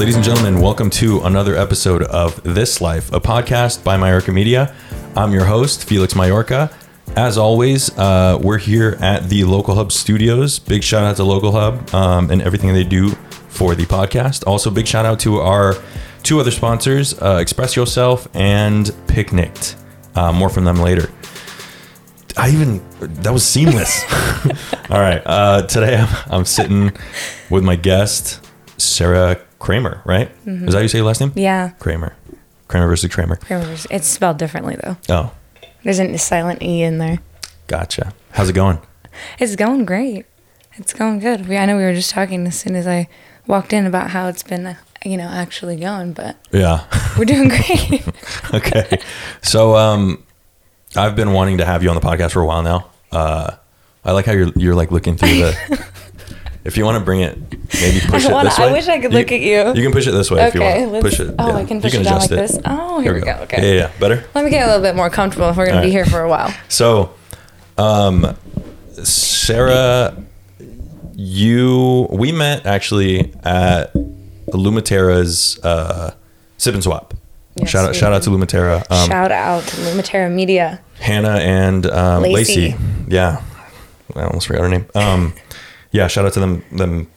ladies 0.00 0.16
and 0.16 0.24
gentlemen, 0.24 0.62
welcome 0.62 0.88
to 0.88 1.20
another 1.24 1.54
episode 1.54 2.02
of 2.04 2.42
This 2.42 2.80
Life, 2.80 3.12
a 3.12 3.20
podcast 3.20 3.84
by 3.84 3.98
Majorca 3.98 4.32
Media. 4.32 4.74
I'm 5.14 5.30
your 5.30 5.44
host, 5.44 5.84
Felix 5.84 6.14
Majorca. 6.14 6.74
As 7.16 7.36
always, 7.36 7.90
uh, 7.98 8.38
we're 8.42 8.56
here 8.56 8.96
at 9.02 9.28
the 9.28 9.44
Local 9.44 9.74
Hub 9.74 9.92
Studios. 9.92 10.58
Big 10.58 10.82
shout 10.82 11.04
out 11.04 11.16
to 11.16 11.24
Local 11.24 11.52
Hub 11.52 11.94
um, 11.94 12.30
and 12.30 12.40
everything 12.40 12.72
they 12.72 12.82
do 12.82 13.10
for 13.50 13.74
the 13.74 13.84
podcast. 13.84 14.42
Also, 14.46 14.70
big 14.70 14.86
shout 14.86 15.04
out 15.04 15.20
to 15.20 15.40
our 15.40 15.74
two 16.22 16.40
other 16.40 16.50
sponsors, 16.50 17.20
uh, 17.20 17.36
Express 17.38 17.76
Yourself 17.76 18.26
and 18.32 18.96
Picnicked. 19.06 19.76
Uh, 20.14 20.32
more 20.32 20.48
from 20.48 20.64
them 20.64 20.76
later. 20.76 21.10
I 22.38 22.48
even 22.48 22.82
that 23.00 23.34
was 23.34 23.44
seamless. 23.44 24.02
All 24.88 24.98
right, 24.98 25.20
uh, 25.26 25.66
today 25.66 25.98
I'm, 25.98 26.32
I'm 26.32 26.44
sitting 26.46 26.90
with 27.50 27.64
my 27.64 27.76
guest 27.76 28.42
Sarah 28.78 29.42
Kramer. 29.60 30.02
Right? 30.04 30.28
Is 30.46 30.66
that 30.66 30.74
how 30.74 30.80
you 30.80 30.88
say 30.88 30.98
your 30.98 31.06
last 31.06 31.20
name? 31.20 31.32
Yeah. 31.36 31.70
Kramer. 31.78 32.16
Kramer 32.66 32.88
versus 32.88 33.12
Kramer. 33.14 33.36
Kramer's- 33.36 33.86
It's 33.90 34.08
spelled 34.08 34.38
differently 34.38 34.76
though. 34.82 34.96
Oh, 35.08 35.32
There's 35.84 36.00
a 36.00 36.16
silent 36.18 36.62
E 36.62 36.82
in 36.82 36.98
there. 36.98 37.18
gotcha. 37.68 38.12
How's 38.32 38.48
it 38.48 38.54
going? 38.54 38.78
It's 39.38 39.54
going 39.56 39.84
great. 39.84 40.26
It's 40.74 40.92
going 40.92 41.18
good. 41.18 41.48
We, 41.48 41.56
I 41.58 41.66
know 41.66 41.76
we 41.76 41.82
were 41.82 41.94
just 41.94 42.10
talking 42.10 42.46
as 42.46 42.58
soon 42.58 42.74
as 42.76 42.86
I 42.86 43.08
walked 43.46 43.72
in 43.72 43.86
about 43.86 44.10
how 44.10 44.28
it's 44.28 44.42
been, 44.42 44.76
you 45.04 45.16
know, 45.16 45.28
actually 45.28 45.76
going, 45.76 46.12
but 46.12 46.36
Yeah. 46.52 46.84
we're 47.18 47.24
doing 47.24 47.48
great. 47.56 48.04
okay. 48.54 48.98
So 49.42 49.76
um 49.76 50.22
I've 50.96 51.14
been 51.16 51.32
wanting 51.32 51.58
to 51.58 51.64
have 51.64 51.82
you 51.82 51.88
on 51.90 51.94
the 51.96 52.00
podcast 52.00 52.32
for 52.32 52.40
a 52.40 52.46
while 52.46 52.62
now. 52.62 52.90
Uh 53.12 53.56
I 54.04 54.12
like 54.12 54.26
how 54.26 54.32
you're 54.32 54.52
you're 54.56 54.74
like 54.76 54.90
looking 54.92 55.16
through 55.16 55.34
the 55.36 55.86
If 56.62 56.76
you 56.76 56.84
want 56.84 56.98
to 56.98 57.04
bring 57.04 57.20
it, 57.20 57.38
maybe 57.80 58.00
push 58.06 58.24
it 58.26 58.32
wanna- 58.32 58.50
this 58.50 58.58
I 58.58 58.70
wish 58.72 58.86
I 58.88 59.00
could 59.00 59.12
look 59.14 59.32
at 59.32 59.40
you. 59.40 59.68
You 59.74 59.82
can 59.82 59.92
push 59.92 60.06
it 60.06 60.10
this 60.12 60.30
way 60.30 60.42
if 60.46 60.54
you 60.54 60.60
want. 60.60 60.92
let's- 60.92 61.02
Push 61.02 61.20
it. 61.20 61.34
oh, 61.38 61.48
yeah. 61.48 61.54
I 61.56 61.64
can 61.64 61.76
You 61.76 61.82
push 61.82 61.94
it 61.94 62.02
down 62.04 62.18
like 62.18 62.28
this? 62.28 62.58
Oh, 62.66 63.00
here 63.00 63.14
we 63.14 63.20
go, 63.20 63.32
okay. 63.42 63.76
Yeah, 63.76 63.82
yeah. 63.84 63.90
Better. 63.98 64.24
Let 64.34 64.44
me 64.44 64.50
get 64.50 64.64
a 64.64 64.66
little 64.66 64.82
bit 64.82 64.94
more 64.94 65.08
comfortable 65.10 65.48
if 65.48 65.56
we're 65.56 65.66
going 65.66 65.80
to 65.80 65.86
be 65.86 65.90
here 65.90 66.04
for 66.04 66.20
a 66.20 66.28
while. 66.28 66.52
So, 66.68 67.14
um, 67.78 68.36
Sarah, 69.02 70.16
you 71.14 72.06
we 72.10 72.32
met 72.32 72.66
actually 72.66 73.32
at 73.42 73.92
Lumatera's 74.48 75.58
uh, 75.62 76.12
Sip 76.58 76.74
and 76.74 76.82
Swap. 76.82 77.14
Yes, 77.56 77.68
shout 77.70 77.88
out, 77.88 77.94
shout 77.96 78.12
out 78.12 78.22
to 78.22 78.30
Lumatera. 78.30 78.84
Um, 78.90 79.08
Shout 79.08 79.32
out 79.32 79.64
to 79.64 79.76
Lumatera 79.76 80.30
Media. 80.32 80.80
Hannah 81.00 81.36
and 81.38 81.84
um, 81.86 82.22
Lacey. 82.22 82.70
Lacey. 82.72 82.76
Yeah, 83.08 83.42
I 84.14 84.22
almost 84.22 84.46
forgot 84.46 84.62
her 84.62 84.68
name. 84.68 84.86
Um, 84.94 85.34
yeah, 85.92 86.06
shout 86.08 86.24
out 86.24 86.32
to 86.34 86.40
them, 86.40 86.64
them, 86.72 87.10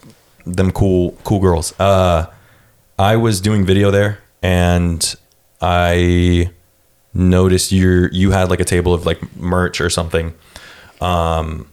them 0.45 0.71
cool, 0.71 1.11
cool 1.23 1.39
girls. 1.39 1.77
Uh, 1.79 2.27
I 2.97 3.15
was 3.15 3.41
doing 3.41 3.65
video 3.65 3.91
there, 3.91 4.19
and 4.41 5.15
I 5.61 6.51
noticed 7.13 7.71
you 7.71 8.09
you 8.11 8.31
had 8.31 8.49
like 8.49 8.59
a 8.59 8.65
table 8.65 8.93
of 8.93 9.05
like 9.05 9.35
merch 9.37 9.79
or 9.81 9.89
something, 9.89 10.33
um, 11.01 11.67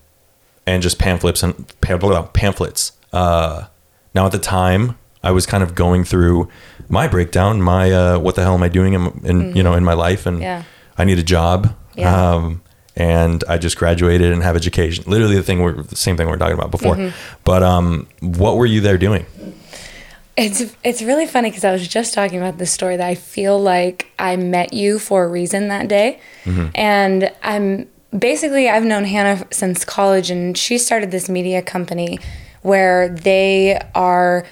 and 0.66 0.82
just 0.82 0.98
pamphlets 0.98 1.42
and 1.42 1.66
pamphlets. 1.80 2.92
Uh, 3.12 3.66
now 4.14 4.26
at 4.26 4.32
the 4.32 4.38
time, 4.38 4.96
I 5.22 5.30
was 5.30 5.46
kind 5.46 5.62
of 5.62 5.74
going 5.74 6.04
through 6.04 6.48
my 6.88 7.08
breakdown, 7.08 7.60
my 7.62 7.90
uh, 7.90 8.18
what 8.18 8.34
the 8.34 8.42
hell 8.42 8.54
am 8.54 8.62
I 8.62 8.68
doing 8.68 8.94
in, 8.94 9.20
in 9.24 9.56
you 9.56 9.62
know 9.62 9.74
in 9.74 9.84
my 9.84 9.94
life, 9.94 10.26
and 10.26 10.40
Yeah. 10.40 10.64
I 10.96 11.04
need 11.04 11.18
a 11.18 11.22
job. 11.22 11.74
Yeah. 11.96 12.32
Um, 12.34 12.62
and 13.00 13.42
I 13.48 13.56
just 13.56 13.78
graduated 13.78 14.30
and 14.30 14.42
have 14.42 14.56
education. 14.56 15.04
Literally 15.06 15.36
the 15.36 15.42
thing 15.42 15.62
we're 15.62 15.82
the 15.82 15.96
same 15.96 16.18
thing 16.18 16.26
we 16.26 16.34
are 16.34 16.36
talking 16.36 16.58
about 16.58 16.70
before. 16.70 16.96
Mm-hmm. 16.96 17.16
But 17.44 17.62
um, 17.62 18.06
what 18.20 18.56
were 18.56 18.66
you 18.66 18.82
there 18.82 18.98
doing? 18.98 19.24
It's 20.36 20.76
it's 20.84 21.00
really 21.00 21.26
funny 21.26 21.48
because 21.48 21.64
I 21.64 21.72
was 21.72 21.88
just 21.88 22.12
talking 22.12 22.38
about 22.38 22.58
this 22.58 22.70
story 22.70 22.96
that 22.98 23.06
I 23.06 23.14
feel 23.14 23.58
like 23.58 24.12
I 24.18 24.36
met 24.36 24.74
you 24.74 24.98
for 24.98 25.24
a 25.24 25.28
reason 25.28 25.68
that 25.68 25.88
day, 25.88 26.20
and 26.74 27.32
I'm 27.42 27.88
basically 28.16 28.68
I've 28.68 28.84
known 28.84 29.04
Hannah 29.04 29.46
since 29.50 29.82
college, 29.84 30.30
and 30.30 30.56
she 30.56 30.76
started 30.76 31.10
this 31.10 31.30
media 31.30 31.62
company 31.62 32.18
where 32.60 33.08
they 33.08 33.80
are 33.94 34.44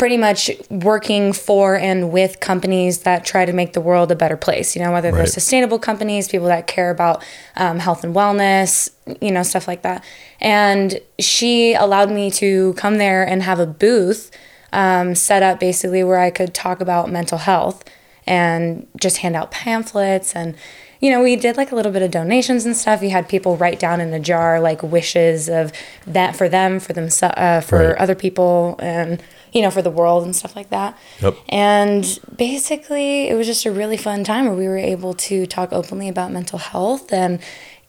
pretty 0.00 0.16
much 0.16 0.50
working 0.70 1.30
for 1.30 1.76
and 1.76 2.10
with 2.10 2.40
companies 2.40 3.00
that 3.00 3.22
try 3.22 3.44
to 3.44 3.52
make 3.52 3.74
the 3.74 3.82
world 3.82 4.10
a 4.10 4.16
better 4.16 4.34
place. 4.34 4.74
You 4.74 4.80
know, 4.82 4.92
whether 4.92 5.12
they're 5.12 5.26
sustainable 5.26 5.78
companies, 5.78 6.26
people 6.26 6.46
that 6.46 6.66
care 6.66 6.88
about 6.88 7.22
um, 7.54 7.78
health 7.78 8.02
and 8.02 8.16
wellness, 8.16 8.88
you 9.20 9.30
know, 9.30 9.42
stuff 9.42 9.68
like 9.68 9.82
that. 9.82 10.02
And 10.40 11.02
she 11.18 11.74
allowed 11.74 12.10
me 12.10 12.30
to 12.30 12.72
come 12.78 12.96
there 12.96 13.22
and 13.28 13.42
have 13.42 13.60
a 13.60 13.66
booth 13.66 14.30
um, 14.72 15.14
set 15.14 15.42
up 15.42 15.60
basically 15.60 16.02
where 16.02 16.18
I 16.18 16.30
could 16.30 16.54
talk 16.54 16.80
about 16.80 17.10
mental 17.10 17.36
health 17.36 17.84
and 18.26 18.86
just 18.98 19.18
hand 19.18 19.36
out 19.36 19.50
pamphlets 19.50 20.34
and 20.34 20.56
you 21.00 21.10
know 21.10 21.22
we 21.22 21.34
did 21.36 21.56
like 21.56 21.72
a 21.72 21.74
little 21.74 21.92
bit 21.92 22.02
of 22.02 22.10
donations 22.10 22.64
and 22.66 22.76
stuff 22.76 23.02
you 23.02 23.10
had 23.10 23.28
people 23.28 23.56
write 23.56 23.78
down 23.78 24.00
in 24.00 24.12
a 24.12 24.20
jar 24.20 24.60
like 24.60 24.82
wishes 24.82 25.48
of 25.48 25.72
that 26.06 26.36
for 26.36 26.48
them 26.48 26.78
for 26.80 26.92
them 26.92 27.08
uh, 27.22 27.60
for 27.60 27.88
Right. 27.88 27.98
other 27.98 28.14
people 28.14 28.76
and 28.80 29.22
you 29.52 29.62
know 29.62 29.70
for 29.70 29.82
the 29.82 29.90
world 29.90 30.24
and 30.24 30.34
stuff 30.36 30.54
like 30.54 30.70
that 30.70 30.96
Yep. 31.22 31.34
and 31.48 32.20
basically 32.36 33.28
it 33.28 33.34
was 33.34 33.46
just 33.46 33.64
a 33.66 33.72
really 33.72 33.96
fun 33.96 34.24
time 34.24 34.44
where 34.46 34.54
we 34.54 34.68
were 34.68 34.76
able 34.78 35.14
to 35.14 35.46
talk 35.46 35.72
openly 35.72 36.08
about 36.08 36.30
mental 36.32 36.58
health 36.58 37.12
and 37.12 37.40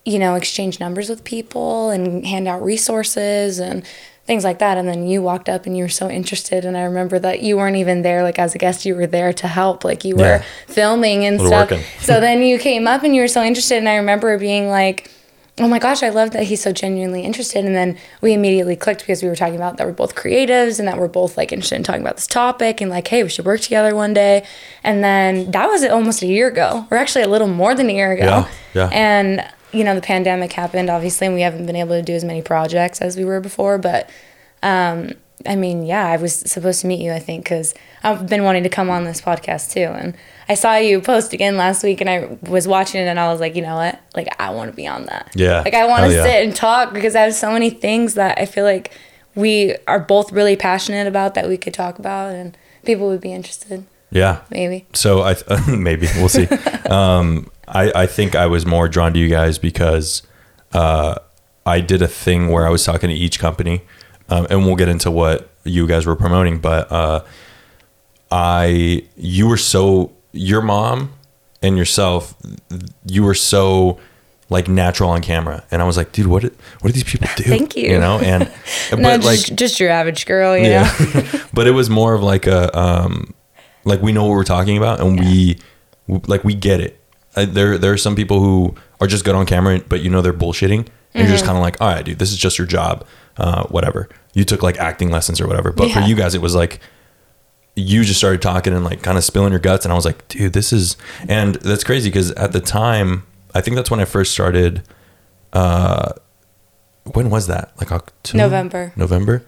you 0.05 0.17
know 0.17 0.35
exchange 0.35 0.79
numbers 0.79 1.09
with 1.09 1.23
people 1.23 1.89
and 1.89 2.25
hand 2.25 2.47
out 2.47 2.63
resources 2.63 3.59
and 3.59 3.83
things 4.25 4.43
like 4.43 4.59
that. 4.59 4.77
And 4.77 4.87
then 4.87 5.07
you 5.07 5.21
walked 5.21 5.49
up 5.49 5.65
and 5.65 5.75
you 5.75 5.83
were 5.83 5.89
so 5.89 6.09
interested. 6.09 6.63
And 6.63 6.77
i 6.77 6.83
remember 6.83 7.17
that 7.19 7.41
you 7.41 7.57
weren't 7.57 7.75
even 7.77 8.01
there 8.03 8.21
like 8.23 8.37
as 8.39 8.53
a 8.55 8.57
guest 8.57 8.85
you 8.85 8.95
were 8.95 9.07
there 9.07 9.33
to 9.33 9.47
help. 9.47 9.83
Like 9.83 10.05
you 10.05 10.15
were 10.15 10.21
Yeah. 10.37 10.43
filming 10.67 11.25
and 11.25 11.41
stuff. 11.41 11.71
so 11.99 12.19
then 12.19 12.41
you 12.41 12.57
came 12.59 12.87
up 12.87 13.03
and 13.03 13.15
you 13.15 13.21
were 13.21 13.27
so 13.27 13.43
interested. 13.43 13.77
And 13.77 13.89
i 13.89 13.95
remember 13.95 14.37
being 14.37 14.69
like 14.69 15.09
oh 15.59 15.67
my 15.67 15.77
gosh 15.79 16.01
i 16.01 16.07
love 16.09 16.31
that 16.31 16.43
he's 16.43 16.61
so 16.61 16.71
genuinely 16.71 17.23
interested. 17.23 17.65
And 17.65 17.75
then 17.75 17.97
we 18.21 18.33
immediately 18.33 18.75
clicked 18.75 19.01
because 19.01 19.21
we 19.21 19.27
were 19.27 19.35
talking 19.35 19.55
about 19.55 19.77
that 19.77 19.85
we're 19.87 19.93
both 19.93 20.15
creatives 20.15 20.79
and 20.79 20.87
that 20.87 20.97
we're 20.97 21.07
both 21.09 21.35
like 21.35 21.51
interested 21.51 21.75
in 21.75 21.83
talking 21.83 22.01
about 22.01 22.15
this 22.15 22.27
topic 22.27 22.79
and 22.79 22.89
like 22.89 23.07
hey 23.07 23.21
we 23.23 23.29
should 23.29 23.45
work 23.45 23.59
together 23.61 23.93
one 23.95 24.13
day. 24.13 24.45
And 24.83 25.03
then 25.03 25.51
that 25.51 25.67
was 25.67 25.83
almost 25.83 26.21
a 26.21 26.27
year 26.27 26.47
ago 26.47 26.85
or 26.89 26.97
actually 26.97 27.23
a 27.23 27.27
little 27.27 27.47
more 27.47 27.75
than 27.75 27.89
a 27.89 27.93
year 27.93 28.11
ago. 28.13 28.23
Yeah, 28.23 28.47
yeah. 28.73 28.89
and 28.93 29.45
you 29.73 29.83
know 29.83 29.95
the 29.95 30.01
pandemic 30.01 30.53
happened 30.53 30.89
obviously 30.89 31.27
and 31.27 31.35
we 31.35 31.41
haven't 31.41 31.65
been 31.65 31.75
able 31.75 31.95
to 31.95 32.01
do 32.01 32.13
as 32.13 32.23
many 32.23 32.41
projects 32.41 33.01
as 33.01 33.15
we 33.17 33.23
were 33.25 33.39
before 33.39 33.77
but 33.77 34.09
um 34.63 35.11
i 35.47 35.55
mean 35.55 35.83
yeah 35.85 36.05
i 36.07 36.17
was 36.17 36.35
supposed 36.35 36.81
to 36.81 36.87
meet 36.87 36.99
you 36.99 37.11
i 37.11 37.19
think 37.19 37.43
because 37.43 37.73
i've 38.03 38.27
been 38.27 38.43
wanting 38.43 38.63
to 38.63 38.69
come 38.69 38.89
on 38.89 39.05
this 39.05 39.21
podcast 39.21 39.71
too 39.71 39.79
and 39.81 40.15
i 40.49 40.53
saw 40.53 40.75
you 40.75 40.99
post 41.01 41.33
again 41.33 41.57
last 41.57 41.83
week 41.83 41.99
and 42.01 42.09
i 42.09 42.37
was 42.49 42.67
watching 42.67 43.01
it 43.01 43.05
and 43.05 43.19
i 43.19 43.31
was 43.31 43.39
like 43.39 43.55
you 43.55 43.61
know 43.61 43.75
what 43.75 43.99
like 44.15 44.27
i 44.39 44.49
want 44.49 44.69
to 44.69 44.75
be 44.75 44.85
on 44.87 45.05
that 45.05 45.31
Yeah. 45.35 45.61
like 45.61 45.73
i 45.73 45.85
want 45.87 46.05
to 46.05 46.11
yeah. 46.13 46.23
sit 46.23 46.43
and 46.45 46.55
talk 46.55 46.93
because 46.93 47.15
i 47.15 47.21
have 47.21 47.33
so 47.33 47.51
many 47.51 47.69
things 47.69 48.13
that 48.15 48.37
i 48.39 48.45
feel 48.45 48.65
like 48.65 48.91
we 49.33 49.75
are 49.87 49.99
both 49.99 50.31
really 50.31 50.55
passionate 50.57 51.07
about 51.07 51.33
that 51.35 51.47
we 51.47 51.57
could 51.57 51.73
talk 51.73 51.97
about 51.99 52.33
and 52.35 52.57
people 52.85 53.07
would 53.07 53.21
be 53.21 53.31
interested 53.33 53.85
Yeah. 54.11 54.41
maybe 54.49 54.85
So 54.93 55.21
I 55.23 55.35
maybe 55.69 56.07
we'll 56.17 56.27
see. 56.29 56.47
um, 56.89 57.49
I 57.71 58.03
I 58.03 58.05
think 58.05 58.35
I 58.35 58.45
was 58.47 58.65
more 58.65 58.87
drawn 58.87 59.13
to 59.13 59.19
you 59.19 59.29
guys 59.29 59.57
because 59.57 60.23
uh, 60.73 61.15
I 61.65 61.79
did 61.79 62.01
a 62.01 62.07
thing 62.07 62.49
where 62.49 62.67
I 62.67 62.69
was 62.69 62.83
talking 62.83 63.09
to 63.09 63.15
each 63.15 63.39
company, 63.39 63.81
um, 64.29 64.47
and 64.49 64.65
we'll 64.65 64.75
get 64.75 64.89
into 64.89 65.09
what 65.09 65.49
you 65.63 65.87
guys 65.87 66.05
were 66.05 66.15
promoting. 66.15 66.59
But 66.59 66.91
uh, 66.91 67.23
I 68.31 69.03
you 69.15 69.47
were 69.47 69.57
so 69.57 70.11
your 70.31 70.61
mom 70.61 71.13
and 71.61 71.77
yourself, 71.77 72.35
you 73.05 73.23
were 73.23 73.35
so 73.35 73.99
like 74.49 74.67
natural 74.67 75.09
on 75.09 75.21
camera, 75.21 75.63
and 75.71 75.81
I 75.81 75.85
was 75.85 75.95
like, 75.95 76.11
dude, 76.11 76.27
what 76.27 76.41
did, 76.41 76.55
what 76.81 76.89
do 76.89 76.93
these 76.93 77.03
people 77.03 77.29
do? 77.37 77.43
Thank 77.43 77.77
you. 77.77 77.89
You 77.89 77.99
know, 77.99 78.19
and 78.19 78.51
no 78.91 78.97
but 78.97 79.23
like 79.23 79.39
just, 79.39 79.55
just 79.55 79.79
your 79.79 79.89
average 79.89 80.25
girl 80.25 80.57
you 80.57 80.69
know 80.69 80.91
but 81.53 81.67
it 81.67 81.71
was 81.71 81.89
more 81.89 82.13
of 82.13 82.21
like 82.21 82.47
a 82.47 82.77
um 82.77 83.33
like 83.85 84.01
we 84.01 84.11
know 84.11 84.25
what 84.25 84.31
we're 84.31 84.43
talking 84.43 84.77
about 84.77 84.99
and 84.99 85.19
we 85.19 85.57
like 86.27 86.43
we 86.43 86.53
get 86.53 86.79
it 86.79 87.00
uh, 87.35 87.45
there 87.45 87.77
there 87.77 87.93
are 87.93 87.97
some 87.97 88.15
people 88.15 88.39
who 88.39 88.75
are 88.99 89.07
just 89.07 89.23
good 89.25 89.35
on 89.35 89.45
camera 89.45 89.79
but 89.87 90.01
you 90.01 90.09
know 90.09 90.21
they're 90.21 90.33
bullshitting. 90.33 90.87
And 91.13 91.19
you're 91.19 91.23
Mm-hmm. 91.25 91.31
just 91.33 91.45
kind 91.45 91.57
of 91.57 91.61
like 91.63 91.79
all 91.81 91.89
right 91.89 92.05
dude 92.05 92.19
this 92.19 92.31
is 92.31 92.37
just 92.37 92.57
your 92.57 92.67
job. 92.67 93.05
Uh 93.37 93.63
whatever. 93.67 94.07
You 94.33 94.43
took 94.45 94.63
like 94.63 94.77
acting 94.77 95.09
lessons 95.11 95.41
or 95.41 95.47
whatever. 95.47 95.71
But 95.71 95.91
for 95.91 95.99
you 95.99 96.15
guys 96.15 96.35
it 96.35 96.41
was 96.41 96.55
like 96.55 96.79
you 97.75 98.03
just 98.03 98.17
started 98.19 98.41
talking 98.41 98.73
and 98.73 98.83
like 98.83 99.01
kind 99.01 99.17
of 99.17 99.23
spilling 99.23 99.51
your 99.51 99.59
guts 99.59 99.85
and 99.85 99.93
i 99.93 99.95
was 99.95 100.03
like 100.03 100.27
dude 100.27 100.51
this 100.51 100.73
is 100.73 100.97
and 101.29 101.55
that's 101.55 101.85
crazy 101.85 102.09
because 102.09 102.29
at 102.31 102.51
the 102.51 102.59
time 102.59 103.23
i 103.55 103.61
think 103.61 103.75
that's 103.77 103.89
when 103.89 104.01
i 104.01 104.03
first 104.05 104.33
started 104.33 104.83
uh 105.53 106.11
when 107.13 107.29
was 107.29 107.47
that? 107.47 107.71
Like 107.79 107.91
october? 107.91 108.37
November. 108.37 108.93
november? 108.95 109.43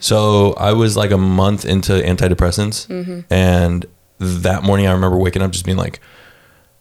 So 0.00 0.54
i 0.54 0.72
was 0.72 0.96
like 0.96 1.10
a 1.12 1.18
month 1.18 1.64
into 1.64 1.92
antidepressants. 1.92 3.24
And 3.30 3.86
that 4.18 4.62
morning 4.64 4.86
i 4.86 4.92
remember 4.92 5.18
waking 5.18 5.42
up 5.42 5.50
just 5.50 5.64
being 5.66 5.76
like 5.78 6.00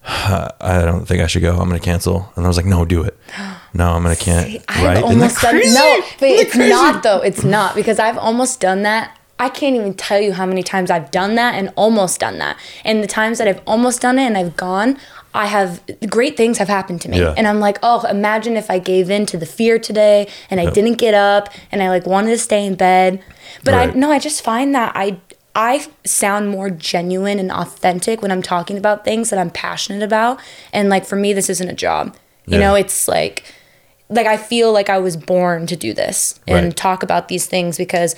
I 0.07 0.81
don't 0.85 1.05
think 1.05 1.21
I 1.21 1.27
should 1.27 1.41
go. 1.41 1.51
I'm 1.57 1.67
gonna 1.67 1.79
cancel. 1.79 2.31
And 2.35 2.45
I 2.45 2.47
was 2.47 2.57
like, 2.57 2.65
no, 2.65 2.85
do 2.85 3.03
it. 3.03 3.17
No, 3.73 3.89
I'm 3.91 4.03
gonna 4.03 4.15
can't. 4.15 4.63
I've 4.69 4.83
right? 4.85 4.97
Isn't 5.03 5.19
that 5.19 5.33
almost 5.35 5.41
done 5.41 5.51
crazy? 5.55 5.73
no, 5.75 6.01
but 6.17 6.29
it's 6.29 6.53
crazy? 6.53 6.69
not 6.69 7.03
though. 7.03 7.19
It's 7.19 7.43
not 7.43 7.75
because 7.75 7.99
I've 7.99 8.17
almost 8.17 8.61
done 8.61 8.83
that 8.83 9.19
I 9.37 9.49
can't 9.49 9.75
even 9.75 9.93
tell 9.95 10.21
you 10.21 10.31
how 10.31 10.45
many 10.45 10.63
times 10.63 10.89
I've 10.89 11.11
done 11.11 11.35
that 11.35 11.55
and 11.55 11.73
almost 11.75 12.21
done 12.21 12.37
that. 12.37 12.57
And 12.85 13.03
the 13.03 13.07
times 13.07 13.37
that 13.39 13.49
I've 13.49 13.61
almost 13.67 14.01
done 14.01 14.17
it 14.17 14.23
and 14.23 14.37
I've 14.37 14.55
gone, 14.55 14.97
I 15.33 15.47
have 15.47 15.81
great 16.09 16.37
things 16.37 16.57
have 16.59 16.69
happened 16.69 17.01
to 17.01 17.09
me. 17.09 17.19
Yeah. 17.19 17.33
And 17.35 17.45
I'm 17.45 17.59
like, 17.59 17.77
oh, 17.83 18.07
imagine 18.07 18.55
if 18.55 18.71
I 18.71 18.79
gave 18.79 19.09
in 19.09 19.25
to 19.25 19.37
the 19.37 19.45
fear 19.45 19.77
today 19.77 20.29
and 20.49 20.61
I 20.61 20.63
Yeah. 20.63 20.69
didn't 20.71 20.93
get 20.93 21.13
up 21.13 21.49
and 21.69 21.83
I 21.83 21.89
like 21.89 22.05
wanted 22.05 22.29
to 22.29 22.37
stay 22.37 22.65
in 22.65 22.75
bed. 22.75 23.21
But 23.65 23.73
I 23.73 23.85
no, 23.87 24.09
I 24.09 24.19
just 24.19 24.41
find 24.41 24.73
that 24.73 24.93
I 24.95 25.17
I 25.55 25.87
sound 26.03 26.49
more 26.49 26.69
genuine 26.69 27.39
and 27.39 27.51
authentic 27.51 28.21
when 28.21 28.29
I'm 28.31 28.41
talking 28.41 28.77
about 28.77 29.05
things 29.05 29.29
that 29.29 29.39
I'm 29.39 29.49
passionate 29.49 30.03
about. 30.03 30.39
And 30.73 30.89
like 30.89 31.05
for 31.05 31.15
me, 31.15 31.31
this 31.33 31.49
isn't 31.49 31.69
a 31.69 31.73
job. 31.73 32.15
You 32.45 32.55
Yeah. 32.59 32.67
know, 32.67 32.75
it's 32.75 33.07
like 33.07 33.43
like 34.09 34.27
I 34.27 34.37
feel 34.37 34.71
like 34.71 34.89
I 34.89 34.99
was 34.99 35.17
born 35.17 35.65
to 35.67 35.75
do 35.75 35.91
this 35.93 36.39
and 36.47 36.65
Right. 36.65 36.75
talk 36.77 37.01
about 37.01 37.27
these 37.27 37.47
things 37.47 37.75
because 37.77 38.13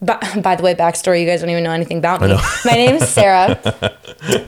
by, 0.00 0.18
by 0.42 0.54
the 0.54 0.62
way, 0.62 0.74
backstory, 0.74 1.20
you 1.20 1.26
guys 1.26 1.40
don't 1.40 1.48
even 1.50 1.64
know 1.64 1.72
anything 1.72 1.98
about 1.98 2.20
me. 2.20 2.28
know. 2.28 2.40
My 2.64 2.76
is 2.76 3.08
Sarah. 3.08 3.58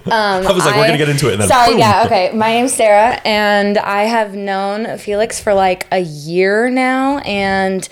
Um, 0.07 0.47
I 0.47 0.53
was 0.53 0.65
like, 0.65 0.77
we're 0.77 0.87
gonna 0.87 0.97
get 0.99 1.09
into 1.09 1.29
it. 1.29 1.33
And 1.35 1.43
then 1.43 1.49
Sorry, 1.49 1.71
boom. 1.71 1.79
yeah, 1.79 2.03
okay. 2.07 2.33
My 2.35 2.49
name's 2.53 2.73
Sarah, 2.73 3.21
and 3.25 3.77
I 3.79 4.05
have 4.05 4.35
known 4.35 4.97
Felix 4.99 5.41
for 5.41 5.53
like 5.55 5.87
a 5.93 5.99
year 5.99 6.69
now, 6.71 7.19
and 7.19 7.87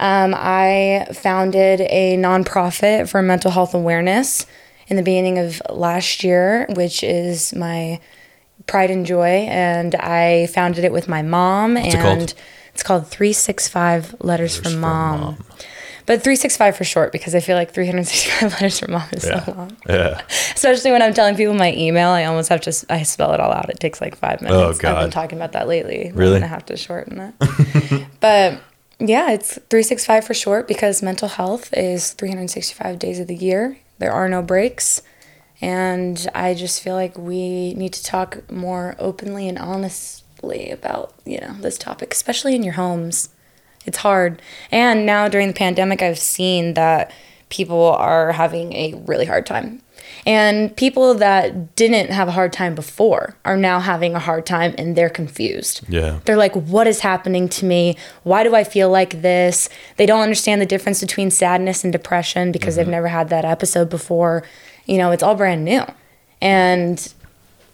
um, 0.00 0.34
I 0.36 1.06
founded 1.12 1.80
a 1.82 2.16
nonprofit 2.16 3.08
for 3.08 3.22
mental 3.22 3.50
health 3.52 3.74
awareness 3.74 4.46
in 4.88 4.96
the 4.96 5.02
beginning 5.02 5.38
of 5.38 5.62
last 5.70 6.24
year, 6.24 6.66
which 6.70 7.04
is 7.04 7.54
my 7.54 8.00
pride 8.66 8.90
and 8.90 9.06
joy, 9.06 9.46
and 9.48 9.94
I 9.94 10.46
founded 10.48 10.84
it 10.84 10.92
with 10.92 11.06
my 11.08 11.22
mom, 11.22 11.76
it 11.76 11.94
and 11.94 12.02
called? 12.18 12.34
it's 12.74 12.82
called 12.82 13.06
365 13.08 14.16
Letters, 14.20 14.56
from, 14.56 14.72
from 14.72 14.80
mom. 14.80 15.20
Mom. 15.20 15.36
But 16.06 16.22
365 16.22 16.76
for 16.76 16.82
short 16.84 17.12
because 17.12 17.34
I 17.36 17.40
feel 17.40 17.56
like 17.56 17.72
365 17.72 18.52
letters 18.54 18.80
from 18.80 18.92
mom 18.92 19.08
is 19.12 19.24
Yeah. 19.24 19.44
so 19.44 19.52
long 19.52 19.76
Yeah. 19.88 20.20
especially 20.56 20.90
when 20.90 21.02
I'm 21.02 21.14
telling 21.14 21.36
people 21.36 21.54
my 21.54 21.72
email, 21.74 22.08
I 22.08 22.24
almost 22.24 22.48
have 22.48 22.60
to 22.62 22.86
I 22.88 23.02
spell 23.04 23.32
it 23.32 23.38
all 23.38 23.52
out. 23.52 23.70
It 23.70 23.78
takes 23.78 24.00
like 24.00 24.16
five 24.16 24.40
minutes. 24.42 24.78
Oh, 24.78 24.80
God. 24.80 24.90
I've 24.92 24.98
Oh, 24.98 25.02
been 25.02 25.10
talking 25.12 25.38
about 25.38 25.52
that 25.52 25.68
lately. 25.68 26.10
Really? 26.12 26.36
I'm 26.36 26.40
gonna 26.40 26.48
have 26.48 26.66
to 26.66 26.76
shorten 26.76 27.20
it. 27.40 28.06
but 28.20 28.60
yeah, 29.00 29.30
it's 29.30 29.54
365 29.54 30.24
for 30.24 30.34
short 30.34 30.68
because 30.68 31.02
mental 31.02 31.28
health 31.28 31.72
is 31.72 32.12
365 32.12 32.98
days 32.98 33.18
of 33.18 33.26
the 33.26 33.34
year. 33.34 33.78
There 33.98 34.12
are 34.12 34.28
no 34.28 34.42
breaks. 34.42 35.02
And 35.60 36.28
I 36.34 36.54
just 36.54 36.82
feel 36.82 36.94
like 36.94 37.18
we 37.18 37.74
need 37.74 37.92
to 37.94 38.04
talk 38.04 38.50
more 38.50 38.96
openly 38.98 39.48
and 39.48 39.58
honestly 39.58 40.70
about, 40.70 41.14
you 41.24 41.40
know, 41.40 41.54
this 41.60 41.76
topic, 41.76 42.12
especially 42.12 42.54
in 42.54 42.62
your 42.62 42.74
homes. 42.74 43.28
It's 43.86 43.98
hard. 43.98 44.40
And 44.70 45.04
now 45.04 45.28
during 45.28 45.48
the 45.48 45.54
pandemic, 45.54 46.02
I've 46.02 46.18
seen 46.18 46.74
that 46.74 47.12
people 47.48 47.84
are 47.84 48.32
having 48.32 48.72
a 48.72 48.94
really 49.06 49.26
hard 49.26 49.44
time. 49.44 49.82
And 50.26 50.76
people 50.76 51.14
that 51.14 51.74
didn't 51.76 52.10
have 52.10 52.28
a 52.28 52.32
hard 52.32 52.52
time 52.52 52.74
before 52.74 53.36
are 53.44 53.56
now 53.56 53.80
having 53.80 54.14
a 54.14 54.18
hard 54.18 54.46
time 54.46 54.74
and 54.78 54.96
they're 54.96 55.10
confused. 55.10 55.82
Yeah. 55.88 56.20
They're 56.24 56.36
like, 56.36 56.54
what 56.54 56.86
is 56.86 57.00
happening 57.00 57.48
to 57.50 57.64
me? 57.64 57.96
Why 58.22 58.44
do 58.44 58.54
I 58.54 58.64
feel 58.64 58.90
like 58.90 59.22
this? 59.22 59.68
They 59.96 60.06
don't 60.06 60.22
understand 60.22 60.60
the 60.60 60.66
difference 60.66 61.00
between 61.00 61.30
sadness 61.30 61.84
and 61.84 61.92
depression 61.92 62.52
because 62.52 62.76
they've 62.76 62.84
mm-hmm. 62.84 62.92
never 62.92 63.08
had 63.08 63.28
that 63.30 63.44
episode 63.44 63.88
before. 63.88 64.44
You 64.86 64.98
know, 64.98 65.10
it's 65.10 65.22
all 65.22 65.34
brand 65.34 65.64
new. 65.64 65.84
And 66.40 67.12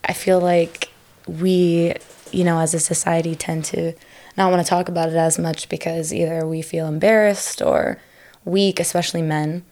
I 0.04 0.12
feel 0.12 0.40
like 0.40 0.90
we, 1.26 1.94
you 2.32 2.44
know, 2.44 2.58
as 2.60 2.74
a 2.74 2.80
society 2.80 3.34
tend 3.34 3.64
to 3.66 3.92
not 4.36 4.50
want 4.50 4.64
to 4.64 4.68
talk 4.68 4.88
about 4.88 5.08
it 5.08 5.16
as 5.16 5.38
much 5.38 5.68
because 5.68 6.12
either 6.12 6.46
we 6.46 6.62
feel 6.62 6.86
embarrassed 6.86 7.62
or 7.62 7.98
weak, 8.44 8.78
especially 8.78 9.22
men. 9.22 9.64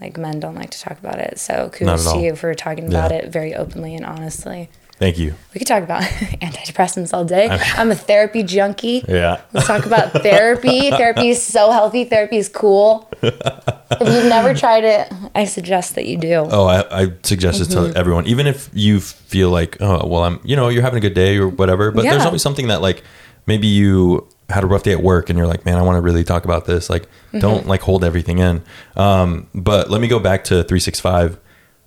Like 0.00 0.16
men 0.16 0.40
don't 0.40 0.54
like 0.54 0.70
to 0.70 0.80
talk 0.80 0.98
about 0.98 1.18
it. 1.18 1.38
So 1.38 1.70
kudos 1.72 2.10
to 2.12 2.18
you 2.18 2.34
for 2.36 2.54
talking 2.54 2.86
about 2.88 3.10
Yeah. 3.10 3.18
it 3.18 3.28
very 3.32 3.54
openly 3.54 3.94
and 3.94 4.04
honestly. 4.06 4.70
Thank 4.98 5.18
you. 5.18 5.34
We 5.54 5.58
could 5.58 5.66
talk 5.66 5.82
about 5.82 6.02
antidepressants 6.42 7.14
all 7.14 7.24
day. 7.24 7.48
I'm 7.48 7.90
a 7.90 7.94
therapy 7.94 8.42
junkie. 8.42 9.02
Yeah. 9.08 9.40
Let's 9.52 9.66
talk 9.66 9.86
about 9.86 10.12
therapy. 10.12 10.90
therapy 10.90 11.30
is 11.30 11.42
so 11.42 11.70
healthy. 11.70 12.04
Therapy 12.04 12.36
is 12.36 12.50
cool. 12.50 13.08
if 13.22 14.00
you've 14.00 14.28
never 14.28 14.52
tried 14.54 14.84
it, 14.84 15.10
I 15.34 15.46
suggest 15.46 15.94
that 15.94 16.06
you 16.06 16.18
do. 16.18 16.46
Oh, 16.50 16.66
I, 16.66 17.04
I 17.04 17.12
suggest 17.22 17.62
Mm-hmm. 17.62 17.92
to 17.92 17.98
everyone, 17.98 18.26
even 18.26 18.46
if 18.46 18.68
you 18.74 19.00
feel 19.00 19.48
like, 19.50 19.78
oh, 19.80 20.06
well, 20.06 20.24
I'm, 20.24 20.38
you 20.44 20.54
know, 20.54 20.68
you're 20.68 20.82
having 20.82 20.98
a 20.98 21.00
good 21.00 21.14
day 21.14 21.36
or 21.38 21.48
whatever. 21.48 21.90
But 21.90 22.02
there's 22.02 22.24
always 22.26 22.42
something 22.42 22.68
that 22.68 22.82
like 22.82 23.02
maybe 23.46 23.66
you 23.68 24.28
had 24.50 24.64
a 24.64 24.66
rough 24.66 24.82
day 24.82 24.92
at 24.92 25.02
work 25.02 25.30
and 25.30 25.38
you're 25.38 25.46
like, 25.46 25.64
man, 25.64 25.76
I 25.78 25.82
want 25.82 25.96
to 25.96 26.00
really 26.00 26.24
talk 26.24 26.44
about 26.44 26.64
this. 26.66 26.90
Like, 26.90 27.06
Mm-hmm. 27.30 27.38
don't 27.38 27.66
like 27.68 27.80
hold 27.82 28.02
everything 28.02 28.38
in. 28.38 28.60
Um, 28.96 29.46
but 29.54 29.88
let 29.88 30.00
me 30.00 30.08
go 30.08 30.18
back 30.18 30.42
to 30.44 30.64
365, 30.64 31.38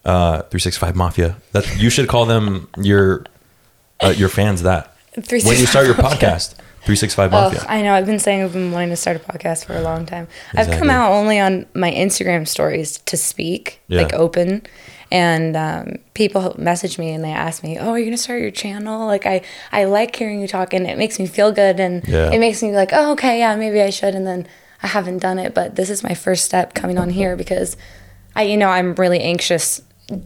uh, 0.06 0.38
365 0.44 0.96
Mafia. 0.96 1.36
That's, 1.52 1.78
you 1.78 1.90
should 1.90 2.08
call 2.08 2.26
them 2.26 2.70
your 2.78 3.26
uh, 4.02 4.14
your 4.16 4.30
fans 4.30 4.62
that 4.64 4.96
when 5.16 5.58
you 5.58 5.66
start 5.66 5.86
your 5.86 5.96
365 5.96 5.98
Mafia. 6.02 6.30
podcast. 6.30 6.54
365 6.86 7.34
Oh, 7.34 7.42
Mafia. 7.42 7.66
I 7.70 7.82
know. 7.82 7.94
I've 7.94 8.06
been 8.06 8.20
saying 8.20 8.42
I've 8.44 8.54
been 8.54 8.72
wanting 8.72 8.90
to 8.90 8.96
start 8.96 9.18
a 9.18 9.20
podcast 9.20 9.66
for 9.66 9.74
a 9.76 9.82
long 9.82 10.06
time. 10.06 10.28
I've 10.56 10.72
come 10.72 10.90
out 10.90 11.12
only 11.12 11.40
on 11.40 11.66
my 11.74 11.92
Instagram 11.92 12.48
stories 12.48 12.98
to 13.00 13.16
speak, 13.18 13.82
Yeah. 13.90 14.02
like 14.04 14.14
open. 14.14 14.62
And 15.14 15.56
um, 15.56 15.98
people 16.16 16.56
message 16.58 16.98
me 16.98 17.12
and 17.12 17.24
they 17.24 17.32
ask 17.32 17.62
me, 17.64 17.78
"Oh, 17.78 17.90
you're 17.90 18.00
you 18.00 18.06
gonna 18.06 18.18
start 18.18 18.42
your 18.42 18.50
channel?" 18.50 19.06
Like 19.06 19.28
I, 19.28 19.44
I 19.72 19.84
like 19.86 20.16
hearing 20.16 20.42
you 20.42 20.48
talk, 20.48 20.74
and 20.74 20.88
it 20.88 20.98
makes 20.98 21.20
me 21.20 21.28
feel 21.28 21.52
good, 21.52 21.80
and 21.80 22.06
Yeah. 22.08 22.32
it 22.32 22.40
makes 22.40 22.64
me 22.64 22.72
like, 22.76 22.90
"Oh, 22.94 23.12
okay, 23.12 23.38
yeah, 23.38 23.56
maybe 23.56 23.80
I 23.80 23.92
should." 23.92 24.16
And 24.16 24.26
then 24.26 24.48
I 24.82 24.88
haven't 24.88 25.20
done 25.20 25.38
it, 25.38 25.54
but 25.54 25.76
this 25.76 25.92
is 25.92 26.02
my 26.04 26.16
first 26.16 26.46
step 26.46 26.74
coming 26.74 26.98
on 26.98 27.12
here 27.12 27.36
because 27.38 27.78
I, 28.36 28.42
you 28.44 28.58
know, 28.58 28.70
I'm 28.70 28.96
really 28.96 29.20
anxious 29.22 29.84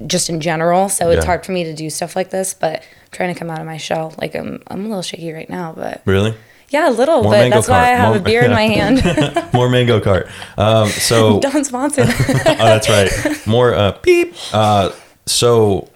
just 0.08 0.30
in 0.30 0.40
general, 0.40 0.88
so 0.88 1.10
it's 1.10 1.20
Yeah. 1.20 1.26
hard 1.26 1.46
for 1.46 1.52
me 1.52 1.66
to 1.66 1.74
do 1.74 1.90
stuff 1.90 2.16
like 2.16 2.30
this. 2.30 2.54
But 2.54 2.78
I'm 2.80 3.12
trying 3.12 3.34
to 3.34 3.38
come 3.38 3.50
out 3.50 3.60
of 3.60 3.66
my 3.66 3.78
shell. 3.78 4.16
Like 4.18 4.36
I'm, 4.36 4.64
I'm 4.68 4.86
a 4.86 4.88
little 4.88 5.04
shaky 5.04 5.34
right 5.34 5.50
now, 5.50 5.74
but 5.76 6.02
really? 6.06 6.34
Yeah, 6.70 6.90
a 6.90 6.92
little, 6.92 7.24
More 7.24 7.32
but 7.34 7.50
that's 7.50 7.68
why 7.68 7.84
I 7.84 7.96
have 7.96 8.10
More- 8.10 8.18
a 8.18 8.22
beer 8.22 8.44
in 8.44 8.52
my 8.52 8.68
hand. 8.76 9.04
More 9.54 9.70
mango 9.70 10.00
cart. 10.00 10.28
Um, 10.58 10.90
so 10.90 11.40
Don't 11.42 11.64
sponsor 11.66 12.04
oh, 12.06 12.44
that's 12.46 12.90
right. 12.90 13.10
More 13.48 13.74
uh, 13.74 13.98
beep. 14.02 14.34
Uh, 14.54 14.92
so, 15.26 15.90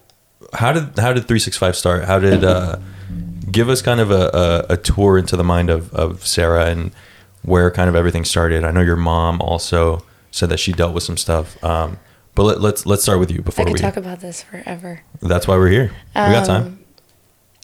how 0.53 0.71
did 0.73 0.97
how 0.99 1.13
did 1.13 1.27
three 1.27 1.39
six 1.39 1.57
five 1.57 1.75
start? 1.75 2.05
How 2.05 2.19
did 2.19 2.43
uh, 2.43 2.77
give 3.51 3.69
us 3.69 3.81
kind 3.81 3.99
of 3.99 4.11
a, 4.11 4.65
a, 4.69 4.73
a 4.73 4.77
tour 4.77 5.17
into 5.17 5.35
the 5.37 5.43
mind 5.43 5.69
of, 5.69 5.93
of 5.93 6.25
Sarah 6.25 6.65
and 6.67 6.91
where 7.43 7.69
kind 7.71 7.89
of 7.89 7.95
everything 7.95 8.25
started? 8.25 8.63
I 8.63 8.71
know 8.71 8.81
your 8.81 8.95
mom 8.97 9.41
also 9.41 10.03
said 10.31 10.49
that 10.49 10.59
she 10.59 10.71
dealt 10.73 10.93
with 10.93 11.03
some 11.03 11.17
stuff. 11.17 11.61
Um, 11.63 11.97
but 12.35 12.43
let, 12.43 12.61
let's 12.61 12.85
let's 12.85 13.03
start 13.03 13.19
with 13.19 13.29
you 13.31 13.39
I 13.39 13.41
before 13.43 13.65
could 13.65 13.73
we. 13.73 13.79
talk 13.79 13.97
about 13.97 14.21
this 14.21 14.41
forever. 14.43 15.01
That's 15.21 15.47
why 15.47 15.57
we're 15.57 15.69
here. 15.69 15.91
we 16.15 16.21
got 16.21 16.47
Um, 16.49 16.63
time. 16.63 16.80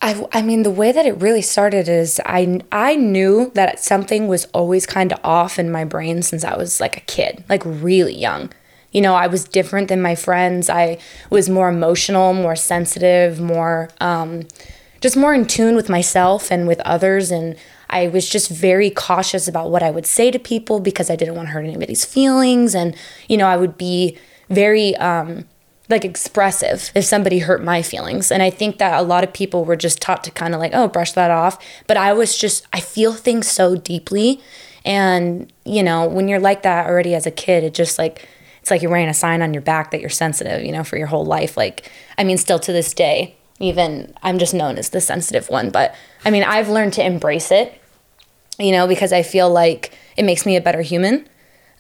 I, 0.02 0.28
I 0.32 0.42
mean, 0.44 0.64
the 0.64 0.72
way 0.72 0.92
that 0.92 1.06
it 1.06 1.20
really 1.20 1.42
started 1.42 1.90
is 1.90 2.22
I, 2.26 2.62
I 2.72 2.96
knew 2.96 3.52
that 3.56 3.80
something 3.80 4.28
was 4.28 4.46
always 4.54 4.86
kind 4.86 5.12
of 5.12 5.20
off 5.24 5.58
in 5.58 5.72
my 5.72 5.86
brain 5.86 6.22
since 6.22 6.44
I 6.44 6.56
was 6.56 6.80
like 6.80 6.98
a 6.98 7.02
kid, 7.02 7.44
like 7.50 7.64
really 7.66 8.14
young. 8.14 8.52
You 8.92 9.02
know, 9.02 9.16
I 9.16 9.28
was 9.28 9.44
different 9.44 9.88
than 9.88 10.02
my 10.02 10.16
friends. 10.16 10.70
I 10.70 11.00
was 11.30 11.50
more 11.50 11.70
emotional, 11.70 12.34
more 12.34 12.56
sensitive, 12.56 13.40
more, 13.40 13.90
um, 14.00 14.48
just 15.02 15.18
more 15.18 15.34
in 15.34 15.46
tune 15.46 15.76
with 15.76 15.90
myself 15.90 16.52
and 16.52 16.68
with 16.68 16.80
others. 16.82 17.32
And 17.32 17.58
I 17.90 18.08
was 18.08 18.30
just 18.30 18.50
very 18.50 18.90
cautious 18.90 19.48
about 19.48 19.72
what 19.72 19.84
I 19.84 19.92
would 19.92 20.06
say 20.06 20.30
to 20.32 20.40
people 20.40 20.80
because 20.80 21.10
I 21.10 21.16
didn't 21.16 21.36
want 21.36 21.48
to 21.48 21.54
hurt 21.54 21.66
anybody's 21.66 22.06
feelings. 22.06 22.76
And, 22.76 22.96
you 23.28 23.38
know, 23.38 23.48
I 23.48 23.58
would 23.58 23.78
be 23.78 24.18
very, 24.50 24.96
um, 24.98 25.46
like 25.90 26.04
expressive 26.04 26.92
if 26.96 27.06
somebody 27.06 27.40
hurt 27.40 27.64
my 27.64 27.82
feelings. 27.82 28.32
And 28.32 28.44
I 28.44 28.50
think 28.50 28.78
that 28.78 29.00
a 29.00 29.04
lot 29.04 29.24
of 29.24 29.34
people 29.34 29.64
were 29.64 29.76
just 29.76 30.02
taught 30.02 30.24
to 30.26 30.32
kind 30.32 30.54
of 30.54 30.60
like, 30.60 30.72
oh, 30.74 30.88
brush 30.88 31.14
that 31.14 31.32
off. 31.32 31.58
But 31.88 31.98
I 31.98 32.14
was 32.14 32.38
just, 32.38 32.68
I 32.74 32.80
feel 32.80 33.14
things 33.14 33.48
so 33.48 33.76
deeply. 33.76 34.42
And, 34.84 35.52
you 35.66 35.84
know, 35.84 36.08
when 36.08 36.28
you're 36.28 36.40
like 36.40 36.64
that 36.64 36.88
already 36.88 37.16
as 37.16 37.26
a 37.26 37.32
kid, 37.32 37.64
it 37.64 37.74
just 37.74 37.98
like, 37.98 38.28
it's 38.62 38.70
like 38.72 38.82
you're 38.82 38.92
wearing 38.92 39.08
a 39.08 39.14
sign 39.14 39.42
on 39.42 39.54
your 39.54 39.62
back 39.62 39.92
that 39.92 40.02
you're 40.02 40.10
sensitive, 40.10 40.64
you 40.64 40.72
know, 40.72 40.84
for 40.84 40.98
your 40.98 41.08
whole 41.08 41.26
life. 41.26 41.56
Like, 41.56 41.90
I 42.18 42.24
mean, 42.26 42.38
still 42.38 42.60
to 42.60 42.74
this 42.74 42.94
day, 42.94 43.38
even 43.60 44.14
I'm 44.22 44.40
just 44.40 44.54
known 44.54 44.78
as 44.78 44.90
the 44.90 45.02
sensitive 45.02 45.50
one. 45.50 45.70
But 45.70 45.96
I 46.26 46.32
mean, 46.32 46.44
I've 46.44 46.70
learned 46.70 46.94
to 46.94 47.06
embrace 47.06 47.52
it, 47.52 47.82
you 48.60 48.72
know, 48.72 48.88
because 48.88 49.14
I 49.14 49.24
feel 49.24 49.50
like 49.50 49.94
it 50.18 50.24
makes 50.24 50.46
me 50.46 50.58
a 50.58 50.62
better 50.62 50.82
human 50.82 51.28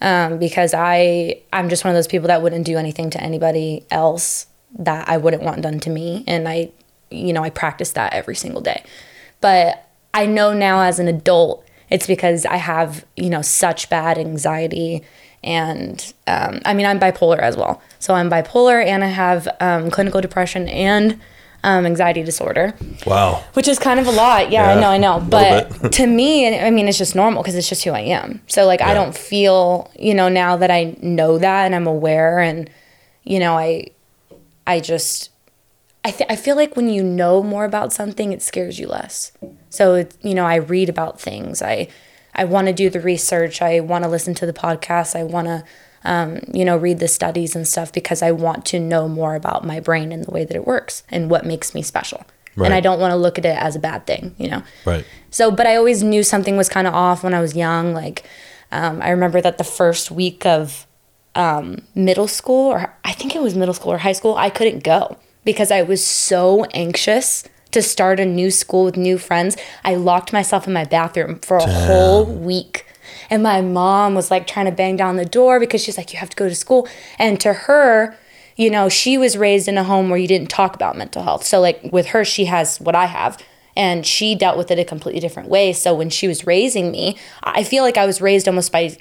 um, 0.01 0.37
because 0.37 0.73
I 0.73 1.41
I'm 1.51 1.69
just 1.69 1.83
one 1.83 1.91
of 1.91 1.97
those 1.97 2.07
people 2.07 2.27
that 2.27 2.41
wouldn't 2.41 2.65
do 2.65 2.77
anything 2.77 3.09
to 3.11 3.21
anybody 3.21 3.85
else 3.89 4.47
that 4.79 5.07
I 5.09 5.17
wouldn't 5.17 5.43
want 5.43 5.61
done 5.61 5.79
to 5.81 5.89
me, 5.89 6.23
and 6.27 6.47
I, 6.47 6.69
you 7.09 7.33
know, 7.33 7.43
I 7.43 7.49
practice 7.49 7.91
that 7.93 8.13
every 8.13 8.35
single 8.35 8.61
day. 8.61 8.83
But 9.41 9.89
I 10.13 10.25
know 10.25 10.53
now 10.53 10.81
as 10.81 10.99
an 10.99 11.07
adult, 11.07 11.65
it's 11.89 12.07
because 12.07 12.45
I 12.45 12.57
have 12.57 13.05
you 13.15 13.29
know 13.29 13.41
such 13.41 13.89
bad 13.89 14.17
anxiety, 14.17 15.03
and 15.43 16.13
um, 16.27 16.61
I 16.65 16.73
mean 16.73 16.85
I'm 16.85 16.99
bipolar 16.99 17.39
as 17.39 17.57
well. 17.57 17.81
So 17.99 18.13
I'm 18.13 18.29
bipolar, 18.29 18.83
and 18.83 19.03
I 19.03 19.07
have 19.07 19.47
um, 19.59 19.89
clinical 19.89 20.21
depression 20.21 20.67
and 20.69 21.19
um, 21.63 21.85
anxiety 21.85 22.23
disorder 22.23 22.73
Wow. 23.05 23.43
which 23.53 23.67
is 23.67 23.79
kind 23.79 23.99
of 23.99 24.07
a 24.07 24.11
lot. 24.11 24.51
Yeah, 24.51 24.67
Yeah, 24.67 24.77
I 24.77 24.79
know, 24.79 24.89
I 24.89 24.97
know. 24.97 25.19
But 25.19 25.91
to 25.93 26.05
me, 26.07 26.47
I 26.59 26.69
mean, 26.69 26.87
it's 26.87 26.97
just 26.97 27.15
normal 27.15 27.41
because 27.41 27.55
it's 27.55 27.67
just 27.67 27.83
who 27.83 27.91
I 27.91 28.01
am. 28.01 28.41
So 28.47 28.65
like, 28.65 28.81
I 28.81 28.93
don't 28.93 29.15
feel, 29.15 29.91
you 29.97 30.13
know, 30.13 30.29
now 30.29 30.55
that 30.57 30.71
I 30.71 30.95
know 31.01 31.37
that 31.37 31.65
and 31.65 31.75
I'm 31.75 31.87
aware, 31.87 32.39
and 32.39 32.69
you 33.23 33.39
know, 33.39 33.57
I, 33.57 33.87
I 34.65 34.79
just, 34.79 35.31
I 36.05 36.11
th- 36.11 36.29
I 36.29 36.35
feel 36.37 36.55
like 36.55 36.75
when 36.77 36.89
you 36.89 37.03
know 37.03 37.43
more 37.43 37.65
about 37.65 37.91
something, 37.91 38.31
it 38.31 38.41
scares 38.41 38.79
you 38.79 38.87
less. 38.87 39.31
So 39.69 39.95
it's, 39.95 40.17
you 40.21 40.33
know, 40.35 40.45
I 40.45 40.55
read 40.55 40.87
about 40.89 41.19
things. 41.19 41.61
I, 41.61 41.89
I 42.33 42.45
want 42.45 42.67
to 42.67 42.73
do 42.73 42.89
the 42.89 43.01
research. 43.01 43.61
I 43.61 43.79
want 43.81 44.03
to 44.05 44.09
listen 44.09 44.33
to 44.35 44.45
the 44.45 44.53
podcast. 44.53 45.15
I 45.19 45.23
want 45.23 45.47
to. 45.47 45.63
Um, 46.07 46.39
you 46.53 46.63
know, 46.63 46.77
read 46.77 46.99
the 46.99 47.07
studies 47.09 47.53
and 47.53 47.67
stuff 47.67 47.91
because 47.91 48.21
I 48.21 48.31
want 48.31 48.65
to 48.67 48.79
know 48.79 49.09
more 49.09 49.35
about 49.35 49.65
my 49.65 49.81
brain 49.81 50.13
and 50.13 50.23
the 50.23 50.31
way 50.31 50.45
that 50.45 50.55
it 50.55 50.65
works 50.65 51.03
and 51.09 51.29
what 51.29 51.45
makes 51.45 51.75
me 51.75 51.81
special. 51.81 52.25
Right. 52.55 52.67
And 52.67 52.73
I 52.73 52.79
don't 52.79 52.99
want 52.99 53.11
to 53.11 53.17
look 53.17 53.37
at 53.37 53.45
it 53.45 53.57
as 53.57 53.75
a 53.75 53.79
bad 53.79 54.07
thing, 54.07 54.33
you 54.37 54.49
know? 54.49 54.63
Right. 54.85 55.05
So, 55.31 55.51
but 55.51 55.67
I 55.67 55.75
always 55.75 56.01
knew 56.03 56.23
something 56.23 56.55
was 56.55 56.69
kind 56.69 56.87
of 56.87 56.93
off 56.93 57.23
when 57.23 57.33
I 57.33 57.41
was 57.41 57.55
young. 57.55 57.93
Like, 57.93 58.23
um, 58.71 59.01
I 59.01 59.09
remember 59.09 59.41
that 59.41 59.57
the 59.57 59.63
first 59.63 60.09
week 60.09 60.45
of 60.45 60.87
um, 61.35 61.83
middle 61.93 62.27
school, 62.27 62.71
or 62.71 62.95
I 63.05 63.11
think 63.11 63.35
it 63.35 63.41
was 63.41 63.53
middle 63.53 63.73
school 63.73 63.91
or 63.91 63.99
high 63.99 64.13
school, 64.13 64.35
I 64.35 64.49
couldn't 64.49 64.83
go 64.83 65.17
because 65.45 65.69
I 65.71 65.83
was 65.83 66.03
so 66.03 66.65
anxious 66.73 67.43
to 67.71 67.81
start 67.81 68.19
a 68.19 68.25
new 68.25 68.49
school 68.49 68.85
with 68.85 68.97
new 68.97 69.19
friends. 69.19 69.55
I 69.83 69.95
locked 69.95 70.33
myself 70.33 70.65
in 70.65 70.73
my 70.73 70.85
bathroom 70.85 71.39
for 71.39 71.57
a 71.57 71.67
whole 71.67 72.25
week. 72.25 72.86
And 73.29 73.43
my 73.43 73.61
mom 73.61 74.15
was 74.15 74.29
like 74.31 74.47
trying 74.47 74.65
to 74.65 74.71
bang 74.71 74.95
down 74.95 75.15
the 75.17 75.25
door 75.25 75.59
because 75.59 75.83
she's 75.83 75.97
like, 75.97 76.13
you 76.13 76.19
have 76.19 76.29
to 76.29 76.35
go 76.35 76.47
to 76.49 76.55
school. 76.55 76.87
And 77.19 77.39
to 77.41 77.53
her, 77.53 78.17
you 78.55 78.69
know, 78.69 78.89
she 78.89 79.17
was 79.17 79.37
raised 79.37 79.67
in 79.67 79.77
a 79.77 79.83
home 79.83 80.09
where 80.09 80.17
you 80.19 80.27
didn't 80.27 80.49
talk 80.49 80.73
about 80.75 80.97
mental 80.97 81.23
health. 81.23 81.43
So, 81.43 81.59
like, 81.61 81.79
with 81.91 82.07
her, 82.07 82.25
she 82.25 82.45
has 82.45 82.79
what 82.79 82.95
I 82.95 83.05
have 83.05 83.37
and 83.75 84.05
she 84.07 84.33
dealt 84.33 84.57
with 84.57 84.71
it 84.71 84.79
a 84.79 84.83
completely 84.83 85.19
different 85.21 85.49
way 85.49 85.71
so 85.71 85.93
when 85.93 86.09
she 86.09 86.27
was 86.27 86.47
raising 86.47 86.89
me 86.89 87.15
i 87.43 87.63
feel 87.63 87.83
like 87.83 87.95
i 87.95 88.07
was 88.07 88.19
raised 88.19 88.47
almost 88.47 88.71
by 88.71 88.97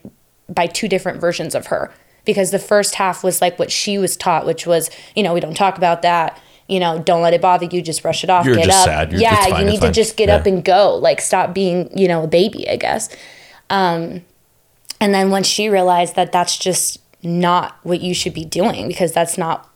by 0.50 0.66
two 0.66 0.86
different 0.86 1.18
versions 1.18 1.54
of 1.54 1.68
her 1.68 1.90
because 2.26 2.50
the 2.50 2.58
first 2.58 2.96
half 2.96 3.24
was 3.24 3.40
like 3.40 3.58
what 3.58 3.70
she 3.72 3.96
was 3.96 4.18
taught 4.18 4.44
which 4.44 4.66
was 4.66 4.90
you 5.14 5.22
know 5.22 5.32
we 5.32 5.40
don't 5.40 5.56
talk 5.56 5.78
about 5.78 6.02
that 6.02 6.38
you 6.68 6.78
know 6.78 6.98
don't 6.98 7.22
let 7.22 7.32
it 7.32 7.40
bother 7.40 7.64
you 7.64 7.80
just 7.80 8.02
brush 8.02 8.22
it 8.22 8.28
off 8.28 8.44
You're 8.44 8.56
get 8.56 8.66
just 8.66 8.80
up 8.80 8.84
sad. 8.84 9.12
You're- 9.12 9.22
yeah 9.22 9.46
fine, 9.46 9.60
you 9.60 9.64
need 9.72 9.76
to 9.80 9.86
fine. 9.86 9.92
just 9.94 10.14
get 10.18 10.28
Yeah. 10.28 10.36
up 10.36 10.44
and 10.44 10.62
go 10.62 10.96
like 10.96 11.22
stop 11.22 11.54
being 11.54 11.88
you 11.98 12.06
know 12.06 12.24
a 12.24 12.26
baby 12.28 12.68
i 12.68 12.76
guess 12.76 13.08
um 13.70 14.22
and 15.00 15.14
then 15.14 15.30
when 15.30 15.42
she 15.42 15.68
realized 15.68 16.16
that 16.16 16.32
that's 16.32 16.56
just 16.56 17.00
not 17.22 17.76
what 17.82 18.00
you 18.00 18.14
should 18.14 18.34
be 18.34 18.44
doing 18.44 18.88
because 18.88 19.12
that's 19.12 19.36
not 19.36 19.70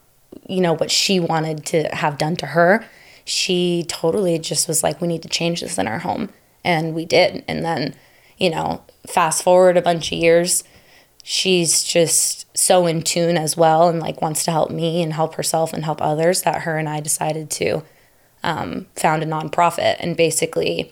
you 0.47 0.61
know 0.61 0.73
what 0.73 0.89
she 0.89 1.19
wanted 1.19 1.65
to 1.65 1.83
have 1.93 2.17
done 2.17 2.35
to 2.35 2.47
her 2.47 2.85
she 3.25 3.85
totally 3.87 4.39
just 4.39 4.67
was 4.67 4.83
like 4.83 5.01
we 5.01 5.07
need 5.07 5.21
to 5.23 5.29
change 5.29 5.61
this 5.61 5.77
in 5.77 5.87
our 5.87 5.99
home. 5.99 6.29
And 6.63 6.93
we 6.93 7.05
did. 7.05 7.43
And 7.47 7.63
then 7.63 7.95
you 8.37 8.49
know 8.49 8.83
fast 9.07 9.43
forward 9.43 9.77
a 9.77 9.81
bunch 9.81 10.11
of 10.11 10.17
years 10.17 10.63
she's 11.23 11.83
just 11.83 12.45
so 12.57 12.87
in 12.87 13.03
tune 13.03 13.37
as 13.37 13.55
well 13.55 13.87
and 13.87 13.99
like 13.99 14.21
wants 14.21 14.43
to 14.43 14.51
help 14.51 14.71
me 14.71 15.03
and 15.03 15.13
help 15.13 15.35
herself 15.35 15.73
and 15.73 15.85
help 15.85 16.01
others 16.01 16.41
that 16.41 16.63
her 16.63 16.77
and 16.79 16.89
i 16.89 16.99
decided 16.99 17.51
to 17.51 17.83
um, 18.43 18.87
found 18.95 19.21
a 19.21 19.25
nonprofit 19.27 19.95
and 19.99 20.17
basically 20.17 20.91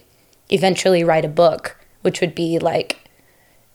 eventually 0.51 1.03
write 1.03 1.25
a 1.25 1.29
book 1.29 1.75
which 2.01 2.22
would 2.22 2.36
be 2.36 2.60
like 2.60 3.10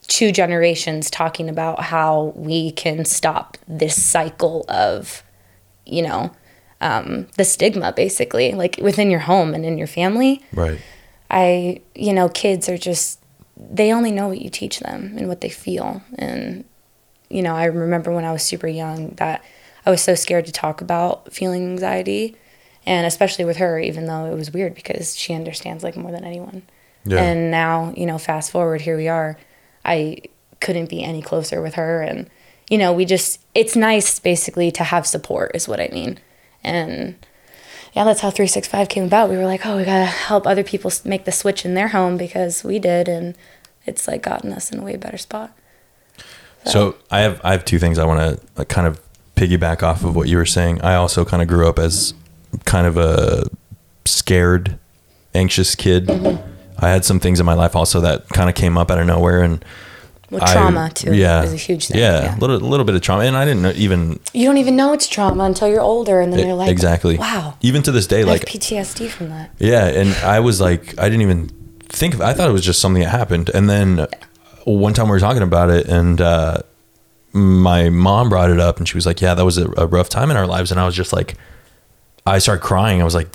two 0.07 0.31
generations 0.31 1.09
talking 1.09 1.49
about 1.49 1.81
how 1.81 2.33
we 2.35 2.71
can 2.71 3.05
stop 3.05 3.57
this 3.67 4.01
cycle 4.01 4.65
of 4.69 5.23
you 5.85 6.01
know 6.01 6.31
um, 6.81 7.27
the 7.37 7.45
stigma 7.45 7.93
basically 7.93 8.51
like 8.51 8.77
within 8.81 9.09
your 9.09 9.21
home 9.21 9.53
and 9.53 9.65
in 9.65 9.77
your 9.77 9.87
family. 9.87 10.43
Right. 10.53 10.79
i 11.31 11.81
you 11.95 12.13
know 12.13 12.29
kids 12.29 12.69
are 12.69 12.77
just 12.77 13.19
they 13.57 13.91
only 13.91 14.11
know 14.11 14.27
what 14.27 14.41
you 14.41 14.49
teach 14.49 14.79
them 14.79 15.15
and 15.17 15.27
what 15.27 15.41
they 15.41 15.49
feel. 15.49 16.03
And 16.17 16.65
you 17.29 17.41
know 17.41 17.55
i 17.55 17.65
remember 17.65 18.11
when 18.11 18.25
i 18.25 18.31
was 18.31 18.43
super 18.43 18.67
young 18.67 19.09
that 19.15 19.43
i 19.85 19.89
was 19.89 20.01
so 20.01 20.13
scared 20.13 20.45
to 20.45 20.51
talk 20.51 20.81
about 20.81 21.33
feeling 21.33 21.65
anxiety 21.65 22.35
and 22.85 23.07
especially 23.07 23.45
with 23.45 23.57
her 23.57 23.79
even 23.79 24.05
though 24.05 24.25
it 24.25 24.35
was 24.35 24.51
weird 24.51 24.75
because 24.75 25.17
she 25.17 25.33
understands 25.33 25.83
like 25.83 25.97
more 25.97 26.11
than 26.11 26.23
anyone 26.23 26.61
Yeah. 27.05 27.21
and 27.21 27.51
now 27.51 27.93
you 27.95 28.05
know 28.05 28.17
fast 28.17 28.51
forward 28.51 28.81
here 28.81 28.97
we 28.97 29.07
are 29.07 29.37
i 29.83 30.17
couldn't 30.59 30.89
be 30.89 31.03
any 31.03 31.21
closer 31.21 31.61
with 31.61 31.75
her 31.75 32.01
and 32.01 32.29
you 32.69 32.77
know 32.77 32.91
we 32.91 33.05
just 33.05 33.39
it's 33.53 33.75
nice 33.75 34.19
basically 34.19 34.71
to 34.71 34.83
have 34.83 35.05
support 35.05 35.51
is 35.53 35.67
what 35.67 35.79
i 35.79 35.89
mean 35.93 36.17
and 36.63 37.15
yeah 37.93 38.03
that's 38.03 38.21
how 38.21 38.31
365 38.31 38.89
came 38.89 39.03
about 39.03 39.29
we 39.29 39.37
were 39.37 39.45
like 39.45 39.65
oh 39.65 39.77
we 39.77 39.83
gotta 39.85 40.05
help 40.05 40.47
other 40.47 40.63
people 40.63 40.91
make 41.03 41.25
the 41.25 41.31
switch 41.31 41.63
in 41.63 41.75
their 41.75 41.89
home 41.89 42.17
because 42.17 42.63
we 42.63 42.79
did 42.79 43.07
and 43.07 43.35
it's 43.85 44.07
like 44.07 44.23
gotten 44.23 44.51
us 44.51 44.71
in 44.71 44.79
a 44.79 44.83
way 44.83 44.95
better 44.95 45.17
spot 45.17 45.55
So 46.65 46.95
I 47.11 47.19
have 47.19 47.39
I 47.43 47.51
have 47.51 47.63
two 47.65 47.77
things 47.77 47.99
I 47.99 48.05
want 48.05 48.41
to 48.55 48.65
kind 48.65 48.87
of 48.87 48.99
piggyback 49.35 49.83
off 49.83 50.03
of 50.03 50.15
what 50.15 50.27
you 50.27 50.37
were 50.37 50.45
saying. 50.47 50.81
I 50.81 50.95
also 50.95 51.23
kind 51.25 51.43
of 51.43 51.47
grew 51.47 51.67
up 51.69 51.77
as 51.77 52.15
kind 52.63 52.87
of 52.87 52.97
a 52.97 53.43
scared, 54.05 54.79
anxious 55.35 55.75
kid. 55.75 56.07
Mm-hmm. 56.07 56.53
I 56.79 56.89
had 56.89 57.05
some 57.05 57.19
things 57.19 57.39
in 57.39 57.45
my 57.45 57.53
life 57.53 57.75
also 57.75 58.01
that 58.01 58.27
kind 58.29 58.49
of 58.49 58.55
came 58.55 58.77
up 58.77 58.91
out 58.91 58.99
of 58.99 59.05
nowhere 59.07 59.41
and 59.43 59.63
well, 60.31 60.43
I- 60.43 60.53
trauma 60.53 60.89
too 60.93 61.13
yeah, 61.13 61.43
is 61.43 61.53
a 61.53 61.55
huge 61.55 61.87
thing 61.87 61.97
Yeah, 61.99 62.35
a 62.35 62.39
little, 62.39 62.57
little 62.59 62.85
bit 62.85 62.95
of 62.95 63.01
trauma, 63.01 63.23
and 63.23 63.37
I 63.37 63.45
didn't 63.45 63.61
know, 63.61 63.71
even 63.75 64.19
you 64.33 64.45
don't 64.47 64.57
even 64.57 64.75
know 64.75 64.91
it's 64.93 65.07
trauma 65.07 65.43
until 65.43 65.67
you're 65.67 65.81
older 65.81 66.19
and 66.19 66.33
then 66.33 66.45
you're 66.45 66.55
like 66.55 66.69
exactly. 66.71 67.17
wow 67.17 67.55
Even 67.61 67.83
to 67.83 67.91
this 67.91 68.07
day, 68.07 68.21
I 68.21 68.23
like 68.23 68.45
ptsd 68.45 69.09
from 69.09 69.29
that 69.29 69.51
Yeah, 69.59 69.85
and 69.85 70.13
I 70.25 70.39
was 70.39 70.59
like, 70.59 70.97
I 70.99 71.05
didn't 71.09 71.21
even 71.21 71.49
think 71.89 72.13
of. 72.15 72.21
I 72.21 72.33
thought 72.33 72.49
it 72.49 72.53
was 72.53 72.65
just 72.65 72.81
something 72.81 73.03
that 73.03 73.09
happened, 73.09 73.49
and 73.53 73.69
then 73.69 74.07
one 74.65 74.93
time 74.93 75.05
we 75.05 75.11
were 75.11 75.19
talking 75.19 75.43
about 75.43 75.69
it, 75.69 75.85
and 75.87 76.19
uh, 76.19 76.57
my 77.31 77.89
mom 77.89 78.29
brought 78.29 78.49
it 78.49 78.59
up, 78.59 78.77
and 78.79 78.87
she 78.87 78.97
was 78.97 79.05
like, 79.05 79.21
"Yeah, 79.21 79.33
that 79.35 79.45
was 79.45 79.57
a, 79.59 79.69
a 79.77 79.85
rough 79.85 80.09
time 80.09 80.31
in 80.31 80.37
our 80.37 80.47
lives," 80.47 80.71
and 80.71 80.79
I 80.79 80.85
was 80.85 80.95
just 80.95 81.13
like, 81.13 81.35
I 82.25 82.39
started 82.39 82.61
crying. 82.63 82.99
I 82.99 83.03
was 83.03 83.13
like, 83.15 83.29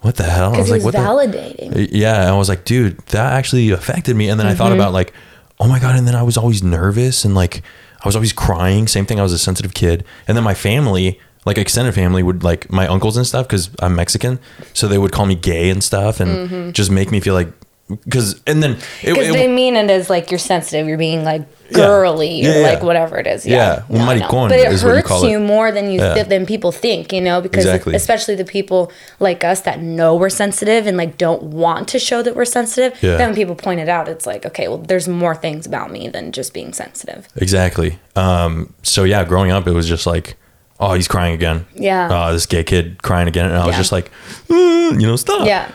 "What 0.00 0.16
the 0.16 0.24
hell?" 0.24 0.54
I 0.54 0.58
was 0.58 0.70
like, 0.70 0.82
was 0.82 0.94
"What 0.94 0.94
validating 0.94 1.72
the?" 1.74 1.88
Yeah, 1.96 2.32
I 2.32 2.36
was 2.36 2.48
like, 2.48 2.64
"Dude, 2.64 2.98
that 3.08 3.32
actually 3.32 3.70
affected 3.70 4.16
me," 4.16 4.28
and 4.28 4.38
then 4.38 4.46
I 4.46 4.50
Mm-hmm. 4.50 4.58
thought 4.58 4.72
about 4.72 4.92
like, 4.92 5.12
"Oh 5.60 5.66
my 5.68 5.78
god!" 5.78 5.96
And 5.96 6.06
then 6.06 6.14
I 6.14 6.22
was 6.22 6.36
always 6.36 6.62
nervous 6.62 7.24
and 7.24 7.34
like 7.34 7.62
I 8.04 8.08
was 8.08 8.14
always 8.16 8.32
crying. 8.32 8.86
Same 8.88 9.06
thing. 9.06 9.18
I 9.18 9.22
was 9.22 9.32
a 9.32 9.38
sensitive 9.38 9.74
kid, 9.74 10.04
and 10.28 10.36
then 10.36 10.44
my 10.44 10.54
family. 10.54 11.20
Like 11.44 11.58
extended 11.58 11.94
family 11.94 12.24
would 12.24 12.42
like 12.42 12.72
my 12.72 12.88
uncles 12.88 13.16
and 13.16 13.24
stuff 13.24 13.46
because 13.46 13.70
I'm 13.78 13.94
Mexican, 13.94 14.40
so 14.72 14.88
they 14.88 14.98
would 14.98 15.12
call 15.12 15.26
me 15.26 15.36
gay 15.36 15.70
and 15.70 15.80
stuff, 15.80 16.18
and 16.18 16.74
just 16.74 16.90
make 16.90 17.12
me 17.12 17.20
feel 17.20 17.34
like 17.34 17.46
because 17.88 18.40
and 18.48 18.62
then 18.62 18.76
Because 19.04 19.32
they 19.32 19.46
mean 19.46 19.76
it 19.76 19.88
as 19.90 20.10
like 20.10 20.30
you're 20.32 20.38
sensitive, 20.38 20.88
you're 20.88 20.98
being 20.98 21.22
like 21.22 21.46
girly 21.72 22.40
Yeah, 22.42 22.50
or 22.50 22.60
yeah. 22.60 22.66
like 22.66 22.82
whatever 22.82 23.16
it 23.18 23.28
is. 23.28 23.46
Yeah. 23.46 23.84
Yeah, 23.88 23.98
maricón 24.06 24.48
but 24.48 24.58
it 24.58 24.64
what 24.68 24.80
you 24.82 24.88
hurts 24.88 25.22
it. 25.22 25.30
you 25.30 25.38
more 25.38 25.70
than 25.70 25.90
you 25.90 26.00
Yeah. 26.00 26.24
than 26.24 26.46
people 26.46 26.72
think, 26.72 27.12
you 27.12 27.20
know, 27.20 27.40
because 27.40 27.64
Exactly. 27.64 27.94
especially 27.94 28.34
the 28.34 28.44
people 28.44 28.90
like 29.20 29.44
us 29.44 29.60
that 29.60 29.80
know 29.80 30.16
we're 30.16 30.30
sensitive 30.30 30.88
and 30.88 30.96
like 30.96 31.16
don't 31.16 31.44
want 31.44 31.86
to 31.88 31.98
show 32.00 32.22
that 32.22 32.34
we're 32.34 32.44
sensitive. 32.44 33.00
Yeah. 33.02 33.18
Then 33.18 33.28
when 33.28 33.36
people 33.36 33.54
point 33.54 33.78
it 33.78 33.88
out, 33.88 34.08
it's 34.08 34.26
like, 34.26 34.44
okay, 34.44 34.66
well, 34.66 34.78
there's 34.78 35.06
more 35.06 35.36
things 35.36 35.64
about 35.64 35.92
me 35.92 36.08
than 36.08 36.32
just 36.32 36.52
being 36.52 36.72
sensitive. 36.72 37.28
Exactly. 37.36 37.98
Um, 38.16 38.74
so 38.82 39.04
yeah, 39.04 39.22
growing 39.24 39.52
up, 39.52 39.68
it 39.68 39.72
was 39.72 39.86
just 39.88 40.06
like, 40.06 40.36
oh, 40.80 40.94
he's 40.94 41.06
crying 41.08 41.34
again. 41.34 41.66
Yeah. 41.74 42.08
Oh, 42.10 42.32
this 42.32 42.46
gay 42.46 42.64
kid 42.64 43.00
crying 43.02 43.28
again, 43.28 43.46
and 43.46 43.56
I 43.56 43.64
was 43.66 43.76
just 43.76 43.92
like, 43.92 44.10
"Mm, 44.48 45.00
you 45.00 45.06
know, 45.06 45.16
stop. 45.16 45.46
Yeah. 45.46 45.70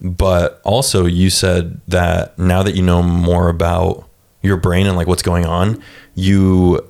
But 0.00 0.60
also, 0.64 1.06
you 1.06 1.28
said 1.30 1.80
that 1.88 2.38
now 2.38 2.62
that 2.62 2.74
you 2.76 2.82
know 2.82 3.02
more 3.02 3.48
about 3.48 4.08
your 4.42 4.56
brain 4.56 4.86
and 4.86 4.96
like 4.96 5.06
what's 5.08 5.22
going 5.22 5.44
on, 5.44 5.82
you 6.14 6.80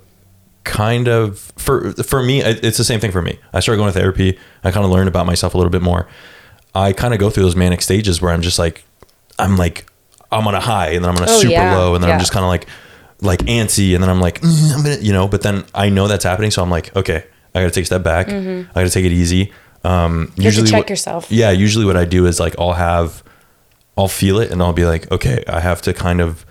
kind 0.65 1.09
of 1.09 1.39
for 1.57 1.93
for 1.95 2.23
me, 2.23 2.43
it's 2.43 2.77
the 2.77 2.85
same 2.85 3.01
thing 3.01 3.11
for 3.11 3.23
me. 3.23 3.39
I 3.55 3.61
started 3.61 3.79
going 3.81 3.93
to 3.93 3.99
therapy. 3.99 4.39
I 4.63 4.71
kind 4.71 4.85
of 4.85 4.91
learned 4.93 5.09
about 5.09 5.25
myself 5.25 5.55
a 5.55 5.57
little 5.57 5.71
bit 5.71 5.81
more. 5.83 6.07
I 6.75 6.93
kind 6.93 7.15
of 7.15 7.21
go 7.21 7.31
through 7.31 7.45
those 7.45 7.57
manic 7.57 7.81
stages 7.81 8.21
where 8.21 8.33
I'm 8.33 8.43
just 8.43 8.59
like, 8.59 8.85
I'm 9.39 9.57
like, 9.57 9.91
I'm 10.31 10.47
on 10.47 10.55
a 10.55 10.61
high, 10.61 10.91
and 10.91 11.03
then 11.03 11.11
I'm 11.11 11.17
on 11.17 11.23
a 11.27 11.31
Oh, 11.33 11.41
super 11.41 11.53
yeah. 11.53 11.75
low, 11.77 11.95
and 11.95 12.05
then 12.05 12.11
I'm 12.11 12.21
just 12.21 12.33
kind 12.33 12.45
of 12.45 12.49
like, 12.51 12.67
like 13.23 13.41
antsy, 13.47 13.95
and 13.95 14.03
then 14.03 14.11
I'm 14.11 14.21
like, 14.21 14.43
"Mm, 14.43 14.75
I'm 14.75 14.83
gonna, 14.83 14.97
you 15.01 15.13
know. 15.13 15.27
But 15.27 15.41
then 15.43 15.65
I 15.75 15.89
know 15.89 16.07
that's 16.09 16.25
happening, 16.25 16.51
so 16.51 16.63
I'm 16.63 16.69
like, 16.71 16.95
okay, 16.95 17.25
I 17.55 17.61
got 17.63 17.69
to 17.69 17.71
take 17.71 17.85
a 17.85 17.87
step 17.87 18.03
back. 18.03 18.29
I 18.29 18.65
got 18.75 18.83
to 18.83 18.91
take 18.91 19.07
it 19.07 19.13
easy. 19.13 19.51
Um. 19.85 20.33
You 20.37 20.45
have 20.45 20.55
to 20.55 20.65
check 20.65 20.73
what- 20.81 20.91
yourself. 20.91 21.31
Yeah, 21.31 21.51
usually 21.51 21.85
what 21.85 21.97
I 21.97 22.05
do 22.05 22.27
is 22.27 22.41
like 22.41 22.55
I'll 22.59 22.73
have, 22.73 23.23
I'll 23.97 24.09
feel 24.09 24.39
it, 24.41 24.51
and 24.51 24.63
I'll 24.63 24.73
be 24.73 24.85
like, 24.85 25.11
okay, 25.11 25.45
I 25.49 25.61
have 25.61 25.81
to 25.83 25.93
kind 25.95 26.21
of 26.21 26.45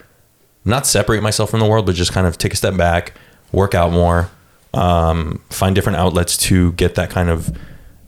not 0.66 0.86
separate 0.86 1.22
myself 1.24 1.50
from 1.52 1.60
the 1.60 1.66
world, 1.66 1.86
but 1.86 1.96
just 1.96 2.12
kind 2.12 2.28
of 2.28 2.38
take 2.38 2.54
a 2.54 2.58
step 2.58 2.76
back, 2.76 3.14
work 3.52 3.74
out 3.76 3.92
more, 3.92 4.30
um, 4.74 5.42
find 5.50 5.74
different 5.76 5.98
outlets 5.98 6.38
to 6.38 6.72
get 6.74 6.96
that 6.96 7.10
kind 7.10 7.30
of 7.30 7.56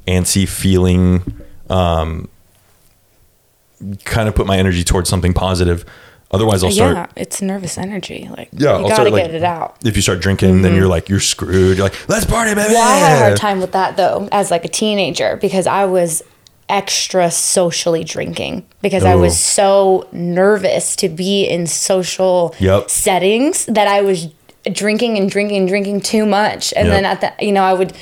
antsy 0.08 0.48
feeling, 0.48 1.24
um, 1.70 2.28
kind 4.04 4.28
of 4.28 4.36
put 4.36 4.46
my 4.46 4.58
energy 4.58 4.84
towards 4.84 5.08
something 5.10 5.34
positive. 5.34 5.86
Otherwise, 6.32 6.64
I'll 6.64 6.72
start. 6.72 6.96
yeah, 6.96 7.08
it's 7.16 7.42
nervous 7.42 7.78
energy. 7.78 8.30
Like 8.30 8.50
Yeah, 8.52 8.70
you 8.70 8.76
I'll 8.76 8.82
gotta 8.84 8.96
start, 8.96 9.12
like- 9.12 9.26
get 9.26 9.36
it 9.36 9.44
out. 9.44 9.78
If 9.84 9.96
you 9.96 10.02
start 10.02 10.20
drinking, 10.22 10.62
then 10.62 10.72
mm-hmm. 10.72 10.80
you're 10.80 10.88
like 10.88 11.10
you're 11.10 11.20
screwed. 11.20 11.78
You're 11.78 11.88
like, 11.88 12.10
let's 12.10 12.26
party, 12.26 12.54
baby. 12.54 12.74
Well, 12.74 12.88
I 12.88 12.98
had 12.98 13.16
a 13.16 13.20
hard 13.20 13.38
time 13.38 13.60
with 13.60 13.72
that 13.72 13.98
though, 13.98 14.30
as 14.32 14.52
like 14.52 14.64
a 14.64 14.68
teenager, 14.70 15.38
because 15.38 15.66
I 15.66 15.86
was 15.86 16.22
extra 16.70 17.32
socially 17.32 18.04
drinking 18.04 18.64
because 18.84 19.04
I 19.04 19.16
was 19.16 19.34
oh. 19.34 20.04
so 20.04 20.08
nervous 20.12 20.96
to 20.98 21.10
be 21.10 21.46
in 21.46 21.66
social 21.66 22.54
Yep. 22.60 22.92
settings 22.92 23.66
that 23.66 23.88
I 23.88 24.02
was 24.02 24.28
drinking 24.72 25.18
and 25.18 25.32
drinking 25.32 25.58
and 25.58 25.68
drinking 25.68 26.02
too 26.02 26.28
much, 26.28 26.74
and 26.76 26.88
Yep. 26.88 26.96
then 26.96 27.06
at 27.06 27.22
the 27.22 27.46
you 27.46 27.52
know 27.52 27.64
I 27.64 27.74
would 27.74 27.94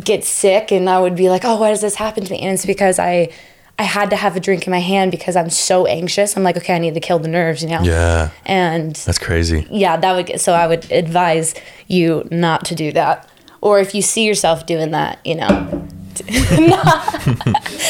get 0.00 0.22
sick 0.24 0.70
and 0.70 0.90
I 0.90 1.00
would 1.00 1.16
be 1.16 1.30
like, 1.30 1.44
oh, 1.46 1.56
why 1.56 1.70
does 1.70 1.80
this 1.80 1.94
happen 1.94 2.24
to 2.24 2.30
me? 2.30 2.40
And 2.40 2.52
it's 2.52 2.66
because 2.66 2.98
I. 2.98 3.30
I 3.78 3.82
had 3.82 4.10
to 4.10 4.16
have 4.16 4.36
a 4.36 4.40
drink 4.40 4.66
in 4.66 4.70
my 4.70 4.78
hand 4.80 5.10
because 5.10 5.34
I'm 5.34 5.50
so 5.50 5.86
anxious. 5.86 6.36
I'm 6.36 6.42
like, 6.44 6.56
okay, 6.56 6.74
I 6.74 6.78
need 6.78 6.94
to 6.94 7.00
kill 7.00 7.18
the 7.18 7.28
nerves, 7.28 7.62
you 7.62 7.68
know? 7.68 7.82
Yeah, 7.82 8.30
And 8.46 8.94
that's 8.94 9.18
crazy. 9.18 9.66
yeah, 9.70 9.96
that 9.96 10.14
would 10.14 10.26
get, 10.26 10.40
so 10.40 10.52
I 10.52 10.66
would 10.68 10.90
advise 10.92 11.54
you 11.88 12.26
not 12.30 12.64
to 12.66 12.74
do 12.76 12.92
that. 12.92 13.28
Or 13.60 13.80
if 13.80 13.94
you 13.94 14.02
see 14.02 14.24
yourself 14.26 14.64
doing 14.66 14.92
that, 14.92 15.18
you 15.24 15.34
know. 15.36 15.88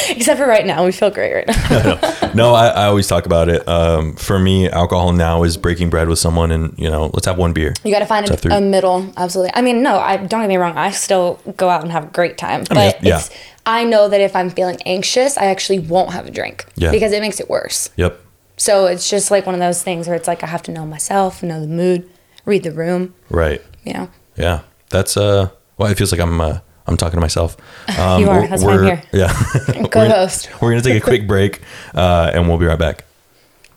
Except 0.09 0.38
for 0.38 0.47
right 0.47 0.64
now, 0.64 0.85
we 0.85 0.93
feel 0.93 1.11
great 1.11 1.35
right 1.35 1.47
now. 1.47 2.21
No, 2.35 2.53
I, 2.53 2.67
I 2.67 2.87
always 2.87 3.07
talk 3.07 3.26
about 3.26 3.49
it. 3.49 3.67
Um, 3.69 4.17
for 4.17 4.41
me, 4.41 4.69
alcohol 4.69 5.12
now 5.12 5.45
is 5.45 5.57
breaking 5.57 5.88
bread 5.91 6.09
with 6.09 6.19
someone, 6.19 6.50
and 6.50 6.76
you 6.76 6.91
know, 6.91 7.11
let's 7.14 7.26
have 7.26 7.38
one 7.38 7.53
beer. 7.53 7.75
You 7.85 7.93
got 7.93 8.00
to 8.00 8.07
find 8.07 8.25
Is 8.25 8.31
that 8.31 8.41
through- 8.41 8.53
a, 8.53 8.59
a 8.59 8.61
middle, 8.61 9.12
absolutely. 9.17 9.53
I 9.55 9.62
mean, 9.62 9.83
no, 9.85 9.99
I 9.99 10.17
don't 10.17 10.41
get 10.41 10.49
me 10.49 10.57
wrong. 10.57 10.76
I 10.76 10.91
still 10.91 11.38
go 11.57 11.69
out 11.69 11.83
and 11.83 11.93
have 11.93 12.05
a 12.05 12.09
great 12.09 12.37
time, 12.37 12.64
but 12.69 12.76
mean, 12.76 12.93
yeah. 13.03 13.19
it's. 13.19 13.31
I 13.66 13.85
know 13.85 14.09
that 14.09 14.21
if 14.21 14.37
I'm 14.37 14.50
feeling 14.50 14.78
anxious, 14.85 15.38
I 15.38 15.47
actually 15.47 15.78
won't 15.78 16.12
have 16.12 16.26
a 16.26 16.30
drink 16.30 16.66
Yeah. 16.76 16.90
because 16.90 17.12
it 17.12 17.21
makes 17.21 17.40
it 17.40 17.49
worse. 17.49 17.88
Yep. 17.97 18.21
So 18.56 18.87
it's 18.87 19.09
just 19.09 19.30
like 19.30 19.47
one 19.47 19.54
of 19.54 19.61
those 19.61 19.83
things 19.83 20.06
where 20.06 20.16
it's 20.16 20.28
like 20.28 20.42
I 20.42 20.47
have 20.47 20.62
to 20.64 20.71
know 20.73 20.85
myself, 20.87 21.42
know 21.42 21.61
the 21.61 21.66
mood, 21.66 22.09
read 22.44 22.62
the 22.62 22.73
room, 22.73 23.14
Right. 23.30 23.62
you 23.85 23.92
know. 23.94 24.09
Yeah. 24.37 24.61
That's 24.90 25.16
uh. 25.16 25.49
Well, 25.78 25.90
it 25.90 25.97
feels 25.99 26.12
like 26.12 26.21
I'm 26.21 26.40
uh, 26.40 26.59
I'm 26.87 26.97
talking 26.97 27.16
to 27.16 27.21
myself. 27.21 27.56
Um, 27.99 28.21
You 28.23 28.28
are. 28.30 28.37
we're- 28.40 28.49
That's 28.49 28.62
why 28.62 28.75
I'm 28.75 28.85
here. 28.85 29.02
Yeah. 29.12 29.33
We're 29.68 29.88
gonna- 29.88 29.88
Co-host. 30.11 30.50
We're 30.61 30.71
gonna 30.71 30.83
take 30.83 31.02
a 31.02 31.04
quick 31.04 31.26
break, 31.26 31.62
uh, 31.94 32.30
and 32.35 32.47
we'll 32.49 32.59
be 32.59 32.66
right 32.66 32.78
back. 32.78 33.04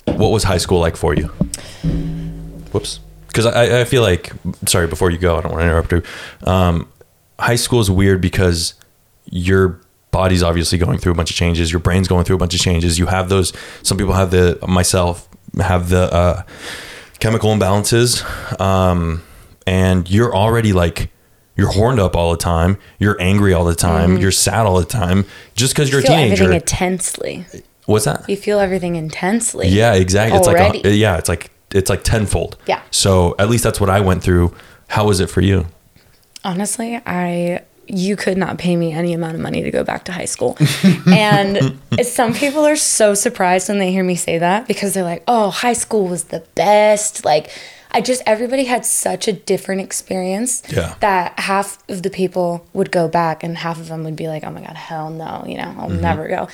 What 0.05 0.29
was 0.31 0.43
high 0.43 0.57
school 0.59 0.79
like 0.79 0.95
for 0.97 1.15
you? 1.15 1.27
Whoops. 2.71 2.99
Because 3.27 3.45
I, 3.45 3.81
I 3.81 3.83
feel 3.85 4.01
like, 4.01 4.31
sorry, 4.67 4.87
before 4.87 5.11
you 5.11 5.17
go, 5.17 5.37
I 5.37 5.41
don't 5.41 5.51
want 5.51 5.61
to 5.61 5.65
interrupt 5.65 5.91
you. 5.91 6.01
Um, 6.43 6.87
high 7.39 7.55
school 7.55 7.79
is 7.79 7.89
weird 7.91 8.19
because 8.21 8.73
your 9.29 9.79
body's 10.11 10.41
obviously 10.43 10.77
going 10.77 10.97
through 10.97 11.11
a 11.11 11.15
bunch 11.15 11.29
of 11.29 11.35
changes. 11.35 11.71
Your 11.71 11.79
brain's 11.79 12.07
going 12.07 12.23
through 12.25 12.35
a 12.37 12.39
bunch 12.39 12.53
of 12.55 12.59
changes. 12.61 12.97
You 12.99 13.07
have 13.07 13.29
those. 13.29 13.53
Some 13.83 13.97
people 13.97 14.13
have 14.13 14.31
the 14.31 14.57
myself 14.67 15.27
have 15.59 15.89
the 15.89 16.11
uh, 16.13 16.43
chemical 17.19 17.49
imbalances, 17.55 18.23
um, 18.59 19.23
and 19.65 20.09
you're 20.09 20.35
already 20.35 20.73
like 20.73 21.09
you're 21.55 21.71
horned 21.71 21.99
up 21.99 22.15
all 22.15 22.31
the 22.31 22.37
time. 22.37 22.77
You're 22.99 23.19
angry 23.21 23.53
all 23.53 23.65
the 23.65 23.75
time. 23.75 24.17
You're 24.17 24.31
sad 24.31 24.65
all 24.65 24.77
the 24.79 24.85
time. 24.85 25.25
Just 25.55 25.73
because 25.73 25.91
you're 25.91 26.01
a 26.01 26.03
Mm-hmm. 26.03 26.13
teenager. 26.13 26.43
everything 26.43 26.61
intensely. 26.61 27.45
What's 27.85 28.05
that? 28.05 28.27
You 28.29 28.35
feel 28.37 28.59
everything 28.59 28.95
intensely. 28.95 29.67
Yeah, 29.69 29.93
exactly. 29.93 30.37
It's 30.37 30.47
like 30.47 30.85
a, 30.85 30.89
yeah, 30.95 31.17
it's 31.17 31.29
like 31.29 31.49
it's 31.73 31.89
like 31.89 32.03
tenfold. 32.03 32.57
Yeah. 32.67 32.81
So 32.91 33.35
at 33.39 33.49
least 33.49 33.63
that's 33.63 33.79
what 33.81 33.89
I 33.89 33.99
went 34.01 34.23
through. 34.23 34.53
How 34.89 35.07
was 35.07 35.19
it 35.19 35.29
for 35.29 35.41
you? 35.41 35.67
Honestly, 36.43 37.01
I 37.05 37.61
you 37.87 38.15
could 38.15 38.37
not 38.37 38.57
pay 38.57 38.75
me 38.75 38.91
any 38.93 39.13
amount 39.13 39.35
of 39.35 39.41
money 39.41 39.63
to 39.63 39.71
go 39.71 39.83
back 39.83 40.05
to 40.05 40.11
high 40.11 40.25
school. 40.25 40.57
and 41.07 41.79
some 42.03 42.33
people 42.33 42.65
are 42.65 42.75
so 42.75 43.13
surprised 43.13 43.69
when 43.69 43.79
they 43.79 43.91
hear 43.91 44.03
me 44.03 44.15
say 44.15 44.37
that 44.37 44.67
because 44.67 44.93
they're 44.93 45.03
like, 45.03 45.23
"Oh, 45.27 45.49
high 45.49 45.73
school 45.73 46.07
was 46.07 46.25
the 46.25 46.43
best." 46.55 47.25
Like 47.25 47.49
I 47.91 48.01
just 48.01 48.21
everybody 48.25 48.65
had 48.65 48.85
such 48.85 49.27
a 49.27 49.33
different 49.33 49.81
experience 49.81 50.61
Yeah. 50.69 50.95
that 50.99 51.39
half 51.39 51.81
of 51.89 52.03
the 52.03 52.09
people 52.09 52.65
would 52.73 52.91
go 52.91 53.07
back 53.07 53.43
and 53.43 53.57
half 53.57 53.79
of 53.79 53.87
them 53.87 54.03
would 54.03 54.15
be 54.15 54.27
like, 54.27 54.43
"Oh 54.43 54.51
my 54.51 54.61
god, 54.61 54.75
hell 54.75 55.09
no, 55.09 55.43
you 55.47 55.57
know, 55.57 55.73
I'll 55.77 55.89
mm-hmm. 55.89 56.01
never 56.01 56.27
go." 56.27 56.47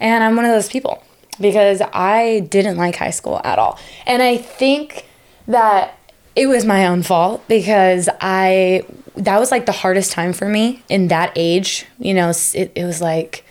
And 0.00 0.24
I'm 0.24 0.36
one 0.36 0.44
of 0.44 0.52
those 0.52 0.68
people 0.68 1.02
because 1.40 1.82
I 1.92 2.46
didn't 2.50 2.76
like 2.76 2.96
high 2.96 3.10
school 3.10 3.40
at 3.44 3.58
all. 3.58 3.78
And 4.06 4.22
I 4.22 4.36
think 4.36 5.06
that 5.46 5.97
it 6.38 6.46
was 6.46 6.64
my 6.64 6.86
own 6.86 7.02
fault 7.02 7.46
because 7.48 8.08
I 8.20 8.84
that 9.16 9.40
was 9.40 9.50
like 9.50 9.66
the 9.66 9.72
hardest 9.72 10.12
time 10.12 10.32
for 10.32 10.48
me 10.48 10.84
in 10.88 11.08
that 11.08 11.32
age. 11.34 11.84
You 11.98 12.14
know, 12.14 12.30
it, 12.54 12.70
it 12.76 12.84
was 12.84 13.00
like 13.00 13.44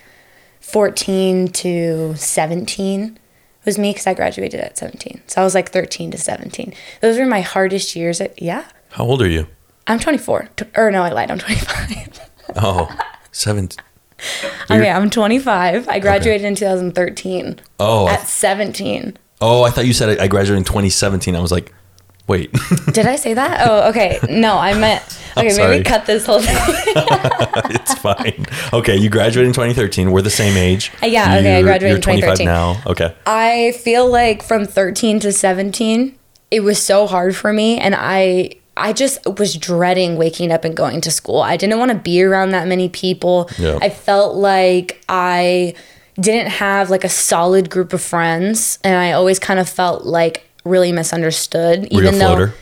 14 0.61 1.49
to 1.49 2.15
17 2.15 3.03
It 3.03 3.65
was 3.65 3.77
me 3.77 3.91
because 3.91 4.07
I 4.07 4.13
graduated 4.13 4.61
at 4.61 4.77
17. 4.77 5.21
So 5.27 5.41
I 5.41 5.43
was 5.43 5.53
like 5.53 5.69
13 5.69 6.11
to 6.11 6.17
17. 6.17 6.73
Those 7.01 7.17
were 7.19 7.25
my 7.25 7.41
hardest 7.41 7.93
years. 7.95 8.21
At, 8.21 8.41
yeah, 8.41 8.63
How 8.91 9.03
old 9.03 9.21
are 9.21 9.27
you? 9.27 9.47
I'm 9.85 9.99
24. 9.99 10.49
Or 10.77 10.89
no, 10.91 11.03
I 11.03 11.11
lied. 11.11 11.29
I'm 11.31 11.39
25. 11.39 12.21
Oh, 12.55 12.89
seven. 13.33 13.67
Oh, 14.69 14.75
okay, 14.77 14.89
I'm 14.89 15.09
25. 15.09 15.89
I 15.89 15.99
graduated 15.99 16.45
in 16.45 16.55
2013. 16.55 17.59
Oh, 17.77 18.07
At 18.07 18.25
17. 18.25 19.17
Oh, 19.41 19.63
I 19.63 19.69
thought 19.69 19.85
you 19.85 19.93
said 19.93 20.17
I 20.17 20.23
I 20.23 20.27
graduated 20.29 20.59
in 20.59 20.63
2017. 20.63 21.35
I 21.35 21.41
was 21.41 21.51
like, 21.51 21.73
wait. 22.27 22.51
Did 22.91 23.05
I 23.05 23.15
say 23.15 23.33
that? 23.33 23.67
Oh, 23.67 23.89
okay. 23.89 24.19
No, 24.29 24.57
I 24.57 24.77
meant. 24.77 25.03
Okay, 25.37 25.55
maybe 25.55 25.83
cut 25.83 26.05
this 26.05 26.25
whole 26.25 26.41
thing. 26.41 26.55
it's 27.75 27.93
fine. 27.95 28.45
Okay, 28.73 28.95
you 28.97 29.09
graduated 29.09 29.47
in 29.47 29.53
2013. 29.53 30.11
We're 30.11 30.21
the 30.21 30.29
same 30.29 30.57
age. 30.57 30.91
Uh, 31.03 31.05
yeah, 31.05 31.37
okay, 31.37 31.57
I 31.57 31.61
graduated 31.61 31.83
in 31.83 31.95
You're 31.97 32.01
25 32.01 32.37
2013. 32.37 32.45
now. 32.45 32.81
Okay. 32.87 33.15
I 33.27 33.73
feel 33.83 34.09
like 34.09 34.41
from 34.41 34.65
13 34.65 35.19
to 35.19 35.31
17, 35.31 36.17
it 36.49 36.61
was 36.61 36.81
so 36.81 37.05
hard 37.07 37.35
for 37.35 37.53
me 37.53 37.77
and 37.77 37.93
I 37.97 38.51
I 38.75 38.93
just 38.93 39.19
was 39.39 39.55
dreading 39.55 40.17
waking 40.17 40.51
up 40.51 40.63
and 40.63 40.75
going 40.77 41.01
to 41.01 41.11
school. 41.11 41.41
I 41.41 41.57
didn't 41.57 41.79
want 41.79 41.91
to 41.91 41.97
be 41.97 42.21
around 42.21 42.51
that 42.51 42.67
many 42.67 42.89
people. 42.89 43.49
Yeah. 43.57 43.79
I 43.81 43.89
felt 43.89 44.35
like 44.35 45.03
I 45.09 45.73
didn't 46.19 46.49
have 46.51 46.89
like 46.89 47.03
a 47.03 47.09
solid 47.09 47.69
group 47.69 47.93
of 47.93 48.01
friends 48.01 48.79
and 48.83 48.95
I 48.95 49.11
always 49.11 49.39
kind 49.39 49.59
of 49.59 49.67
felt 49.67 50.05
like 50.05 50.46
really 50.67 50.91
misunderstood 50.91 51.87
Were 51.91 52.01
you 52.01 52.07
a 52.07 52.07
even 52.09 52.19
though 52.19 52.27
floater? 52.35 52.53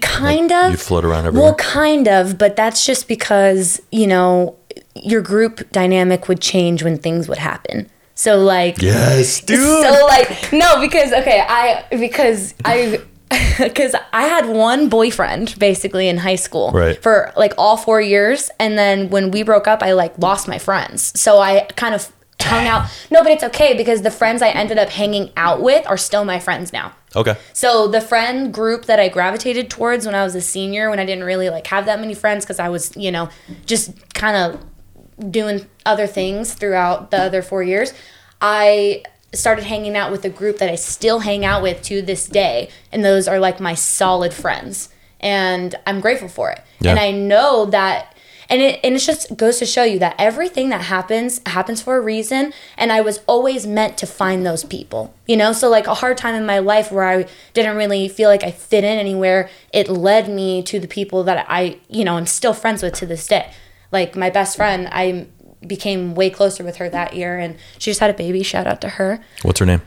kind 0.00 0.50
of 0.52 0.70
You'd 0.72 0.80
float 0.80 1.04
around 1.04 1.26
everywhere. 1.26 1.50
well, 1.50 1.54
kind 1.56 2.08
of, 2.08 2.36
but 2.38 2.56
that's 2.56 2.84
just 2.84 3.06
because, 3.06 3.80
you 3.92 4.06
know, 4.06 4.56
your 4.96 5.20
group 5.22 5.70
dynamic 5.70 6.26
would 6.28 6.40
change 6.40 6.82
when 6.82 6.98
things 6.98 7.28
would 7.28 7.38
happen. 7.38 7.88
So 8.16 8.38
like 8.38 8.80
yes, 8.80 9.40
dude. 9.40 9.58
so 9.58 10.06
like 10.06 10.52
no, 10.52 10.80
because 10.80 11.12
okay, 11.12 11.44
I 11.48 11.84
because 11.90 12.54
I 12.64 13.00
because 13.58 13.94
I 14.12 14.22
had 14.24 14.46
one 14.46 14.88
boyfriend 14.88 15.56
basically 15.58 16.08
in 16.08 16.18
high 16.18 16.36
school 16.36 16.70
Right. 16.70 17.00
for 17.02 17.32
like 17.36 17.52
all 17.58 17.76
four 17.76 18.00
years, 18.00 18.50
and 18.60 18.78
then 18.78 19.10
when 19.10 19.30
we 19.32 19.42
broke 19.42 19.66
up, 19.66 19.82
I 19.82 19.92
like 19.92 20.16
lost 20.18 20.46
my 20.46 20.58
friends. 20.58 21.18
So 21.20 21.38
I 21.40 21.66
kind 21.76 21.92
of 21.94 22.12
hung 22.44 22.66
out. 22.66 22.88
No, 23.10 23.22
but 23.22 23.32
it's 23.32 23.44
okay 23.44 23.76
because 23.76 24.02
the 24.02 24.10
friends 24.10 24.42
I 24.42 24.48
ended 24.50 24.78
up 24.78 24.88
hanging 24.88 25.30
out 25.36 25.60
with 25.62 25.86
are 25.86 25.96
still 25.96 26.24
my 26.24 26.38
friends 26.38 26.72
now. 26.72 26.92
okay. 27.16 27.36
So 27.52 27.88
the 27.88 28.00
friend 28.00 28.52
group 28.52 28.86
that 28.86 28.98
I 29.00 29.08
gravitated 29.08 29.70
towards 29.70 30.06
when 30.06 30.14
I 30.14 30.24
was 30.24 30.34
a 30.34 30.40
senior, 30.40 30.90
when 30.90 30.98
I 30.98 31.04
didn't 31.04 31.24
really 31.24 31.50
like 31.50 31.66
have 31.68 31.86
that 31.86 32.00
many 32.00 32.14
friends 32.14 32.44
because 32.44 32.58
I 32.58 32.68
was, 32.68 32.96
you 32.96 33.10
know, 33.10 33.28
just 33.66 34.14
kind 34.14 34.36
of 34.36 35.30
doing 35.30 35.66
other 35.86 36.06
things 36.06 36.54
throughout 36.54 37.10
the 37.10 37.18
other 37.18 37.42
four 37.42 37.62
years, 37.62 37.92
I 38.40 39.04
started 39.32 39.64
hanging 39.64 39.96
out 39.96 40.12
with 40.12 40.24
a 40.24 40.30
group 40.30 40.58
that 40.58 40.70
I 40.70 40.76
still 40.76 41.20
hang 41.20 41.44
out 41.44 41.62
with 41.62 41.82
to 41.84 42.02
this 42.02 42.26
day, 42.26 42.68
and 42.92 43.04
those 43.04 43.26
are 43.26 43.38
like 43.38 43.58
my 43.60 43.74
solid 43.74 44.32
friends, 44.32 44.88
and 45.20 45.74
I'm 45.86 46.00
grateful 46.00 46.28
for 46.28 46.50
it. 46.50 46.60
Yeah. 46.80 46.90
And 46.92 47.00
I 47.00 47.10
know 47.10 47.66
that. 47.66 48.13
And 48.48 48.60
it, 48.60 48.80
and 48.84 48.94
it 48.94 48.98
just 48.98 49.36
goes 49.36 49.58
to 49.58 49.66
show 49.66 49.84
you 49.84 49.98
that 50.00 50.14
everything 50.18 50.68
that 50.70 50.82
happens 50.82 51.40
happens 51.46 51.82
for 51.82 51.96
a 51.96 52.00
reason. 52.00 52.52
And 52.76 52.92
i 52.92 53.00
was 53.00 53.20
always 53.26 53.66
meant 53.66 53.98
to 53.98 54.06
find 54.06 54.44
those 54.44 54.64
people 54.64 55.14
you 55.26 55.36
know? 55.36 55.52
So 55.52 55.70
like 55.70 55.86
a 55.86 55.94
hard 55.94 56.18
time 56.18 56.34
in 56.34 56.46
my 56.46 56.58
life 56.58 56.92
where 56.92 57.04
i 57.04 57.26
didn't 57.52 57.76
really 57.76 58.08
feel 58.08 58.28
like 58.28 58.44
i 58.44 58.50
fit 58.50 58.84
in 58.84 58.98
anywhere 58.98 59.48
it 59.72 59.88
led 59.88 60.28
me 60.28 60.62
to 60.64 60.78
the 60.78 60.88
people 60.88 61.24
that 61.24 61.46
i 61.48 61.78
you 61.88 62.04
know 62.04 62.16
i'm 62.16 62.26
still 62.26 62.54
friends 62.54 62.82
with 62.82 62.94
to 62.94 63.06
this 63.06 63.26
day. 63.26 63.50
Like 63.92 64.16
my 64.16 64.30
best 64.30 64.56
friend 64.56 64.88
i 64.92 65.26
became 65.66 66.14
way 66.14 66.30
closer 66.30 66.62
with 66.62 66.76
her 66.76 66.88
that 66.90 67.14
year 67.14 67.38
and 67.38 67.56
she 67.78 67.90
just 67.90 68.00
had 68.00 68.10
a 68.10 68.14
baby 68.14 68.42
shout 68.42 68.66
out 68.66 68.80
to 68.82 68.88
her. 68.90 69.20
What's 69.42 69.60
her 69.60 69.66
name? 69.66 69.82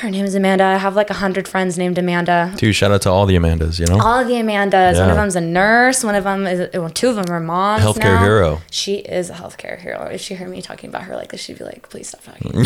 Her 0.00 0.10
name 0.10 0.24
is 0.26 0.34
amanda 0.34 0.62
i 0.64 0.76
have 0.76 0.94
like 0.94 1.08
a 1.08 1.14
hundred 1.14 1.48
friends 1.48 1.78
named 1.78 1.96
amanda 1.96 2.52
Dude, 2.56 2.74
shout 2.74 2.90
out 2.92 3.02
to 3.02 3.10
all 3.10 3.24
the 3.26 3.34
Amandas, 3.36 3.78
you 3.80 3.86
know? 3.86 3.98
all 4.00 4.20
of 4.20 4.28
the 4.28 4.34
Amandas. 4.34 4.98
One 5.00 5.10
of 5.10 5.16
them's 5.16 5.36
a 5.36 5.40
nurse. 5.40 6.04
One 6.04 6.14
of 6.14 6.24
them 6.24 6.46
is 6.46 6.68
well, 6.74 6.90
two 6.90 7.08
of 7.08 7.16
them 7.16 7.24
are 7.30 7.40
moms. 7.40 7.82
Healthcare 7.82 8.14
now. 8.16 8.22
hero. 8.22 8.60
She 8.70 8.96
is 8.96 9.30
a 9.30 9.34
healthcare 9.34 9.78
hero. 9.80 10.04
If 10.06 10.20
she 10.20 10.34
heard 10.34 10.48
me 10.50 10.60
talking 10.60 10.90
about 10.90 11.02
her 11.04 11.16
like 11.16 11.30
this, 11.32 11.40
she'd 11.40 11.58
be 11.58 11.64
like, 11.64 11.88
"Please 11.88 12.08
stop 12.08 12.22
talking." 12.22 12.50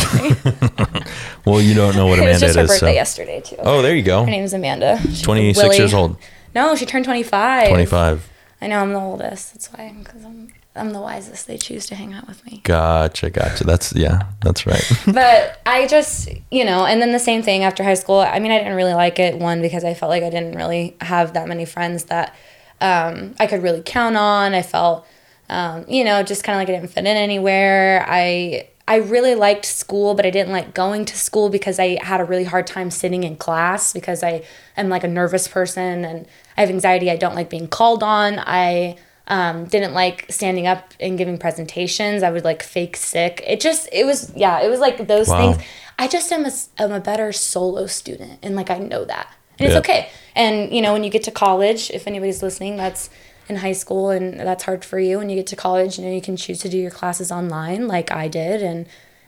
about 0.79 0.95
me." 0.95 1.01
Well, 1.47 1.61
you 1.61 1.75
don't 1.75 1.95
know 1.95 2.07
what 2.09 2.19
it 2.19 2.23
was 2.27 2.43
Amanda 2.43 2.47
just 2.47 2.57
her 2.57 2.63
is. 2.65 2.69
birthday 2.71 2.87
So. 2.93 2.95
yesterday 2.95 3.41
too. 3.41 3.57
Oh, 3.61 3.83
there 3.83 3.95
you 3.95 4.03
go. 4.03 4.25
Her 4.25 4.31
name 4.31 4.45
is 4.45 4.53
Amanda. 4.53 4.99
She's 5.03 5.23
26 5.23 5.63
Willie. 5.63 5.77
years 5.79 5.95
old. 5.95 6.17
No, 6.55 6.75
she 6.75 6.87
turned 6.87 7.05
25. 7.05 7.69
25. 7.69 8.29
I 8.61 8.67
know 8.67 8.81
I'm 8.81 8.93
the 8.93 8.99
oldest. 9.01 9.55
That's 9.55 9.69
why. 9.73 9.95
Because 9.99 10.25
I'm. 10.25 10.53
I'm 10.77 10.93
the 10.93 11.01
wisest. 11.01 11.47
They 11.47 11.59
choose 11.59 11.87
to 11.87 11.95
hang 11.95 12.13
out 12.13 12.29
with 12.29 12.45
me. 12.47 12.61
Gotcha, 12.65 13.31
gotcha. 13.31 13.65
That's 13.65 13.95
yeah, 13.95 14.31
that's 14.43 14.67
right. 14.67 14.85
but 15.13 15.61
I 15.67 15.87
just, 15.87 16.29
you 16.51 16.65
know, 16.65 16.85
and 16.87 17.01
then 17.01 17.13
the 17.13 17.19
same 17.19 17.43
thing 17.43 17.65
after 17.65 17.83
high 17.83 17.95
school. 17.95 18.21
I 18.21 18.39
mean, 18.39 18.53
I 18.53 18.59
didn't 18.59 18.77
really 18.77 18.95
like 18.95 19.19
it. 19.19 19.39
One 19.39 19.63
because 19.63 19.85
I 19.85 19.95
felt 19.95 20.11
like 20.11 20.23
I 20.23 20.31
didn't 20.31 20.57
really 20.57 20.97
have 21.01 21.35
that 21.35 21.49
many 21.49 21.65
friends 21.65 22.05
that 22.05 22.35
um, 22.81 23.35
I 23.39 23.47
could 23.47 23.63
really 23.63 23.83
count 23.85 24.17
on. 24.17 24.55
I 24.55 24.63
felt, 24.63 25.07
um, 25.49 25.85
you 25.89 26.05
know, 26.05 26.23
just 26.23 26.45
kind 26.45 26.57
of 26.57 26.61
like 26.61 26.69
I 26.69 26.81
didn't 26.81 26.93
fit 26.93 27.07
in 27.07 27.17
anywhere. 27.17 28.05
I 28.07 28.69
I 28.89 28.97
really 28.97 29.35
liked 29.35 29.65
school, 29.65 30.15
but 30.15 30.25
I 30.25 30.31
didn't 30.31 30.53
like 30.53 30.73
going 30.73 31.05
to 31.07 31.17
school 31.17 31.49
because 31.49 31.81
I 31.81 32.03
had 32.03 32.21
a 32.21 32.25
really 32.25 32.45
hard 32.45 32.69
time 32.69 32.91
sitting 32.91 33.25
in 33.25 33.37
class 33.37 33.93
because 33.93 34.23
I 34.23 34.45
am 34.77 34.89
like 34.89 35.03
a 35.03 35.09
nervous 35.09 35.49
person 35.49 36.05
and 36.05 36.27
I 36.57 36.61
have 36.61 36.71
anxiety. 36.71 37.11
I 37.11 37.17
don't 37.17 37.35
like 37.35 37.51
being 37.51 37.67
called 37.67 38.05
on. 38.05 38.39
I 38.39 38.97
um, 39.29 39.65
didn't 39.67 39.93
like 39.95 40.27
standing 40.31 40.67
up 40.67 40.95
and 41.01 41.19
giving 41.19 41.39
presentations. 41.39 42.23
I 42.23 42.31
would 42.31 42.45
like 42.45 42.63
fake 42.63 42.97
sick. 42.97 43.43
It 43.47 43.61
just, 43.61 43.89
it 43.93 44.05
was, 44.05 44.33
yeah, 44.37 44.61
it 44.61 44.69
was 44.69 44.81
like 44.81 45.07
those 45.09 45.29
Wow. 45.29 45.53
things. 45.55 45.67
I 45.99 46.07
just 46.09 46.31
am 46.33 46.45
a, 46.45 46.53
am 46.79 46.93
a 46.93 47.01
better 47.01 47.33
solo 47.33 47.87
student 47.87 48.39
and 48.43 48.55
like 48.55 48.71
I 48.71 48.79
know 48.79 49.05
that. 49.05 49.29
And 49.59 49.61
Yeah. 49.71 49.79
it's 49.79 49.89
okay. 49.89 50.09
And 50.35 50.71
you 50.73 50.81
know, 50.83 50.93
when 50.93 51.03
you 51.05 51.11
get 51.11 51.25
to 51.25 51.31
college, 51.31 51.91
if 51.91 52.07
anybody's 52.07 52.43
listening, 52.43 52.77
that's 52.77 53.11
in 53.49 53.57
high 53.57 53.73
school 53.73 54.11
and 54.11 54.39
that's 54.39 54.65
hard 54.65 54.85
for 54.85 54.99
you. 54.99 55.19
When 55.19 55.31
you 55.31 55.37
get 55.37 55.47
to 55.49 55.57
college, 55.57 55.99
you 55.99 56.05
know, 56.05 56.11
you 56.13 56.21
can 56.21 56.37
choose 56.37 56.59
to 56.61 56.69
do 56.69 56.77
your 56.79 56.91
classes 56.91 57.33
online 57.33 57.89
like 57.89 58.11
I 58.13 58.29
did. 58.29 58.63
And 58.63 58.87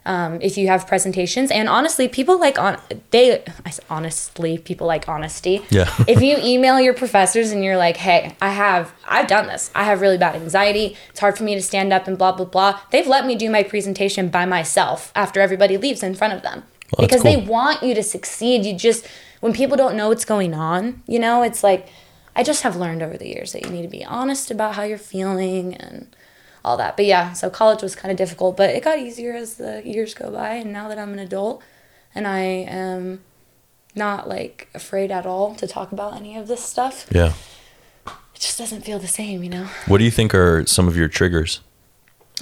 um, 0.09 0.40
if 0.40 0.59
you 0.59 0.66
have 0.66 0.87
presentations. 0.87 1.51
And 1.51 1.68
honestly 1.68 2.09
people 2.09 2.40
like 2.40 2.59
on 2.59 2.81
they 3.11 3.44
honestly 3.88 4.59
people 4.59 4.87
like 4.87 5.09
honesty. 5.09 5.64
Yeah. 5.71 5.92
if 6.09 6.21
you 6.21 6.37
email 6.38 6.81
your 6.81 6.94
professors 6.94 7.53
and 7.53 7.62
you're 7.62 7.77
like 7.77 7.99
hey 7.99 8.35
i 8.40 8.51
have 8.51 8.92
i've 9.07 9.29
done 9.29 9.47
this. 9.47 9.71
I 9.75 9.85
have 9.85 10.01
really 10.01 10.18
bad 10.18 10.35
anxiety. 10.35 10.97
It's 11.11 11.21
hard 11.21 11.38
for 11.38 11.44
me 11.44 11.55
to 11.55 11.62
stand 11.62 11.92
up 11.92 12.09
and 12.09 12.18
blah 12.18 12.33
blah 12.33 12.47
blah. 12.47 12.81
They've 12.90 13.07
let 13.07 13.27
me 13.27 13.37
do 13.37 13.49
my 13.51 13.62
presentation 13.62 14.29
by 14.29 14.47
myself 14.47 15.12
after 15.14 15.40
everybody 15.40 15.77
leaves 15.77 16.03
in 16.03 16.14
front 16.14 16.33
of 16.33 16.42
them. 16.42 16.64
Well, 16.97 17.07
because 17.07 17.23
they 17.23 17.37
want 17.37 17.83
you 17.83 17.94
to 17.94 18.03
succeed. 18.03 18.64
You 18.64 18.75
just 18.75 19.07
when 19.40 19.53
people 19.53 19.77
don't 19.77 19.97
know 19.97 20.09
what's 20.09 20.25
going 20.25 20.55
on 20.55 21.03
you 21.07 21.18
know 21.18 21.42
it's 21.42 21.62
like 21.62 21.88
i 22.35 22.42
just 22.42 22.62
have 22.62 22.77
learned 22.77 23.03
over 23.03 23.16
the 23.16 23.29
years 23.29 23.53
that 23.53 23.64
you 23.64 23.71
need 23.71 23.83
to 23.83 23.88
be 23.88 24.05
honest 24.05 24.51
about 24.51 24.75
how 24.75 24.83
you're 24.83 24.99
feeling 24.99 25.75
and 25.75 26.14
all 26.68 26.76
that. 26.76 26.96
But 26.96 27.07
yeah, 27.07 27.33
so 27.33 27.48
college 27.50 27.83
was 27.83 27.96
kind 27.96 28.12
of 28.12 28.18
difficult, 28.18 28.57
but 28.57 28.70
it 28.70 28.85
got 28.85 28.98
easier 28.98 29.33
as 29.33 29.54
the 29.57 29.83
years 29.85 30.14
go 30.14 30.31
by. 30.31 30.50
And 30.50 30.72
now 30.72 30.88
that 30.88 30.98
I'm 30.98 31.12
an 31.12 31.18
adult 31.18 31.62
and 32.14 32.26
I 32.26 32.40
am 32.40 33.20
not 33.94 34.28
like 34.28 34.68
afraid 34.74 35.11
at 35.11 35.26
all 35.26 35.54
to 35.57 35.66
talk 35.66 35.90
about 35.92 36.14
any 36.14 36.37
of 36.37 36.46
this 36.46 36.62
stuff, 36.62 37.07
yeah. 37.11 37.33
it 38.07 38.40
just 38.40 38.59
doesn't 38.59 38.83
feel 38.83 38.98
the 38.98 39.09
same, 39.09 39.42
you 39.42 39.50
know? 39.50 39.66
What 39.87 39.98
do 39.98 40.04
you 40.04 40.11
think 40.11 40.35
are 40.35 40.66
some 40.66 40.87
of 40.87 40.96
your 40.96 41.09
triggers? 41.09 41.61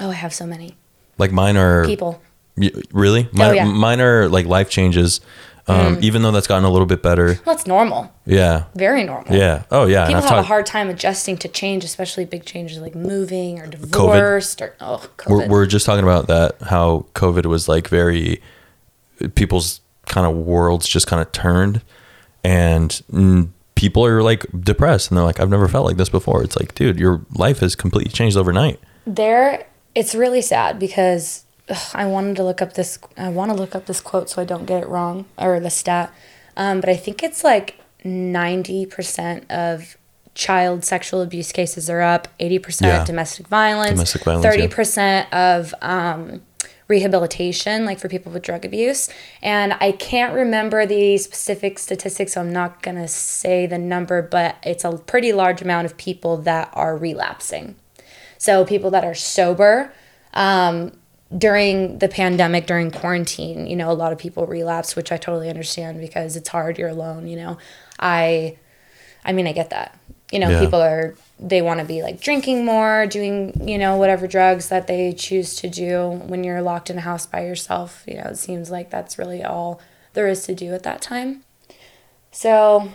Oh, 0.01 0.11
I 0.11 0.15
have 0.15 0.35
so 0.35 0.45
many 0.45 0.77
Like 1.17 1.33
mine 1.33 1.57
are 1.57 1.87
people. 1.87 2.21
Y- 2.57 2.71
really? 2.93 3.29
Mine, 3.33 3.51
Oh, 3.51 3.53
yeah. 3.53 3.65
mine 3.65 4.01
are 4.01 4.29
like 4.29 4.47
life 4.47 4.69
changes. 4.69 5.21
Um, 5.69 5.99
Even 6.01 6.23
though 6.23 6.31
that's 6.31 6.47
gotten 6.47 6.65
a 6.65 6.71
little 6.71 6.87
bit 6.87 7.03
better. 7.03 7.41
Well, 7.45 7.57
it's 7.57 7.67
normal, 7.67 8.13
Yeah. 8.25 8.65
very 8.77 9.03
normal. 9.03 9.35
Yeah. 9.35 9.65
Oh 9.71 9.87
yeah. 9.87 10.07
People 10.07 10.23
have 10.23 10.39
a 10.39 10.43
hard 10.43 10.65
time 10.65 10.89
adjusting 10.89 11.37
to 11.39 11.49
change, 11.49 11.83
especially 11.83 12.25
big 12.25 12.45
changes 12.45 12.79
like 12.79 12.95
moving 12.95 13.59
or 13.59 13.67
divorce 13.67 14.57
or 14.61 14.77
oh, 14.81 15.05
COVID. 15.17 15.29
We're, 15.29 15.49
we're 15.49 15.67
just 15.67 15.85
talking 15.85 16.05
about 16.05 16.29
that 16.29 16.61
how 16.63 17.07
COVID 17.15 17.47
was 17.47 17.69
like 17.69 17.89
very 17.89 18.41
people's 19.35 19.81
kind 20.07 20.25
of 20.27 20.37
worlds 20.37 20.87
just 20.87 21.09
kind 21.09 21.21
of 21.21 21.33
turned 21.33 21.83
and 22.45 23.03
mm, 23.11 23.49
people 23.75 24.07
are 24.07 24.23
like 24.23 24.47
depressed 24.61 25.11
and 25.11 25.19
they're 25.19 25.25
like 25.25 25.41
I've 25.41 25.51
never 25.51 25.67
felt 25.67 25.85
like 25.85 25.97
this 25.97 26.09
before. 26.09 26.45
It's 26.45 26.57
like, 26.57 26.77
dude, 26.77 26.99
your 27.01 27.23
life 27.35 27.59
has 27.59 27.75
completely 27.75 28.13
changed 28.13 28.37
overnight. 28.37 28.79
there 29.05 29.67
it's 29.97 30.15
really 30.15 30.43
sad 30.43 30.79
because 30.79 31.46
ugh, 31.69 31.91
i 31.95 32.05
wanted 32.07 32.37
to 32.37 32.43
look 32.45 32.61
up 32.63 32.73
this 32.75 32.99
i 33.17 33.29
want 33.29 33.51
to 33.51 33.57
look 33.57 33.75
up 33.75 33.87
this 33.87 34.01
quote 34.01 34.29
so 34.31 34.41
i 34.43 34.45
don't 34.45 34.67
get 34.67 34.83
it 34.83 34.89
wrong 34.89 35.25
or 35.39 35.59
the 35.61 35.71
stat 35.71 36.13
um, 36.57 36.81
but 36.81 36.89
i 36.89 36.97
think 36.97 37.23
it's 37.23 37.43
like 37.45 37.79
90% 38.05 39.51
of 39.51 39.97
child 40.35 40.85
sexual 40.85 41.23
abuse 41.23 41.51
cases 41.51 41.89
are 41.89 42.03
up 42.03 42.29
80% 42.39 42.83
Yeah. 42.83 43.05
domestic 43.05 43.49
violence 43.49 43.91
Domestic 43.93 44.25
violence, 44.25 44.57
yeah. 44.57 44.67
30% 44.69 45.33
of 45.33 45.75
um, 45.81 46.43
rehabilitation 46.89 47.85
like 47.85 47.99
for 47.99 48.09
people 48.09 48.31
with 48.31 48.43
drug 48.43 48.65
abuse 48.65 49.09
and 49.43 49.73
i 49.81 49.91
can't 49.93 50.35
remember 50.35 50.87
the 50.87 51.19
specific 51.19 51.79
statistics 51.81 52.35
so 52.35 52.41
i'm 52.41 52.53
not 52.53 52.81
going 52.83 52.97
to 52.97 53.09
say 53.09 53.67
the 53.67 53.79
number 53.79 54.23
but 54.23 54.57
it's 54.63 54.85
a 54.85 54.93
pretty 54.99 55.33
large 55.33 55.61
amount 55.63 55.85
of 55.87 55.97
people 55.97 56.37
that 56.37 56.71
are 56.75 56.97
relapsing 56.97 57.75
so 58.39 58.65
people 58.65 58.91
that 58.91 59.05
are 59.05 59.15
sober 59.15 59.93
um, 60.35 60.93
during 61.37 61.99
the 61.99 62.09
pandemic, 62.09 62.67
during 62.67 62.91
quarantine, 62.91 63.67
you 63.67 63.77
know, 63.77 63.91
a 63.91 63.95
lot 63.95 64.13
of 64.13 64.19
people 64.19 64.47
relapse, 64.47 64.97
which 64.97 65.11
I 65.13 65.17
totally 65.17 65.49
understand 65.51 66.01
because 66.01 66.37
it's 66.37 66.49
hard. 66.49 66.79
You're 66.79 66.89
alone. 66.89 67.27
You 67.29 67.37
know, 67.37 67.59
I, 67.99 68.57
I 69.25 69.33
mean, 69.33 69.47
I 69.47 69.53
get 69.53 69.71
that. 69.71 69.99
You 70.33 70.39
know, 70.41 70.49
Yeah. 70.51 70.61
people 70.61 70.81
are 70.81 71.15
they 71.39 71.61
want 71.61 71.81
to 71.81 71.85
be 71.87 72.03
like 72.03 72.21
drinking 72.21 72.65
more, 72.65 73.07
doing 73.07 73.69
you 73.69 73.77
know 73.77 73.97
whatever 73.97 74.27
drugs 74.27 74.71
that 74.71 74.87
they 74.87 75.13
choose 75.13 75.55
to 75.57 75.69
do 75.69 76.11
when 76.27 76.43
you're 76.45 76.63
locked 76.63 76.89
in 76.91 76.97
a 76.99 77.03
house 77.03 77.27
by 77.27 77.45
yourself. 77.45 78.03
You 78.07 78.15
know, 78.15 78.25
it 78.31 78.39
seems 78.39 78.71
like 78.71 78.89
that's 78.91 79.19
really 79.19 79.45
all 79.45 79.81
there 80.15 80.27
is 80.29 80.45
to 80.47 80.55
do 80.55 80.73
at 80.73 80.83
that 80.85 81.03
time. 81.03 81.43
So 82.33 82.91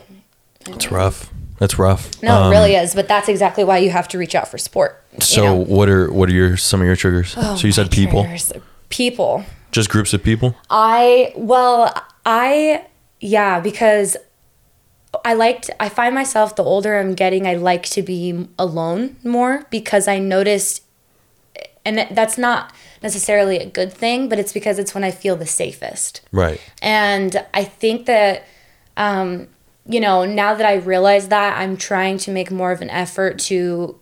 It's 0.68 0.92
rough. 0.92 1.30
That's 1.60 1.78
rough. 1.78 2.22
no, 2.24 2.36
Um, 2.44 2.48
it 2.48 2.56
really 2.56 2.76
is. 2.76 2.96
But 2.96 3.08
that's 3.08 3.30
exactly 3.30 3.64
why 3.64 3.78
you 3.78 3.92
have 3.92 4.08
to 4.10 4.18
reach 4.18 4.34
out 4.36 4.48
for 4.48 4.58
support. 4.58 5.01
You 5.14 5.22
So 5.22 5.44
know? 5.44 5.56
what 5.56 5.90
are 5.90 6.12
what 6.12 6.30
are 6.30 6.34
your 6.34 6.58
some 6.58 6.82
of 6.82 6.88
your 6.88 6.96
triggers? 6.96 7.34
Oh, 7.38 7.56
so 7.56 7.68
you 7.68 7.74
said 7.74 7.92
people, 7.92 8.24
triggers. 8.24 8.54
People. 8.90 9.46
just 9.72 9.90
groups 9.90 10.14
of 10.14 10.24
people. 10.24 10.56
I 10.70 11.34
well, 11.36 11.94
I 12.26 12.86
yeah, 13.20 13.60
because 13.60 14.18
I 15.26 15.34
liked 15.34 15.70
I 15.80 15.90
find 15.90 16.16
myself 16.16 16.56
the 16.56 16.64
older 16.64 17.00
I'm 17.00 17.14
getting, 17.14 17.46
I 17.46 17.56
like 17.56 17.84
to 17.90 18.02
be 18.02 18.48
alone 18.58 19.18
more 19.24 19.66
because 19.70 20.08
I 20.08 20.20
noticed 20.20 20.84
and 21.84 22.08
that's 22.12 22.38
not 22.38 22.74
necessarily 23.02 23.58
a 23.58 23.66
good 23.66 23.92
thing, 23.92 24.30
but 24.30 24.38
it's 24.40 24.54
because 24.54 24.78
it's 24.78 24.94
when 24.94 25.04
I 25.04 25.12
feel 25.12 25.36
the 25.36 25.48
safest. 25.48 26.22
Right. 26.32 26.62
And 26.82 27.44
I 27.54 27.64
think 27.64 28.06
that, 28.06 28.46
um, 28.98 29.48
you 29.88 30.00
know, 30.00 30.24
now 30.26 30.54
that 30.54 30.66
I 30.66 30.76
realize 30.76 31.30
that, 31.30 31.58
I'm 31.58 31.78
trying 31.78 32.20
to 32.20 32.32
make 32.32 32.52
more 32.52 32.72
of 32.72 32.82
an 32.82 32.92
effort 32.92 33.40
to 33.40 34.00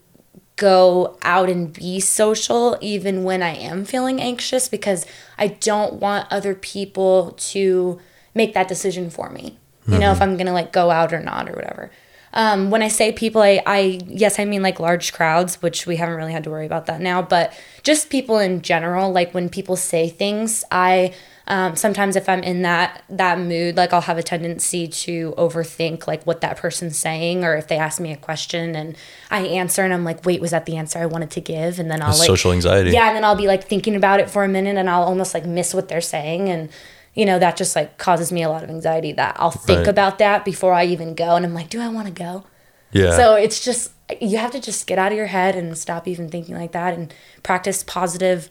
go 0.60 1.17
out 1.24 1.50
and 1.50 1.72
be 1.74 2.00
social, 2.02 2.78
even 2.82 3.24
when 3.24 3.41
I 3.41 3.56
am 3.56 3.86
feeling 3.86 4.22
anxious, 4.22 4.67
because 4.67 5.06
I 5.38 5.48
don't 5.48 5.93
want 5.93 6.28
other 6.30 6.54
people 6.54 7.34
to 7.38 8.00
make 8.36 8.54
that 8.54 8.67
decision 8.67 9.10
for 9.10 9.30
me. 9.30 9.58
You 9.88 9.98
know, 9.98 10.12
if 10.12 10.22
I'm 10.22 10.38
gonna 10.38 10.54
like 10.54 10.72
go 10.72 10.91
out 10.91 11.13
or 11.13 11.19
not 11.19 11.50
or 11.50 11.54
whatever. 11.54 11.89
Um, 12.34 12.69
when 12.69 12.84
I 12.84 12.89
say 12.89 13.12
people, 13.12 13.41
I, 13.41 13.63
I 13.65 14.00
yes, 14.06 14.38
I 14.38 14.45
mean 14.45 14.62
like 14.62 14.80
large 14.80 15.13
crowds, 15.13 15.63
which 15.63 15.88
we 15.88 15.95
haven't 15.95 16.15
really 16.15 16.34
had 16.34 16.43
to 16.43 16.52
worry 16.52 16.67
about 16.67 16.86
that 16.86 17.02
now, 17.02 17.24
but 17.24 17.54
just 17.82 18.12
people 18.12 18.38
in 18.38 18.62
general. 18.62 19.12
Like 19.12 19.34
when 19.34 19.50
people 19.50 19.76
say 19.76 20.10
things, 20.10 20.63
I 20.69 21.15
um, 21.49 21.75
sometimes 21.75 22.15
if 22.15 22.29
I'm 22.29 22.43
in 22.43 22.62
that 22.62 23.03
that 23.09 23.39
mood, 23.39 23.75
like 23.75 23.91
I'll 23.91 24.01
have 24.01 24.17
a 24.19 24.23
tendency 24.23 24.88
to 24.88 25.33
overthink 25.38 26.05
like 26.07 26.23
what 26.25 26.41
that 26.41 26.57
person's 26.57 26.97
saying, 26.97 27.43
or 27.43 27.55
if 27.55 27.67
they 27.67 27.77
ask 27.77 27.99
me 27.99 28.12
a 28.13 28.17
question 28.17 28.75
and 28.75 28.95
I 29.31 29.41
answer 29.47 29.83
and 29.83 29.93
I'm 29.93 30.03
like, 30.03 30.25
wait, 30.25 30.41
was 30.41 30.51
that 30.51 30.65
the 30.67 30.77
answer 30.77 30.99
I 30.99 31.07
wanted 31.07 31.31
to 31.31 31.41
give? 31.41 31.79
And 31.79 31.89
then 31.89 32.01
I'll 32.01 32.09
That's 32.09 32.19
like 32.19 32.27
social 32.27 32.51
anxiety. 32.51 32.91
yeah, 32.91 33.07
and 33.07 33.15
then 33.17 33.25
I'll 33.25 33.35
be 33.35 33.47
like 33.47 33.67
thinking 33.67 33.95
about 33.95 34.19
it 34.19 34.29
for 34.29 34.43
a 34.43 34.47
minute 34.47 34.77
and 34.77 34.89
I'll 34.89 35.03
almost 35.03 35.33
like 35.33 35.45
miss 35.45 35.73
what 35.73 35.88
they're 35.89 36.01
saying 36.01 36.49
and 36.49 36.69
you 37.15 37.25
know 37.25 37.39
that 37.39 37.57
just 37.57 37.75
like 37.75 37.97
causes 37.97 38.31
me 38.31 38.43
a 38.43 38.49
lot 38.49 38.63
of 38.63 38.69
anxiety 38.69 39.12
that 39.13 39.35
I'll 39.39 39.49
think 39.51 39.79
Right. 39.79 39.88
about 39.88 40.19
that 40.19 40.45
before 40.45 40.73
I 40.73 40.85
even 40.85 41.15
go 41.15 41.35
and 41.35 41.43
I'm 41.45 41.55
like, 41.55 41.69
do 41.69 41.81
I 41.81 41.88
want 41.89 42.05
to 42.07 42.13
go? 42.13 42.43
Yeah. 42.91 43.12
So 43.17 43.33
it's 43.35 43.63
just 43.65 43.91
you 44.21 44.38
have 44.38 44.51
to 44.51 44.59
just 44.59 44.85
get 44.88 44.99
out 44.99 45.12
of 45.12 45.17
your 45.17 45.27
head 45.27 45.55
and 45.55 45.75
stop 45.77 46.07
even 46.07 46.29
thinking 46.29 46.55
like 46.55 46.71
that 46.73 46.93
and 46.93 47.13
practice 47.43 47.83
positive, 47.83 48.49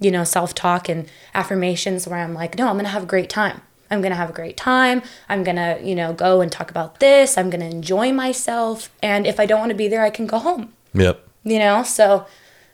you 0.00 0.10
know, 0.10 0.24
self-talk 0.24 0.88
and 0.88 1.08
affirmations 1.34 2.08
where 2.08 2.18
I'm 2.18 2.34
like, 2.34 2.56
no, 2.56 2.68
I'm 2.68 2.74
going 2.74 2.84
to 2.84 2.90
have 2.90 3.04
a 3.04 3.06
great 3.06 3.28
time. 3.30 3.60
I'm 3.90 4.00
going 4.00 4.12
to 4.12 4.16
have 4.16 4.30
a 4.30 4.32
great 4.32 4.56
time. 4.56 5.02
I'm 5.28 5.44
going 5.44 5.56
to, 5.56 5.78
you 5.82 5.94
know, 5.94 6.12
go 6.12 6.40
and 6.40 6.50
talk 6.50 6.70
about 6.70 7.00
this. 7.00 7.36
I'm 7.36 7.50
going 7.50 7.60
to 7.60 7.66
enjoy 7.66 8.12
myself 8.12 8.90
and 9.02 9.26
if 9.26 9.38
I 9.40 9.46
don't 9.46 9.60
want 9.60 9.70
to 9.70 9.76
be 9.76 9.88
there, 9.88 10.02
I 10.02 10.10
can 10.10 10.26
go 10.26 10.38
home 10.38 10.72
yep. 10.94 11.26
you 11.44 11.58
know 11.58 11.82
so 11.82 12.26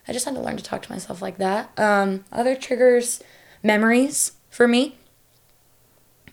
i 0.08 0.12
just 0.12 0.24
had 0.24 0.34
to 0.34 0.40
learn 0.40 0.56
to 0.56 0.62
talk 0.62 0.82
to 0.82 0.92
myself 0.92 1.22
like 1.22 1.38
that 1.38 1.70
um, 1.78 2.24
other 2.32 2.54
triggers 2.54 3.22
memories 3.62 4.32
for 4.50 4.66
me 4.66 4.96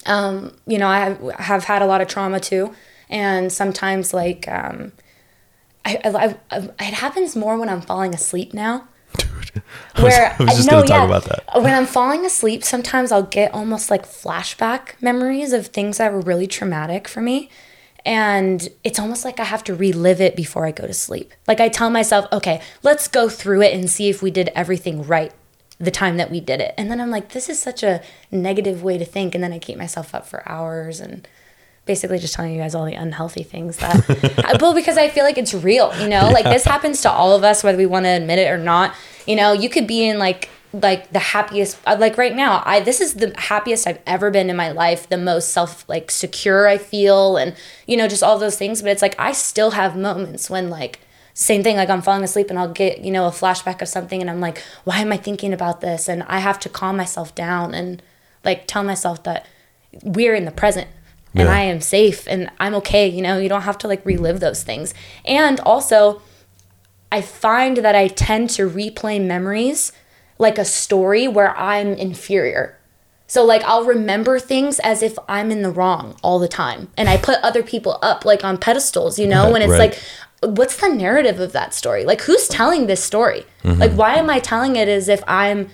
um, 0.05 0.55
you 0.65 0.77
know 0.77 0.87
i 0.87 0.99
have, 0.99 1.31
have 1.39 1.63
had 1.65 1.81
a 1.81 1.85
lot 1.85 2.01
of 2.01 2.07
trauma 2.07 2.39
too 2.39 2.73
and 3.09 3.51
sometimes 3.51 4.13
like 4.13 4.47
um, 4.47 4.91
I, 5.85 5.99
I, 6.03 6.37
I, 6.51 6.57
it 6.79 6.93
happens 6.93 7.35
more 7.35 7.57
when 7.57 7.69
i'm 7.69 7.81
falling 7.81 8.13
asleep 8.13 8.53
now 8.53 8.87
I 9.95 10.01
was, 10.01 10.13
where 10.13 10.35
I 10.39 10.43
was 10.43 10.55
just 10.55 10.67
no, 10.67 10.77
gonna 10.77 10.87
talk 10.87 11.09
yeah. 11.09 11.17
about 11.17 11.23
that. 11.25 11.61
When 11.61 11.73
I'm 11.73 11.85
falling 11.85 12.25
asleep, 12.25 12.63
sometimes 12.63 13.11
I'll 13.11 13.23
get 13.23 13.53
almost 13.53 13.89
like 13.91 14.05
flashback 14.05 15.01
memories 15.01 15.53
of 15.53 15.67
things 15.67 15.97
that 15.97 16.13
were 16.13 16.21
really 16.21 16.47
traumatic 16.47 17.07
for 17.07 17.21
me. 17.21 17.49
And 18.05 18.67
it's 18.83 18.99
almost 18.99 19.23
like 19.23 19.39
I 19.39 19.45
have 19.45 19.63
to 19.65 19.75
relive 19.75 20.19
it 20.19 20.35
before 20.35 20.65
I 20.65 20.71
go 20.71 20.85
to 20.85 20.93
sleep. 20.93 21.33
Like 21.47 21.61
I 21.61 21.69
tell 21.69 21.89
myself, 21.89 22.25
okay, 22.33 22.61
let's 22.81 23.07
go 23.07 23.29
through 23.29 23.61
it 23.61 23.73
and 23.73 23.89
see 23.89 24.09
if 24.09 24.21
we 24.21 24.29
did 24.29 24.49
everything 24.55 25.03
right 25.03 25.31
the 25.79 25.91
time 25.91 26.17
that 26.17 26.29
we 26.29 26.39
did 26.39 26.59
it. 26.59 26.73
And 26.77 26.91
then 26.91 26.99
I'm 26.99 27.09
like, 27.09 27.29
this 27.29 27.49
is 27.49 27.59
such 27.59 27.83
a 27.83 28.01
negative 28.31 28.83
way 28.83 28.97
to 28.97 29.05
think. 29.05 29.35
And 29.35 29.43
then 29.43 29.53
I 29.53 29.59
keep 29.59 29.77
myself 29.77 30.13
up 30.13 30.27
for 30.27 30.47
hours 30.47 30.99
and 30.99 31.27
basically 31.85 32.17
just 32.17 32.33
telling 32.33 32.53
you 32.53 32.59
guys 32.59 32.75
all 32.75 32.85
the 32.85 32.93
unhealthy 32.93 33.43
things 33.43 33.77
that, 33.77 34.57
well, 34.61 34.73
because 34.73 34.97
I 34.97 35.09
feel 35.09 35.23
like 35.23 35.37
it's 35.37 35.53
real, 35.53 35.93
you 36.01 36.07
know, 36.07 36.29
like 36.29 36.45
this 36.45 36.63
happens 36.63 37.01
to 37.01 37.11
all 37.11 37.35
of 37.35 37.43
us, 37.43 37.63
whether 37.63 37.77
we 37.77 37.85
want 37.85 38.05
to 38.05 38.09
admit 38.09 38.39
it 38.39 38.49
or 38.49 38.57
not. 38.57 38.93
You 39.27 39.35
know, 39.35 39.51
you 39.53 39.69
could 39.69 39.87
be 39.87 40.07
in 40.07 40.19
like, 40.19 40.49
like 40.73 41.11
the 41.11 41.19
happiest 41.19 41.77
uh, 41.85 41.95
like 41.99 42.17
right 42.17 42.35
now 42.35 42.63
i 42.65 42.79
this 42.79 42.99
is 42.99 43.13
the 43.13 43.31
happiest 43.37 43.85
i've 43.85 43.99
ever 44.07 44.31
been 44.31 44.49
in 44.49 44.55
my 44.55 44.71
life 44.71 45.07
the 45.07 45.17
most 45.17 45.51
self 45.51 45.87
like 45.87 46.09
secure 46.09 46.67
i 46.67 46.79
feel 46.79 47.37
and 47.37 47.55
you 47.85 47.95
know 47.95 48.07
just 48.07 48.23
all 48.23 48.39
those 48.39 48.57
things 48.57 48.81
but 48.81 48.89
it's 48.89 49.03
like 49.03 49.13
i 49.19 49.31
still 49.31 49.71
have 49.71 49.95
moments 49.95 50.49
when 50.49 50.71
like 50.71 50.99
same 51.35 51.61
thing 51.61 51.75
like 51.75 51.89
i'm 51.89 52.01
falling 52.01 52.23
asleep 52.23 52.49
and 52.49 52.57
i'll 52.57 52.71
get 52.71 52.99
you 53.05 53.11
know 53.11 53.27
a 53.27 53.31
flashback 53.31 53.83
of 53.83 53.87
something 53.87 54.19
and 54.19 54.31
i'm 54.31 54.39
like 54.39 54.63
why 54.83 54.97
am 54.97 55.11
i 55.11 55.17
thinking 55.17 55.53
about 55.53 55.81
this? 55.81 56.09
And 56.09 56.23
i 56.23 56.39
have 56.39 56.59
to 56.61 56.69
calm 56.69 56.97
myself 56.97 57.35
down 57.35 57.75
and 57.75 58.01
like 58.43 58.65
tell 58.65 58.83
myself 58.83 59.21
that 59.23 59.45
we're 60.03 60.33
in 60.33 60.45
the 60.45 60.51
present 60.51 60.87
and 61.35 61.47
Yeah. 61.47 61.53
i 61.55 61.61
am 61.61 61.81
safe 61.81 62.27
and 62.27 62.49
i'm 62.59 62.75
okay 62.75 63.07
you 63.07 63.21
know 63.21 63.37
you 63.37 63.49
don't 63.49 63.63
have 63.63 63.77
to 63.79 63.87
like 63.87 64.05
relive 64.05 64.39
those 64.39 64.63
things 64.63 64.93
and 65.25 65.59
also 65.61 66.21
I 67.11 67.21
find 67.21 67.77
that 67.77 67.93
I 67.95 68.07
tend 68.07 68.49
to 68.57 68.67
replay 68.67 69.23
memories 69.23 69.91
like 70.39 70.57
a 70.57 70.65
story 70.65 71.27
where 71.27 71.55
I'm 71.55 71.89
inferior. 71.93 72.75
So 73.27 73.45
like 73.45 73.61
I'll 73.65 73.83
remember 73.85 74.39
things 74.39 74.79
as 74.79 75.03
if 75.03 75.19
I'm 75.29 75.51
in 75.51 75.61
the 75.61 75.69
wrong 75.69 76.17
all 76.23 76.39
the 76.39 76.47
time. 76.47 76.87
And 76.97 77.07
I 77.07 77.17
put 77.17 77.37
other 77.43 77.61
people 77.61 77.99
up 78.01 78.25
like 78.25 78.43
on 78.43 78.57
pedestals, 78.57 79.19
you 79.19 79.27
know, 79.27 79.43
Right, 79.43 79.53
when 79.53 79.61
it's 79.61 79.69
right. 79.69 79.91
like 80.41 80.57
what's 80.57 80.77
the 80.77 80.89
narrative 80.89 81.39
of 81.39 81.51
that 81.51 81.75
story? 81.75 82.03
Like 82.03 82.21
who's 82.21 82.47
telling 82.47 82.87
this 82.87 83.03
story? 83.03 83.45
Mm-hmm. 83.63 83.79
Like 83.79 83.91
why 83.91 84.15
am 84.15 84.31
I 84.31 84.39
telling 84.39 84.75
it 84.75 84.87
as 84.87 85.07
if 85.07 85.21
I'm 85.27 85.69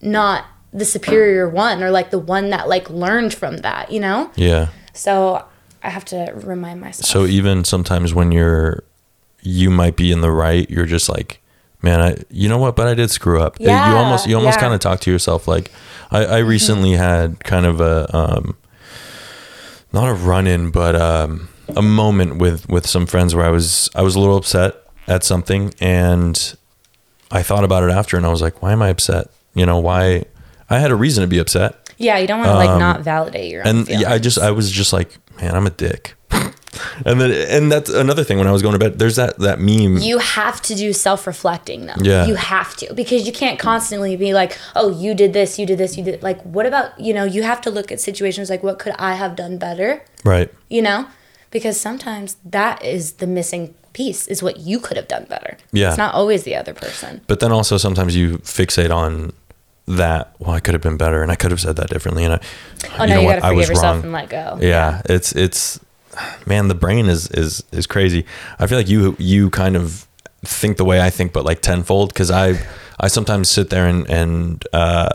not 0.00 0.46
the 0.72 0.86
superior 0.86 1.50
one 1.50 1.82
or 1.82 1.90
like 1.90 2.10
the 2.10 2.18
one 2.18 2.48
that 2.48 2.66
like 2.66 2.88
learned 2.88 3.34
from 3.34 3.58
that, 3.58 3.92
you 3.92 4.00
know? 4.00 4.30
Yeah. 4.36 4.68
So 4.98 5.44
I 5.82 5.90
have 5.90 6.04
to 6.06 6.32
remind 6.34 6.80
myself. 6.80 7.06
So 7.06 7.24
even 7.24 7.64
sometimes 7.64 8.12
when 8.12 8.32
you're, 8.32 8.82
you 9.42 9.70
might 9.70 9.96
be 9.96 10.10
in 10.10 10.20
the 10.20 10.30
right, 10.30 10.68
you're 10.68 10.86
just 10.86 11.08
like, 11.08 11.40
man, 11.82 12.00
I, 12.00 12.16
you 12.30 12.48
know 12.48 12.58
what? 12.58 12.74
But 12.74 12.88
I 12.88 12.94
did 12.94 13.10
screw 13.10 13.40
up. 13.40 13.56
Yeah, 13.60 13.90
you 13.90 13.96
almost, 13.96 14.26
you 14.26 14.36
almost 14.36 14.56
yeah. 14.56 14.62
kind 14.62 14.74
of 14.74 14.80
talk 14.80 15.00
to 15.00 15.10
yourself. 15.10 15.46
Like, 15.46 15.70
I, 16.10 16.24
I 16.24 16.38
recently 16.38 16.92
had 16.92 17.44
kind 17.44 17.64
of 17.64 17.80
a, 17.80 18.14
um, 18.14 18.56
not 19.92 20.08
a 20.08 20.14
run 20.14 20.46
in, 20.46 20.70
but 20.70 20.96
um, 20.96 21.48
a 21.76 21.82
moment 21.82 22.38
with 22.38 22.68
with 22.68 22.86
some 22.86 23.06
friends 23.06 23.34
where 23.34 23.46
I 23.46 23.50
was 23.50 23.88
I 23.94 24.02
was 24.02 24.14
a 24.16 24.20
little 24.20 24.36
upset 24.36 24.74
at 25.06 25.24
something, 25.24 25.72
and 25.80 26.56
I 27.30 27.42
thought 27.42 27.64
about 27.64 27.84
it 27.84 27.90
after, 27.90 28.16
and 28.16 28.26
I 28.26 28.28
was 28.28 28.42
like, 28.42 28.60
why 28.62 28.72
am 28.72 28.82
I 28.82 28.88
upset? 28.88 29.28
You 29.54 29.64
know, 29.64 29.78
why? 29.78 30.24
I 30.68 30.78
had 30.78 30.90
a 30.90 30.94
reason 30.94 31.22
to 31.22 31.28
be 31.28 31.38
upset, 31.38 31.87
yeah, 31.98 32.16
you 32.18 32.26
don't 32.26 32.38
want 32.40 32.50
to 32.50 32.54
like 32.54 32.78
not 32.78 33.02
validate 33.02 33.50
your 33.50 33.62
own 33.62 33.68
Um, 33.68 33.76
and 33.78 33.86
feelings. 33.86 34.02
yeah, 34.02 34.12
I 34.14 34.18
just 34.18 34.38
I 34.38 34.50
was 34.50 34.70
just 34.70 34.92
like, 34.92 35.10
man, 35.40 35.54
I'm 35.54 35.66
a 35.66 35.70
dick. 35.70 36.14
and 37.04 37.20
then 37.20 37.30
and 37.50 37.72
that's 37.72 37.90
another 37.90 38.22
thing 38.24 38.38
when 38.38 38.46
I 38.46 38.52
was 38.52 38.62
going 38.62 38.74
to 38.74 38.78
bed. 38.78 38.98
There's 38.98 39.16
that 39.16 39.38
that 39.38 39.58
meme. 39.58 39.98
you 39.98 40.18
have 40.18 40.60
to 40.62 40.74
do 40.74 40.92
self-reflecting 40.92 41.86
though 41.86 41.94
Yeah. 42.00 42.26
you 42.26 42.34
have 42.36 42.76
to 42.76 42.92
because 42.94 43.26
you 43.26 43.32
can't 43.32 43.58
constantly 43.58 44.16
be 44.16 44.32
like 44.34 44.56
oh 44.76 44.90
you 44.90 45.14
did 45.14 45.32
this 45.32 45.58
you 45.58 45.66
did 45.66 45.78
this 45.78 45.96
you 45.96 46.04
did 46.04 46.22
like 46.22 46.40
what 46.42 46.66
about 46.66 46.98
you 47.00 47.12
know 47.14 47.24
you 47.24 47.42
have 47.42 47.60
to 47.62 47.70
look 47.70 47.90
at 47.90 48.00
situations 48.00 48.50
like 48.50 48.62
what 48.62 48.78
could 48.78 48.94
i 48.98 49.14
have 49.14 49.34
done 49.36 49.56
better 49.58 50.02
right. 50.24 50.52
you 50.68 50.82
know 50.82 51.06
because 51.50 51.80
sometimes 51.80 52.36
that 52.44 52.84
is 52.84 53.14
the 53.14 53.26
missing 53.26 53.74
piece 53.94 54.28
is 54.28 54.42
what 54.42 54.58
you 54.58 54.78
could 54.78 54.96
have 54.98 55.08
done 55.08 55.24
better 55.24 55.56
Yeah. 55.72 55.88
it's 55.88 55.98
not 55.98 56.14
always 56.14 56.44
the 56.44 56.54
other 56.54 56.74
person 56.74 57.22
But 57.26 57.40
then 57.40 57.50
also 57.50 57.78
sometimes 57.78 58.14
you 58.14 58.38
fixate 58.38 58.94
on 58.94 59.32
that. 59.96 60.34
Well, 60.38 60.50
I 60.52 60.60
could 60.60 60.74
have 60.74 60.82
been 60.82 60.96
better, 60.96 61.22
and 61.22 61.30
I 61.32 61.34
could 61.34 61.50
have 61.50 61.60
said 61.60 61.76
that 61.76 61.88
differently. 61.90 62.24
And 62.24 62.34
I, 62.34 62.40
oh 62.98 63.06
no 63.06 63.20
you, 63.20 63.28
gotta 63.28 63.40
forgive 63.40 63.68
yourself 63.68 64.04
and 64.04 64.12
let 64.12 64.28
go 64.28 64.58
yeah 64.60 65.02
it's 65.06 65.32
it's 65.34 65.80
man 66.46 66.68
the 66.68 66.74
brain 66.74 67.06
is 67.06 67.28
is 67.30 67.62
is 67.72 67.86
crazy 67.86 68.24
i 68.58 68.66
feel 68.66 68.78
like 68.78 68.88
you 68.88 69.14
you 69.18 69.50
kind 69.50 69.76
of 69.76 70.06
think 70.44 70.76
the 70.76 70.84
way 70.84 71.00
i 71.00 71.10
think 71.10 71.32
but 71.32 71.44
like 71.44 71.60
tenfold 71.60 72.12
because 72.12 72.30
i 72.30 72.58
i 73.00 73.06
sometimes 73.08 73.48
sit 73.48 73.70
there 73.70 73.86
and 73.86 74.08
and 74.10 74.64
uh 74.72 75.08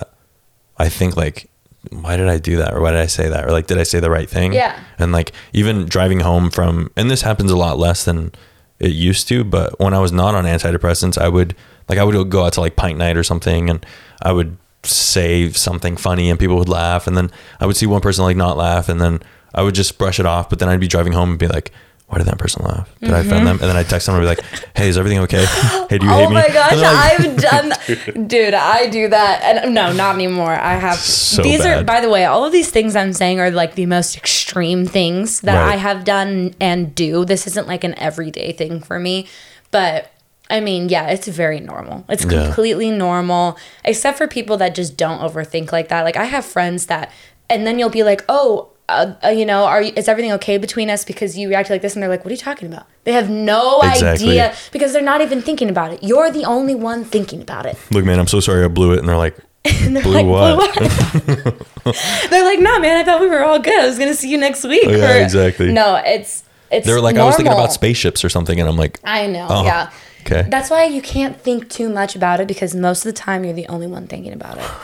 i 0.77 0.87
think 0.89 1.15
like 1.17 1.49
why 1.91 2.15
did 2.17 2.27
i 2.29 2.37
do 2.37 2.57
that 2.57 2.73
or 2.73 2.81
why 2.81 2.91
did 2.91 2.99
i 3.01 3.05
say 3.05 3.27
that 3.27 3.45
or 3.45 3.51
like 3.51 3.67
did 3.67 3.77
i 3.77 3.83
say 3.83 3.99
the 3.99 4.09
right 4.09 4.29
thing 4.29 4.53
Yeah. 4.53 4.79
and 4.99 5.11
like 5.11 5.31
even 5.53 5.85
driving 5.85 6.19
home 6.21 6.49
from 6.49 6.89
and 6.95 7.09
this 7.11 7.21
happens 7.21 7.51
a 7.51 7.57
lot 7.57 7.77
less 7.77 8.05
than 8.05 8.31
it 8.79 8.91
used 8.91 9.27
to 9.29 9.43
but 9.43 9.77
when 9.79 9.93
i 9.93 9.99
was 9.99 10.11
not 10.11 10.35
on 10.35 10.45
antidepressants 10.45 11.17
i 11.17 11.27
would 11.27 11.55
like 11.89 11.97
i 11.99 12.03
would 12.03 12.29
go 12.29 12.45
out 12.45 12.53
to 12.53 12.61
like 12.61 12.75
pint 12.75 12.97
night 12.97 13.17
or 13.17 13.23
something 13.23 13.69
and 13.69 13.85
i 14.21 14.31
would 14.31 14.57
say 14.83 15.49
something 15.51 15.97
funny 15.97 16.29
and 16.29 16.39
people 16.39 16.57
would 16.57 16.69
laugh 16.69 17.07
and 17.07 17.15
then 17.17 17.31
i 17.59 17.65
would 17.65 17.75
see 17.75 17.85
one 17.85 18.01
person 18.01 18.23
like 18.23 18.37
not 18.37 18.57
laugh 18.57 18.89
and 18.89 18.99
then 18.99 19.19
i 19.53 19.61
would 19.61 19.75
just 19.75 19.97
brush 19.97 20.19
it 20.19 20.25
off 20.25 20.49
but 20.49 20.59
then 20.59 20.69
i'd 20.69 20.79
be 20.79 20.87
driving 20.87 21.13
home 21.13 21.31
and 21.31 21.39
be 21.39 21.47
like 21.47 21.71
why 22.07 22.17
did 22.17 22.27
that 22.27 22.37
person 22.37 22.63
laugh 22.63 22.89
did 22.99 23.11
i 23.11 23.19
offend 23.19 23.31
mm-hmm. 23.31 23.45
them 23.45 23.59
and 23.61 23.69
then 23.69 23.75
i'd 23.77 23.87
text 23.87 24.05
them 24.05 24.15
and 24.15 24.23
be 24.23 24.27
like 24.27 24.41
hey 24.75 24.89
is 24.89 24.97
everything 24.97 25.19
okay 25.19 25.45
hey 25.89 25.97
do 25.97 26.05
you 26.05 26.11
oh 26.11 26.15
hate 26.15 26.29
me?" 26.29 26.35
Oh 26.35 26.41
my 26.41 26.47
gosh, 26.49 26.75
like, 26.75 27.19
I've 27.19 27.37
done, 27.37 28.27
dude. 28.27 28.53
I 28.53 28.87
do 28.87 29.07
that, 29.09 29.41
and 29.43 29.65
um, 29.65 29.73
no, 29.73 29.93
not 29.93 30.15
anymore. 30.15 30.53
I 30.53 30.73
have. 30.75 30.97
So 30.97 31.41
these 31.41 31.65
are, 31.65 31.83
by 31.83 32.01
the 32.01 32.09
way, 32.09 32.25
all 32.25 32.45
of 32.45 32.51
these 32.51 32.69
things 32.71 32.95
I'm 32.95 33.13
saying 33.13 33.39
are 33.39 33.51
like 33.51 33.75
the 33.75 33.85
most 33.85 34.17
extreme 34.17 34.85
things 34.85 35.41
that 35.41 35.55
Right. 35.55 35.73
I 35.73 35.75
have 35.77 36.03
done 36.03 36.55
and 36.59 36.93
do. 36.95 37.25
This 37.25 37.47
isn't 37.47 37.67
like 37.67 37.83
an 37.83 37.97
everyday 37.99 38.51
thing 38.53 38.79
for 38.81 38.99
me, 38.99 39.27
but 39.71 40.12
I 40.49 40.59
mean, 40.59 40.89
yeah, 40.89 41.07
it's 41.09 41.27
very 41.27 41.59
normal. 41.59 42.03
It's 42.09 42.25
Yeah. 42.25 42.45
completely 42.45 42.91
normal, 42.91 43.57
except 43.85 44.17
for 44.17 44.27
people 44.27 44.57
that 44.57 44.75
just 44.75 44.97
don't 44.97 45.19
overthink 45.19 45.71
like 45.71 45.87
that. 45.89 46.03
Like 46.03 46.17
I 46.17 46.25
have 46.25 46.45
friends 46.45 46.87
that, 46.87 47.11
and 47.49 47.65
then 47.65 47.79
you'll 47.79 47.89
be 47.89 48.03
like, 48.03 48.23
oh. 48.29 48.69
Uh, 48.89 49.13
uh, 49.23 49.29
you 49.29 49.45
know, 49.45 49.63
are 49.63 49.81
you, 49.81 49.93
is 49.95 50.09
everything 50.09 50.33
okay 50.33 50.57
between 50.57 50.89
us 50.89 51.05
because 51.05 51.37
you 51.37 51.47
reacted 51.47 51.71
like 51.71 51.81
this? 51.81 51.93
And 51.95 52.03
they're 52.03 52.09
like, 52.09 52.25
"What 52.25 52.31
are 52.31 52.33
you 52.33 52.37
talking 52.37 52.67
about?" 52.67 52.85
They 53.05 53.13
have 53.13 53.29
no 53.29 53.79
Exactly. 53.81 54.31
idea 54.31 54.53
because 54.73 54.91
they're 54.91 55.01
not 55.01 55.21
even 55.21 55.41
thinking 55.41 55.69
about 55.69 55.93
it. 55.93 56.03
You're 56.03 56.29
the 56.29 56.43
only 56.43 56.75
one 56.75 57.05
thinking 57.05 57.41
about 57.41 57.65
it. 57.65 57.77
look 57.91 58.03
man 58.03 58.19
i'm 58.19 58.27
so 58.27 58.41
sorry 58.41 58.63
i 58.65 58.67
blew 58.67 58.91
it 58.91 58.99
and 58.99 59.07
they're 59.07 59.15
like 59.17 59.37
And 59.65 59.95
they're 59.95 60.03
Blew 60.03 60.13
like, 60.13 60.25
what? 60.25 60.75
"Blew 60.75 61.35
what?" 61.45 61.55
they're 62.29 62.43
like, 62.43 62.59
no, 62.59 62.77
man, 62.79 62.97
I 62.97 63.03
thought 63.05 63.21
we 63.21 63.27
were 63.29 63.41
all 63.43 63.57
good. 63.57 63.79
I 63.79 63.87
was 63.87 63.97
gonna 63.97 64.13
see 64.13 64.29
you 64.29 64.37
next 64.37 64.65
week. 64.65 64.83
Yeah, 64.83 65.13
exactly. 65.23 65.71
No, 65.71 65.95
it's 66.05 66.43
it's. 66.69 66.85
They're 66.85 66.99
like 66.99 67.15
i 67.15 67.23
was 67.23 67.37
thinking 67.37 67.53
about 67.53 67.71
spaceships 67.71 68.25
or 68.25 68.29
something 68.29 68.59
and 68.59 68.67
i'm 68.67 68.75
like 68.77 68.99
I 69.05 69.27
know. 69.27 69.47
Oh, 69.49 69.63
yeah. 69.63 69.91
Okay 70.25 70.47
That's 70.49 70.69
why 70.69 70.85
you 70.85 71.01
can't 71.01 71.39
think 71.39 71.69
too 71.69 71.89
much 71.89 72.15
about 72.15 72.39
it 72.39 72.47
because 72.47 72.75
most 72.75 73.05
of 73.05 73.13
the 73.13 73.19
time 73.19 73.43
you're 73.43 73.53
the 73.53 73.67
only 73.67 73.87
one 73.87 74.07
thinking 74.07 74.33
about 74.33 74.57
it. 74.57 74.65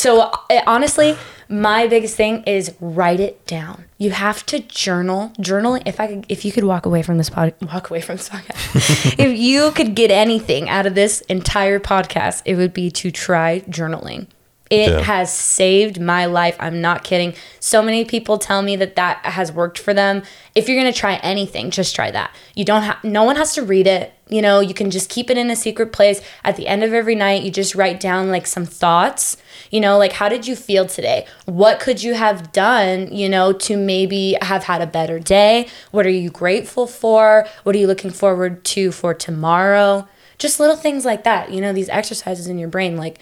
So 0.00 0.30
honestly, 0.64 1.16
my 1.48 1.88
biggest 1.88 2.14
thing 2.14 2.44
is 2.44 2.72
write 2.80 3.18
it 3.18 3.44
down. 3.48 3.86
You 3.98 4.10
have 4.12 4.46
to 4.46 4.60
journal. 4.60 5.32
Journaling. 5.40 5.82
If 5.86 5.98
I 5.98 6.06
could, 6.06 6.26
if 6.28 6.44
you 6.44 6.52
could 6.52 6.62
walk 6.62 6.86
away 6.86 7.02
from 7.02 7.18
this 7.18 7.28
pod, 7.28 7.52
walk 7.60 7.90
away 7.90 8.00
from 8.00 8.16
this 8.16 8.28
podcast. 8.28 9.18
if 9.18 9.36
you 9.36 9.72
could 9.72 9.96
get 9.96 10.12
anything 10.12 10.68
out 10.68 10.86
of 10.86 10.94
this 10.94 11.22
entire 11.22 11.80
podcast, 11.80 12.42
it 12.44 12.54
would 12.54 12.72
be 12.72 12.92
to 12.92 13.10
try 13.10 13.60
journaling. 13.68 14.28
It 14.70 14.90
Yeah. 14.90 15.00
has 15.00 15.32
saved 15.32 16.00
my 16.00 16.26
life. 16.26 16.56
I'm 16.60 16.80
not 16.80 17.02
kidding. 17.04 17.34
So 17.60 17.82
many 17.82 18.04
people 18.04 18.38
tell 18.38 18.60
me 18.62 18.76
that 18.76 18.96
that 18.96 19.18
has 19.24 19.50
worked 19.50 19.78
for 19.78 19.94
them. 19.94 20.22
If 20.54 20.68
you're 20.68 20.78
going 20.80 20.92
to 20.92 20.98
try 20.98 21.14
anything, 21.16 21.70
just 21.70 21.94
try 21.94 22.10
that. 22.10 22.30
You 22.54 22.64
don't 22.64 22.82
have 22.82 23.02
no 23.02 23.24
one 23.24 23.36
has 23.36 23.54
to 23.54 23.62
read 23.62 23.86
it. 23.86 24.12
You 24.28 24.42
know, 24.42 24.60
you 24.60 24.74
can 24.74 24.90
just 24.90 25.08
keep 25.08 25.30
it 25.30 25.38
in 25.38 25.48
a 25.50 25.56
secret 25.56 25.90
place. 25.92 26.20
At 26.44 26.56
the 26.56 26.66
end 26.66 26.84
of 26.84 26.92
every 26.92 27.14
night, 27.14 27.42
you 27.44 27.50
just 27.50 27.74
write 27.74 27.98
down 27.98 28.30
like 28.30 28.46
some 28.46 28.66
thoughts. 28.66 29.38
You 29.70 29.80
know, 29.80 29.96
like 29.96 30.12
how 30.12 30.28
did 30.28 30.46
you 30.46 30.54
feel 30.54 30.84
today? 30.86 31.24
What 31.46 31.80
could 31.80 32.02
you 32.02 32.12
have 32.14 32.52
done, 32.52 33.08
you 33.10 33.28
know, 33.30 33.52
to 33.54 33.76
maybe 33.76 34.36
have 34.42 34.64
had 34.64 34.82
a 34.82 34.86
better 34.86 35.18
day? 35.18 35.68
What 35.92 36.04
are 36.04 36.10
you 36.10 36.28
grateful 36.28 36.86
for? 36.86 37.46
What 37.62 37.74
are 37.74 37.78
you 37.78 37.86
looking 37.86 38.10
forward 38.10 38.64
to 38.66 38.92
for 38.92 39.14
tomorrow? 39.14 40.06
Just 40.36 40.60
little 40.60 40.76
things 40.76 41.06
like 41.06 41.24
that. 41.24 41.50
You 41.50 41.60
know, 41.62 41.72
these 41.72 41.88
exercises 41.88 42.46
in 42.48 42.58
your 42.58 42.68
brain 42.68 42.96
like 42.98 43.18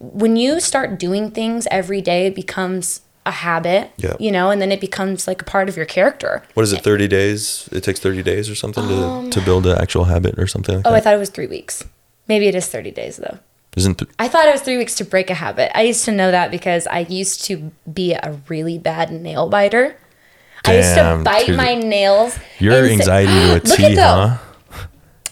when 0.00 0.36
you 0.36 0.58
start 0.60 0.98
doing 0.98 1.30
things 1.30 1.68
every 1.70 2.00
day, 2.00 2.26
it 2.26 2.34
becomes 2.34 3.02
a 3.26 3.30
habit, 3.30 3.90
Yeah. 3.98 4.14
you 4.18 4.32
know, 4.32 4.50
and 4.50 4.60
then 4.62 4.72
it 4.72 4.80
becomes 4.80 5.28
like 5.28 5.42
a 5.42 5.44
part 5.44 5.68
of 5.68 5.76
your 5.76 5.84
character. 5.86 6.42
What 6.54 6.62
is 6.62 6.72
it? 6.72 6.82
Thirty 6.82 7.06
days? 7.06 7.68
It 7.70 7.82
takes 7.84 8.00
thirty 8.00 8.22
days 8.22 8.48
or 8.48 8.54
something 8.54 8.86
to, 8.88 8.94
um, 9.04 9.30
to 9.30 9.40
build 9.42 9.66
an 9.66 9.76
actual 9.78 10.04
habit 10.04 10.38
or 10.38 10.46
something 10.46 10.76
like 10.76 10.86
Oh, 10.86 10.94
I 10.94 11.00
thought 11.00 11.14
it 11.14 11.18
was 11.18 11.28
three 11.30 11.46
weeks. 11.46 11.84
Maybe 12.28 12.46
it 12.46 12.54
is 12.54 12.66
30 12.66 12.92
days 12.92 13.16
though. 13.18 13.38
Isn't 13.76 13.98
th- 13.98 14.10
I 14.18 14.26
thought 14.28 14.46
it 14.46 14.52
was 14.52 14.62
three 14.62 14.76
weeks 14.78 14.94
to 14.96 15.04
break 15.04 15.30
a 15.30 15.34
habit. 15.34 15.70
I 15.76 15.82
used 15.82 16.04
to 16.06 16.12
know 16.12 16.30
that 16.30 16.50
because 16.50 16.86
I 16.86 17.00
used 17.00 17.44
to 17.46 17.70
be 17.92 18.14
a 18.14 18.38
really 18.48 18.78
bad 18.78 19.10
nail 19.12 19.48
biter. 19.48 19.96
Damn, 20.64 20.72
I 20.74 20.76
used 20.78 20.94
to 20.94 21.22
bite 21.24 21.46
dude. 21.46 21.56
my 21.56 21.74
nails. 21.74 22.38
your 22.58 22.84
anxiety 22.86 23.60
to 23.60 23.86
a 23.86 23.94
though. 23.94 24.02
huh? 24.02 24.36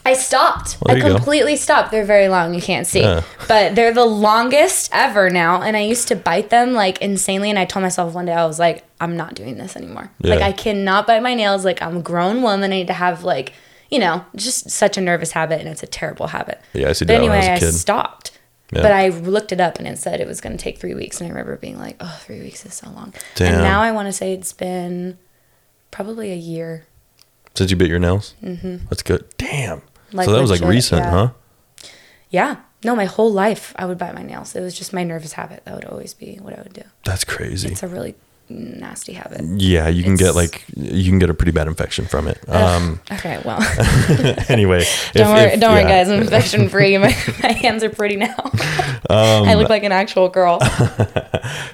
I 0.09 0.15
stopped. 0.15 0.79
Well, 0.81 0.95
I 0.95 0.99
you 0.99 1.05
go. 1.05 1.15
completely 1.15 1.57
stopped. 1.57 1.91
They're 1.91 2.05
very 2.05 2.29
long. 2.29 2.55
You 2.55 2.63
can't 2.63 2.87
see. 2.87 3.01
Yeah. 3.01 3.23
But 3.47 3.75
they're 3.75 3.93
the 3.93 4.07
longest 4.07 4.89
ever 4.93 5.29
now. 5.29 5.61
And 5.61 5.77
I 5.77 5.81
used 5.81 6.09
to 6.09 6.17
bite 6.17 6.49
them 6.49 6.73
like 6.73 7.03
insanely. 7.03 7.51
And 7.51 7.59
I 7.59 7.67
told 7.67 7.83
myself 7.83 8.15
one 8.15 8.25
day, 8.25 8.33
I 8.33 8.47
was 8.47 8.59
like, 8.59 8.85
I'm 9.01 9.17
not 9.17 9.35
doing 9.35 9.59
this 9.59 9.77
anymore. 9.77 10.11
Like, 10.23 10.41
I 10.41 10.53
cannot 10.53 11.07
bite 11.07 11.23
my 11.23 11.35
nails. 11.35 11.65
Like, 11.65 11.83
I'm 11.83 11.99
a 11.99 12.03
grown 12.03 12.41
woman. 12.41 12.73
I 12.73 12.77
need 12.77 12.87
to 12.87 12.95
have, 12.95 13.23
like, 13.23 13.53
you 13.91 13.99
know, 13.99 14.25
just 14.35 14.71
such 14.71 14.97
a 14.97 15.01
nervous 15.01 15.33
habit. 15.33 15.61
And 15.61 15.69
it's 15.69 15.83
a 15.83 15.87
terrible 15.87 16.29
habit. 16.29 16.59
Yeah, 16.73 16.89
I 16.89 16.93
see 16.93 17.05
But 17.05 17.21
that 17.21 17.23
when 17.23 17.33
I 17.33 17.55
I 17.55 17.59
stopped. 17.59 18.33
Yeah. 18.73 18.83
But 18.83 18.93
I 18.93 19.09
looked 19.09 19.53
it 19.53 19.61
up 19.61 19.79
and 19.79 19.87
it 19.87 19.99
said 19.99 20.21
it 20.21 20.27
was 20.27 20.41
going 20.41 20.57
to 20.57 20.63
take 20.63 20.79
three 20.79 20.95
weeks. 20.95 21.21
And 21.21 21.27
I 21.27 21.31
remember 21.31 21.57
being 21.57 21.79
like, 21.79 21.97
oh, 22.01 22.19
three 22.23 22.41
weeks 22.41 22.65
is 22.65 22.73
so 22.73 22.89
long. 22.91 23.13
Damn. 23.35 23.55
And 23.55 23.63
now 23.63 23.83
I 23.83 23.93
want 23.93 24.07
to 24.07 24.13
say 24.13 24.33
it's 24.33 24.53
been 24.53 25.19
probably 25.91 26.33
a 26.33 26.37
year. 26.37 26.87
Since 27.55 27.71
you 27.71 27.77
bit 27.77 27.89
your 27.89 27.99
nails? 27.99 28.35
Mm-hmm. 28.43 28.87
That's 28.89 29.03
good. 29.03 29.25
Damn. 29.37 29.83
Like 30.13 30.27
so 30.27 30.33
that 30.33 30.41
was 30.41 30.51
like 30.51 30.61
recent, 30.63 31.03
yeah. 31.03 31.11
huh? 31.11 31.29
Yeah. 32.31 32.57
No, 32.85 32.95
my 32.95 33.07
whole 33.07 33.33
life 33.33 33.73
I 33.77 33.87
would 33.87 33.99
bite 33.99 34.15
my 34.15 34.23
nails. 34.23 34.55
It 34.55 34.61
was 34.61 34.77
just 34.79 34.93
my 34.93 35.03
nervous 35.05 35.33
habit. 35.33 35.65
That 35.65 35.75
would 35.75 35.85
always 35.85 36.15
be 36.15 36.37
what 36.41 36.57
I 36.59 36.63
would 36.63 36.73
do. 36.73 36.83
That's 37.05 37.25
crazy. 37.25 37.69
It's 37.69 37.83
a 37.83 37.89
really 37.89 38.15
nasty 38.51 39.13
habit. 39.13 39.43
yeah, 39.61 39.89
you 39.89 40.03
can 40.03 40.15
get 40.17 40.35
like 40.35 40.65
you 40.75 41.11
can 41.11 41.19
get 41.19 41.29
a 41.29 41.35
pretty 41.35 41.53
bad 41.53 41.67
infection 41.67 42.07
from 42.07 42.27
it. 42.29 42.39
Um, 42.49 42.99
Okay, 43.13 43.43
well, 43.45 43.61
anyway, 44.49 44.85
don't 45.13 45.29
worry, 45.35 45.51
if- 45.53 45.61
don't 45.61 45.75
worry, 45.75 45.83
guys. 45.83 46.09
I'm 46.09 46.23
infection 46.23 46.69
free. 46.71 46.97
My, 46.97 47.09
my 47.43 47.53
hands 47.53 47.83
are 47.85 47.91
pretty 47.91 48.17
now. 48.17 48.35
Um, 49.11 49.47
I 49.49 49.55
look 49.55 49.69
like 49.69 49.83
an 49.85 49.93
actual 49.93 50.29
girl. 50.29 50.59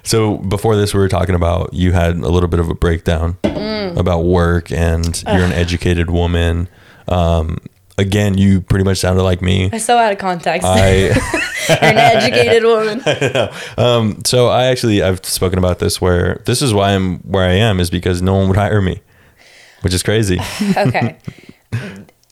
So 0.04 0.36
before 0.36 0.76
this, 0.76 0.92
we 0.94 1.00
were 1.00 1.08
talking 1.08 1.34
about 1.34 1.72
you 1.72 1.92
had 1.92 2.16
a 2.16 2.28
little 2.28 2.48
bit 2.48 2.60
of 2.60 2.68
a 2.68 2.74
breakdown 2.74 3.36
Mm. 3.42 3.96
about 3.96 4.20
work, 4.24 4.70
and 4.70 5.22
you're 5.26 5.44
an 5.44 5.52
educated 5.52 6.10
woman. 6.10 6.68
Um, 7.08 7.58
again, 7.98 8.36
you 8.38 8.60
pretty 8.60 8.84
much 8.84 8.98
sounded 8.98 9.22
like 9.22 9.40
me. 9.42 9.70
I'm 9.72 9.78
so 9.78 9.96
out 9.96 10.12
of 10.12 10.18
context. 10.18 10.66
I 10.66 10.96
You're 10.96 11.12
an 11.80 11.98
educated 11.98 12.64
woman. 12.64 13.02
um, 13.78 14.22
so 14.24 14.48
I 14.48 14.66
actually 14.66 15.02
I've 15.02 15.24
spoken 15.24 15.58
about 15.58 15.78
this 15.78 16.00
where 16.00 16.42
this 16.46 16.62
is 16.62 16.72
why 16.74 16.90
I'm 16.94 17.18
where 17.20 17.44
I 17.48 17.54
am 17.54 17.80
is 17.80 17.90
because 17.90 18.22
no 18.22 18.34
one 18.34 18.48
would 18.48 18.56
hire 18.56 18.82
me, 18.82 19.00
which 19.82 19.94
is 19.94 20.02
crazy. 20.02 20.38
Okay. 20.76 21.16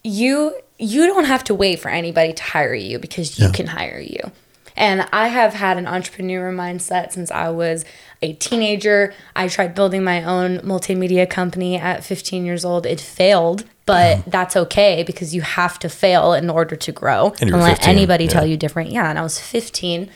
You 0.03 0.55
you 0.79 1.07
don't 1.07 1.25
have 1.25 1.43
to 1.45 1.53
wait 1.55 1.79
for 1.79 1.89
anybody 1.89 2.33
to 2.33 2.43
hire 2.43 2.73
you 2.73 2.99
because 2.99 3.39
you 3.39 3.49
can 3.51 3.67
hire 3.67 3.99
you. 3.99 4.31
And 4.75 5.07
I 5.13 5.27
have 5.27 5.53
had 5.53 5.77
an 5.77 5.85
entrepreneur 5.85 6.51
mindset 6.51 7.11
since 7.11 7.29
I 7.31 7.49
was 7.49 7.85
a 8.21 8.33
teenager. 8.33 9.13
I 9.35 9.47
tried 9.47 9.75
building 9.75 10.03
my 10.03 10.23
own 10.23 10.59
multimedia 10.59 11.29
company 11.29 11.77
at 11.77 12.03
15 12.03 12.43
years 12.45 12.65
old. 12.65 12.85
It 12.85 12.99
failed, 12.99 13.65
but 13.85 14.23
that's 14.25 14.55
okay 14.55 15.03
because 15.03 15.35
you 15.35 15.41
have 15.41 15.77
to 15.79 15.89
fail 15.89 16.33
in 16.33 16.49
order 16.49 16.75
to 16.75 16.91
grow. 16.91 17.33
And 17.41 17.51
let 17.51 17.77
15, 17.79 17.89
anybody 17.89 18.27
tell 18.27 18.45
you 18.45 18.57
different. 18.57 18.91
Yeah, 18.91 19.09
and 19.09 19.19
I 19.19 19.21
was 19.23 19.39
15. 19.39 20.09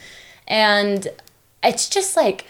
And 0.47 1.07
it's 1.63 1.89
just 1.89 2.15
like 2.15 2.45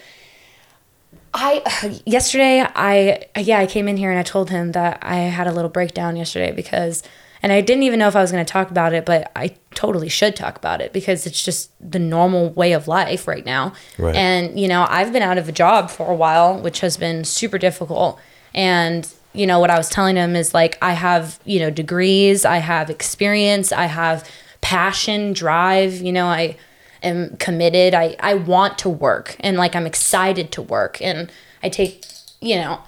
I 1.33 2.01
yesterday 2.05 2.65
I 2.75 3.25
yeah 3.37 3.59
I 3.59 3.65
came 3.67 3.87
in 3.87 3.97
here 3.97 4.09
and 4.09 4.19
I 4.19 4.23
told 4.23 4.49
him 4.49 4.71
that 4.73 4.99
I 5.01 5.15
had 5.15 5.47
a 5.47 5.51
little 5.51 5.69
breakdown 5.69 6.15
yesterday 6.15 6.51
because 6.51 7.03
and 7.43 7.51
I 7.51 7.61
didn't 7.61 7.83
even 7.83 7.99
know 7.99 8.07
if 8.07 8.15
I 8.15 8.21
was 8.21 8.31
going 8.31 8.45
to 8.45 8.51
talk 8.51 8.69
about 8.71 8.93
it 8.93 9.05
but 9.05 9.31
I 9.35 9.55
totally 9.75 10.09
should 10.09 10.35
talk 10.35 10.57
about 10.57 10.81
it 10.81 10.91
because 10.93 11.25
it's 11.25 11.43
just 11.43 11.71
the 11.79 11.99
normal 11.99 12.49
way 12.51 12.73
of 12.73 12.87
life 12.87 13.27
right 13.27 13.45
now 13.45 13.73
Right. 13.97 14.15
and 14.15 14.59
you 14.59 14.67
know 14.67 14.85
I've 14.89 15.13
been 15.13 15.23
out 15.23 15.37
of 15.37 15.47
a 15.47 15.51
job 15.51 15.89
for 15.89 16.09
a 16.11 16.15
while 16.15 16.59
which 16.59 16.79
has 16.81 16.97
been 16.97 17.23
super 17.23 17.57
difficult 17.57 18.19
and 18.53 19.07
you 19.33 19.45
know 19.45 19.59
what 19.59 19.69
I 19.69 19.77
was 19.77 19.89
telling 19.89 20.15
him 20.15 20.35
is 20.35 20.53
like 20.53 20.77
I 20.81 20.93
have 20.93 21.39
you 21.45 21.59
know 21.59 21.69
degrees 21.69 22.45
I 22.45 22.57
have 22.57 22.89
experience 22.89 23.71
I 23.71 23.85
have 23.85 24.27
passion 24.61 25.33
drive 25.33 25.93
you 25.95 26.11
know 26.11 26.25
I 26.27 26.57
am 27.03 27.37
committed. 27.37 27.93
I, 27.93 28.15
I 28.19 28.35
want 28.35 28.77
to 28.79 28.89
work 28.89 29.35
and 29.39 29.57
like 29.57 29.75
I'm 29.75 29.85
excited 29.85 30.51
to 30.53 30.61
work 30.61 31.01
and 31.01 31.31
I 31.63 31.69
take, 31.69 32.05
you 32.41 32.55
know, 32.55 32.81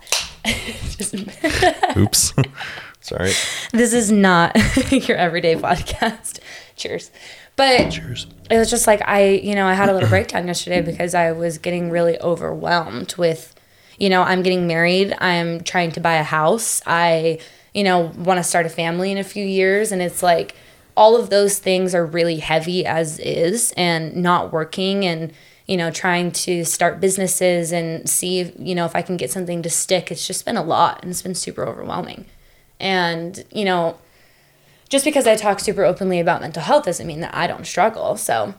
Oops, 1.98 2.34
sorry. 3.02 3.32
this 3.72 3.94
is 3.94 4.12
not 4.12 4.56
your 4.92 5.18
everyday 5.18 5.56
podcast. 5.56 6.40
Cheers. 6.76 7.12
But 7.56 7.92
Cheers. 7.92 8.28
it 8.50 8.58
was 8.58 8.70
just 8.70 8.88
like 8.88 9.02
I, 9.08 9.30
you 9.30 9.54
know, 9.54 9.66
I 9.68 9.74
had 9.74 9.90
a 9.90 9.94
little 9.94 10.08
breakdown 10.10 10.48
yesterday 10.48 10.82
because 10.82 11.14
I 11.14 11.34
was 11.34 11.58
getting 11.58 11.90
really 11.90 12.20
overwhelmed 12.22 13.16
with, 13.18 13.54
you 14.00 14.10
know, 14.10 14.22
I'm 14.22 14.42
getting 14.42 14.68
married, 14.68 15.16
I'm 15.20 15.62
trying 15.62 15.92
to 15.92 16.00
buy 16.00 16.16
a 16.16 16.24
house, 16.24 16.82
I, 16.86 17.40
you 17.74 17.84
know, 17.84 18.12
want 18.18 18.38
to 18.38 18.44
start 18.44 18.66
a 18.66 18.70
family 18.70 19.12
in 19.12 19.18
a 19.18 19.24
few 19.24 19.46
years 19.46 19.92
and 19.92 20.02
it's 20.02 20.24
like 20.24 20.56
all 20.96 21.16
of 21.16 21.30
those 21.30 21.60
things 21.60 21.94
are 21.94 22.06
really 22.06 22.38
heavy 22.38 22.86
as 22.86 23.20
is 23.20 23.74
and 23.78 24.16
not 24.16 24.52
working 24.52 25.06
and 25.06 25.32
you 25.66 25.78
know 25.78 25.92
trying 25.92 26.32
to 26.32 26.66
start 26.66 27.00
businesses 27.00 27.72
and 27.72 28.10
see 28.10 28.40
if, 28.40 28.54
you 28.58 28.74
know 28.74 28.86
if 28.86 28.96
I 28.96 29.02
can 29.04 29.16
get 29.16 29.32
something 29.32 29.62
to 29.62 29.70
stick 29.70 30.12
it's 30.12 30.26
just 30.26 30.44
been 30.44 30.58
a 30.58 30.64
lot 30.64 31.02
and 31.02 31.12
it's 31.12 31.22
been 31.22 31.36
super 31.36 31.64
overwhelming 31.66 32.26
and 32.80 33.46
you 33.52 33.64
know 33.64 33.98
just 34.90 35.06
because 35.06 35.28
I 35.28 35.36
talk 35.36 35.60
super 35.60 35.86
openly 35.86 36.20
about 36.20 36.42
mental 36.42 36.64
health 36.64 36.86
doesn't 36.86 37.06
mean 37.06 37.22
that 37.22 37.34
I 37.34 37.48
don't 37.48 37.66
struggle. 37.66 38.18
So, 38.18 38.56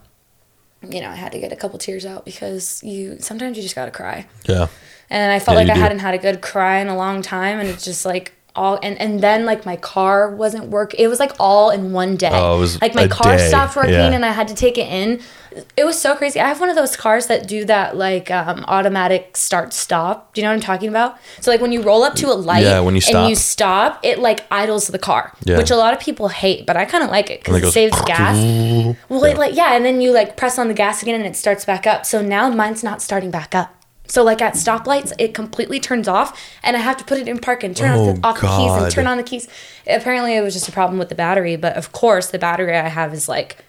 you 0.88 1.00
know, 1.00 1.10
I 1.10 1.16
had 1.16 1.32
to 1.32 1.40
get 1.40 1.52
a 1.52 1.56
couple 1.56 1.78
tears 1.78 2.06
out 2.06 2.24
because 2.24 2.82
you 2.82 3.18
sometimes 3.18 3.56
you 3.56 3.62
just 3.62 3.74
gotta 3.74 3.90
cry. 3.90 4.26
Yeah, 4.46 4.68
And 5.10 5.32
I 5.32 5.38
felt 5.40 5.56
Yeah, 5.56 5.62
like 5.64 5.70
I 5.70 5.74
do. 5.74 5.80
hadn't 5.80 5.98
had 6.00 6.14
a 6.14 6.18
good 6.18 6.40
cry 6.40 6.78
in 6.78 6.88
a 6.88 6.96
long 6.96 7.20
time, 7.22 7.58
and 7.58 7.68
it's 7.68 7.84
just 7.84 8.04
like 8.04 8.32
all 8.56 8.78
and 8.82 9.00
and 9.00 9.20
then 9.20 9.44
like 9.44 9.64
my 9.64 9.76
car 9.76 10.30
wasn't 10.34 10.66
work. 10.68 10.92
It 10.98 11.06
was 11.08 11.18
like 11.20 11.32
all 11.38 11.70
in 11.70 11.92
one 11.92 12.16
day. 12.16 12.30
Oh, 12.32 12.56
it 12.56 12.60
was 12.60 12.80
like 12.82 12.94
my 12.94 13.06
car 13.08 13.36
day. 13.36 13.48
stopped 13.48 13.76
working, 13.76 13.92
Yeah. 13.94 14.10
and 14.12 14.24
I 14.24 14.32
had 14.32 14.48
to 14.48 14.54
take 14.54 14.76
it 14.78 14.88
in. 14.88 15.20
It 15.76 15.84
was 15.84 16.00
so 16.00 16.14
crazy. 16.14 16.38
I 16.38 16.46
have 16.46 16.60
one 16.60 16.68
of 16.68 16.76
those 16.76 16.96
cars 16.96 17.26
that 17.26 17.48
do 17.48 17.64
that 17.64 17.96
like 17.96 18.30
um, 18.30 18.64
automatic 18.68 19.36
start 19.36 19.72
stop. 19.72 20.32
Do 20.32 20.40
you 20.40 20.44
know 20.44 20.50
what 20.50 20.54
I'm 20.54 20.60
talking 20.60 20.88
about? 20.88 21.16
So 21.40 21.50
like 21.50 21.60
when 21.60 21.72
you 21.72 21.82
roll 21.82 22.04
up 22.04 22.14
to 22.16 22.26
a 22.28 22.34
light 22.34 22.62
Yeah, 22.62 22.78
when 22.80 22.94
you 22.94 23.00
stop. 23.00 23.14
and 23.16 23.30
you 23.30 23.34
stop. 23.36 23.94
stop, 23.94 24.04
it 24.04 24.20
like 24.20 24.44
idles 24.52 24.86
the 24.88 24.98
car, 24.98 25.32
Yeah. 25.44 25.56
which 25.56 25.70
a 25.72 25.76
lot 25.76 25.92
of 25.92 25.98
people 25.98 26.28
hate, 26.28 26.66
but 26.66 26.76
I 26.76 26.84
kind 26.84 27.02
of 27.02 27.10
like 27.10 27.30
it 27.30 27.40
because 27.42 27.56
it, 27.56 27.64
it 27.66 27.72
saves 27.72 28.00
gas. 28.02 28.36
Well, 29.08 29.24
it 29.24 29.38
like 29.38 29.56
yeah, 29.56 29.74
and 29.74 29.84
then 29.84 30.00
you 30.00 30.12
like 30.12 30.36
press 30.36 30.56
on 30.58 30.68
the 30.68 30.74
gas 30.74 31.02
again 31.02 31.16
and 31.16 31.24
it 31.26 31.34
starts 31.36 31.64
back 31.64 31.84
up. 31.86 32.06
So 32.06 32.22
now 32.22 32.48
mine's 32.50 32.84
not 32.84 33.02
starting 33.02 33.30
back 33.32 33.54
up. 33.54 33.74
So 34.10 34.22
like 34.24 34.42
at 34.42 34.54
stoplights, 34.54 35.12
it 35.18 35.32
completely 35.34 35.80
turns 35.80 36.08
off, 36.08 36.38
and 36.62 36.76
I 36.76 36.80
have 36.80 36.96
to 36.98 37.04
put 37.04 37.18
it 37.18 37.28
in 37.28 37.38
park 37.38 37.62
and 37.64 37.76
turn 37.76 37.92
Oh, 37.92 38.08
off, 38.08 38.14
the, 38.16 38.20
oh, 38.22 38.28
off 38.28 38.40
the 38.40 38.46
keys 38.48 38.82
and 38.82 38.92
turn 38.92 39.06
on 39.06 39.16
the 39.16 39.22
keys. 39.22 39.48
Apparently, 39.86 40.34
it 40.36 40.42
was 40.42 40.52
just 40.52 40.68
a 40.68 40.72
problem 40.72 40.98
with 40.98 41.08
the 41.08 41.14
battery, 41.14 41.56
but 41.56 41.76
of 41.76 41.92
course, 41.92 42.26
the 42.30 42.38
battery 42.38 42.76
I 42.76 42.88
have 42.88 43.14
is 43.14 43.28
like 43.28 43.64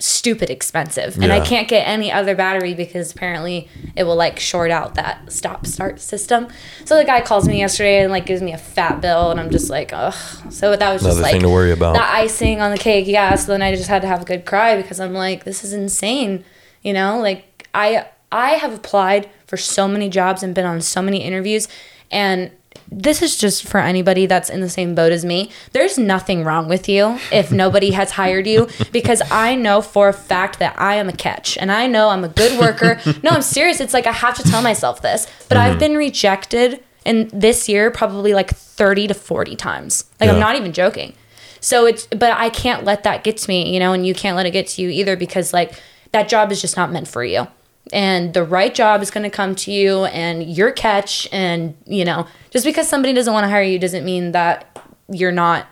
stupid 0.00 0.50
expensive, 0.50 1.16
and 1.22 1.32
I 1.32 1.40
can't 1.44 1.68
get 1.68 1.86
any 1.86 2.10
other 2.12 2.34
battery 2.34 2.74
because 2.74 3.12
apparently 3.12 3.68
it 3.96 4.04
will 4.04 4.16
like 4.16 4.38
short 4.38 4.70
out 4.70 4.96
that 4.96 5.32
stop 5.32 5.66
start 5.66 6.00
system. 6.00 6.48
So 6.84 6.96
the 6.96 7.04
guy 7.04 7.20
calls 7.20 7.46
me 7.48 7.58
yesterday 7.58 8.02
and 8.02 8.10
like 8.12 8.26
gives 8.26 8.42
me 8.42 8.52
a 8.52 8.58
fat 8.58 9.00
bill, 9.00 9.30
and 9.30 9.40
I'm 9.40 9.50
just 9.50 9.70
like, 9.70 9.90
ugh. 9.92 10.14
So 10.50 10.76
that 10.76 10.92
was 10.92 11.02
just 11.02 11.04
Another 11.16 11.22
like 11.22 11.32
thing 11.32 11.42
to 11.42 11.48
worry 11.48 11.72
about. 11.72 11.94
the 11.94 12.02
icing 12.04 12.60
on 12.60 12.70
the 12.70 12.78
cake. 12.78 13.06
Yeah. 13.06 13.34
So 13.36 13.52
then 13.52 13.62
I 13.62 13.74
just 13.74 13.88
had 13.88 14.02
to 14.02 14.08
have 14.08 14.22
a 14.22 14.24
good 14.24 14.44
cry 14.44 14.80
because 14.80 15.00
I'm 15.00 15.14
like, 15.14 15.44
this 15.44 15.64
is 15.64 15.72
insane. 15.72 16.44
You 16.82 16.92
know, 16.92 17.18
like 17.20 17.66
I 17.72 18.06
I 18.30 18.50
have 18.52 18.74
applied 18.74 19.30
for 19.46 19.56
so 19.56 19.86
many 19.86 20.08
jobs 20.08 20.42
and 20.42 20.54
been 20.54 20.66
on 20.66 20.80
so 20.80 21.02
many 21.02 21.22
interviews, 21.22 21.68
and 22.10 22.50
this 22.90 23.22
is 23.22 23.36
just 23.36 23.64
for 23.66 23.78
anybody 23.80 24.26
that's 24.26 24.50
in 24.50 24.60
the 24.60 24.68
same 24.68 24.94
boat 24.94 25.12
as 25.12 25.24
me. 25.24 25.50
There's 25.72 25.98
nothing 25.98 26.44
wrong 26.44 26.68
with 26.68 26.88
you 26.88 27.18
if 27.32 27.50
nobody 27.64 27.92
has 27.92 28.12
hired 28.12 28.46
you 28.46 28.68
because 28.92 29.22
I 29.30 29.54
know 29.54 29.80
for 29.80 30.08
a 30.08 30.12
fact 30.12 30.58
that 30.58 30.78
I 30.78 30.96
am 30.96 31.08
a 31.08 31.12
catch 31.12 31.56
and 31.56 31.72
I 31.72 31.86
know 31.86 32.10
I'm 32.10 32.24
a 32.24 32.28
good 32.28 32.58
worker. 32.58 33.00
no, 33.22 33.30
I'm 33.30 33.42
serious. 33.42 33.80
It's 33.80 33.94
like 33.94 34.06
I 34.06 34.12
have 34.12 34.36
to 34.36 34.42
tell 34.42 34.62
myself 34.62 35.02
this. 35.02 35.26
But 35.48 35.58
I've 35.58 35.72
mm-hmm. 35.72 35.78
been 35.80 35.96
rejected 35.96 36.82
in 37.04 37.30
this 37.32 37.68
year 37.68 37.90
probably 37.90 38.34
like 38.34 38.50
30 38.50 39.08
to 39.08 39.14
40 39.14 39.56
times. 39.56 40.04
Like 40.20 40.28
Yeah. 40.28 40.34
I'm 40.34 40.40
not 40.40 40.56
even 40.56 40.72
joking. 40.72 41.14
So 41.60 41.86
it's 41.86 42.06
but 42.08 42.32
I 42.32 42.50
can't 42.50 42.84
let 42.84 43.04
that 43.04 43.24
get 43.24 43.38
to 43.38 43.48
me, 43.48 43.72
you 43.72 43.80
know, 43.80 43.92
and 43.92 44.06
you 44.06 44.14
can't 44.14 44.36
let 44.36 44.46
it 44.46 44.50
get 44.50 44.66
to 44.68 44.82
you 44.82 44.90
either 44.90 45.16
because 45.16 45.52
like 45.52 45.72
that 46.12 46.28
job 46.28 46.52
is 46.52 46.60
just 46.60 46.76
not 46.76 46.92
meant 46.92 47.08
for 47.08 47.24
you. 47.24 47.46
And 47.92 48.32
the 48.34 48.44
right 48.44 48.74
job 48.74 49.02
is 49.02 49.10
going 49.10 49.24
to 49.24 49.30
come 49.30 49.54
to 49.56 49.70
you 49.72 50.04
and 50.06 50.42
your 50.42 50.70
catch 50.72 51.28
and, 51.30 51.76
you 51.86 52.04
know, 52.04 52.26
just 52.50 52.64
because 52.64 52.88
somebody 52.88 53.12
doesn't 53.12 53.32
want 53.32 53.44
to 53.44 53.48
hire 53.50 53.62
you 53.62 53.78
doesn't 53.78 54.04
mean 54.04 54.32
that 54.32 54.78
you're 55.08 55.30
not 55.32 55.66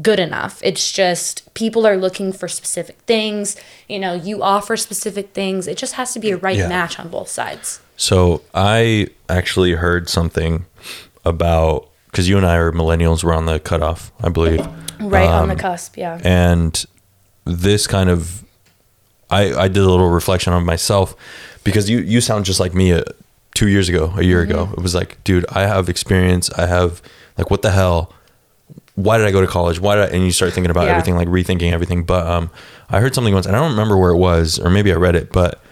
good 0.00 0.18
enough. 0.18 0.60
It's 0.64 0.90
just 0.90 1.52
people 1.54 1.86
are 1.86 1.96
looking 1.96 2.32
for 2.32 2.48
specific 2.48 2.98
things, 3.06 3.56
you 3.88 3.98
know, 3.98 4.14
you 4.14 4.42
offer 4.42 4.76
specific 4.76 5.34
things. 5.34 5.68
It 5.68 5.76
just 5.76 5.94
has 5.94 6.12
to 6.14 6.18
be 6.18 6.30
a 6.32 6.36
right 6.36 6.56
Yeah. 6.56 6.68
match 6.68 6.98
on 6.98 7.08
both 7.08 7.28
sides. 7.28 7.80
So 7.96 8.42
I 8.54 9.08
actually 9.28 9.72
heard 9.72 10.08
something 10.08 10.64
about 11.24 11.88
because 12.06 12.28
you 12.28 12.36
and 12.36 12.44
I 12.46 12.56
are 12.56 12.72
millennials. 12.72 13.22
We're 13.22 13.34
on 13.34 13.46
the 13.46 13.60
cutoff, 13.60 14.10
I 14.22 14.28
believe. 14.30 14.66
Right 15.00 15.28
on 15.28 15.44
Um, 15.44 15.48
the 15.48 15.56
cusp, 15.56 15.96
yeah. 15.96 16.18
and 16.24 16.84
this 17.44 17.86
kind 17.86 18.10
of 18.10 18.42
I 19.30 19.52
I 19.54 19.68
did 19.68 19.78
a 19.82 19.88
little 19.88 20.10
reflection 20.10 20.52
on 20.52 20.64
myself 20.64 21.14
because 21.64 21.88
you 21.90 21.98
you 21.98 22.20
sound 22.20 22.44
just 22.44 22.60
like 22.60 22.74
me 22.74 22.92
uh 22.92 23.02
two 23.54 23.68
years 23.68 23.88
ago, 23.88 24.12
a 24.16 24.22
year 24.22 24.40
ago. 24.40 24.70
It 24.76 24.80
was 24.82 24.94
like, 24.94 25.22
dude, 25.24 25.44
I 25.50 25.66
have 25.66 25.88
experience. 25.88 26.50
I 26.52 26.66
have 26.66 27.02
like, 27.38 27.50
what 27.50 27.62
the 27.62 27.70
hell? 27.70 28.12
why 28.94 29.16
did 29.16 29.26
I 29.26 29.30
go 29.30 29.40
to 29.40 29.46
college? 29.46 29.80
Why 29.80 29.96
did 29.96 30.04
I, 30.10 30.14
and 30.14 30.22
you 30.24 30.32
start 30.32 30.52
thinking 30.52 30.70
about 30.70 30.84
Yeah. 30.84 30.90
everything, 30.90 31.16
like 31.16 31.26
rethinking 31.28 31.72
everything. 31.72 32.04
But 32.04 32.26
um, 32.26 32.50
I 32.90 33.00
heard 33.00 33.14
something 33.14 33.32
once, 33.32 33.46
and 33.46 33.56
I 33.56 33.58
don't 33.58 33.70
remember 33.70 33.96
where 33.96 34.10
it 34.10 34.18
was, 34.18 34.58
or 34.58 34.68
maybe 34.68 34.92
I 34.92 34.96
read 34.96 35.16
it, 35.16 35.32
but 35.32 35.62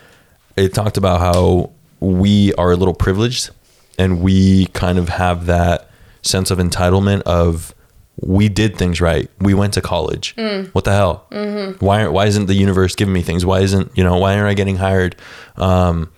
it 0.57 0.73
talked 0.73 0.97
about 0.97 1.21
how 1.21 1.71
we 2.01 2.55
are 2.55 2.73
a 2.73 2.77
little 2.77 2.95
privileged, 2.95 3.51
and 3.99 4.23
we 4.23 4.67
kind 4.69 4.99
of 4.99 5.11
have 5.11 5.45
that 5.47 5.91
sense 6.23 6.51
of 6.51 6.59
entitlement 6.59 7.21
of 7.23 7.75
we 8.23 8.49
did 8.49 8.77
things 8.77 9.01
right. 9.01 9.31
We 9.41 9.55
went 9.55 9.75
to 9.75 9.81
college. 9.81 10.35
What 10.73 10.85
the 10.85 10.93
hell? 10.93 11.27
Mm-hmm. 11.31 11.85
Why 11.85 12.07
why 12.09 12.27
isn't 12.27 12.47
the 12.47 12.55
universe 12.55 12.95
giving 12.95 13.15
me 13.15 13.23
things? 13.23 13.47
Why 13.47 13.61
isn't 13.61 13.97
you 13.97 14.05
know 14.05 14.19
why 14.19 14.35
aren't 14.35 14.49
I 14.49 14.55
getting 14.55 14.77
hired? 14.77 15.17
Um, 15.57 16.13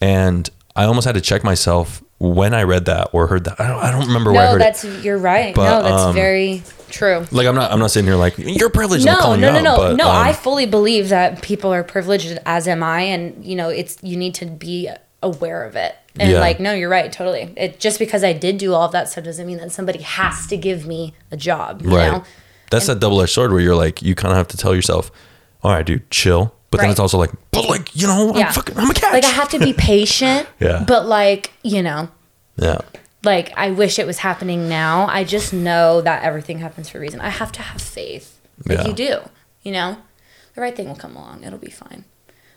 and 0.00 0.48
I 0.74 0.84
almost 0.84 1.06
had 1.06 1.14
to 1.14 1.20
check 1.20 1.42
myself 1.42 2.02
when 2.18 2.54
I 2.54 2.62
read 2.64 2.86
that 2.86 3.10
or 3.12 3.26
heard 3.26 3.44
that. 3.44 3.60
I 3.60 3.68
don't, 3.68 3.82
I 3.82 3.90
don't 3.90 4.06
remember 4.06 4.32
where 4.32 4.48
I 4.48 4.52
heard 4.52 4.60
that's 4.60 4.84
it. 4.84 5.04
you're 5.04 5.18
right. 5.18 5.54
But, 5.54 5.64
no, 5.64 5.82
that's 5.82 6.02
um, 6.04 6.14
very 6.14 6.62
true. 6.90 7.26
Like 7.30 7.46
I'm 7.46 7.54
not 7.54 7.72
I'm 7.72 7.78
not 7.78 7.90
sitting 7.90 8.06
here 8.06 8.16
like 8.16 8.34
you're 8.36 8.70
privileged. 8.70 9.06
No, 9.06 9.16
calling 9.16 9.40
no, 9.40 9.52
no, 9.52 9.58
out, 9.58 9.62
no, 9.62 9.76
but, 9.76 9.96
no. 9.96 10.08
um, 10.08 10.16
I 10.16 10.32
fully 10.34 10.66
believe 10.66 11.08
that 11.08 11.42
people 11.42 11.72
are 11.72 11.82
privileged, 11.82 12.38
as 12.44 12.68
am 12.68 12.82
I, 12.82 13.00
and 13.00 13.44
you 13.44 13.56
know, 13.56 13.70
it's 13.70 13.96
you 14.02 14.16
need 14.16 14.34
to 14.36 14.46
be 14.46 14.90
aware 15.22 15.64
of 15.64 15.76
it. 15.76 15.94
And 16.18 16.30
Yeah. 16.30 16.40
like, 16.40 16.60
no, 16.60 16.72
you're 16.72 16.88
right, 16.88 17.12
totally. 17.12 17.52
It 17.56 17.78
just 17.80 17.98
because 17.98 18.24
I 18.24 18.32
did 18.32 18.58
do 18.58 18.72
all 18.74 18.82
of 18.84 18.92
that 18.92 19.08
stuff 19.08 19.24
doesn't 19.24 19.46
mean 19.46 19.58
that 19.58 19.72
somebody 19.72 20.00
has 20.00 20.46
to 20.48 20.56
give 20.56 20.86
me 20.86 21.14
a 21.30 21.36
job. 21.36 21.82
You 21.82 21.96
right. 21.96 22.12
know? 22.12 22.24
That's 22.70 22.86
that 22.86 23.00
double 23.00 23.20
edged 23.22 23.32
sword 23.32 23.52
where 23.52 23.60
you're 23.60 23.76
like 23.76 24.02
you 24.02 24.14
kind 24.14 24.32
of 24.32 24.38
have 24.38 24.48
to 24.48 24.56
tell 24.56 24.74
yourself, 24.74 25.10
all 25.62 25.72
right, 25.72 25.84
dude, 25.84 26.10
chill. 26.10 26.52
But 26.70 26.80
then 26.80 26.90
it's 26.90 27.00
also 27.00 27.16
like, 27.16 27.30
but 27.52 27.68
like 27.68 27.94
you 27.94 28.06
know, 28.06 28.32
Yeah. 28.36 28.48
I'm 28.48 28.52
fucking 28.52 28.76
I'm 28.76 28.90
a 28.90 28.94
catch. 28.94 29.12
Like 29.12 29.24
I 29.24 29.28
have 29.30 29.48
to 29.50 29.58
be 29.58 29.72
patient. 29.76 30.48
Yeah. 30.60 30.84
But 30.86 31.06
like, 31.06 31.52
you 31.62 31.82
know, 31.82 32.08
yeah. 32.56 32.78
like 33.24 33.52
I 33.56 33.70
wish 33.70 33.98
it 33.98 34.06
was 34.06 34.18
happening 34.18 34.68
now. 34.68 35.06
I 35.06 35.22
just 35.24 35.52
know 35.52 36.00
that 36.02 36.22
everything 36.24 36.58
happens 36.58 36.88
for 36.88 36.98
a 36.98 37.00
reason. 37.00 37.20
I 37.20 37.28
have 37.30 37.52
to 37.52 37.62
have 37.62 37.80
faith. 37.80 38.38
Like 38.66 38.78
Yeah. 38.78 38.86
you 38.88 38.92
do. 38.94 39.18
You 39.62 39.72
know? 39.72 39.96
The 40.54 40.60
right 40.60 40.74
thing 40.74 40.88
will 40.88 40.96
come 40.96 41.14
along. 41.16 41.44
It'll 41.44 41.58
be 41.58 41.70
fine. 41.70 42.04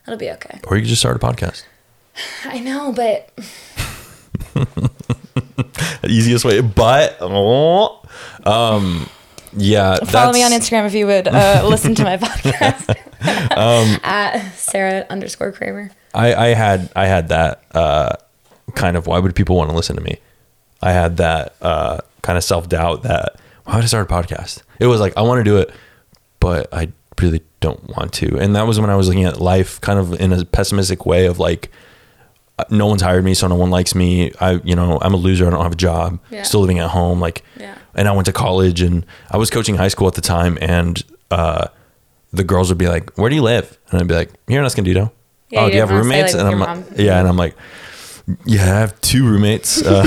It'll 0.07 0.17
be 0.17 0.31
okay. 0.31 0.59
Or 0.67 0.75
you 0.75 0.81
could 0.83 0.89
just 0.89 1.01
start 1.01 1.15
a 1.15 1.19
podcast. 1.19 1.63
I 2.45 2.59
know, 2.59 2.91
but 2.91 3.31
easiest 6.07 6.45
way. 6.45 6.61
But 6.61 7.17
oh, 7.21 8.01
um, 8.45 9.09
yeah. 9.53 9.97
Follow 10.05 10.33
me 10.33 10.43
on 10.43 10.51
Instagram 10.51 10.85
if 10.85 10.93
you 10.93 11.07
would 11.07 11.27
uh, 11.27 11.65
listen 11.67 11.95
to 11.95 12.03
my 12.03 12.17
podcast 12.21 12.95
Um, 13.57 13.99
at 14.03 14.53
Sarah 14.53 15.05
underscore 15.09 15.51
Kramer. 15.51 15.91
I, 16.13 16.33
I 16.33 16.47
had 16.53 16.89
I 16.95 17.05
had 17.07 17.27
that 17.29 17.63
uh, 17.71 18.15
kind 18.75 18.95
of 18.95 19.07
why 19.07 19.19
would 19.19 19.35
people 19.35 19.57
want 19.57 19.69
to 19.69 19.75
listen 19.75 19.95
to 19.97 20.01
me? 20.01 20.17
I 20.81 20.93
had 20.93 21.17
that 21.17 21.55
uh, 21.61 21.99
kind 22.21 22.37
of 22.37 22.43
self 22.43 22.69
doubt 22.69 23.03
that 23.03 23.39
why 23.65 23.75
would 23.75 23.83
I 23.83 23.87
start 23.87 24.09
a 24.09 24.13
podcast? 24.13 24.63
It 24.79 24.87
was 24.87 25.01
like 25.01 25.17
I 25.17 25.21
want 25.21 25.39
to 25.39 25.43
do 25.43 25.57
it, 25.57 25.71
but 26.39 26.73
I 26.73 26.91
really 27.21 27.41
don't 27.59 27.95
want 27.97 28.13
to. 28.13 28.37
And 28.37 28.55
that 28.55 28.65
was 28.65 28.79
when 28.79 28.89
I 28.89 28.95
was 28.95 29.07
looking 29.07 29.25
at 29.25 29.41
life 29.41 29.81
kind 29.81 29.99
of 29.99 30.13
in 30.19 30.31
a 30.31 30.45
pessimistic 30.45 31.05
way 31.05 31.25
of 31.25 31.37
like 31.39 31.69
no 32.69 32.87
one's 32.87 33.01
hired 33.01 33.23
me, 33.23 33.33
so 33.33 33.47
no 33.47 33.55
one 33.55 33.69
likes 33.71 33.93
me. 33.95 34.31
I 34.39 34.53
you 34.63 34.75
know 34.75 34.99
I'm 35.01 35.13
a 35.13 35.17
loser. 35.17 35.47
I 35.47 35.49
don't 35.49 35.63
have 35.63 35.71
a 35.73 35.75
job. 35.75 36.19
Yeah. 36.31 36.43
Still 36.43 36.61
living 36.61 36.79
at 36.79 36.89
home. 36.89 37.19
Like 37.19 37.43
Yeah. 37.57 37.75
and 37.95 38.07
I 38.07 38.11
went 38.11 38.25
to 38.25 38.33
college 38.33 38.81
and 38.81 39.05
I 39.31 39.37
was 39.37 39.49
coaching 39.49 39.75
high 39.75 39.87
school 39.89 40.07
at 40.07 40.13
the 40.15 40.21
time 40.21 40.57
and 40.61 41.03
uh, 41.31 41.67
the 42.33 42.43
girls 42.43 42.69
would 42.69 42.77
be 42.77 42.87
like, 42.87 43.11
"Where 43.17 43.29
do 43.29 43.35
you 43.35 43.41
live?" 43.43 43.77
And 43.91 44.01
I'd 44.01 44.07
be 44.07 44.13
like, 44.15 44.31
"Here 44.47 44.59
in 44.59 44.65
Escondido." 44.65 45.11
Yeah, 45.49 45.61
oh, 45.61 45.65
you 45.65 45.71
do 45.71 45.75
you 45.77 45.79
have 45.81 45.89
didn't 45.89 46.01
wanna 46.07 46.11
say, 46.11 46.17
roommates? 46.17 46.33
like, 46.35 46.43
and 46.43 46.53
I'm 46.53 46.59
like, 46.59 46.69
mom. 46.97 47.05
yeah, 47.05 47.19
and 47.19 47.27
I'm 47.27 47.37
like, 47.37 47.55
yeah, 48.45 48.61
I 48.61 48.79
have 48.81 49.01
two 49.01 49.25
roommates. 49.27 49.81
Uh, 49.83 50.05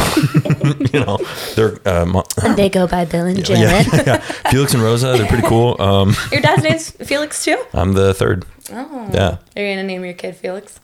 you 0.92 1.00
know, 1.00 1.18
they're 1.56 1.80
uh, 1.84 2.06
mo- 2.06 2.22
They 2.54 2.68
go 2.68 2.86
by 2.86 3.04
Bill 3.06 3.26
and 3.26 3.36
yeah, 3.48 3.82
Janet. 3.82 4.06
yeah, 4.06 4.18
Felix 4.52 4.72
and 4.74 4.82
Rosa. 4.84 5.14
They're 5.18 5.26
pretty 5.26 5.46
cool. 5.48 5.80
Um, 5.82 6.14
Your 6.30 6.40
dad's 6.40 6.62
name's 6.62 6.90
Felix 6.90 7.44
too? 7.44 7.60
I'm 7.72 7.94
the 7.94 8.14
third. 8.14 8.44
Oh. 8.72 9.10
Yeah, 9.12 9.38
Are 9.56 9.62
you 9.62 9.72
gonna 9.72 9.82
name 9.82 10.04
your 10.04 10.14
kid 10.14 10.36
Felix? 10.36 10.78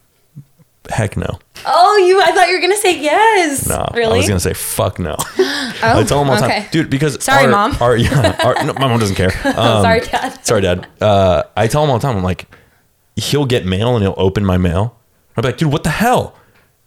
Heck 0.89 1.17
no, 1.17 1.39
Oh, 1.67 1.97
you! 2.07 2.21
I 2.21 2.33
thought 2.33 2.49
you 2.49 2.55
were 2.55 2.61
gonna 2.61 2.77
say 2.77 3.01
yes. 3.01 3.69
no. 3.69 3.87
Really? 3.95 4.15
I 4.15 4.17
was 4.19 4.29
gonna 4.29 4.41
say 4.41 4.55
fuck 4.55 4.99
no. 4.99 5.17
oh, 5.39 5.75
I 5.83 6.05
tell 6.05 6.21
them 6.21 6.31
all 6.31 6.37
the 6.37 6.45
okay. 6.45 6.61
time, 6.61 6.69
dude, 6.71 6.91
because 6.91 7.23
Sorry, 7.23 7.45
our- 7.45 7.51
Mom. 7.51 7.77
Our, 7.81 7.97
yeah, 7.97 8.37
our, 8.45 8.55
no, 8.65 8.73
my 8.75 8.89
mom 8.89 8.99
doesn't 9.01 9.17
care. 9.17 9.31
Um, 9.45 9.83
Sorry, 9.83 10.01
Dad. 10.01 10.47
Sorry, 10.47 10.61
Dad. 10.61 10.87
Uh, 11.01 11.43
I 11.57 11.67
tell 11.67 11.83
him 11.85 11.91
all 11.91 11.99
the 11.99 12.07
time. 12.07 12.17
I'm 12.17 12.23
like, 12.25 12.47
he'll 13.17 13.47
get 13.47 13.67
mail 13.67 13.95
and 13.97 14.03
he'll 14.05 14.15
open 14.17 14.45
my 14.45 14.57
mail. 14.59 14.97
I'll 15.37 15.43
be 15.43 15.49
like, 15.49 15.59
dude, 15.59 15.73
what 15.73 15.83
the 15.85 15.91
hell? 15.91 16.35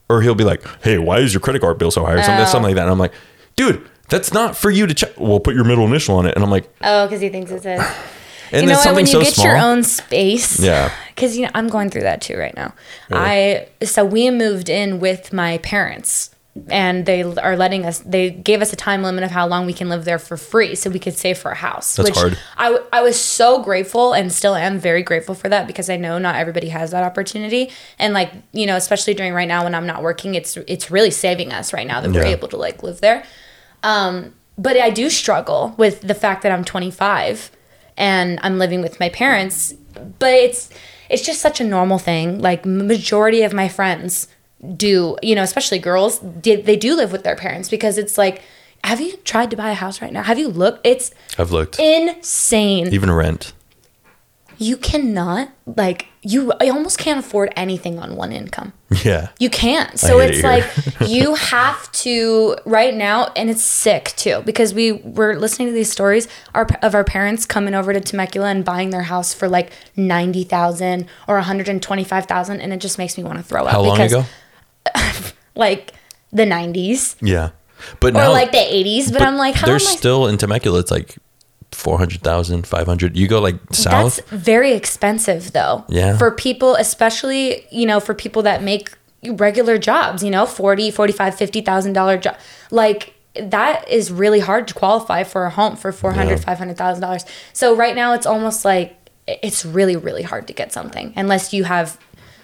Or 0.10 0.22
he'll 0.22 0.36
be 0.36 0.44
like, 0.44 0.64
hey, 0.84 0.98
why 0.98 1.20
is 1.20 1.34
your 1.34 1.42
credit 1.42 1.62
card 1.62 1.78
bill 1.78 1.92
so 1.92 2.04
high? 2.06 2.14
Or 2.14 2.24
something, 2.24 2.44
Oh. 2.46 2.46
something 2.46 2.64
like 2.70 2.76
that. 2.76 2.84
And 2.84 2.92
I'm 2.92 3.00
like, 3.00 3.14
dude, 3.56 3.88
that's 4.10 4.34
not 4.34 4.56
for 4.58 4.70
you 4.70 4.88
to 4.88 4.94
check. 4.94 5.12
Well, 5.18 5.40
put 5.40 5.56
your 5.56 5.64
middle 5.64 5.86
initial 5.86 6.16
on 6.18 6.26
it. 6.26 6.36
And 6.36 6.44
I'm 6.44 6.52
like, 6.52 6.70
Oh, 6.82 7.06
because 7.08 7.22
he 7.22 7.30
thinks 7.30 7.52
it's 7.52 7.64
his. 7.66 7.82
and 8.52 8.62
you 8.64 8.68
know 8.68 8.76
something 8.76 8.96
When 8.96 9.06
you 9.06 9.12
so 9.12 9.22
get 9.22 9.34
small. 9.34 9.48
your 9.48 9.58
own 9.58 9.84
space, 9.84 10.60
Yeah. 10.60 10.92
Because 11.16 11.38
you 11.38 11.44
know 11.46 11.52
I'm 11.54 11.68
going 11.68 11.90
through 11.90 12.02
that 12.04 12.22
too 12.22 12.38
right 12.38 12.56
now. 12.56 12.74
I 13.12 13.68
so 13.84 14.04
we 14.06 14.30
moved 14.32 14.70
in 14.70 15.00
with 15.00 15.32
my 15.34 15.58
parents, 15.60 16.30
and 16.70 17.06
they 17.06 17.22
are 17.24 17.56
letting 17.56 17.86
us. 17.86 18.00
They 18.00 18.30
gave 18.32 18.62
us 18.62 18.74
a 18.74 18.76
time 18.76 19.04
limit 19.04 19.24
of 19.24 19.32
how 19.32 19.48
long 19.48 19.66
we 19.66 19.74
can 19.74 19.88
live 19.88 20.04
there 20.06 20.20
for 20.20 20.36
free, 20.36 20.76
so 20.76 20.90
we 20.90 21.00
could 21.00 21.18
save 21.18 21.38
for 21.38 21.52
a 21.52 21.56
house. 21.56 21.96
That's 21.96 22.10
hard. 22.18 22.38
I 22.58 22.80
I 22.92 23.02
was 23.02 23.20
so 23.20 23.62
grateful 23.62 24.14
and 24.14 24.32
still 24.34 24.56
am 24.56 24.80
very 24.80 25.04
grateful 25.04 25.36
for 25.36 25.48
that 25.50 25.68
because 25.68 25.90
I 25.90 25.98
know 25.98 26.18
not 26.18 26.36
everybody 26.36 26.70
has 26.70 26.92
that 26.92 27.04
opportunity, 27.04 27.72
and 28.00 28.14
like 28.14 28.32
you 28.52 28.66
know, 28.66 28.76
especially 28.76 29.14
during 29.14 29.34
right 29.34 29.48
now 29.48 29.64
when 29.64 29.76
I'm 29.76 29.86
not 29.88 30.02
working, 30.02 30.36
it's 30.36 30.58
it's 30.58 30.90
really 30.90 31.12
saving 31.12 31.54
us 31.54 31.72
right 31.72 31.86
now 31.88 32.02
that 32.02 32.12
we're 32.12 32.26
able 32.26 32.48
to 32.50 32.58
like 32.58 32.84
live 32.84 33.00
there 33.02 33.24
um 33.84 34.34
but 34.58 34.78
I 34.78 34.92
do 34.92 35.10
struggle 35.10 35.74
with 35.78 36.02
the 36.02 36.14
fact 36.14 36.44
that 36.44 36.52
I'm 36.52 36.64
25 36.64 37.50
and 37.98 38.40
I'm 38.44 38.58
living 38.58 38.82
with 38.82 39.00
my 39.00 39.10
parents. 39.10 39.74
But 40.20 40.34
it's 40.34 40.70
it's 41.10 41.26
just 41.26 41.42
such 41.42 41.60
a 41.60 41.64
normal 41.64 42.00
thing. 42.00 42.42
Like 42.42 42.66
majority 42.66 43.44
of 43.44 43.54
my 43.54 43.68
friends 43.68 44.28
do, 44.78 45.18
you 45.22 45.36
know, 45.36 45.44
especially 45.44 45.80
girls, 45.80 46.20
they 46.20 46.76
do 46.78 46.96
live 46.96 47.12
with 47.12 47.24
their 47.24 47.36
parents 47.36 47.68
because 47.70 47.98
it's 47.98 48.18
like, 48.18 48.42
have 48.84 49.02
you 49.02 49.18
tried 49.18 49.50
to 49.52 49.58
buy 49.58 49.72
a 49.72 49.76
house 49.76 50.02
right 50.02 50.14
now? 50.14 50.24
Have 50.24 50.40
you 50.40 50.48
looked? 50.48 50.86
It's 50.86 51.12
I've 51.38 51.52
looked. 51.52 51.80
insane. 51.80 52.88
Even 52.94 53.12
rent. 53.12 53.54
You 54.58 54.78
cannot 54.78 55.50
like 55.66 56.08
you. 56.22 56.52
I 56.60 56.70
almost 56.70 56.98
can't 56.98 57.20
afford 57.20 57.52
anything 57.56 58.00
on 58.00 58.16
one 58.16 58.32
income. 58.32 58.74
Yeah. 59.04 59.30
You 59.40 59.50
can't. 59.50 60.00
So 60.00 60.20
hate 60.20 60.30
it 60.30 60.36
it's 60.36 60.44
like 60.44 61.10
you 61.10 61.36
have 61.36 61.92
to 61.94 62.56
right 62.66 62.94
now, 62.94 63.32
and 63.36 63.50
it's 63.50 63.64
sick 63.64 64.14
too 64.16 64.42
because 64.46 64.74
we 64.74 64.92
were 64.92 65.36
listening 65.36 65.70
to 65.70 65.74
these 65.74 65.92
stories 65.92 66.28
our, 66.54 66.68
of 66.82 66.96
our 66.96 67.04
parents 67.04 67.46
coming 67.46 67.74
over 67.74 67.94
to 67.94 68.00
Temecula 68.00 68.48
and 68.48 68.64
buying 68.64 68.90
their 68.90 69.04
house 69.04 69.34
for 69.34 69.48
like 69.48 69.72
ninety 69.96 70.44
thousand 70.44 71.08
or 71.28 71.36
one 71.36 71.44
hundred 71.44 71.70
and 71.70 71.82
twenty 71.82 72.04
five 72.04 72.26
thousand, 72.26 72.62
and 72.62 72.74
it 72.74 72.78
just 72.78 72.98
makes 72.98 73.18
me 73.18 73.24
want 73.24 73.38
to 73.38 73.44
throw 73.44 73.66
up. 73.66 73.72
How 73.72 73.82
long 73.82 73.98
because, 73.98 74.14
ago? 74.14 74.26
Like 75.56 75.94
the 76.32 76.46
nineties 76.46 77.16
Yeah. 77.22 77.50
But 78.00 78.16
or 78.16 78.20
now, 78.20 78.32
like 78.32 78.52
the 78.52 78.60
eighties, 78.60 79.12
but, 79.12 79.22
I'm 79.22 79.38
like, 79.38 79.56
how 79.56 79.68
am 79.68 79.76
I? 79.76 79.78
still 79.80 80.28
in 80.28 80.38
Temecula, 80.38 80.80
it's 80.80 80.92
like 80.92 81.18
400,000, 81.72 82.68
500. 82.68 83.18
You 83.18 83.28
go 83.28 83.40
like 83.42 83.56
south. 83.72 84.18
That's 84.18 84.30
very 84.30 84.74
expensive 84.74 85.54
though. 85.54 85.86
Yeah. 85.90 86.18
For 86.18 86.32
people, 86.32 86.76
especially, 86.76 87.66
you 87.72 87.86
know, 87.86 88.00
for 88.00 88.14
people 88.14 88.42
that 88.44 88.62
make 88.64 88.92
regular 89.26 89.78
jobs, 89.78 90.24
you 90.24 90.32
know, 90.32 90.46
40, 90.46 90.92
45, 90.92 91.36
50,000 91.36 91.94
dollar 91.94 92.18
job. 92.18 92.38
Like 92.72 93.14
that 93.36 93.88
is 93.88 94.12
really 94.12 94.40
hard 94.42 94.68
to 94.68 94.74
qualify 94.74 95.24
for 95.24 95.46
a 95.46 95.50
home 95.50 95.76
for 95.78 95.92
400, 95.92 96.30
Yeah. 96.32 96.36
500,000 96.38 97.02
dollars. 97.02 97.26
So 97.54 97.76
right 97.76 97.96
now 97.96 98.14
it's 98.14 98.26
almost 98.26 98.66
like 98.66 98.98
it's 99.28 99.64
really 99.66 99.96
really 99.96 100.24
hard 100.24 100.48
to 100.48 100.54
get 100.54 100.74
something 100.74 101.14
unless 101.16 101.54
you 101.54 101.64
have 101.64 101.98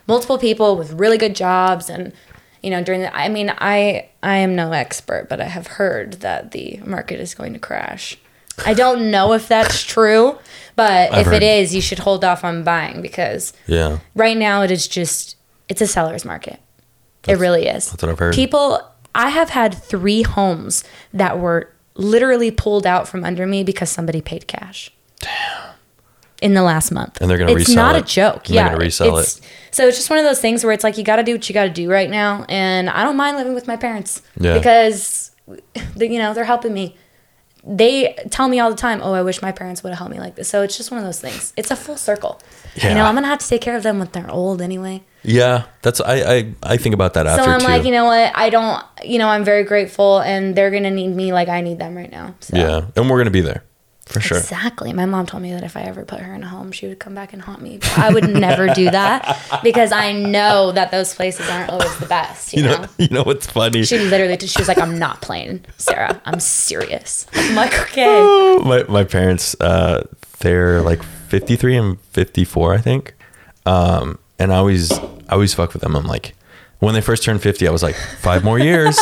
multiple 0.07 0.37
people 0.37 0.77
with 0.77 0.93
really 0.93 1.17
good 1.17 1.35
jobs 1.35 1.89
and 1.89 2.13
you 2.61 2.69
know 2.69 2.81
during 2.83 3.01
the 3.01 3.13
I 3.13 3.27
mean 3.29 3.51
I 3.57 4.07
I 4.21 4.37
am 4.37 4.55
no 4.55 4.71
expert 4.71 5.27
but 5.27 5.41
I 5.41 5.45
have 5.45 5.67
heard 5.67 6.13
that 6.21 6.51
the 6.51 6.79
market 6.85 7.19
is 7.19 7.33
going 7.33 7.53
to 7.53 7.59
crash. 7.59 8.15
I 8.65 8.73
don't 8.73 9.11
know 9.11 9.33
if 9.33 9.47
that's 9.47 9.83
true, 9.83 10.37
but 10.75 11.11
I've 11.13 11.19
if 11.21 11.25
heard. 11.27 11.35
it 11.35 11.43
is, 11.43 11.75
you 11.75 11.81
should 11.81 11.99
hold 11.99 12.23
off 12.23 12.43
on 12.43 12.63
buying 12.63 13.01
because 13.01 13.53
yeah. 13.67 13.99
right 14.15 14.37
now 14.37 14.61
it 14.61 14.71
is 14.71 14.87
just 14.87 15.35
it's 15.69 15.81
a 15.81 15.87
seller's 15.87 16.25
market. 16.25 16.59
it 17.27 17.37
really 17.37 17.67
is. 17.67 17.91
that's 17.91 18.01
what 18.01 18.11
I've 18.11 18.19
heard. 18.19 18.33
People 18.33 18.81
I 19.13 19.29
have 19.29 19.49
had 19.49 19.73
3 19.73 20.21
homes 20.23 20.83
that 21.13 21.39
were 21.39 21.73
literally 21.95 22.51
pulled 22.51 22.85
out 22.85 23.07
from 23.07 23.23
under 23.23 23.47
me 23.47 23.63
because 23.63 23.89
somebody 23.89 24.21
paid 24.21 24.47
cash. 24.47 24.91
Damn. 25.19 25.73
In 26.39 26.53
the 26.53 26.61
last 26.61 26.91
month. 26.91 27.19
And 27.19 27.29
they're 27.29 27.39
gonna 27.39 27.53
resell 27.55 27.59
it. 27.59 27.61
It's 27.69 27.75
not 27.75 27.95
it. 27.95 28.03
a 28.03 28.05
joke. 28.07 28.47
And 28.49 28.57
they're 28.57 28.65
yeah. 28.67 28.75
resell 28.75 29.17
it's, 29.17 29.41
So 29.71 29.87
it's 29.87 29.97
just 29.97 30.09
one 30.11 30.19
of 30.19 30.25
those 30.25 30.39
things 30.39 30.63
where 30.63 30.71
it's 30.71 30.83
like 30.83 30.97
you 30.97 31.03
got 31.03 31.15
to 31.15 31.23
do 31.23 31.31
what 31.33 31.49
you 31.49 31.53
got 31.53 31.63
to 31.63 31.69
do 31.71 31.89
right 31.89 32.09
now 32.09 32.45
and 32.47 32.89
I 32.91 33.03
don't 33.03 33.17
mind 33.17 33.37
living 33.37 33.55
with 33.55 33.67
my 33.67 33.75
parents 33.77 34.21
Yeah. 34.39 34.53
because 34.55 35.31
they, 35.95 36.07
you 36.11 36.19
know, 36.19 36.33
they're 36.35 36.45
helping 36.45 36.73
me 36.73 36.95
they 37.67 38.15
tell 38.29 38.47
me 38.47 38.59
all 38.59 38.69
the 38.69 38.77
time, 38.77 39.01
"Oh, 39.03 39.13
I 39.13 39.21
wish 39.21 39.41
my 39.41 39.51
parents 39.51 39.83
would 39.83 39.89
have 39.89 39.99
helped 39.99 40.13
me 40.13 40.19
like 40.19 40.35
this." 40.35 40.47
So 40.47 40.61
it's 40.61 40.77
just 40.77 40.89
one 40.91 40.99
of 40.99 41.05
those 41.05 41.19
things. 41.19 41.53
It's 41.57 41.71
a 41.71 41.75
full 41.75 41.97
circle. 41.97 42.39
Yeah. 42.75 42.89
You 42.89 42.95
know, 42.95 43.05
I'm 43.05 43.15
gonna 43.15 43.27
have 43.27 43.39
to 43.39 43.47
take 43.47 43.61
care 43.61 43.75
of 43.75 43.83
them 43.83 43.99
when 43.99 44.09
they're 44.11 44.29
old 44.31 44.61
anyway. 44.61 45.03
Yeah. 45.23 45.65
That's, 45.81 45.99
I, 45.99 46.15
I, 46.15 46.53
I 46.63 46.77
think 46.77 46.95
about 46.95 47.13
that 47.15 47.27
after 47.27 47.43
so 47.43 47.49
I'm 47.49 47.59
too. 47.59 47.65
like, 47.65 47.83
you 47.83 47.91
know 47.91 48.05
what? 48.05 48.31
I 48.35 48.49
don't. 48.49 48.83
You 49.03 49.19
know, 49.19 49.27
I'm 49.27 49.43
very 49.43 49.63
grateful, 49.63 50.19
and 50.19 50.55
they're 50.55 50.71
gonna 50.71 50.91
need 50.91 51.09
me 51.09 51.33
like 51.33 51.49
I 51.49 51.61
need 51.61 51.79
them 51.79 51.95
right 51.95 52.11
now. 52.11 52.35
So. 52.39 52.55
yeah. 52.55 52.87
And 52.95 53.09
we're 53.09 53.17
going 53.17 53.25
to 53.25 53.31
be 53.31 53.41
there. 53.41 53.63
For 54.07 54.19
sure. 54.21 54.37
Exactly. 54.37 54.93
My 54.93 55.05
mom 55.05 55.25
told 55.25 55.43
me 55.43 55.51
that 55.53 55.63
if 55.63 55.75
I 55.77 55.81
ever 55.81 56.05
put 56.05 56.19
her 56.21 56.33
in 56.33 56.43
a 56.43 56.47
home, 56.47 56.71
she 56.71 56.87
would 56.87 56.99
come 56.99 57.13
back 57.13 57.33
and 57.33 57.41
haunt 57.41 57.61
me. 57.61 57.77
But 57.77 57.97
I 57.99 58.09
would 58.13 58.29
never 58.29 58.67
do 58.73 58.89
that 58.89 59.59
because 59.63 59.91
I 59.91 60.13
know 60.13 60.71
that 60.71 60.91
those 60.91 61.13
places 61.13 61.49
aren't 61.49 61.69
always 61.69 61.95
the 61.99 62.05
best. 62.05 62.53
You, 62.53 62.63
You 62.63 62.69
know? 62.69 62.77
know, 62.81 62.87
you 62.97 63.07
know 63.09 63.23
what's 63.23 63.47
funny? 63.47 63.83
She 63.83 63.99
literally, 63.99 64.37
she 64.39 64.59
was 64.59 64.67
like, 64.67 64.77
"I'm 64.79 64.97
not 64.97 65.21
playing, 65.21 65.65
Sarah. 65.77 66.21
I'm 66.25 66.39
serious." 66.39 67.27
I'm 67.33 67.55
like, 67.55 67.73
"Okay." 67.81 68.57
my 68.63 68.83
my 68.89 69.03
parents 69.03 69.55
uh 69.61 70.03
they're 70.39 70.81
like 70.81 71.01
53 71.03 71.75
and 71.77 71.99
54 71.99 72.73
i 72.73 72.77
think 72.77 73.13
um 73.65 74.17
and 74.39 74.53
i 74.53 74.55
always 74.57 74.91
i 74.91 75.03
always 75.31 75.53
fuck 75.53 75.73
with 75.73 75.81
them 75.81 75.95
i'm 75.95 76.05
like 76.05 76.35
when 76.79 76.93
they 76.93 77.01
first 77.01 77.23
turned 77.23 77.41
50 77.41 77.67
i 77.67 77.71
was 77.71 77.81
like 77.83 77.95
five 77.95 78.43
more 78.43 78.59
years 78.59 78.97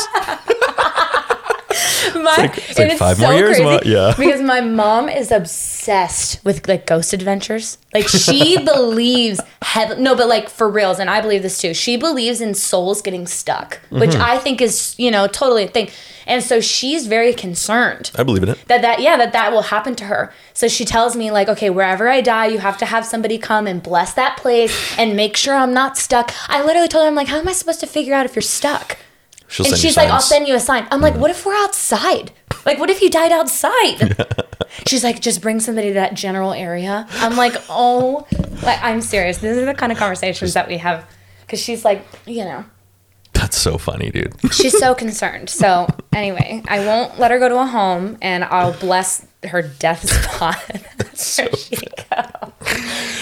My, 2.26 2.36
like- 2.38 2.58
it's 2.70 2.78
like 2.80 2.98
five 2.98 3.20
more 3.20 3.34
years, 3.34 3.60
what? 3.60 3.86
Yeah. 3.86 4.14
Because 4.18 4.42
my 4.42 4.60
mom 4.62 5.08
is 5.08 5.32
obsessed 5.32 6.44
with 6.44 6.68
like 6.68 6.86
ghost 6.86 7.14
adventures. 7.14 7.78
Like 7.94 8.08
she 8.08 8.58
believes 8.64 9.40
heaven. 9.62 10.04
No, 10.04 10.16
but 10.16 10.28
like 10.28 10.50
for 10.50 10.70
reals, 10.70 11.00
and 11.00 11.10
I 11.10 11.22
believe 11.22 11.42
this 11.44 11.60
too. 11.60 11.74
She 11.74 11.96
believes 11.98 12.42
in 12.42 12.54
souls 12.54 13.02
getting 13.02 13.28
stuck, 13.28 13.80
which 13.90 14.12
Mm-hmm. 14.12 14.22
I 14.22 14.38
think 14.38 14.62
is 14.62 14.96
you 14.98 15.12
know 15.12 15.28
totally 15.28 15.64
a 15.64 15.68
thing. 15.68 15.90
And 16.28 16.42
so 16.44 16.60
she's 16.60 17.06
very 17.06 17.34
concerned 17.36 18.10
i 18.16 18.24
believe 18.24 18.42
in 18.42 18.50
it 18.50 18.58
that 18.68 18.82
that 18.82 19.00
yeah 19.00 19.16
that 19.16 19.32
that 19.34 19.52
will 19.52 19.62
happen 19.62 19.94
to 19.98 20.06
her 20.06 20.34
so 20.56 20.68
she 20.68 20.84
tells 20.84 21.16
me 21.16 21.30
like 21.30 21.48
okay 21.48 21.70
wherever 21.70 22.10
i 22.10 22.20
die 22.20 22.48
you 22.48 22.58
have 22.58 22.80
to 22.80 22.86
have 22.86 23.06
somebody 23.06 23.38
come 23.38 23.68
and 23.68 23.84
bless 23.84 24.16
that 24.16 24.36
place 24.38 24.74
and 24.98 25.16
make 25.16 25.38
sure 25.38 25.54
i'm 25.54 25.72
not 25.72 26.00
stuck 26.00 26.34
i 26.50 26.64
literally 26.64 26.88
told 26.88 27.04
her 27.04 27.08
i'm 27.08 27.14
like 27.14 27.28
how 27.28 27.38
am 27.38 27.48
i 27.48 27.52
supposed 27.52 27.80
to 27.80 27.86
figure 27.86 28.16
out 28.16 28.26
if 28.26 28.36
you're 28.36 28.42
stuck 28.42 28.98
she'll 29.48 29.66
and 29.68 29.78
she's 29.78 29.96
like 29.98 30.10
i'll 30.10 30.20
send 30.22 30.48
you 30.48 30.56
a 30.56 30.60
sign 30.60 30.88
i'm 30.92 31.02
like 31.02 31.16
what 31.16 31.30
if 31.32 31.46
we're 31.46 31.56
outside 31.56 32.32
like 32.66 32.80
what 32.80 32.90
if 32.90 33.02
you 33.02 33.10
died 33.10 33.32
outside 33.32 34.16
she's 34.88 35.04
like 35.04 35.22
just 35.22 35.42
bring 35.42 35.60
somebody 35.60 35.90
to 35.90 35.94
that 35.94 36.14
general 36.14 36.52
area 36.54 37.06
i'm 37.14 37.36
like 37.36 37.54
oh 37.70 38.26
like 38.64 38.80
i'm 38.82 39.02
serious 39.02 39.38
these 39.40 39.58
are 39.58 39.66
the 39.66 39.74
kind 39.74 39.92
of 39.92 39.98
conversations 39.98 40.54
that 40.54 40.68
we 40.68 40.78
have 40.78 41.06
because 41.42 41.60
she's 41.60 41.86
like 41.86 42.06
you 42.26 42.44
know 42.44 42.66
that's 43.34 43.58
so 43.58 43.78
funny 43.78 44.10
dude 44.10 44.34
she's 44.52 44.78
so 44.78 44.96
concerned. 45.04 45.50
So 45.50 45.88
anyway, 46.14 46.64
I 46.70 46.80
won't 46.80 47.20
let 47.20 47.32
her 47.32 47.38
go 47.38 47.50
to 47.50 47.60
a 47.60 47.66
home, 47.66 48.18
and 48.22 48.46
I'll 48.46 48.72
bless 48.72 49.28
her 49.44 49.62
death 49.62 50.10
spot. 50.34 50.58
Go. 52.10 52.54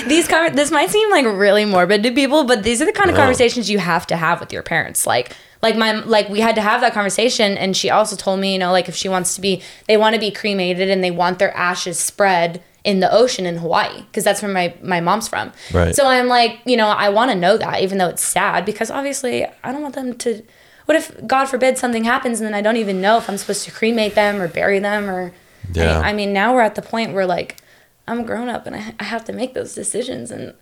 These 0.08 0.28
con- 0.28 0.56
this 0.56 0.70
might 0.72 0.92
seem 0.92 1.10
like 1.10 1.26
really 1.26 1.66
morbid 1.66 2.04
to 2.04 2.12
people, 2.12 2.44
but 2.44 2.64
these 2.64 2.80
are 2.82 2.86
the 2.86 2.92
kind 2.92 3.10
of 3.10 3.16
No. 3.16 3.22
conversations 3.22 3.70
you 3.72 3.80
have 3.80 4.06
to 4.08 4.16
have 4.16 4.40
with 4.40 4.54
your 4.54 4.62
parents. 4.64 5.08
Like, 5.08 5.36
like 5.64 5.78
my 5.78 5.94
like 5.94 6.28
we 6.30 6.42
had 6.42 6.56
to 6.56 6.62
have 6.62 6.82
that 6.82 6.94
conversation, 6.94 7.58
and 7.58 7.76
she 7.76 7.90
also 7.90 8.16
told 8.16 8.40
me, 8.40 8.52
you 8.54 8.60
know, 8.60 8.72
like 8.72 8.90
if 8.90 8.96
she 8.96 9.08
wants 9.08 9.34
to 9.36 9.42
be, 9.42 9.64
they 9.88 9.98
want 9.98 10.14
to 10.14 10.20
be 10.20 10.30
cremated, 10.30 10.90
and 10.90 11.04
they 11.04 11.10
want 11.10 11.40
their 11.40 11.56
ashes 11.56 11.98
spread 11.98 12.62
in 12.84 13.00
the 13.00 13.12
ocean 13.12 13.46
in 13.46 13.58
Hawaii 13.58 14.02
because 14.02 14.26
that's 14.26 14.42
where 14.42 14.52
my 14.52 14.76
my 14.84 15.00
mom's 15.00 15.30
from. 15.30 15.54
Right. 15.74 15.96
So 15.96 16.06
I'm 16.06 16.28
like, 16.28 16.60
you 16.66 16.76
know, 16.76 16.90
I 16.90 17.10
want 17.10 17.32
to 17.32 17.36
know 17.36 17.58
that, 17.58 17.82
even 17.82 17.98
though 17.98 18.10
it's 18.10 18.22
sad, 18.22 18.66
because 18.66 18.92
obviously 18.92 19.46
I 19.46 19.72
don't 19.72 19.82
want 19.82 19.96
them 19.96 20.16
to. 20.20 20.44
What 20.86 20.98
if, 20.98 21.26
God 21.26 21.46
forbid, 21.46 21.78
something 21.78 22.04
happens 22.04 22.42
and 22.42 22.46
then 22.46 22.54
I 22.54 22.62
don't 22.62 22.76
even 22.76 23.00
know 23.00 23.18
if 23.18 23.30
I'm 23.30 23.38
supposed 23.38 23.64
to 23.64 23.72
cremate 23.72 24.16
them 24.16 24.42
or 24.42 24.50
bury 24.50 24.80
them 24.80 25.10
or. 25.10 25.32
Yeah. 25.72 26.02
I, 26.02 26.10
I 26.10 26.14
mean, 26.14 26.34
now 26.34 26.54
we're 26.54 26.62
at 26.62 26.76
the 26.76 26.82
point 26.82 27.14
where 27.14 27.26
like, 27.26 27.62
I'm 28.06 28.26
grown 28.26 28.50
up 28.50 28.68
and 28.68 28.76
I, 28.76 28.94
I 29.00 29.06
have 29.06 29.24
to 29.26 29.34
make 29.34 29.54
those 29.54 29.74
decisions, 29.74 30.30
and 30.30 30.54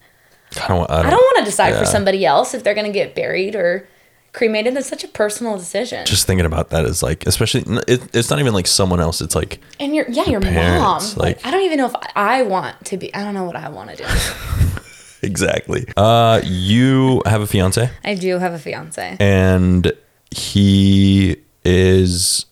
i 0.61 0.67
don't 0.67 0.91
i 0.91 0.99
I 0.99 1.01
don't, 1.01 1.11
don't 1.11 1.21
want 1.21 1.39
to 1.39 1.45
decide 1.45 1.69
yeah. 1.69 1.79
for 1.79 1.85
somebody 1.85 2.23
else 2.23 2.53
if 2.53 2.63
they're 2.63 2.75
gonna 2.75 2.91
get 2.91 3.15
buried 3.15 3.55
or 3.55 3.87
cremated. 4.33 4.75
That's 4.75 4.87
such 4.87 5.03
a 5.03 5.07
personal 5.07 5.57
decision. 5.57 6.05
just 6.05 6.25
thinking 6.27 6.45
about 6.45 6.69
that 6.69 6.85
is 6.85 7.03
like 7.03 7.25
especially 7.25 7.63
it, 7.87 8.15
it's 8.15 8.29
not 8.29 8.39
even 8.39 8.53
like 8.53 8.67
someone 8.67 8.99
else 8.99 9.19
it's 9.21 9.35
like 9.35 9.59
and 9.79 9.95
your 9.95 10.05
yeah, 10.09 10.25
your 10.25 10.41
parents, 10.41 11.15
mom. 11.15 11.25
Like, 11.25 11.37
like- 11.37 11.45
I 11.45 11.51
don't 11.51 11.63
even 11.63 11.77
know 11.77 11.87
if 11.87 11.95
I 12.15 12.43
want 12.43 12.85
to 12.85 12.97
be. 12.97 13.13
I 13.13 13.23
don't 13.23 13.33
know 13.33 13.43
what 13.43 13.55
I 13.55 13.69
want 13.69 13.89
to 13.91 13.95
do. 13.97 14.05
exactly 15.23 15.85
uh 15.97 16.41
you 16.43 17.21
have 17.27 17.41
a 17.41 17.47
fiance 17.47 17.89
I 18.03 18.15
do 18.15 18.39
have 18.39 18.53
a 18.53 18.59
fiance. 18.59 19.17
and 19.19 19.91
he 20.31 21.37
is 21.63 22.45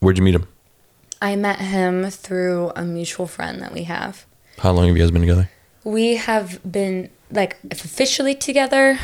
where'd 0.00 0.18
you 0.18 0.24
meet 0.24 0.34
him 0.34 0.46
I 1.22 1.36
met 1.36 1.60
him 1.60 2.10
through 2.10 2.72
a 2.76 2.82
mutual 2.82 3.26
friend 3.26 3.60
that 3.62 3.72
we 3.72 3.84
have. 3.84 4.26
how 4.58 4.72
long 4.72 4.86
have 4.88 4.96
you 4.96 5.02
guys 5.02 5.10
been 5.10 5.22
together 5.22 5.48
We 5.82 6.16
have 6.16 6.60
been 6.70 7.08
like 7.30 7.56
officially 7.70 8.34
together 8.34 8.98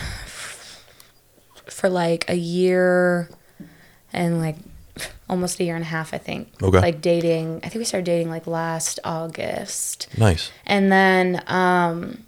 for 1.67 1.89
like 1.89 2.29
a 2.29 2.37
year 2.37 3.29
and 4.13 4.41
like 4.41 4.57
almost 5.29 5.61
a 5.61 5.65
year 5.65 5.75
and 5.75 5.85
a 5.85 5.89
half, 5.89 6.15
I 6.15 6.19
think. 6.19 6.49
Okay. 6.63 6.81
Like 6.81 7.01
dating. 7.01 7.61
I 7.63 7.69
think 7.69 7.77
we 7.77 7.85
started 7.85 8.07
dating 8.07 8.31
like 8.31 8.47
last 8.47 8.99
August. 9.05 10.09
nice 10.17 10.51
And 10.65 10.91
then 10.91 11.43
um 11.47 12.25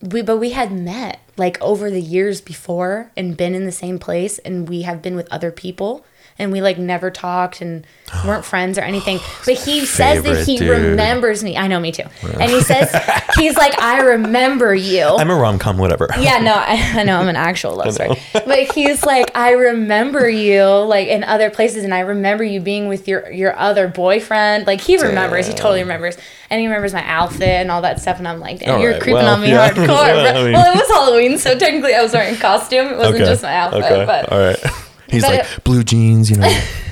we 0.00 0.22
but 0.22 0.38
we 0.38 0.50
had 0.50 0.72
met 0.72 1.20
like 1.36 1.60
over 1.60 1.90
the 1.90 2.00
years 2.00 2.40
before 2.40 3.10
and 3.16 3.36
been 3.36 3.54
in 3.54 3.64
the 3.64 3.72
same 3.72 3.98
place 3.98 4.38
and 4.40 4.68
we 4.68 4.82
have 4.82 5.00
been 5.00 5.16
with 5.16 5.28
other 5.30 5.50
people 5.50 6.04
and 6.42 6.52
we 6.52 6.60
like 6.60 6.76
never 6.76 7.10
talked 7.10 7.60
and 7.60 7.86
weren't 8.26 8.44
friends 8.44 8.76
or 8.76 8.82
anything. 8.82 9.18
But 9.46 9.54
he 9.58 9.84
says 9.86 10.22
that 10.24 10.46
he 10.46 10.58
dude. 10.58 10.68
remembers 10.68 11.42
me. 11.42 11.56
I 11.56 11.66
know 11.66 11.80
me 11.80 11.90
too. 11.92 12.04
And 12.38 12.50
he 12.50 12.60
says 12.60 12.90
he's 13.36 13.56
like 13.56 13.78
I 13.80 14.00
remember 14.00 14.74
you. 14.74 15.04
i'm 15.04 15.30
a 15.30 15.34
rom-com 15.34 15.78
whatever 15.78 16.08
Yeah, 16.18 16.38
no, 16.38 16.54
I, 16.54 16.76
I 17.00 17.02
know 17.02 17.18
I'm 17.18 17.28
an 17.28 17.36
actual 17.36 17.76
love 17.76 17.92
story. 17.94 18.20
But 18.32 18.72
he's 18.72 19.04
like, 19.04 19.36
I 19.36 19.52
remember 19.52 20.28
you 20.28 20.64
like 20.64 21.08
in 21.08 21.24
other 21.24 21.50
places, 21.50 21.84
and 21.84 21.92
I 21.94 22.00
remember 22.00 22.44
you 22.44 22.60
being 22.60 22.88
with 22.88 23.08
your 23.08 23.30
your 23.30 23.56
other 23.56 23.88
boyfriend. 23.88 24.66
Like 24.66 24.80
he 24.80 24.96
remembers, 24.96 25.46
he 25.46 25.54
totally 25.54 25.80
remembers, 25.80 26.16
and 26.50 26.60
he 26.60 26.66
remembers 26.66 26.92
my 26.92 27.04
outfit 27.04 27.42
and 27.48 27.70
all 27.70 27.82
that 27.82 28.00
stuff. 28.00 28.18
And 28.18 28.28
I'm 28.28 28.40
like, 28.40 28.60
damn, 28.60 28.76
All 28.76 28.80
you're 28.80 28.92
right, 28.92 29.00
creeping 29.02 29.22
well, 29.24 29.34
on 29.34 29.40
me 29.40 29.48
yeah. 29.50 29.70
hardcore. 29.70 29.88
Well, 29.92 30.36
I 30.36 30.44
mean- 30.44 30.52
well, 30.52 30.72
it 30.72 30.78
was 30.78 30.88
Halloween, 30.88 31.38
so 31.38 31.58
technically 31.58 31.94
I 31.94 32.02
was 32.02 32.12
wearing 32.12 32.34
a 32.34 32.38
costume. 32.38 32.86
It 32.88 32.98
wasn't 32.98 33.18
just 33.24 33.42
my 33.42 33.54
outfit, 33.54 33.82
okay 33.84 34.04
but 34.06 34.30
all 34.32 34.38
right 34.38 34.88
he's 35.12 35.22
But 35.22 35.38
like 35.46 35.64
blue 35.64 35.84
jeans 35.84 36.28
you 36.30 36.36
know 36.36 36.46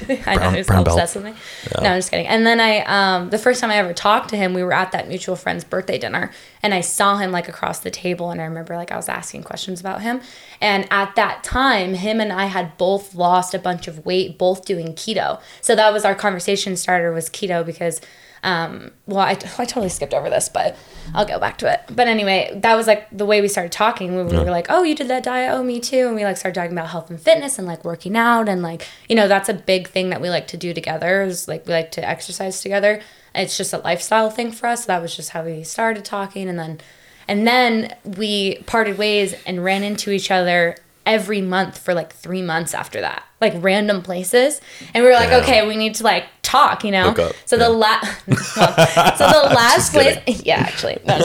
I 0.09 0.35
know 0.35 0.39
Brown- 0.41 0.55
he's 0.55 0.67
brown 0.67 0.85
belt. 0.85 0.99
obsessed 0.99 1.15
with 1.17 1.25
me. 1.25 1.35
No, 1.81 1.91
I'm 1.91 1.99
just 1.99 2.11
kidding. 2.11 2.27
And 2.27 2.45
then 2.45 2.59
I, 2.59 2.81
um, 2.81 3.31
the 3.31 3.39
first 3.39 3.61
time 3.61 3.71
I 3.71 3.77
ever 3.77 3.93
talked 3.93 4.31
to 4.31 4.37
him, 4.37 4.55
we 4.55 4.65
were 4.65 4.73
at 4.73 4.91
that 4.91 5.07
mutual 5.07 5.37
friend's 5.37 5.63
birthday 5.63 5.99
dinner, 5.99 6.33
and 6.65 6.75
I 6.75 6.81
saw 6.81 7.17
him 7.19 7.31
like 7.31 7.49
across 7.49 7.79
the 7.79 7.93
table, 7.93 8.33
and 8.33 8.41
I 8.41 8.45
remember 8.45 8.75
like 8.75 8.91
I 8.91 8.97
was 8.97 9.09
asking 9.09 9.45
questions 9.45 9.79
about 9.79 10.03
him, 10.03 10.21
and 10.61 10.89
at 10.91 11.15
that 11.15 11.45
time, 11.45 11.95
him 11.95 12.21
and 12.21 12.33
I 12.33 12.47
had 12.47 12.77
both 12.77 13.15
lost 13.15 13.55
a 13.55 13.59
bunch 13.61 13.87
of 13.87 14.05
weight, 14.05 14.37
both 14.37 14.65
doing 14.65 14.95
keto. 14.95 15.41
So 15.61 15.77
that 15.77 15.93
was 15.93 16.05
our 16.05 16.17
conversation 16.17 16.77
starter 16.77 17.13
was 17.13 17.29
keto 17.31 17.65
because. 17.65 18.01
Um, 18.43 18.93
well, 19.07 19.19
I, 19.21 19.33
I 19.33 19.35
totally 19.65 19.89
skipped 19.89 20.15
over 20.15 20.31
this, 20.31 20.49
but 20.49 20.77
I'll 21.15 21.27
go 21.27 21.39
back 21.39 21.59
to 21.59 21.73
it. 21.73 21.83
But 21.95 22.09
anyway, 22.09 22.59
that 22.63 22.75
was 22.75 22.87
like 22.87 23.07
the 23.11 23.27
way 23.27 23.41
we 23.41 23.49
started 23.49 23.73
talking. 23.73 24.17
We 24.17 24.23
were 24.23 24.45
like, 24.45 24.67
oh, 24.71 24.83
you 24.83 24.95
did 24.95 25.09
that 25.09 25.23
diet? 25.23 25.53
Oh, 25.53 25.63
me 25.63 25.81
too. 25.81 26.07
And 26.07 26.17
we 26.17 26.25
like 26.25 26.37
started 26.37 26.59
talking 26.59 26.73
about 26.73 26.89
health 26.89 27.11
and 27.11 27.21
fitness 27.21 27.59
and 27.59 27.67
like 27.67 27.85
working 27.85 28.17
out. 28.17 28.49
And 28.49 28.63
like, 28.63 28.87
you 29.09 29.17
know, 29.17 29.29
that's 29.29 29.49
a 29.49 29.55
big 29.55 29.89
thing 29.89 30.11
that 30.11 30.21
we 30.21 30.31
like 30.31 30.47
to 30.49 30.57
do 30.57 30.73
together 30.73 31.23
is 31.23 31.49
like 31.49 31.67
we 31.67 31.73
like 31.73 31.91
to 31.93 32.09
exercise 32.09 32.61
together. 32.61 33.03
It's 33.35 33.57
just 33.57 33.73
a 33.73 33.79
lifestyle 33.79 34.31
thing 34.31 34.53
for 34.53 34.67
us. 34.67 34.85
So 34.85 34.87
That 34.89 35.03
was 35.03 35.15
just 35.15 35.31
how 35.31 35.45
we 35.45 35.63
started 35.63 36.05
talking. 36.05 36.49
And 36.49 36.59
then, 36.59 36.81
and 37.29 37.47
then 37.47 37.95
we 38.05 38.57
parted 38.67 38.99
ways 38.99 39.35
and 39.47 39.63
ran 39.63 39.83
into 39.85 40.11
each 40.11 40.31
other 40.31 40.77
every 41.07 41.41
month 41.41 41.79
for 41.79 41.95
like 41.95 42.13
three 42.13 42.43
months 42.43 42.75
after 42.75 43.01
that, 43.01 43.25
like 43.41 43.55
random 43.57 44.03
places. 44.03 44.61
And 44.95 45.03
we 45.03 45.09
were 45.11 45.17
like, 45.17 45.31
Damn. 45.31 45.43
okay, 45.43 45.67
we 45.67 45.77
need 45.77 45.95
to 45.97 46.05
like 46.05 46.25
talk, 46.51 46.85
you 46.85 46.91
know? 46.91 47.09
Hook 47.11 47.19
up, 47.19 47.33
So 47.45 47.57
the 47.57 47.65
yeah. 47.65 47.69
last, 47.69 48.25
so 49.19 49.27
the 49.27 49.49
last 49.55 49.93
place, 49.93 50.19
yeah, 50.45 50.59
actually, 50.59 50.99
no. 51.07 51.21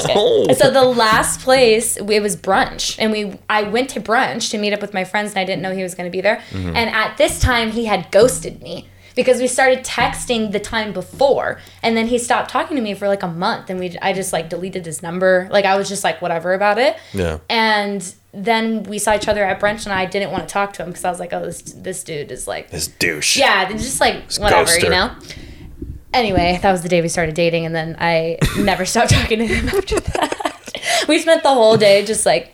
So 0.53 0.71
the 0.71 0.83
last 0.83 1.41
place 1.41 1.97
it 1.97 2.21
was 2.21 2.35
brunch, 2.35 2.95
and 2.99 3.11
we 3.11 3.37
I 3.49 3.63
went 3.63 3.89
to 3.91 4.01
brunch 4.01 4.51
to 4.51 4.57
meet 4.57 4.73
up 4.73 4.81
with 4.81 4.93
my 4.93 5.03
friends, 5.03 5.31
and 5.31 5.39
I 5.39 5.45
didn't 5.45 5.61
know 5.61 5.73
he 5.73 5.83
was 5.83 5.95
going 5.95 6.09
to 6.09 6.15
be 6.15 6.21
there. 6.21 6.37
Mm-hmm. 6.51 6.75
And 6.75 6.89
at 6.89 7.17
this 7.17 7.39
time, 7.39 7.71
he 7.71 7.85
had 7.85 8.11
ghosted 8.11 8.61
me 8.61 8.87
because 9.15 9.39
we 9.39 9.47
started 9.47 9.83
texting 9.83 10.51
the 10.51 10.59
time 10.59 10.93
before, 10.93 11.59
and 11.81 11.95
then 11.97 12.07
he 12.07 12.17
stopped 12.17 12.49
talking 12.49 12.75
to 12.77 12.83
me 12.83 12.93
for 12.93 13.07
like 13.07 13.23
a 13.23 13.27
month, 13.27 13.69
and 13.69 13.79
we 13.79 13.97
I 14.01 14.13
just 14.13 14.31
like 14.33 14.49
deleted 14.49 14.85
his 14.85 15.01
number. 15.01 15.47
Like 15.51 15.65
I 15.65 15.75
was 15.77 15.89
just 15.89 16.03
like 16.03 16.21
whatever 16.21 16.53
about 16.53 16.77
it. 16.77 16.97
Yeah. 17.13 17.39
And 17.49 18.13
then 18.35 18.83
we 18.83 18.99
saw 18.99 19.15
each 19.15 19.27
other 19.27 19.43
at 19.43 19.59
brunch, 19.59 19.85
and 19.85 19.93
I 19.93 20.05
didn't 20.05 20.31
want 20.31 20.47
to 20.47 20.51
talk 20.53 20.73
to 20.73 20.83
him 20.83 20.89
because 20.89 21.05
I 21.05 21.09
was 21.09 21.19
like, 21.19 21.31
oh, 21.33 21.45
this 21.45 21.61
this 21.61 22.03
dude 22.03 22.31
is 22.31 22.47
like 22.47 22.69
this 22.69 22.87
douche 22.87 23.37
yeah, 23.37 23.69
just 23.71 23.99
like 24.01 24.31
whatever, 24.33 24.69
ghoster. 24.69 24.83
you 24.83 24.89
know. 24.89 25.15
Anyway, 26.13 26.57
that 26.61 26.71
was 26.71 26.81
the 26.81 26.89
day 26.89 27.01
we 27.01 27.09
started 27.09 27.35
dating, 27.35 27.65
and 27.65 27.75
then 27.75 27.95
I 27.99 28.37
never 28.57 28.85
stopped 28.85 29.11
talking 29.11 29.39
to 29.39 29.45
him 29.47 29.67
after 29.77 29.99
that. 29.99 31.05
we 31.07 31.19
spent 31.19 31.43
the 31.43 31.53
whole 31.53 31.75
day 31.77 32.05
just 32.05 32.25
like 32.25 32.53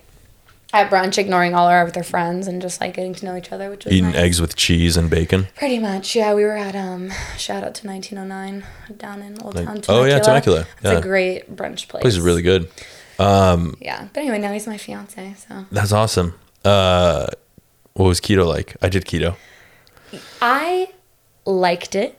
at 0.73 0.89
brunch, 0.89 1.17
ignoring 1.17 1.53
all 1.53 1.67
our 1.67 1.86
other 1.86 2.01
friends, 2.01 2.47
and 2.47 2.61
just 2.61 2.82
like 2.82 2.93
getting 2.95 3.13
to 3.15 3.25
know 3.25 3.36
each 3.36 3.51
other, 3.51 3.69
which 3.69 3.86
was 3.86 3.93
eating 3.93 4.11
nice. 4.11 4.15
eggs 4.21 4.41
with 4.41 4.55
cheese 4.55 4.97
and 4.97 5.09
bacon 5.09 5.47
Pretty 5.55 5.77
much, 5.79 6.15
yeah. 6.15 6.34
We 6.34 6.43
were 6.43 6.55
at 6.57 6.75
um, 6.75 7.11
shout 7.38 7.63
out 7.63 7.75
to 7.75 7.88
1909 7.88 8.63
down 8.97 9.21
in 9.21 9.39
Old 9.41 9.55
Like- 9.55 9.65
Town. 9.65 9.82
oh, 9.89 10.05
yeah, 10.05 10.19
Temecula, 10.19 10.61
It's 10.77 10.84
yeah. 10.86 10.97
a 10.97 11.01
great 11.01 11.55
brunch 11.55 11.88
place. 11.88 12.01
place 12.01 12.13
is 12.13 12.21
really 12.21 12.41
good 12.41 12.69
Yeah, 13.80 14.07
but 14.13 14.22
anyway, 14.22 14.39
now 14.39 14.51
he's 14.51 14.67
my 14.67 14.78
fiance, 14.78 15.36
so 15.47 15.65
that's 15.72 15.91
awesome 15.91 16.34
uh 16.63 17.28
what 17.93 18.05
was 18.05 18.22
keto 18.22 18.45
like 18.45 18.76
i 18.82 18.89
did 18.89 19.05
keto 19.05 19.36
I 20.41 20.89
liked 21.45 21.95
it 21.95 22.17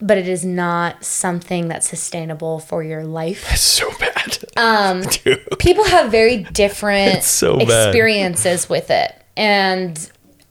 but 0.00 0.18
it 0.18 0.26
is 0.26 0.44
not 0.44 1.04
something 1.04 1.68
that's 1.68 1.88
sustainable 1.88 2.58
for 2.58 2.82
your 2.82 3.04
life. 3.04 3.46
It's 3.52 3.60
so 3.60 3.88
bad. 4.00 4.38
Um, 4.56 5.02
Dude. 5.24 5.46
people 5.60 5.84
have 5.84 6.10
very 6.10 6.38
different 6.38 7.22
so 7.22 7.58
experiences 7.58 8.68
with 8.68 8.90
it. 8.90 9.14
And 9.36 10.10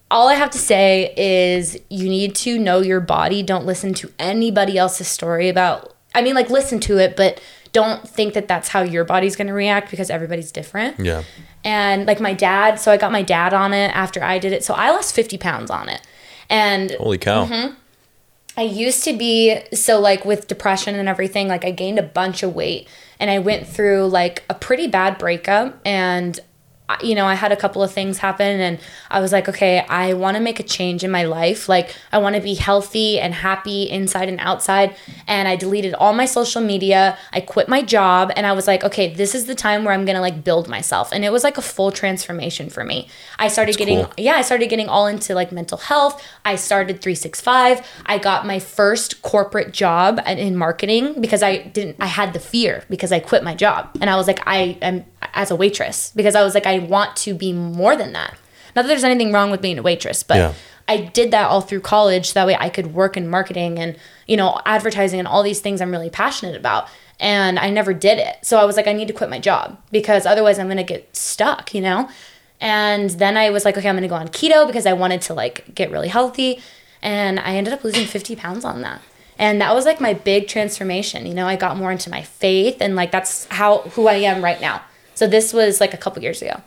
all 0.09 0.29
I 0.29 0.35
have 0.35 0.51
to 0.51 0.57
say 0.57 1.13
is 1.17 1.77
you 1.89 2.07
need 2.07 2.33
to 2.35 2.57
know 2.57 2.79
your 2.79 3.01
body. 3.01 3.43
Don't 3.43 3.65
listen 3.65 3.93
to 3.95 4.11
anybody 4.19 4.77
else's 4.77 5.09
story 5.09 5.49
about, 5.49 5.97
I 6.15 6.21
mean, 6.21 6.33
like, 6.33 6.49
listen 6.49 6.79
to 6.81 6.97
it, 6.97 7.17
but 7.17 7.41
don't 7.73 8.07
think 8.07 8.33
that 8.33 8.47
that's 8.47 8.69
how 8.69 8.81
your 8.81 9.03
body's 9.03 9.35
going 9.35 9.47
to 9.47 9.53
react 9.53 9.89
because 9.91 10.09
everybody's 10.09 10.51
different. 10.51 10.99
Yeah. 10.99 11.23
And 11.63 12.05
like 12.05 12.19
my 12.19 12.33
dad, 12.33 12.79
so 12.79 12.91
I 12.91 12.97
got 12.97 13.11
my 13.11 13.21
dad 13.21 13.53
on 13.53 13.73
it 13.73 13.95
after 13.95 14.23
I 14.23 14.39
did 14.39 14.51
it. 14.51 14.63
So 14.63 14.73
I 14.73 14.91
lost 14.91 15.15
50 15.15 15.37
pounds 15.37 15.71
on 15.71 15.89
it. 15.89 16.01
And 16.49 16.91
Holy 16.91 17.17
cow. 17.17 17.45
Mm-hmm. 17.45 17.75
I 18.57 18.63
used 18.63 19.03
to 19.05 19.17
be 19.17 19.61
so 19.73 19.99
like 19.99 20.25
with 20.25 20.47
depression 20.47 20.95
and 20.95 21.07
everything, 21.07 21.47
like 21.47 21.63
I 21.63 21.71
gained 21.71 21.99
a 21.99 22.03
bunch 22.03 22.43
of 22.43 22.53
weight 22.53 22.87
and 23.19 23.29
I 23.29 23.39
went 23.39 23.65
through 23.65 24.07
like 24.07 24.43
a 24.49 24.53
pretty 24.53 24.87
bad 24.87 25.17
breakup 25.17 25.79
and 25.85 26.39
you 27.01 27.15
know, 27.15 27.25
I 27.25 27.35
had 27.35 27.51
a 27.51 27.55
couple 27.55 27.83
of 27.83 27.91
things 27.91 28.17
happen 28.17 28.59
and 28.59 28.79
I 29.09 29.19
was 29.19 29.31
like, 29.31 29.47
okay, 29.49 29.79
I 29.89 30.13
want 30.13 30.37
to 30.37 30.41
make 30.41 30.59
a 30.59 30.63
change 30.63 31.03
in 31.03 31.11
my 31.11 31.23
life. 31.23 31.69
Like 31.69 31.95
I 32.11 32.17
want 32.17 32.35
to 32.35 32.41
be 32.41 32.55
healthy 32.55 33.19
and 33.19 33.33
happy 33.33 33.89
inside 33.89 34.29
and 34.29 34.39
outside 34.39 34.95
and 35.27 35.47
I 35.47 35.55
deleted 35.55 35.93
all 35.93 36.13
my 36.13 36.25
social 36.25 36.61
media. 36.61 37.17
I 37.33 37.41
quit 37.41 37.67
my 37.67 37.81
job 37.81 38.31
and 38.35 38.45
I 38.45 38.53
was 38.53 38.67
like, 38.67 38.83
okay, 38.83 39.13
this 39.13 39.35
is 39.35 39.45
the 39.45 39.55
time 39.55 39.83
where 39.83 39.93
I'm 39.93 40.05
going 40.05 40.15
to 40.15 40.21
like 40.21 40.43
build 40.43 40.67
myself. 40.67 41.11
And 41.11 41.23
it 41.23 41.31
was 41.31 41.43
like 41.43 41.57
a 41.57 41.61
full 41.61 41.91
transformation 41.91 42.69
for 42.69 42.83
me. 42.83 43.07
I 43.39 43.47
started 43.47 43.77
getting 43.77 44.05
cool. 44.05 44.13
yeah, 44.17 44.33
I 44.33 44.41
started 44.41 44.69
getting 44.69 44.87
all 44.87 45.07
into 45.07 45.33
like 45.35 45.51
mental 45.51 45.77
health. 45.77 46.23
I 46.45 46.55
started 46.55 47.01
365. 47.01 47.85
I 48.05 48.17
got 48.17 48.45
my 48.45 48.59
first 48.59 49.21
corporate 49.21 49.73
job 49.73 50.19
in 50.25 50.55
marketing 50.55 51.21
because 51.21 51.43
I 51.43 51.57
didn't 51.57 51.97
I 51.99 52.07
had 52.07 52.33
the 52.33 52.39
fear 52.39 52.83
because 52.89 53.11
I 53.11 53.19
quit 53.19 53.43
my 53.43 53.55
job. 53.55 53.89
And 53.99 54.09
I 54.09 54.15
was 54.15 54.27
like 54.27 54.39
I 54.47 54.77
am 54.81 55.05
as 55.33 55.51
a 55.51 55.55
waitress 55.55 56.11
because 56.15 56.35
I 56.35 56.43
was 56.43 56.53
like 56.53 56.65
I 56.65 56.79
want 56.79 57.15
to 57.17 57.33
be 57.33 57.53
more 57.53 57.95
than 57.95 58.13
that. 58.13 58.35
Not 58.75 58.83
that 58.83 58.87
there's 58.87 59.03
anything 59.03 59.31
wrong 59.33 59.51
with 59.51 59.61
being 59.61 59.77
a 59.77 59.81
waitress, 59.81 60.23
but 60.23 60.37
Yeah. 60.37 60.53
I 60.87 60.97
did 60.97 61.31
that 61.31 61.49
all 61.49 61.61
through 61.61 61.81
college 61.81 62.33
that 62.33 62.45
way 62.45 62.57
I 62.59 62.69
could 62.69 62.93
work 62.93 63.15
in 63.15 63.29
marketing 63.29 63.79
and 63.79 63.95
you 64.27 64.35
know 64.37 64.59
advertising 64.65 65.19
and 65.19 65.27
all 65.27 65.43
these 65.43 65.59
things 65.61 65.79
I'm 65.81 65.91
really 65.91 66.09
passionate 66.09 66.55
about 66.55 66.87
and 67.19 67.59
I 67.59 67.69
never 67.69 67.93
did 67.93 68.17
it. 68.17 68.37
So 68.41 68.57
I 68.57 68.65
was 68.65 68.75
like 68.77 68.87
I 68.87 68.93
need 68.93 69.07
to 69.07 69.13
quit 69.13 69.29
my 69.29 69.39
job 69.39 69.77
because 69.91 70.25
otherwise 70.25 70.57
I'm 70.59 70.67
going 70.67 70.77
to 70.77 70.83
get 70.83 71.15
stuck, 71.15 71.73
you 71.75 71.81
know? 71.81 72.09
And 72.59 73.09
then 73.11 73.37
I 73.37 73.49
was 73.51 73.63
like 73.63 73.77
okay, 73.77 73.87
I'm 73.87 73.95
going 73.95 74.03
to 74.03 74.09
go 74.09 74.15
on 74.15 74.27
keto 74.29 74.65
because 74.67 74.85
I 74.85 74.93
wanted 74.93 75.21
to 75.23 75.33
like 75.33 75.73
get 75.75 75.91
really 75.91 76.07
healthy 76.09 76.59
and 77.01 77.39
I 77.39 77.55
ended 77.55 77.73
up 77.73 77.83
losing 77.83 78.05
50 78.05 78.35
pounds 78.35 78.65
on 78.65 78.81
that. 78.81 79.01
And 79.37 79.59
that 79.61 79.73
was 79.73 79.85
like 79.85 79.99
my 80.01 80.13
big 80.13 80.47
transformation. 80.47 81.25
You 81.25 81.33
know, 81.33 81.47
I 81.47 81.55
got 81.55 81.77
more 81.77 81.91
into 81.91 82.09
my 82.09 82.21
faith 82.21 82.77
and 82.81 82.95
like 82.95 83.11
that's 83.11 83.45
how 83.47 83.79
who 83.93 84.07
I 84.07 84.15
am 84.15 84.43
right 84.43 84.59
now. 84.59 84.81
So 85.21 85.27
this 85.27 85.53
was 85.53 85.79
like 85.79 85.93
a 85.93 85.97
couple 85.97 86.23
years 86.23 86.41
ago. 86.41 86.59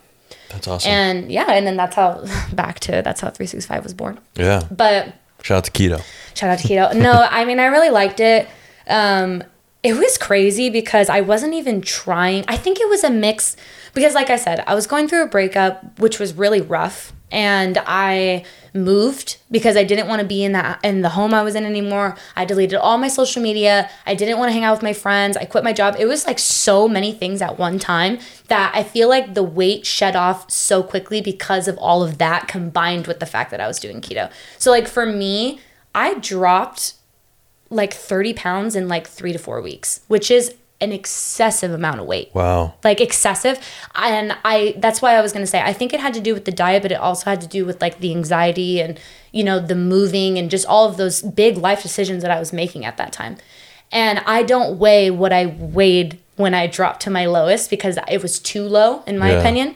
That's 0.49 0.65
awesome. 0.65 0.89
And 0.89 1.29
yeah, 1.29 1.51
and 1.51 1.67
then 1.67 1.75
that's 1.75 1.93
how 1.93 2.23
back 2.53 2.79
to 2.87 3.01
that's 3.03 3.19
how 3.19 3.29
365 3.29 3.83
was 3.83 3.93
born. 3.93 4.17
yeah. 4.35 4.61
But 4.71 5.13
Shout 5.43 5.57
out 5.57 5.63
to 5.65 5.71
Keto. 5.71 6.01
shout 6.35 6.51
out 6.51 6.59
to 6.59 6.67
keto. 6.69 6.95
No, 6.95 7.11
I 7.29 7.43
mean 7.43 7.59
I 7.59 7.65
really 7.65 7.89
liked 7.89 8.21
it. 8.21 8.47
Um, 8.87 9.43
it 9.83 9.93
was 9.97 10.17
crazy 10.17 10.69
because 10.69 11.09
I 11.09 11.19
wasn't 11.19 11.53
even 11.53 11.81
trying. 11.81 12.45
I 12.47 12.55
think 12.55 12.79
it 12.79 12.87
was 12.87 13.03
a 13.03 13.09
mix 13.09 13.57
because, 13.93 14.13
like 14.15 14.29
I 14.29 14.37
said, 14.37 14.63
I 14.65 14.73
was 14.73 14.87
going 14.87 15.09
through 15.09 15.23
a 15.23 15.27
breakup, 15.27 15.99
which 15.99 16.17
was 16.17 16.33
really 16.33 16.61
rough, 16.61 17.11
and 17.31 17.81
I 17.85 18.45
moved 18.73 19.37
because 19.49 19.77
I 19.77 19.83
didn't 19.83 20.07
want 20.07 20.21
to 20.21 20.27
be 20.27 20.43
in 20.43 20.51
that 20.51 20.79
in 20.83 21.01
the 21.01 21.09
home 21.09 21.33
I 21.33 21.43
was 21.43 21.55
in 21.55 21.65
anymore. 21.65 22.15
I 22.35 22.45
deleted 22.45 22.77
all 22.77 22.97
my 22.97 23.07
social 23.07 23.41
media. 23.41 23.89
I 24.05 24.15
didn't 24.15 24.37
want 24.37 24.49
to 24.49 24.53
hang 24.53 24.63
out 24.63 24.73
with 24.73 24.83
my 24.83 24.93
friends. 24.93 25.37
I 25.37 25.45
quit 25.45 25.63
my 25.63 25.73
job. 25.73 25.95
It 25.97 26.05
was 26.05 26.25
like 26.25 26.39
so 26.39 26.87
many 26.87 27.11
things 27.11 27.41
at 27.41 27.57
one 27.57 27.79
time 27.79 28.19
that 28.47 28.71
I 28.75 28.83
feel 28.83 29.09
like 29.09 29.33
the 29.33 29.43
weight 29.43 29.85
shed 29.85 30.15
off 30.15 30.51
so 30.51 30.83
quickly 30.83 31.21
because 31.21 31.67
of 31.67 31.77
all 31.77 32.03
of 32.03 32.17
that 32.19 32.47
combined 32.47 33.07
with 33.07 33.19
the 33.19 33.25
fact 33.25 33.51
that 33.51 33.61
I 33.61 33.67
was 33.67 33.79
doing 33.79 34.01
keto. 34.01 34.31
So 34.57 34.71
like 34.71 34.87
for 34.87 35.05
me, 35.05 35.59
I 35.93 36.19
dropped 36.19 36.93
like 37.69 37.93
30 37.93 38.33
pounds 38.33 38.75
in 38.75 38.87
like 38.87 39.07
three 39.07 39.33
to 39.33 39.39
four 39.39 39.61
weeks, 39.61 40.01
which 40.07 40.29
is 40.29 40.53
an 40.81 40.91
excessive 40.91 41.71
amount 41.71 41.99
of 42.01 42.05
weight. 42.05 42.29
Wow. 42.33 42.73
Like 42.83 42.99
excessive. 42.99 43.59
And 43.95 44.35
I, 44.43 44.75
that's 44.77 45.01
why 45.01 45.15
I 45.15 45.21
was 45.21 45.31
going 45.31 45.43
to 45.43 45.49
say, 45.49 45.61
I 45.61 45.71
think 45.73 45.93
it 45.93 45.99
had 46.01 46.13
to 46.15 46.19
do 46.19 46.33
with 46.33 46.45
the 46.45 46.51
diet, 46.51 46.81
but 46.81 46.91
it 46.91 46.95
also 46.99 47.29
had 47.29 47.39
to 47.41 47.47
do 47.47 47.65
with 47.65 47.81
like 47.81 47.99
the 47.99 48.11
anxiety 48.11 48.81
and, 48.81 48.99
you 49.31 49.43
know, 49.43 49.59
the 49.59 49.75
moving 49.75 50.37
and 50.37 50.49
just 50.51 50.65
all 50.65 50.87
of 50.87 50.97
those 50.97 51.21
big 51.21 51.57
life 51.57 51.81
decisions 51.81 52.21
that 52.23 52.31
I 52.31 52.39
was 52.39 52.51
making 52.51 52.83
at 52.85 52.97
that 52.97 53.13
time. 53.13 53.37
And 53.91 54.19
I 54.25 54.43
don't 54.43 54.77
weigh 54.77 55.09
what 55.11 55.31
I 55.31 55.45
weighed 55.45 56.19
when 56.35 56.53
I 56.53 56.67
dropped 56.67 57.01
to 57.03 57.09
my 57.09 57.25
lowest 57.25 57.69
because 57.69 57.97
it 58.11 58.21
was 58.21 58.39
too 58.39 58.63
low, 58.63 59.03
in 59.07 59.17
my 59.17 59.31
Yeah. 59.31 59.39
opinion. 59.39 59.75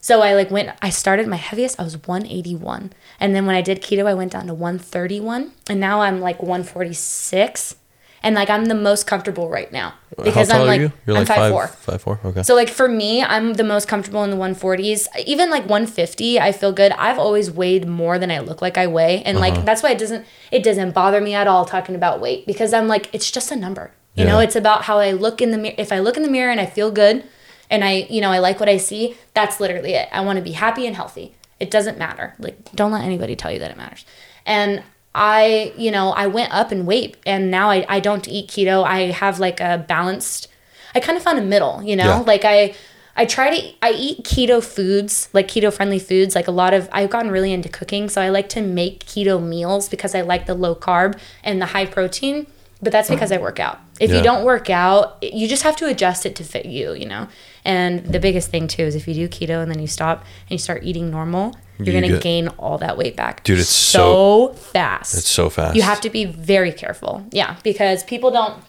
So 0.00 0.22
I 0.22 0.34
like 0.34 0.50
went, 0.50 0.70
I 0.82 0.88
started 0.90 1.28
my 1.28 1.36
heaviest, 1.36 1.78
I 1.78 1.84
was 1.84 1.94
181. 2.08 2.92
And 3.20 3.36
then 3.36 3.46
when 3.46 3.54
I 3.54 3.60
did 3.60 3.82
keto, 3.82 4.06
I 4.06 4.14
went 4.14 4.32
down 4.32 4.46
to 4.48 4.54
131. 4.54 5.52
And 5.68 5.78
now 5.78 6.00
I'm 6.00 6.20
like 6.20 6.42
146. 6.42 7.76
And 8.22 8.34
like 8.34 8.50
I'm 8.50 8.66
the 8.66 8.74
most 8.74 9.06
comfortable 9.06 9.48
right 9.48 9.72
now 9.72 9.94
because 10.22 10.50
I'm 10.50 10.66
like, 10.66 10.78
are 10.80 10.82
you? 10.82 10.92
You're 11.06 11.16
I'm 11.16 11.20
like 11.22 11.28
five, 11.28 11.36
five 11.36 11.50
four. 11.52 11.66
Five 11.68 12.02
four. 12.02 12.20
Okay. 12.24 12.42
So 12.42 12.54
like 12.54 12.68
for 12.68 12.86
me, 12.86 13.22
I'm 13.22 13.54
the 13.54 13.64
most 13.64 13.88
comfortable 13.88 14.22
in 14.24 14.30
the 14.30 14.36
140s. 14.36 15.06
Even 15.24 15.48
like 15.48 15.62
150, 15.62 16.38
I 16.38 16.52
feel 16.52 16.70
good. 16.72 16.92
I've 16.92 17.18
always 17.18 17.50
weighed 17.50 17.88
more 17.88 18.18
than 18.18 18.30
I 18.30 18.40
look 18.40 18.60
like 18.60 18.76
I 18.76 18.86
weigh, 18.86 19.22
and 19.22 19.38
Uh-huh. 19.38 19.48
like 19.48 19.64
that's 19.64 19.82
why 19.82 19.90
it 19.92 19.98
doesn't 19.98 20.26
it 20.50 20.62
doesn't 20.62 20.92
bother 20.92 21.20
me 21.22 21.32
at 21.34 21.46
all 21.46 21.64
talking 21.64 21.94
about 21.94 22.20
weight 22.20 22.46
because 22.46 22.74
I'm 22.74 22.88
like 22.88 23.08
it's 23.14 23.30
just 23.30 23.50
a 23.50 23.56
number. 23.56 23.92
You 24.16 24.26
know, 24.26 24.38
it's 24.38 24.56
about 24.56 24.82
how 24.82 24.98
I 24.98 25.12
look 25.12 25.40
in 25.40 25.50
the 25.50 25.56
mirror. 25.56 25.76
If 25.78 25.92
I 25.92 25.98
look 26.00 26.18
in 26.18 26.22
the 26.22 26.28
mirror 26.28 26.50
and 26.50 26.60
I 26.60 26.66
feel 26.66 26.90
good, 26.90 27.24
and 27.70 27.82
I 27.82 28.06
you 28.10 28.20
know 28.20 28.30
I 28.30 28.38
like 28.40 28.60
what 28.60 28.68
I 28.68 28.76
see, 28.76 29.16
that's 29.32 29.60
literally 29.60 29.94
it. 29.94 30.10
I 30.12 30.20
want 30.20 30.36
to 30.36 30.42
be 30.42 30.52
happy 30.52 30.86
and 30.86 30.94
healthy. 30.94 31.34
It 31.58 31.70
doesn't 31.70 31.96
matter. 31.96 32.34
Like 32.38 32.70
don't 32.74 32.92
let 32.92 33.02
anybody 33.02 33.34
tell 33.34 33.50
you 33.50 33.58
that 33.60 33.70
it 33.70 33.78
matters. 33.78 34.04
And 34.44 34.82
I, 35.14 35.72
you 35.76 35.90
know, 35.90 36.10
I 36.12 36.26
went 36.28 36.52
up 36.52 36.70
in 36.72 36.86
weight 36.86 37.16
and 37.26 37.50
now 37.50 37.70
I, 37.70 37.84
I 37.88 38.00
don't 38.00 38.26
eat 38.28 38.48
keto. 38.48 38.84
I 38.84 39.10
have 39.10 39.38
like 39.40 39.60
a 39.60 39.84
balanced 39.88 40.48
I 40.94 41.00
kind 41.00 41.16
of 41.16 41.22
found 41.22 41.38
a 41.38 41.42
middle, 41.42 41.82
you 41.82 41.96
know? 41.96 42.04
Yeah. 42.04 42.18
Like 42.26 42.44
I 42.44 42.74
I 43.16 43.24
try 43.26 43.56
to 43.56 43.72
I 43.82 43.92
eat 43.92 44.24
keto 44.24 44.62
foods, 44.62 45.28
like 45.32 45.48
keto 45.48 45.72
friendly 45.72 45.98
foods, 45.98 46.34
like 46.34 46.48
a 46.48 46.52
lot 46.52 46.74
of 46.74 46.88
I've 46.92 47.10
gotten 47.10 47.30
really 47.30 47.52
into 47.52 47.68
cooking, 47.68 48.08
so 48.08 48.20
I 48.20 48.28
like 48.30 48.48
to 48.50 48.60
make 48.62 49.04
keto 49.04 49.42
meals 49.42 49.88
because 49.88 50.14
I 50.14 50.22
like 50.22 50.46
the 50.46 50.54
low 50.54 50.74
carb 50.74 51.18
and 51.44 51.60
the 51.60 51.66
high 51.66 51.86
protein, 51.86 52.46
but 52.82 52.92
that's 52.92 53.08
because 53.10 53.30
I 53.30 53.38
work 53.38 53.60
out. 53.60 53.78
If 54.00 54.10
Yeah. 54.10 54.18
you 54.18 54.22
don't 54.22 54.44
work 54.44 54.70
out, 54.70 55.18
you 55.22 55.46
just 55.46 55.62
have 55.64 55.76
to 55.76 55.86
adjust 55.86 56.24
it 56.26 56.34
to 56.36 56.44
fit 56.44 56.66
you, 56.66 56.92
you 56.94 57.06
know? 57.06 57.28
And 57.64 58.04
the 58.06 58.18
biggest 58.20 58.50
thing 58.50 58.66
too 58.68 58.82
is 58.82 58.94
if 58.94 59.06
you 59.06 59.14
do 59.14 59.28
keto 59.28 59.62
and 59.62 59.70
then 59.70 59.80
you 59.80 59.86
stop 59.86 60.20
and 60.48 60.52
you 60.52 60.58
start 60.58 60.82
eating 60.82 61.10
normal, 61.10 61.54
you're 61.84 61.94
You 61.94 62.00
going 62.00 62.12
to 62.12 62.20
gain 62.20 62.48
all 62.58 62.78
that 62.78 62.96
weight 62.96 63.16
back. 63.16 63.42
Dude, 63.44 63.58
it's 63.58 63.68
so 63.68 64.52
fast. 64.54 65.14
It's 65.14 65.28
so 65.28 65.50
fast. 65.50 65.76
You 65.76 65.82
have 65.82 66.00
to 66.02 66.10
be 66.10 66.24
very 66.24 66.72
careful. 66.72 67.24
Yeah, 67.30 67.56
because 67.62 68.04
people 68.04 68.30
don't 68.30 68.62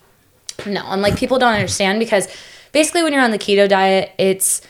no, 0.66 0.84
I'm 0.86 1.02
like 1.02 1.18
people 1.18 1.40
don't 1.40 1.54
understand 1.54 2.00
because 2.00 2.28
basically 2.72 3.04
when 3.04 3.14
you're 3.14 3.22
on 3.22 3.32
the 3.32 3.40
keto 3.40 3.68
diet, 3.68 4.12
it's 4.18 4.62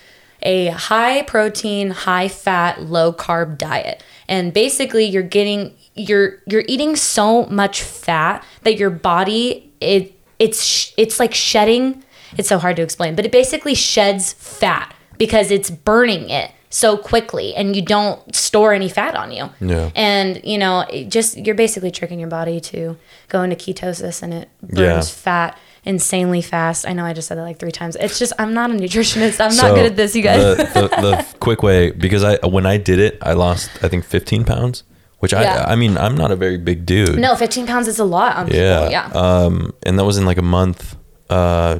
a 0.42 0.68
high 0.68 1.22
protein, 1.24 1.92
high 1.92 2.28
fat, 2.28 2.82
low 2.84 3.14
carb 3.14 3.58
diet. 3.58 4.04
And 4.28 4.54
basically 4.54 5.06
you're 5.06 5.24
getting 5.24 5.76
you're 5.96 6.42
you're 6.48 6.64
eating 6.68 6.96
so 6.96 7.46
much 7.48 7.82
fat 7.82 8.44
that 8.64 8.78
your 8.78 8.90
body 8.90 9.72
it 9.82 10.18
it's 10.40 10.64
sh- 10.64 10.92
it's 10.98 11.20
like 11.20 11.34
shedding 11.34 12.04
it's 12.38 12.48
so 12.48 12.58
hard 12.58 12.78
to 12.78 12.82
explain, 12.82 13.16
but 13.16 13.26
it 13.26 13.32
basically 13.32 13.76
sheds 13.76 14.32
fat 14.34 14.96
because 15.18 15.52
it's 15.52 15.70
burning 15.70 16.30
it 16.30 16.52
so 16.74 16.98
quickly 16.98 17.54
and 17.54 17.76
you 17.76 17.82
don't 17.82 18.34
store 18.34 18.74
any 18.74 18.88
fat 18.90 19.14
on 19.16 19.32
you. 19.32 19.50
Yeah. 19.60 19.92
And 19.96 20.42
you 20.44 20.58
know, 20.58 20.86
it 20.90 21.10
just 21.10 21.38
you're 21.38 21.54
basically 21.56 21.92
tricking 21.92 22.20
your 22.20 22.30
body 22.30 22.60
to 22.62 22.98
go 23.28 23.44
into 23.44 23.56
ketosis 23.58 24.24
and 24.24 24.34
it 24.34 24.50
burns 24.64 24.80
Yeah. 24.80 25.02
fat 25.02 25.58
insanely 25.84 26.42
fast. 26.42 26.88
I 26.88 26.94
know 26.94 27.04
I 27.06 27.12
just 27.14 27.28
said 27.28 27.38
that 27.38 27.42
like 27.44 27.60
three 27.60 27.72
times. 27.72 27.96
It's 28.00 28.18
just 28.18 28.34
I'm 28.40 28.54
not 28.54 28.72
a 28.72 28.74
nutritionist. 28.74 29.40
I'm 29.44 29.52
So, 29.52 29.68
not 29.68 29.76
good 29.76 29.86
at 29.88 29.96
this, 29.98 30.16
you 30.16 30.22
guys. 30.24 30.42
The, 30.58 30.64
the, 30.64 30.88
the 31.02 31.28
quick 31.40 31.62
way 31.62 31.92
because 31.92 32.24
I 32.24 32.38
when 32.48 32.66
I 32.66 32.78
did 32.78 33.00
it, 33.00 33.18
I 33.22 33.34
lost 33.34 33.70
I 33.84 33.88
think 33.90 34.06
15 34.06 34.46
pounds, 34.46 34.84
which 35.20 35.34
Yeah. 35.34 35.66
I 35.68 35.74
I 35.74 35.76
mean 35.76 35.98
I'm 35.98 36.16
not 36.16 36.32
a 36.32 36.36
very 36.36 36.58
big 36.58 36.86
dude. 36.86 37.20
no, 37.20 37.36
15 37.36 37.68
pounds 37.68 37.88
is 37.88 38.00
a 38.00 38.06
lot 38.06 38.36
on 38.38 38.48
Yeah. 38.48 38.90
Yeah. 38.90 39.06
Um, 39.14 39.74
and 39.84 40.00
that 40.00 40.06
was 40.06 40.18
in 40.18 40.26
like 40.26 40.38
a 40.38 40.42
month. 40.60 40.96
Uh, 41.30 41.80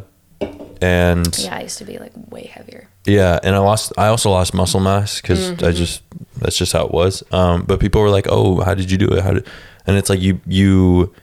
and 0.82 1.38
yeah, 1.38 1.58
I 1.58 1.62
used 1.62 1.78
to 1.78 1.86
be 1.86 1.98
like 2.00 2.12
way 2.30 2.44
heavier. 2.46 2.90
Yeah, 3.06 3.40
and 3.44 3.56
I 3.56 3.60
lost. 3.60 3.94
I 3.98 4.08
also 4.08 4.30
lost 4.30 4.54
muscle 4.54 4.80
mass 4.80 5.22
because 5.22 5.52
Mm-hmm. 5.52 5.66
I 5.66 5.72
just 5.72 6.04
that's 6.38 6.58
just 6.58 6.74
how 6.74 6.86
it 6.86 6.92
was. 6.92 7.24
Um, 7.32 7.64
but 7.64 7.80
people 7.80 8.02
were 8.02 8.10
like, 8.10 8.28
"Oh, 8.30 8.62
how 8.62 8.74
did 8.76 8.92
you 8.92 8.98
do 8.98 9.08
it? 9.08 9.24
How 9.24 9.34
did?" 9.34 9.48
And 9.88 9.98
it's 9.98 10.10
like 10.10 10.22
you 10.22 10.40
you 10.46 11.14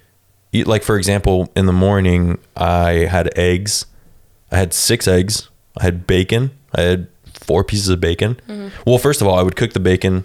eat 0.52 0.66
like 0.66 0.82
for 0.82 0.96
example, 0.96 1.52
in 1.54 1.66
the 1.66 1.72
morning 1.72 2.38
I 2.56 3.06
had 3.08 3.30
eggs. 3.38 3.86
I 4.50 4.56
had 4.58 4.72
six 4.74 5.06
eggs. 5.06 5.48
I 5.78 5.84
had 5.84 6.06
bacon. 6.06 6.50
I 6.74 6.80
had 6.82 7.08
four 7.34 7.62
pieces 7.62 7.88
of 7.88 8.00
bacon. 8.00 8.40
Mm-hmm. 8.48 8.68
Well, 8.84 8.98
first 8.98 9.20
of 9.20 9.28
all, 9.28 9.38
I 9.38 9.42
would 9.42 9.54
cook 9.56 9.72
the 9.72 9.80
bacon, 9.80 10.24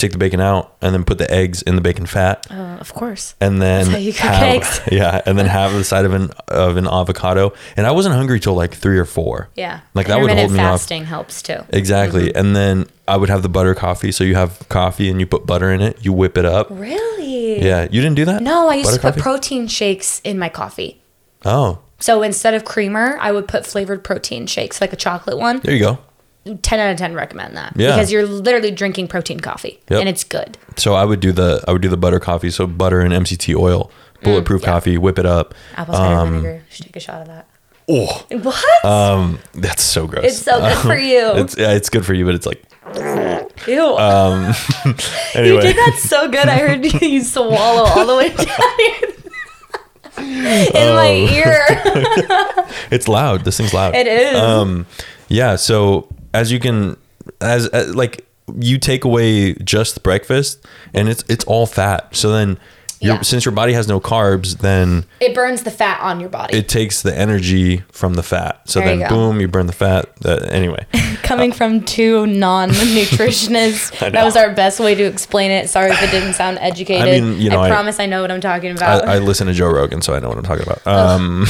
take 0.00 0.12
the 0.12 0.18
bacon 0.18 0.40
out, 0.40 0.74
and 0.82 0.92
then 0.94 1.04
put 1.04 1.18
the 1.18 1.30
eggs 1.32 1.62
in 1.62 1.76
the 1.76 1.80
bacon 1.80 2.06
fat, 2.06 2.46
Uh, 2.50 2.78
of 2.80 2.92
course. 2.94 3.34
and 3.40 3.60
then 3.62 3.86
how 3.86 3.96
you 3.98 4.12
cook 4.12 4.22
have, 4.22 4.88
yeah, 4.92 5.20
and 5.26 5.38
then 5.38 5.46
have 5.46 5.72
the 5.72 5.84
side 5.84 6.04
of 6.04 6.12
an 6.14 6.30
of 6.48 6.76
an 6.76 6.86
avocado. 6.88 7.52
And 7.76 7.86
I 7.86 7.92
wasn't 7.92 8.14
hungry 8.14 8.40
till 8.40 8.54
like 8.54 8.74
three 8.74 8.98
or 8.98 9.04
four. 9.04 9.48
Yeah. 9.54 9.80
like 9.94 10.06
that 10.08 10.20
would 10.20 10.30
hold 10.32 10.50
me 10.52 10.58
off. 10.58 10.80
fasting 10.80 11.04
helps 11.04 11.42
too. 11.42 11.58
Exactly. 11.70 12.28
Mm-hmm. 12.28 12.38
And 12.38 12.56
then 12.56 12.86
I 13.06 13.16
would 13.16 13.28
have 13.28 13.42
the 13.42 13.48
butter 13.48 13.74
coffee. 13.74 14.10
So 14.12 14.24
you 14.24 14.34
have 14.36 14.66
coffee 14.68 15.10
and 15.10 15.20
you 15.20 15.26
put 15.26 15.46
butter 15.46 15.70
in 15.70 15.80
it, 15.80 16.04
you 16.04 16.12
whip 16.12 16.36
it 16.38 16.44
up. 16.44 16.68
Really? 16.70 17.62
Yeah. 17.64 17.82
You 17.90 18.00
didn't 18.00 18.16
do 18.16 18.24
that? 18.26 18.42
No, 18.42 18.68
I 18.68 18.74
used 18.76 18.86
Butter 18.88 18.96
to 18.96 19.02
put 19.02 19.08
coffee? 19.14 19.20
protein 19.22 19.66
shakes 19.68 20.20
in 20.24 20.38
my 20.38 20.48
coffee. 20.48 21.00
Oh, 21.44 21.78
So 21.98 22.22
instead 22.22 22.54
of 22.54 22.64
creamer, 22.64 23.16
I 23.20 23.32
would 23.32 23.46
put 23.48 23.66
flavored 23.66 24.02
protein 24.04 24.46
shakes, 24.46 24.80
like 24.80 24.92
a 24.92 24.96
chocolate 24.96 25.38
one. 25.38 25.60
there 25.60 25.74
you 25.74 25.80
go. 25.80 25.98
10 26.62 26.80
out 26.80 26.90
of 26.90 26.96
10 26.98 27.14
recommend 27.14 27.56
that. 27.56 27.74
Yeah. 27.76 27.96
Because 27.96 28.10
you're 28.10 28.26
literally 28.26 28.70
drinking 28.70 29.08
protein 29.08 29.40
coffee 29.40 29.78
Yep. 29.90 30.00
and 30.00 30.08
it's 30.08 30.24
good. 30.24 30.56
So 30.76 30.94
I 30.94 31.04
would 31.04 31.20
do 31.20 31.32
the 31.32 31.62
I 31.68 31.72
would 31.72 31.82
do 31.82 31.88
the 31.88 31.96
butter 31.98 32.18
coffee. 32.20 32.50
So 32.50 32.66
butter 32.66 33.00
and 33.00 33.12
MCT 33.12 33.54
oil, 33.54 33.90
bulletproof 34.22 34.62
Mm, 34.62 34.64
yeah. 34.66 34.72
coffee, 34.72 34.98
whip 34.98 35.18
it 35.18 35.26
up. 35.26 35.54
Apple 35.76 35.94
cider 35.94 36.14
Um, 36.14 36.30
vinegar. 36.30 36.62
Should 36.70 36.86
take 36.86 36.96
a 36.96 37.00
shot 37.00 37.20
of 37.22 37.26
that. 37.28 37.46
Oh, 37.92 38.24
What? 38.30 38.84
um, 38.84 39.40
that's 39.52 39.82
so 39.82 40.06
gross. 40.06 40.24
it's 40.24 40.38
so 40.42 40.60
good 40.60 40.78
for 40.78 40.96
you. 41.12 41.32
It's 41.36 41.56
yeah, 41.58 41.72
it's 41.72 41.88
good 41.90 42.06
for 42.06 42.14
you, 42.14 42.24
but 42.24 42.34
it's 42.34 42.46
like 42.46 42.62
Ew. 43.66 43.96
um. 43.98 44.46
you 45.34 45.60
did 45.60 45.76
that 45.76 45.96
so 46.00 46.28
good. 46.28 46.48
I 46.48 46.56
heard 46.58 46.84
you 47.02 47.22
swallow 47.22 47.84
all 47.84 48.06
the 48.06 48.16
way 48.16 48.28
down 48.30 48.46
in 50.18 50.94
my 50.94 51.26
Oh. 51.28 51.34
ear. 51.34 51.66
it's 52.90 53.08
loud. 53.08 53.44
This 53.44 53.56
thing's 53.56 53.74
loud. 53.74 53.94
It 53.94 54.06
is. 54.06 54.36
Um, 54.36 54.86
yeah. 55.28 55.56
So 55.56 56.08
as 56.34 56.50
you 56.52 56.58
can, 56.60 56.96
as, 57.40 57.66
as 57.68 57.94
like 57.94 58.26
you 58.58 58.78
take 58.78 59.04
away 59.04 59.54
just 59.54 60.02
breakfast, 60.02 60.64
and 60.94 61.08
it's 61.08 61.24
it's 61.28 61.44
all 61.44 61.66
fat. 61.66 62.14
So 62.16 62.30
then, 62.32 62.58
your 63.00 63.14
Yeah. 63.16 63.20
since 63.22 63.44
your 63.44 63.52
body 63.52 63.72
has 63.74 63.86
no 63.88 64.00
carbs, 64.00 64.58
then 64.58 65.04
it 65.20 65.34
burns 65.34 65.62
the 65.62 65.70
fat 65.70 66.00
on 66.00 66.20
your 66.20 66.28
body. 66.28 66.56
it 66.58 66.68
takes 66.68 67.00
the 67.02 67.16
energy 67.16 67.78
from 67.92 68.14
the 68.14 68.22
fat. 68.22 68.60
So 68.66 68.80
There 68.80 68.88
then, 68.88 69.00
you 69.00 69.08
boom, 69.08 69.40
you 69.40 69.48
burn 69.48 69.66
the 69.66 69.72
fat. 69.72 70.06
Uh, 70.24 70.46
anyway, 70.50 70.84
Coming 71.22 71.52
from 71.52 71.82
two 71.84 72.26
non-nutritionists, 72.26 73.98
that 74.12 74.24
was 74.24 74.36
our 74.36 74.52
best 74.52 74.80
way 74.80 74.94
to 74.94 75.04
explain 75.04 75.50
it. 75.50 75.70
Sorry 75.70 75.90
if 75.92 76.02
it 76.02 76.10
didn't 76.10 76.34
sound 76.34 76.58
educated. 76.60 77.06
I 77.08 77.20
mean, 77.20 77.40
you 77.40 77.50
know, 77.50 77.60
I- 77.60 77.68
promise 77.70 78.00
I 78.00 78.06
know 78.06 78.20
what 78.22 78.30
I'm 78.30 78.40
talking 78.40 78.70
I, 78.70 78.74
about. 78.74 79.08
I 79.08 79.18
listen 79.18 79.46
to 79.46 79.52
Joe 79.52 79.70
Rogan, 79.70 80.02
so 80.02 80.14
I 80.14 80.18
know 80.20 80.28
what 80.28 80.38
I'm 80.38 80.44
talking 80.44 80.66
about. 80.66 80.86
Um, 80.86 81.46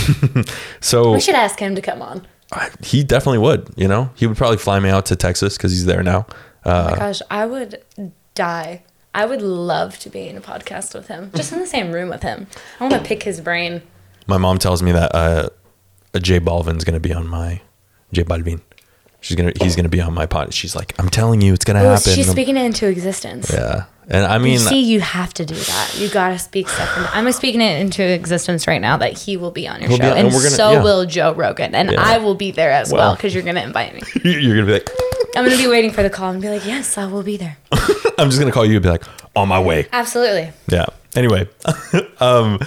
so 0.81 1.12
we 1.12 1.20
should 1.20 1.35
ask 1.35 1.59
him 1.59 1.74
to 1.74 1.83
come 1.83 2.03
on. 2.03 2.26
I- 2.53 2.70
he 2.82 3.05
definitely 3.05 3.38
would. 3.38 3.70
You 3.76 3.88
know, 3.88 4.11
he 4.14 4.26
would 4.26 4.36
probably 4.36 4.59
fly 4.59 4.78
me 4.80 4.88
out 4.90 5.07
to 5.07 5.16
Texas 5.16 5.57
because 5.57 5.72
he's 5.72 5.84
there 5.86 6.03
now. 6.03 6.26
Oh 6.64 6.70
Uh, 6.70 6.88
my 6.92 6.96
gosh, 6.98 7.22
I 7.30 7.46
would 7.46 7.82
die. 8.34 8.82
I 9.14 9.24
would 9.26 9.42
love 9.42 9.98
to 10.01 10.11
be 10.11 10.28
in 10.28 10.36
a 10.36 10.40
podcast 10.40 10.94
with 10.94 11.09
him, 11.09 11.32
just 11.34 11.53
in 11.53 11.59
the 11.59 11.66
same 11.66 11.90
room 11.92 12.09
with 12.09 12.22
him. 12.22 12.46
I 12.78 12.84
want 12.86 12.94
to 13.03 13.07
pick 13.09 13.22
his 13.24 13.40
brain. 13.40 13.82
My 14.26 14.36
mom 14.38 14.59
tells 14.59 14.82
me 14.82 14.92
that 14.92 15.14
uh, 15.14 15.48
J 16.18 16.38
Balvin's 16.40 16.84
gonna 16.84 17.01
be 17.01 17.12
on 17.12 17.26
my 17.26 17.61
J 18.12 18.22
Balvin. 18.24 18.61
She's 19.20 19.36
gonna 19.36 19.53
he's 19.61 19.74
gonna 19.76 19.88
be 19.88 20.01
on 20.01 20.14
my 20.14 20.26
pod. 20.26 20.55
She's 20.55 20.74
like, 20.76 20.94
I'm 20.98 21.09
telling 21.09 21.40
you, 21.40 21.53
it's 21.55 21.64
gonna 21.64 21.80
Oh, 21.82 21.90
happen. 21.94 22.12
she's 22.12 22.30
speaking 22.30 22.57
it 22.57 22.64
into 22.64 22.86
existence. 22.88 23.51
yeah, 23.53 23.84
and 24.11 24.25
I 24.27 24.37
You 24.37 24.43
mean, 24.43 24.59
see, 24.59 24.81
you 24.81 25.01
have 25.01 25.33
to 25.35 25.47
do 25.47 25.55
that. 25.55 25.95
You 25.97 26.09
gotta 26.11 26.39
speak 26.39 26.69
second. 26.69 27.07
I'm 27.13 27.31
speaking 27.33 27.61
it 27.61 27.81
into 27.81 28.03
existence 28.03 28.67
right 28.67 28.81
now 28.81 28.97
that 28.97 29.17
he 29.19 29.37
will 29.37 29.51
be 29.53 29.69
on 29.69 29.81
your 29.81 29.91
show, 29.91 29.97
on- 29.97 30.03
and, 30.03 30.19
and 30.19 30.31
gonna- 30.31 30.51
so 30.51 30.73
yeah. 30.73 30.83
will 30.83 31.07
Joe 31.07 31.33
Rogan, 31.33 31.75
and 31.75 31.93
Yeah. 31.93 32.03
I 32.03 32.19
will 32.19 32.35
be 32.35 32.51
there 32.51 32.71
as 32.73 32.93
well 32.93 33.01
Well. 33.11 33.15
because 33.17 33.35
you're 33.35 33.45
gonna 33.45 33.63
invite 33.63 33.95
me. 33.95 34.03
you're 34.25 34.55
gonna 34.55 34.67
be 34.67 34.73
like, 34.73 34.91
I'm 35.37 35.45
gonna 35.45 35.57
be 35.57 35.69
waiting 35.69 35.91
for 35.93 36.03
the 36.03 36.11
call 36.11 36.31
and 36.33 36.43
be 36.43 36.49
like, 36.49 36.67
"Yes, 36.67 36.99
I 36.99 37.07
will 37.07 37.23
be 37.23 37.37
there." 37.37 37.57
I'm 38.19 38.29
just 38.29 38.39
gonna 38.41 38.51
call 38.53 38.67
you 38.67 38.75
and 38.75 38.83
be 38.83 38.89
like, 38.89 39.05
on 39.37 39.49
my 39.49 39.61
way. 39.61 39.87
Absolutely. 39.93 40.51
Yeah. 40.69 40.87
Anyway, 41.17 41.49
um, 42.19 42.59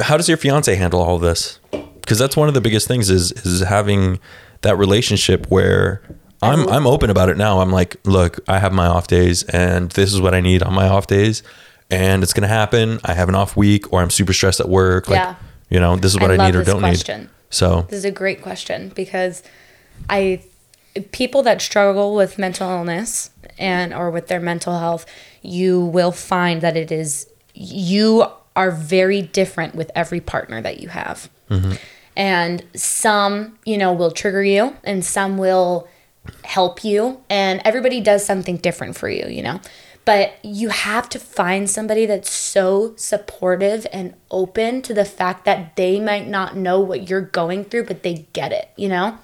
how 0.00 0.16
does 0.16 0.28
your 0.28 0.36
fiance 0.38 0.74
handle 0.74 1.00
all 1.00 1.16
of 1.16 1.22
this? 1.22 1.58
Because 2.00 2.18
that's 2.18 2.36
one 2.36 2.48
of 2.48 2.54
the 2.54 2.60
biggest 2.60 2.86
things 2.88 3.10
is 3.10 3.32
is 3.32 3.60
having 3.60 4.18
that 4.62 4.76
relationship 4.78 5.46
where 5.50 6.02
I'm 6.42 6.68
I'm 6.68 6.86
open 6.86 7.10
about 7.10 7.28
it 7.28 7.36
now. 7.36 7.60
I'm 7.60 7.70
like, 7.72 7.96
look, 8.04 8.38
I 8.48 8.58
have 8.58 8.72
my 8.72 8.86
off 8.86 9.06
days, 9.06 9.42
and 9.44 9.90
this 9.90 10.12
is 10.12 10.20
what 10.20 10.34
I 10.34 10.40
need 10.40 10.62
on 10.62 10.74
my 10.74 10.86
off 10.88 11.06
days, 11.06 11.42
and 11.90 12.22
it's 12.22 12.32
gonna 12.32 12.46
happen. 12.48 13.00
I 13.04 13.14
have 13.14 13.28
an 13.28 13.34
off 13.34 13.56
week, 13.56 13.92
or 13.92 14.02
I'm 14.02 14.10
super 14.10 14.32
stressed 14.32 14.60
at 14.60 14.68
work. 14.68 15.08
Like, 15.08 15.18
Yeah. 15.18 15.34
you 15.68 15.80
know, 15.80 15.96
this 15.96 16.12
is 16.12 16.20
what 16.20 16.30
I, 16.30 16.36
love 16.36 16.46
need 16.52 16.58
or 16.58 16.64
don't 16.64 16.80
question. 16.80 17.20
need. 17.22 17.28
So 17.50 17.86
This 17.88 17.98
is 17.98 18.04
a 18.04 18.10
great 18.10 18.42
question 18.42 18.92
because 18.94 19.42
I 20.08 20.42
people 21.12 21.42
that 21.44 21.60
struggle 21.62 22.14
with 22.14 22.38
mental 22.38 22.68
illness 22.70 23.30
and 23.58 23.92
or 23.94 24.10
with 24.10 24.28
their 24.28 24.40
mental 24.40 24.78
health, 24.78 25.06
you 25.42 25.80
will 25.80 26.12
find 26.12 26.60
that 26.60 26.76
it 26.76 26.92
is 26.92 27.26
you 27.54 28.26
are 28.54 28.70
very 28.70 29.22
different 29.22 29.74
with 29.74 29.90
every 29.94 30.20
partner 30.20 30.60
that 30.60 30.80
you 30.80 30.88
have. 30.88 31.28
Mm-hmm. 31.50 31.72
And 32.16 32.64
some, 32.74 33.58
you 33.64 33.78
know, 33.78 33.92
will 33.92 34.10
trigger 34.10 34.42
you 34.42 34.76
and 34.84 35.04
some 35.04 35.38
will 35.38 35.88
help 36.44 36.84
you 36.84 37.20
and 37.28 37.60
everybody 37.64 38.00
does 38.00 38.24
something 38.24 38.56
different 38.56 38.96
for 38.96 39.08
you, 39.08 39.26
you 39.28 39.42
know. 39.42 39.60
But 40.04 40.42
you 40.42 40.70
have 40.70 41.10
to 41.10 41.18
find 41.18 41.68
somebody 41.68 42.06
that's 42.06 42.30
so 42.30 42.94
supportive 42.96 43.86
and 43.92 44.14
open 44.30 44.80
to 44.82 44.94
the 44.94 45.04
fact 45.04 45.44
that 45.44 45.76
they 45.76 46.00
might 46.00 46.26
not 46.26 46.56
know 46.56 46.80
what 46.80 47.10
you're 47.10 47.20
going 47.20 47.64
through, 47.64 47.84
but 47.84 48.02
they 48.02 48.26
get 48.32 48.50
it, 48.52 48.70
you 48.76 48.88
know? 48.88 49.18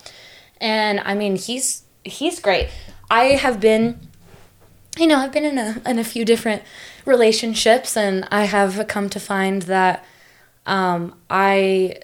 And 0.61 1.01
I 1.01 1.15
mean, 1.15 1.37
he's 1.37 1.85
he's 2.05 2.39
great. 2.39 2.69
I 3.11 3.25
have 3.25 3.61
been 3.61 3.99
you 4.99 5.07
know, 5.07 5.19
I've 5.19 5.33
been 5.33 5.45
in 5.45 5.59
a 5.59 5.81
in 5.87 5.99
a 5.99 6.05
few 6.05 6.25
different 6.25 6.63
relationships 7.05 7.97
and 7.97 8.29
I 8.31 8.45
have 8.45 8.87
come 8.87 9.09
to 9.11 9.21
find 9.21 9.63
that 9.63 10.05
um 10.67 11.15
I 11.31 11.97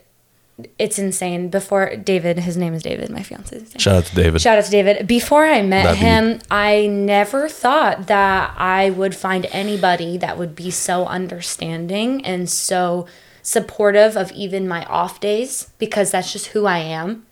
it's 0.78 0.98
insane. 0.98 1.48
Before 1.48 1.94
David, 1.96 2.38
his 2.40 2.56
name 2.56 2.74
is 2.74 2.82
David, 2.82 3.10
my 3.10 3.22
fiance. 3.22 3.64
shout 3.78 3.94
out 3.96 4.04
to 4.06 4.14
David. 4.14 4.40
Shout 4.40 4.58
out 4.58 4.64
to 4.64 4.70
David. 4.70 5.06
Before 5.06 5.44
I 5.46 5.62
met 5.62 5.84
That'd 5.84 6.00
be- 6.00 6.06
him, 6.06 6.40
I 6.50 6.86
never 6.86 7.48
thought 7.48 8.06
that 8.08 8.54
I 8.56 8.90
would 8.90 9.14
find 9.14 9.46
anybody 9.52 10.16
that 10.18 10.38
would 10.38 10.54
be 10.54 10.70
so 10.70 11.06
understanding 11.06 12.24
and 12.24 12.48
so 12.48 13.06
supportive 13.42 14.16
of 14.16 14.30
even 14.32 14.68
my 14.68 14.84
off 14.84 15.20
days 15.20 15.70
because 15.78 16.10
that's 16.10 16.32
just 16.32 16.48
who 16.48 16.66
I 16.66 16.78
am. 16.78 17.26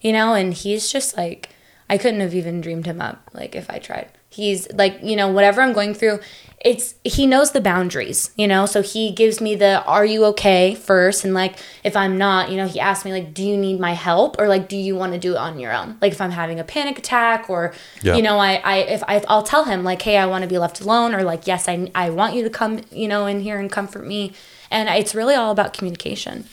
You 0.00 0.12
know, 0.12 0.34
and 0.34 0.52
he's 0.52 0.90
just 0.90 1.16
like 1.16 1.50
I 1.88 1.98
couldn't 1.98 2.20
have 2.20 2.34
even 2.34 2.60
dreamed 2.60 2.86
him 2.86 3.00
up 3.00 3.30
like 3.32 3.54
if 3.54 3.70
I 3.70 3.78
tried. 3.78 4.08
He's 4.28 4.70
like, 4.72 4.98
you 5.02 5.14
know, 5.14 5.28
whatever 5.28 5.60
I'm 5.60 5.74
going 5.74 5.92
through, 5.94 6.18
it's 6.64 6.94
he 7.02 7.26
knows 7.26 7.50
the 7.50 7.60
boundaries, 7.60 8.30
you 8.36 8.46
know? 8.46 8.66
So 8.66 8.82
he 8.82 9.10
gives 9.10 9.40
me 9.40 9.56
the 9.56 9.82
are 9.84 10.04
you 10.04 10.24
okay 10.26 10.74
first 10.74 11.24
and 11.24 11.34
like 11.34 11.56
if 11.82 11.96
I'm 11.96 12.16
not, 12.16 12.50
you 12.50 12.56
know, 12.56 12.66
he 12.68 12.78
asks 12.78 13.04
me 13.04 13.12
like 13.12 13.34
do 13.34 13.42
you 13.44 13.56
need 13.56 13.80
my 13.80 13.92
help 13.94 14.38
or 14.38 14.46
like 14.48 14.68
do 14.68 14.76
you 14.76 14.94
want 14.94 15.12
to 15.12 15.18
do 15.18 15.32
it 15.32 15.38
on 15.38 15.58
your 15.58 15.72
own? 15.72 15.96
Like 16.00 16.12
if 16.12 16.20
I'm 16.20 16.30
having 16.30 16.60
a 16.60 16.64
panic 16.64 16.98
attack 16.98 17.50
or 17.50 17.74
Yeah. 18.02 18.14
you 18.16 18.22
know, 18.22 18.38
I 18.38 18.54
I 18.64 18.76
if 18.78 19.02
I 19.08 19.24
I'll 19.28 19.42
tell 19.42 19.64
him 19.64 19.82
like 19.82 20.02
hey, 20.02 20.16
I 20.16 20.26
want 20.26 20.42
to 20.42 20.48
be 20.48 20.58
left 20.58 20.80
alone 20.80 21.14
or 21.14 21.22
like 21.24 21.46
yes, 21.46 21.68
I 21.68 21.90
I 21.94 22.10
want 22.10 22.34
you 22.34 22.44
to 22.44 22.50
come, 22.50 22.80
you 22.92 23.08
know, 23.08 23.26
in 23.26 23.40
here 23.40 23.58
and 23.58 23.70
comfort 23.70 24.06
me. 24.06 24.32
And 24.70 24.88
it's 24.88 25.14
really 25.14 25.34
all 25.34 25.50
about 25.50 25.74
communication, 25.74 26.44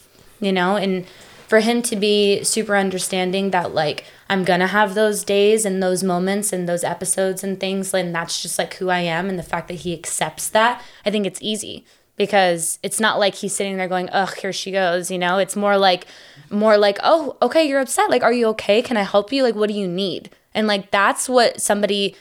you 0.42 0.52
know? 0.52 0.76
And 0.76 1.06
for 1.50 1.62
him 1.62 1.82
to 1.82 1.96
be 1.96 2.44
super 2.44 2.76
understanding 2.76 3.50
that 3.50 3.74
like 3.74 4.06
I'm 4.30 4.44
gonna 4.44 4.68
have 4.68 4.94
those 4.94 5.24
days 5.24 5.66
and 5.66 5.82
those 5.82 6.04
moments 6.04 6.54
and 6.54 6.70
those 6.70 6.84
episodes 6.84 7.44
and 7.44 7.60
things, 7.60 7.92
and 7.92 8.14
that's 8.14 8.40
just 8.40 8.60
like 8.60 8.76
who 8.76 8.90
I 8.90 9.00
am, 9.00 9.28
and 9.28 9.40
the 9.40 9.44
fact 9.44 9.68
that 9.68 9.80
he 9.80 9.92
accepts 9.92 10.48
that, 10.50 10.82
I 11.06 11.10
think 11.10 11.26
it's 11.26 11.42
easy 11.42 11.86
because 12.18 12.78
it's 12.84 13.00
not 13.00 13.18
like 13.18 13.34
he's 13.34 13.56
sitting 13.56 13.78
there 13.78 13.88
going, 13.88 14.10
"Ugh, 14.12 14.36
here 14.36 14.54
she 14.54 14.72
goes," 14.72 15.10
you 15.10 15.18
know. 15.18 15.40
It's 15.40 15.56
more 15.56 15.76
like, 15.76 16.06
more 16.52 16.78
like, 16.78 17.00
"Oh, 17.02 17.36
okay, 17.42 17.68
you're 17.68 17.82
upset. 17.82 18.12
Like, 18.12 18.22
are 18.22 18.34
you 18.34 18.46
okay? 18.50 18.84
Can 18.84 18.96
I 18.96 19.04
help 19.04 19.34
you? 19.34 19.42
Like, 19.42 19.56
what 19.56 19.70
do 19.70 19.76
you 19.76 19.88
need?" 19.88 20.30
And 20.54 20.68
like 20.68 20.92
that's 20.92 21.28
what 21.28 21.60
somebody 21.60 22.16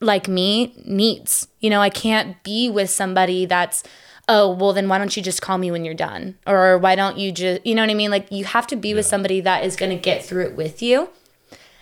like 0.00 0.28
me 0.28 0.74
needs. 0.84 1.48
You 1.60 1.70
know, 1.70 1.80
I 1.80 1.88
can't 1.88 2.42
be 2.42 2.68
with 2.68 2.90
somebody 2.90 3.46
that's 3.46 3.82
oh, 4.28 4.50
well 4.52 4.72
then 4.72 4.88
why 4.88 4.98
don't 4.98 5.16
you 5.16 5.22
just 5.22 5.42
call 5.42 5.58
me 5.58 5.70
when 5.70 5.84
you're 5.84 5.94
done? 5.94 6.36
Or 6.46 6.78
why 6.78 6.94
don't 6.94 7.18
you 7.18 7.32
just 7.32 7.66
you 7.66 7.74
know 7.74 7.82
what 7.82 7.90
I 7.90 7.94
mean? 7.94 8.10
Like 8.10 8.30
you 8.30 8.44
have 8.44 8.66
to 8.68 8.76
be 8.76 8.94
with 8.94 9.06
somebody 9.06 9.40
that 9.40 9.64
is 9.64 9.76
going 9.76 9.90
to 9.90 9.96
get 9.96 10.24
through 10.24 10.46
it 10.46 10.56
with 10.56 10.82
you. 10.82 11.08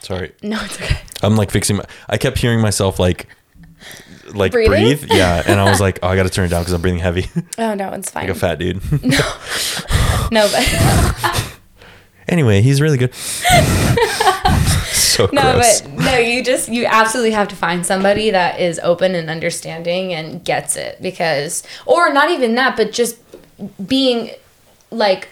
Sorry, 0.00 0.32
No, 0.42 0.58
it's 0.62 0.80
okay. 0.80 0.98
I'm 1.22 1.36
like 1.36 1.50
fixing. 1.50 1.76
My, 1.76 1.84
I 2.08 2.16
kept 2.18 2.38
hearing 2.38 2.60
myself 2.60 2.98
like. 2.98 3.28
Like 4.34 4.50
Breathing? 4.50 4.72
breathe, 4.72 5.04
yeah, 5.12 5.40
and 5.46 5.60
I 5.60 5.70
was 5.70 5.80
like, 5.80 6.00
"Oh, 6.02 6.08
I 6.08 6.16
got 6.16 6.24
to 6.24 6.28
turn 6.30 6.46
it 6.46 6.48
down 6.48 6.62
because 6.62 6.72
I'm 6.72 6.82
breathing 6.82 6.98
heavy, 6.98 7.30
Oh 7.58 7.74
no, 7.74 7.92
it's 7.92 8.10
fine. 8.10 8.24
like 8.26 8.36
a 8.36 8.38
fat 8.38 8.58
dude." 8.58 8.82
no. 9.04 9.18
no, 10.32 10.48
but 10.50 11.45
anyway, 12.28 12.62
he's 12.62 12.80
really 12.80 12.98
good. 12.98 13.14
so 14.92 15.28
no, 15.32 15.54
gross. 15.54 15.80
but 15.82 15.92
no, 15.92 16.16
you 16.18 16.42
just 16.42 16.68
you 16.68 16.86
absolutely 16.86 17.32
have 17.32 17.48
to 17.48 17.56
find 17.56 17.84
somebody 17.84 18.30
that 18.30 18.60
is 18.60 18.78
open 18.82 19.14
and 19.14 19.30
understanding 19.30 20.12
and 20.12 20.44
gets 20.44 20.76
it 20.76 21.00
because 21.00 21.62
or 21.84 22.12
not 22.12 22.30
even 22.30 22.54
that, 22.54 22.76
but 22.76 22.92
just 22.92 23.18
being 23.86 24.30
like 24.90 25.28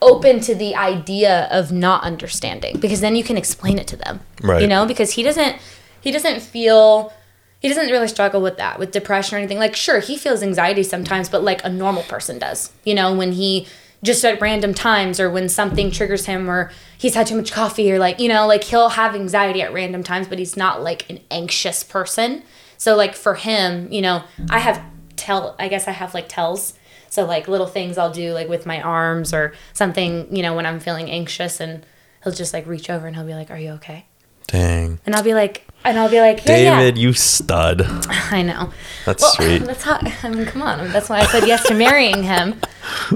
open 0.00 0.40
to 0.40 0.54
the 0.54 0.74
idea 0.74 1.48
of 1.50 1.70
not 1.70 2.02
understanding 2.02 2.78
because 2.80 3.00
then 3.00 3.14
you 3.14 3.22
can 3.22 3.36
explain 3.36 3.78
it 3.78 3.86
to 3.86 3.96
them. 3.96 4.20
Right. 4.42 4.62
You 4.62 4.68
know, 4.68 4.86
because 4.86 5.12
he 5.12 5.22
doesn't 5.22 5.56
he 6.00 6.10
doesn't 6.10 6.40
feel 6.40 7.12
he 7.60 7.68
doesn't 7.68 7.90
really 7.90 8.08
struggle 8.08 8.42
with 8.42 8.56
that, 8.56 8.80
with 8.80 8.90
depression 8.90 9.36
or 9.36 9.38
anything. 9.38 9.58
Like, 9.58 9.76
sure, 9.76 10.00
he 10.00 10.18
feels 10.18 10.42
anxiety 10.42 10.82
sometimes, 10.82 11.28
but 11.28 11.44
like 11.44 11.64
a 11.64 11.68
normal 11.68 12.02
person 12.02 12.40
does. 12.40 12.72
You 12.84 12.94
know, 12.94 13.14
when 13.14 13.32
he 13.32 13.68
just 14.02 14.24
at 14.24 14.40
random 14.40 14.74
times 14.74 15.20
or 15.20 15.30
when 15.30 15.48
something 15.48 15.90
triggers 15.90 16.26
him 16.26 16.50
or 16.50 16.70
he's 16.98 17.14
had 17.14 17.26
too 17.26 17.36
much 17.36 17.52
coffee 17.52 17.90
or 17.92 17.98
like, 17.98 18.18
you 18.18 18.28
know, 18.28 18.46
like 18.46 18.64
he'll 18.64 18.90
have 18.90 19.14
anxiety 19.14 19.62
at 19.62 19.72
random 19.72 20.02
times, 20.02 20.26
but 20.26 20.38
he's 20.38 20.56
not 20.56 20.82
like 20.82 21.08
an 21.08 21.20
anxious 21.30 21.84
person. 21.84 22.42
So 22.78 22.96
like 22.96 23.14
for 23.14 23.34
him, 23.34 23.92
you 23.92 24.02
know, 24.02 24.24
I 24.50 24.58
have 24.58 24.82
tell 25.14 25.54
I 25.58 25.68
guess 25.68 25.86
I 25.86 25.92
have 25.92 26.14
like 26.14 26.28
tells. 26.28 26.74
So 27.08 27.24
like 27.24 27.46
little 27.46 27.66
things 27.66 27.98
I'll 27.98 28.12
do 28.12 28.32
like 28.32 28.48
with 28.48 28.66
my 28.66 28.80
arms 28.80 29.32
or 29.32 29.52
something, 29.72 30.34
you 30.34 30.42
know, 30.42 30.54
when 30.56 30.66
I'm 30.66 30.80
feeling 30.80 31.10
anxious 31.10 31.60
and 31.60 31.86
he'll 32.24 32.32
just 32.32 32.52
like 32.52 32.66
reach 32.66 32.90
over 32.90 33.06
and 33.06 33.14
he'll 33.14 33.26
be 33.26 33.34
like, 33.34 33.50
"Are 33.50 33.58
you 33.58 33.70
okay?" 33.72 34.06
Dang. 34.48 34.98
And 35.06 35.14
I'll 35.14 35.22
be 35.22 35.34
like, 35.34 35.66
and 35.84 35.98
I'll 35.98 36.10
be 36.10 36.20
like, 36.20 36.38
yeah, 36.46 36.78
David, 36.78 36.96
you 36.98 37.12
stud. 37.12 37.82
I 38.08 38.42
know. 38.42 38.70
That's 39.04 39.22
Well, 39.22 39.32
sweet. 39.32 39.58
That's 39.64 39.82
how. 39.82 39.98
I 40.22 40.28
mean, 40.30 40.46
come 40.46 40.62
on. 40.62 40.92
That's 40.92 41.08
why 41.08 41.20
I 41.20 41.26
said 41.26 41.46
yes 41.46 41.64
to 41.68 41.74
marrying 41.74 42.22
him. 42.22 42.60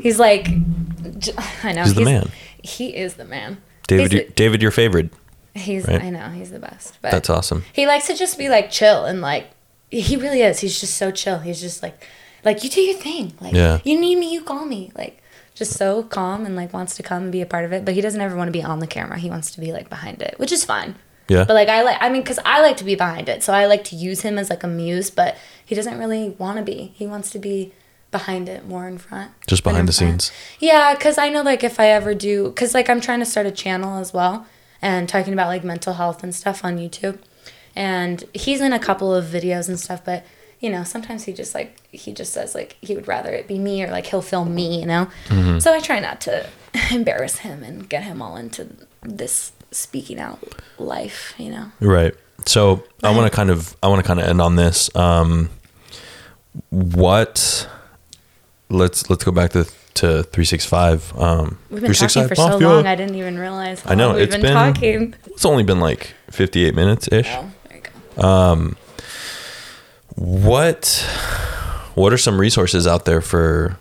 He's 0.02 0.18
like, 0.18 0.48
I 1.62 1.72
know. 1.72 1.84
He's 1.84 1.94
the 1.94 2.04
man. 2.04 2.30
He 2.62 2.96
is 2.96 3.14
the 3.14 3.24
man. 3.24 3.58
David, 3.86 4.12
you- 4.12 4.32
David, 4.34 4.62
your 4.62 4.70
favorite. 4.72 5.10
he's 5.54 5.86
right? 5.86 6.02
I 6.02 6.10
know. 6.10 6.28
He's 6.30 6.50
the 6.50 6.58
best. 6.58 6.98
But 7.02 7.12
That's 7.12 7.30
awesome. 7.30 7.64
he 7.72 7.86
likes 7.86 8.06
to 8.08 8.14
just 8.14 8.36
be 8.38 8.48
like 8.48 8.70
chill 8.70 9.04
and 9.04 9.20
like 9.20 9.48
he 9.90 10.16
really 10.16 10.42
is. 10.42 10.58
He's 10.60 10.80
just 10.80 10.96
so 10.96 11.10
chill. 11.12 11.38
He's 11.38 11.60
just 11.60 11.82
like, 11.82 12.04
like 12.44 12.64
you 12.64 12.70
do 12.70 12.80
your 12.80 12.96
thing. 12.96 13.32
Like 13.40 13.54
Yeah. 13.54 13.78
you 13.84 13.98
need 14.00 14.16
me, 14.16 14.32
you 14.32 14.42
call 14.42 14.64
me. 14.66 14.90
Like 14.96 15.22
just 15.54 15.74
so 15.74 16.02
calm 16.02 16.44
and 16.44 16.56
like 16.56 16.72
wants 16.72 16.96
to 16.96 17.02
come 17.04 17.22
and 17.24 17.32
be 17.32 17.40
a 17.42 17.46
part 17.46 17.64
of 17.64 17.72
it. 17.72 17.84
But 17.84 17.94
he 17.94 18.00
doesn't 18.00 18.20
ever 18.20 18.34
want 18.36 18.48
to 18.48 18.52
be 18.52 18.62
on 18.64 18.80
the 18.80 18.86
camera. 18.88 19.18
He 19.18 19.30
wants 19.30 19.52
to 19.52 19.60
be 19.60 19.72
like 19.72 19.88
behind 19.88 20.20
it, 20.20 20.34
which 20.38 20.50
is 20.50 20.64
fine. 20.64 20.96
Yeah. 21.28 21.44
But 21.44 21.54
like 21.54 21.68
I 21.68 21.82
like, 21.82 21.98
I 22.00 22.08
mean, 22.08 22.22
because 22.22 22.38
I 22.44 22.60
like 22.62 22.76
to 22.78 22.84
be 22.84 22.94
behind 22.94 23.28
it, 23.28 23.42
so 23.42 23.52
I 23.52 23.66
like 23.66 23.84
to 23.84 23.96
use 23.96 24.20
him 24.20 24.38
as 24.38 24.50
like 24.50 24.62
a 24.62 24.68
muse. 24.68 25.10
But 25.10 25.36
he 25.64 25.74
doesn't 25.74 25.98
really 25.98 26.30
want 26.38 26.58
to 26.58 26.64
be. 26.64 26.92
He 26.94 27.06
wants 27.06 27.30
to 27.30 27.38
be 27.38 27.72
behind 28.10 28.48
it 28.48 28.66
more 28.66 28.86
in 28.86 28.98
front. 28.98 29.32
Just 29.46 29.64
behind 29.64 29.88
the 29.88 29.92
front. 29.92 30.22
scenes. 30.22 30.32
Yeah, 30.60 30.94
because 30.94 31.18
I 31.18 31.28
know 31.28 31.42
like 31.42 31.64
if 31.64 31.80
I 31.80 31.88
ever 31.88 32.14
do, 32.14 32.48
because 32.48 32.74
like 32.74 32.88
I'm 32.88 33.00
trying 33.00 33.20
to 33.20 33.26
start 33.26 33.46
a 33.46 33.50
channel 33.50 33.98
as 33.98 34.12
well 34.12 34.46
and 34.80 35.08
talking 35.08 35.32
about 35.32 35.48
like 35.48 35.64
mental 35.64 35.94
health 35.94 36.22
and 36.22 36.34
stuff 36.34 36.64
on 36.64 36.78
YouTube. 36.78 37.18
And 37.74 38.24
he's 38.32 38.60
in 38.60 38.72
a 38.72 38.78
couple 38.78 39.14
of 39.14 39.26
videos 39.26 39.68
and 39.68 39.78
stuff, 39.78 40.02
but 40.04 40.24
you 40.60 40.70
know, 40.70 40.84
sometimes 40.84 41.24
he 41.24 41.32
just 41.32 41.54
like 41.54 41.76
he 41.92 42.12
just 42.12 42.32
says 42.32 42.54
like 42.54 42.76
he 42.80 42.94
would 42.94 43.06
rather 43.06 43.30
it 43.30 43.46
be 43.46 43.58
me 43.58 43.84
or 43.84 43.90
like 43.90 44.06
he'll 44.06 44.22
film 44.22 44.54
me, 44.54 44.80
you 44.80 44.86
know. 44.86 45.08
Mm-hmm. 45.28 45.58
So 45.58 45.74
I 45.74 45.80
try 45.80 46.00
not 46.00 46.20
to 46.22 46.46
embarrass 46.90 47.38
him 47.38 47.62
and 47.62 47.88
get 47.88 48.04
him 48.04 48.22
all 48.22 48.36
into 48.36 48.68
this 49.02 49.52
speaking 49.76 50.18
out 50.18 50.38
life, 50.78 51.34
you 51.38 51.50
know. 51.50 51.70
Right. 51.80 52.14
So 52.46 52.84
I 53.02 53.10
want 53.14 53.30
to 53.30 53.34
kind 53.36 53.50
of 53.50 53.76
I 53.82 53.88
want 53.88 54.00
to 54.02 54.06
kind 54.06 54.20
of 54.20 54.26
end 54.26 54.40
on 54.40 54.56
this. 54.56 54.94
Um, 54.96 55.50
what? 56.70 57.68
Let's 58.68 59.08
let's 59.10 59.24
go 59.24 59.32
back 59.32 59.52
to 59.52 59.66
to 59.94 60.22
three 60.24 60.44
six 60.44 60.64
five. 60.64 61.16
Um, 61.18 61.58
We've 61.70 61.80
been 61.82 61.92
talking 61.92 62.28
for 62.28 62.34
so 62.34 62.58
long, 62.58 62.86
I 62.86 62.94
didn't 62.94 63.14
even 63.14 63.38
realize. 63.38 63.80
How 63.80 63.92
I 63.92 63.94
know, 63.94 64.08
long 64.08 64.16
we've 64.16 64.24
it's 64.24 64.34
been, 64.34 64.42
been- 64.42 64.52
talking. 64.52 65.14
It's 65.26 65.44
only 65.44 65.62
been 65.62 65.80
like 65.80 66.14
fifty 66.30 66.64
eight 66.64 66.74
minutes 66.74 67.08
ish. 67.12 67.28
Oh, 67.30 67.50
there 67.68 67.76
you 67.78 67.82
go. 68.16 68.76
What 70.16 71.04
what 71.94 72.12
are 72.12 72.18
some 72.18 72.38
resources 72.40 72.86
out 72.86 73.04
there 73.04 73.20
for? 73.20 73.78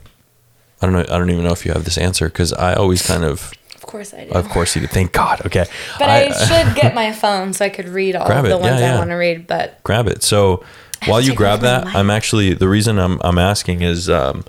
I 0.81 0.85
don't 0.85 0.93
know. 0.93 1.01
I 1.13 1.17
don't 1.17 1.29
even 1.29 1.43
know 1.43 1.51
if 1.53 1.65
you 1.65 1.71
have 1.71 1.85
this 1.85 1.97
answer 1.97 2.27
because 2.27 2.51
I 2.53 2.73
always 2.73 3.05
kind 3.05 3.23
of, 3.23 3.51
Of 3.85 3.91
course 3.91 4.15
I 4.15 4.25
do. 4.25 4.31
of 4.31 4.49
course, 4.49 4.75
you 4.75 4.81
do. 4.81 4.87
Thank 4.87 5.11
God. 5.11 5.45
Okay, 5.45 5.65
But 5.99 6.09
I, 6.09 6.31
should 6.31 6.75
get 6.75 6.95
my 7.03 7.11
phone 7.11 7.53
so 7.53 7.65
I 7.65 7.69
could 7.69 7.87
read 7.87 8.15
all 8.15 8.27
the 8.27 8.57
ones 8.57 8.81
Yeah, 8.81 8.95
I 8.95 8.97
want 8.97 9.11
to 9.11 9.15
read. 9.15 9.45
But 9.45 9.83
grab 9.83 10.07
it. 10.07 10.23
So 10.23 10.63
while 11.05 11.21
you 11.21 11.35
grab 11.35 11.59
that. 11.61 11.85
I'm 11.87 12.09
actually 12.09 12.55
the 12.55 12.67
reason 12.67 12.97
I'm 12.97 13.19
I'm 13.21 13.37
asking 13.37 13.83
is, 13.83 14.09
um, 14.09 14.43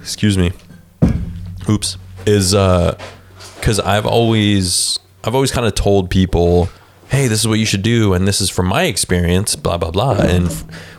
excuse 0.00 0.38
me, 0.38 0.52
oops, 1.68 1.96
is 2.26 2.54
uh, 2.54 2.96
because 3.56 3.80
I've 3.80 4.06
always 4.06 5.00
I've 5.24 5.34
always 5.34 5.50
kind 5.50 5.66
of 5.66 5.74
told 5.74 6.08
people, 6.08 6.68
hey, 7.10 7.26
this 7.26 7.40
is 7.40 7.48
what 7.48 7.58
you 7.58 7.66
should 7.66 7.82
do, 7.82 8.14
and 8.14 8.28
this 8.28 8.40
is 8.40 8.50
from 8.50 8.66
my 8.66 8.84
experience, 8.84 9.56
blah 9.56 9.78
blah 9.78 9.90
blah, 9.90 10.20
and 10.20 10.48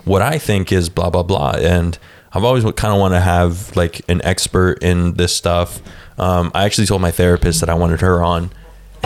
what 0.04 0.22
I 0.22 0.38
think 0.38 0.74
is 0.74 0.90
blah 0.90 1.10
blah 1.10 1.24
blah, 1.24 1.54
and 1.58 1.98
I've 2.34 2.44
always 2.44 2.64
kind 2.64 2.94
of 2.94 3.00
want 3.00 3.14
to 3.14 3.22
have 3.22 3.76
like 3.76 4.02
an 4.10 4.22
expert 4.26 4.84
in 4.84 5.14
this 5.14 5.36
stuff. 5.36 5.82
Um, 6.18 6.52
I 6.54 6.66
actually 6.66 6.88
told 6.88 7.02
my 7.02 7.12
therapist 7.12 7.60
that 7.62 7.70
I 7.70 7.74
wanted 7.74 8.02
her 8.02 8.22
on. 8.24 8.52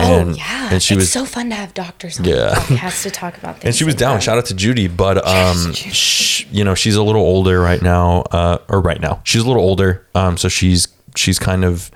And, 0.00 0.30
oh 0.30 0.34
yeah, 0.34 0.68
and 0.72 0.80
she 0.82 0.94
it's 0.94 1.00
was 1.00 1.12
so 1.12 1.24
fun 1.24 1.48
to 1.50 1.56
have 1.56 1.74
doctors 1.74 2.20
on 2.20 2.24
Yeah. 2.26 2.54
podcast 2.54 3.02
to 3.02 3.10
talk 3.22 3.36
about 3.36 3.54
things. 3.56 3.64
and 3.64 3.74
she 3.74 3.82
was 3.84 3.94
like 3.94 3.98
down. 3.98 4.14
that. 4.16 4.22
Shout 4.22 4.38
out 4.38 4.46
to 4.46 4.54
Judy, 4.54 4.86
but 4.86 5.26
um, 5.26 5.72
Judy. 5.72 5.90
sh- 5.90 6.46
you 6.52 6.62
know, 6.62 6.76
she's 6.76 6.94
a 6.94 7.02
little 7.02 7.20
older 7.22 7.60
right 7.60 7.82
now, 7.82 8.20
uh, 8.30 8.58
or 8.68 8.80
right 8.80 9.00
now, 9.00 9.20
she's 9.24 9.42
a 9.42 9.46
little 9.48 9.62
older. 9.62 10.06
Um, 10.14 10.36
so 10.36 10.48
she's 10.48 10.86
she's 11.16 11.40
kind 11.40 11.64
of 11.64 11.90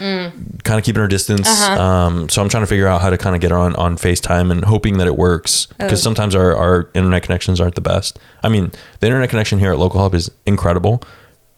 kind 0.00 0.78
of 0.78 0.82
keeping 0.82 1.00
her 1.00 1.06
distance. 1.06 1.48
Mm. 1.48 1.62
Uh-huh. 1.76 1.82
Um, 1.82 2.28
so 2.28 2.42
I'm 2.42 2.48
trying 2.48 2.64
to 2.64 2.66
figure 2.66 2.88
out 2.88 3.00
how 3.00 3.10
to 3.10 3.16
kind 3.16 3.34
of 3.36 3.40
get 3.40 3.52
her 3.52 3.56
on 3.56 3.76
on 3.76 3.96
Facetime 3.96 4.50
and 4.50 4.64
hoping 4.64 4.98
that 4.98 5.06
it 5.06 5.16
works 5.16 5.66
because 5.78 6.00
Oh. 6.00 6.02
sometimes 6.02 6.34
our 6.34 6.56
our 6.56 6.90
internet 6.94 7.22
connections 7.22 7.60
aren't 7.60 7.76
the 7.76 7.80
best. 7.80 8.18
I 8.42 8.48
mean, 8.48 8.72
the 8.98 9.06
internet 9.06 9.30
connection 9.30 9.60
here 9.60 9.70
at 9.72 9.78
Local 9.78 10.00
Hub 10.00 10.14
is 10.14 10.28
incredible. 10.44 11.02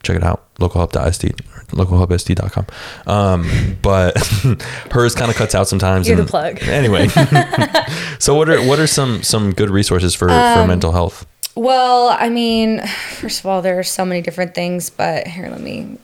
Check 0.02 0.16
it 0.16 0.22
out, 0.22 0.54
localhub.st, 0.56 1.36
localhubst.com. 1.68 2.66
Um, 3.06 3.76
but 3.82 4.16
hers 4.92 5.14
kind 5.16 5.30
of 5.30 5.36
cuts 5.36 5.54
out 5.54 5.66
sometimes. 5.68 6.06
You're 6.06 6.16
the 6.16 6.24
plug. 6.24 6.62
Anyway, 6.62 7.08
so 8.18 8.34
what 8.34 8.48
are 8.48 8.62
what 8.66 8.78
are 8.78 8.86
some 8.86 9.22
some 9.22 9.52
good 9.52 9.70
resources 9.70 10.14
for 10.14 10.30
Um, 10.30 10.60
for 10.62 10.66
mental 10.68 10.92
health? 10.92 11.26
Well, 11.56 12.08
I 12.08 12.28
mean, 12.28 12.86
first 12.86 13.40
of 13.40 13.46
all, 13.46 13.62
there 13.62 13.78
are 13.78 13.82
so 13.82 14.04
many 14.04 14.20
different 14.20 14.54
things, 14.54 14.90
but 14.90 15.26
here, 15.26 15.48
let 15.48 15.60
me 15.60 15.96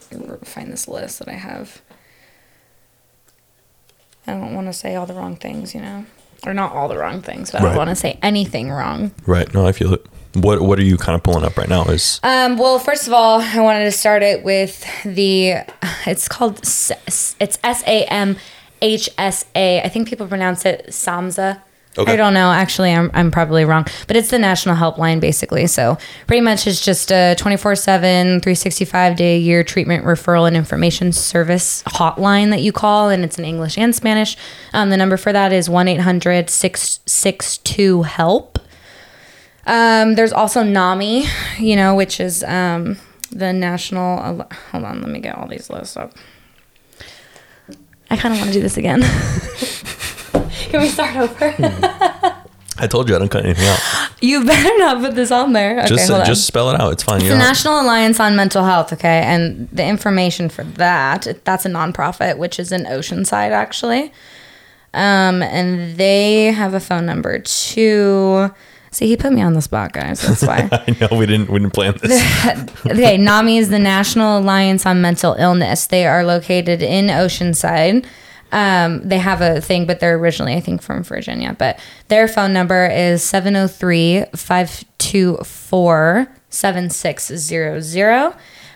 find 0.45 0.73
this 0.73 0.89
list 0.89 1.19
that 1.19 1.29
I 1.29 1.35
have. 1.35 1.83
I 4.27 4.33
don't 4.33 4.55
want 4.55 4.69
to 4.69 4.73
say 4.73 4.95
all 4.95 5.05
the 5.07 5.15
wrong 5.15 5.37
things, 5.37 5.75
you 5.75 5.81
know, 5.83 6.07
or 6.47 6.55
not 6.55 6.73
all 6.73 6.89
the 6.89 6.97
wrong 6.97 7.21
things, 7.21 7.51
but 7.51 7.61
I 7.61 7.65
don't 7.67 7.77
want 7.77 7.91
to 7.91 7.97
say 7.97 8.19
anything 8.23 8.71
wrong. 8.71 9.13
Right. 9.27 9.53
No, 9.53 9.67
I 9.67 9.73
feel 9.73 9.93
it. 9.93 10.07
What 10.35 10.63
what 10.63 10.79
are 10.79 10.85
you 10.85 10.97
kind 10.97 11.15
of 11.15 11.23
pulling 11.23 11.45
up 11.45 11.57
right 11.57 11.69
now? 11.69 11.85
Is 11.85 12.21
Um, 12.23 12.57
well, 12.57 12.79
first 12.79 13.07
of 13.07 13.13
all, 13.13 13.41
I 13.41 13.61
wanted 13.61 13.85
to 13.85 13.93
start 13.93 14.23
it 14.23 14.43
with 14.43 14.85
the. 15.05 15.57
It's 16.07 16.27
called. 16.27 16.59
It's 16.59 17.37
S 17.39 17.83
A 17.87 18.05
M 18.07 18.37
H 18.81 19.09
S 19.19 19.45
A. 19.55 19.81
I 19.83 19.89
think 19.89 20.09
people 20.09 20.27
pronounce 20.27 20.65
it 20.65 20.87
Samza. 20.89 21.61
Okay. 21.99 22.13
I 22.13 22.17
don't 22.17 22.33
know. 22.33 22.51
Actually, 22.51 22.91
I'm, 22.93 23.11
I'm 23.13 23.31
probably 23.31 23.67
wrong. 23.67 23.87
But 24.07 24.17
it's 24.17 24.31
the 24.31 24.39
national 24.39 24.77
helpline, 24.77 25.21
basically. 25.21 25.67
So 25.67 25.99
pretty 26.27 26.41
much 26.41 26.67
it's 26.67 26.83
just 26.83 27.13
a 27.13 27.35
24 27.37 27.77
7, 27.77 28.41
365 28.41 29.17
day 29.17 29.37
a 29.37 29.39
year 29.39 29.63
treatment 29.63 30.05
referral 30.05 30.47
and 30.47 30.57
information 30.57 31.13
service 31.13 31.83
hotline 31.85 32.51
that 32.51 32.63
you 32.63 32.73
call. 32.73 33.11
And 33.11 33.25
it's 33.25 33.39
in 33.39 33.45
English 33.45 33.77
and 33.77 33.95
Spanish. 33.95 34.37
Um, 34.73 34.89
the 34.89 34.97
number 34.97 35.19
for 35.19 35.33
that 35.33 35.53
is 35.53 35.69
1 35.69 35.87
800 35.89 36.49
662 36.49 38.03
HELP. 38.05 38.52
Um, 39.67 40.15
there's 40.15 40.33
also 40.33 40.63
NAMI, 40.63 41.25
you 41.59 41.77
know, 41.77 41.95
which 41.95 42.21
is 42.21 42.43
um, 42.45 42.99
the 43.31 43.53
national. 43.53 44.19
Hold 44.71 44.85
on, 44.85 45.01
let 45.01 45.09
me 45.11 45.21
get 45.21 45.37
all 45.37 45.47
these 45.47 45.71
lists 45.71 45.97
up. 45.97 46.13
I 48.11 48.17
kind 48.17 48.35
of 48.35 48.41
want 48.41 48.49
to 48.49 48.53
do 48.53 48.61
this 48.61 48.77
again. 48.77 49.03
Can 50.71 50.81
we 50.81 50.89
start 50.89 51.17
over? 51.17 51.55
I 52.79 52.87
told 52.87 53.09
you 53.09 53.15
I 53.15 53.19
don't 53.19 53.31
cut 53.31 53.45
anything 53.45 53.67
out. 53.67 53.79
you 54.21 54.45
better 54.45 54.79
not 54.79 55.01
put 55.01 55.15
this 55.15 55.31
on 55.31 55.53
there. 55.53 55.79
Okay, 55.81 55.89
just 55.89 56.09
hold 56.09 56.21
on. 56.21 56.27
just 56.27 56.47
spell 56.47 56.71
it 56.71 56.81
out. 56.81 56.93
It's 56.93 57.03
fine. 57.03 57.21
It's 57.21 57.29
the 57.29 57.37
National 57.37 57.81
Alliance 57.81 58.19
on 58.19 58.35
Mental 58.35 58.65
Health, 58.65 58.93
okay? 58.93 59.23
And 59.23 59.69
the 59.71 59.85
information 59.85 60.49
for 60.49 60.65
that, 60.65 61.45
that's 61.45 61.65
a 61.65 61.69
nonprofit, 61.69 62.39
which 62.39 62.59
is 62.59 62.73
in 62.73 62.85
Oceanside, 62.85 63.51
actually. 63.51 64.13
Um, 64.95 65.43
and 65.43 65.97
they 65.97 66.47
have 66.53 66.75
a 66.75 66.81
phone 66.81 67.07
number 67.07 67.39
too. 67.39 68.51
See, 68.93 69.09
he 69.09 69.17
put 69.17 69.33
me 69.33 69.41
on 69.41 69.55
the 69.55 69.63
spot, 69.63 69.93
guys. 69.95 70.21
That's 70.21 70.43
why. 70.43 70.69
I 70.87 70.97
know 71.01 71.19
we 71.19 71.25
didn't 71.25 71.51
we 71.51 71.59
didn't 71.59 71.73
plan 71.73 71.97
this. 72.01 72.23
okay, 72.87 73.17
NAMI 73.17 73.57
is 73.57 73.71
the 73.71 73.79
National 73.79 74.39
Alliance 74.39 74.85
on 74.85 75.01
Mental 75.01 75.33
Illness. 75.35 75.87
They 75.87 76.07
are 76.07 76.23
located 76.25 76.83
in 76.83 77.07
Oceanside. 77.07 78.05
Um, 78.53 79.01
they 79.03 79.17
have 79.17 79.41
a 79.41 79.63
thing, 79.63 79.87
but 79.87 79.99
they're 80.01 80.17
originally, 80.17 80.55
I 80.55 80.61
think, 80.61 80.83
from 80.83 81.03
Virginia. 81.03 81.57
But 81.59 81.81
their 82.09 82.29
phone 82.29 82.53
number 82.53 82.87
is 82.87 83.23
703 83.23 84.27
524 84.37 86.29
7600. 86.51 88.35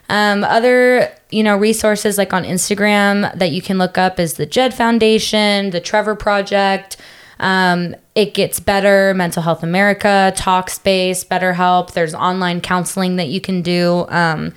Um, 0.09 0.45
other, 0.45 1.13
you 1.31 1.43
know, 1.43 1.59
resources 1.59 2.17
like 2.17 2.33
on 2.33 2.45
Instagram 2.45 3.37
that 3.39 3.51
you 3.51 3.61
can 3.61 3.77
look 3.77 3.99
up 3.99 4.19
is 4.19 4.35
the 4.35 4.47
Jed 4.47 4.73
Foundation, 4.73 5.71
the 5.71 5.81
Trevor 5.81 6.15
Project, 6.15 6.97
um, 7.41 7.95
It 8.15 8.35
Gets 8.35 8.61
Better, 8.61 9.15
Mental 9.15 9.43
Health 9.43 9.63
America, 9.63 10.33
Talkspace, 10.37 11.27
BetterHelp. 11.27 11.93
There's 11.93 12.15
online 12.15 12.61
counseling 12.61 13.17
that 13.17 13.29
you 13.29 13.41
can 13.41 13.63
do. 13.63 14.07
Um, 14.09 14.53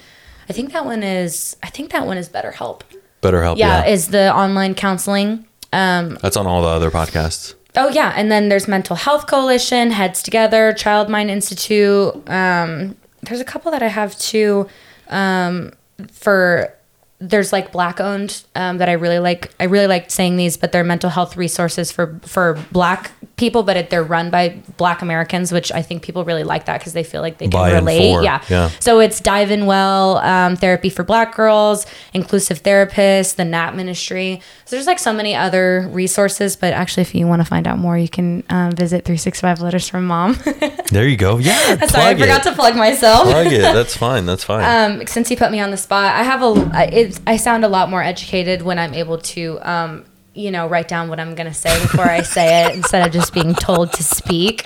I 0.49 0.53
think 0.53 0.73
that 0.73 0.85
one 0.85 1.03
is. 1.03 1.55
I 1.61 1.69
think 1.69 1.91
that 1.91 2.05
one 2.07 2.17
is 2.17 2.29
BetterHelp. 2.29 2.81
Better 3.21 3.43
help. 3.43 3.57
Yeah, 3.57 3.83
Yeah. 3.85 3.91
is 3.91 4.07
the 4.07 4.33
online 4.33 4.73
counseling. 4.75 5.45
Um, 5.73 6.17
That's 6.21 6.37
on 6.37 6.47
all 6.47 6.61
the 6.61 6.67
other 6.69 6.89
podcasts. 6.89 7.53
Oh 7.75 7.89
yeah, 7.89 8.13
and 8.15 8.31
then 8.31 8.49
there's 8.49 8.67
Mental 8.67 8.95
Health 8.95 9.27
Coalition, 9.27 9.91
Heads 9.91 10.23
Together, 10.23 10.73
Child 10.73 11.07
Mind 11.09 11.29
Institute. 11.29 12.13
Um, 12.27 12.95
there's 13.21 13.39
a 13.39 13.45
couple 13.45 13.71
that 13.71 13.83
I 13.83 13.87
have 13.89 14.17
too. 14.17 14.67
Um, 15.09 15.73
for 16.11 16.73
there's 17.19 17.51
like 17.51 17.71
black 17.71 17.99
owned 17.99 18.43
um, 18.55 18.77
that 18.77 18.89
I 18.89 18.93
really 18.93 19.19
like. 19.19 19.53
I 19.59 19.65
really 19.65 19.87
like 19.87 20.09
saying 20.09 20.37
these, 20.37 20.57
but 20.57 20.71
they're 20.71 20.83
mental 20.83 21.09
health 21.09 21.35
resources 21.35 21.91
for 21.91 22.19
for 22.23 22.57
black 22.71 23.11
people, 23.39 23.63
but 23.63 23.77
it, 23.77 23.89
they're 23.89 24.03
run 24.03 24.29
by 24.29 24.57
black 24.77 25.01
Americans, 25.01 25.51
which 25.51 25.71
I 25.71 25.81
think 25.81 26.03
people 26.03 26.25
really 26.25 26.43
like 26.43 26.65
that 26.65 26.79
because 26.79 26.93
they 26.93 27.03
feel 27.03 27.21
like 27.21 27.37
they 27.37 27.47
can 27.47 27.51
By 27.59 27.73
relate. 27.73 28.21
Yeah. 28.21 28.43
yeah. 28.49 28.69
So 28.79 28.99
it's 28.99 29.19
Dive 29.19 29.49
in 29.49 29.65
Well, 29.65 30.17
um, 30.17 30.55
therapy 30.55 30.89
for 30.89 31.03
black 31.03 31.35
girls, 31.35 31.85
inclusive 32.13 32.61
therapists, 32.61 33.35
the 33.35 33.45
NAP 33.45 33.73
ministry. 33.73 34.41
So 34.65 34.75
there's 34.75 34.85
like 34.85 34.99
so 34.99 35.13
many 35.13 35.35
other 35.35 35.89
resources, 35.91 36.55
but 36.55 36.73
actually, 36.73 37.01
if 37.01 37.15
you 37.15 37.25
want 37.25 37.41
to 37.41 37.45
find 37.47 37.65
out 37.65 37.79
more, 37.79 37.97
you 37.97 38.09
can 38.09 38.43
um, 38.49 38.71
visit 38.71 39.05
365 39.05 39.61
Letters 39.61 39.87
from 39.87 40.05
Mom. 40.05 40.37
There 40.89 41.07
you 41.07 41.17
go. 41.17 41.37
Yeah. 41.37 41.85
Sorry, 41.85 42.05
I 42.05 42.15
forgot 42.15 42.41
it. 42.45 42.49
to 42.49 42.55
plug 42.55 42.75
myself. 42.75 43.25
plug 43.25 43.47
it. 43.47 43.61
That's 43.61 43.95
fine. 43.95 44.25
That's 44.25 44.43
fine. 44.43 44.63
Um, 44.99 45.05
since 45.05 45.29
you 45.29 45.37
put 45.37 45.51
me 45.51 45.59
on 45.59 45.69
the 45.69 45.77
spot, 45.77 46.15
I 46.15 46.23
have 46.23 46.41
a. 46.41 46.71
It, 46.91 47.19
I 47.27 47.37
sound 47.37 47.63
a 47.63 47.67
lot 47.67 47.91
more 47.91 48.01
educated 48.01 48.63
when 48.63 48.79
I'm 48.79 48.95
able 48.95 49.19
to, 49.19 49.59
um, 49.61 50.05
you 50.33 50.51
know, 50.51 50.67
write 50.67 50.87
down 50.87 51.09
what 51.09 51.19
I'm 51.19 51.35
gonna 51.35 51.53
say 51.53 51.79
before 51.81 52.05
I 52.09 52.21
say 52.21 52.65
it 52.65 52.75
instead 52.75 53.05
of 53.05 53.13
just 53.13 53.33
being 53.33 53.53
told 53.55 53.93
to 53.93 54.03
speak. 54.03 54.65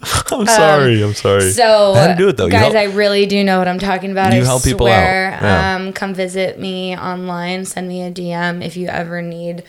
I'm 0.30 0.46
sorry. 0.46 1.02
I'm 1.02 1.14
sorry. 1.14 1.50
So, 1.50 1.94
How 1.94 2.06
to 2.08 2.14
do 2.14 2.28
it 2.28 2.36
though? 2.36 2.44
You 2.46 2.52
guys, 2.52 2.72
help- 2.72 2.76
I 2.76 2.84
really 2.94 3.26
do 3.26 3.42
know 3.42 3.58
what 3.58 3.66
I'm 3.66 3.80
talking 3.80 4.12
about. 4.12 4.32
You 4.32 4.42
I 4.42 4.44
help 4.44 4.62
people 4.62 4.86
out. 4.86 4.92
Yeah. 4.92 5.74
Um, 5.76 5.92
come 5.92 6.14
visit 6.14 6.58
me 6.58 6.96
online. 6.96 7.64
Send 7.64 7.88
me 7.88 8.02
a 8.02 8.10
DM 8.12 8.64
if 8.64 8.76
you 8.76 8.86
ever 8.88 9.22
need 9.22 9.64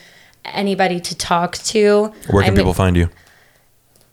anybody 0.45 0.99
to 0.99 1.15
talk 1.17 1.57
to. 1.57 2.13
Where 2.29 2.43
can 2.43 2.51
I'm- 2.51 2.55
people 2.55 2.73
find 2.73 2.95
you? 2.95 3.09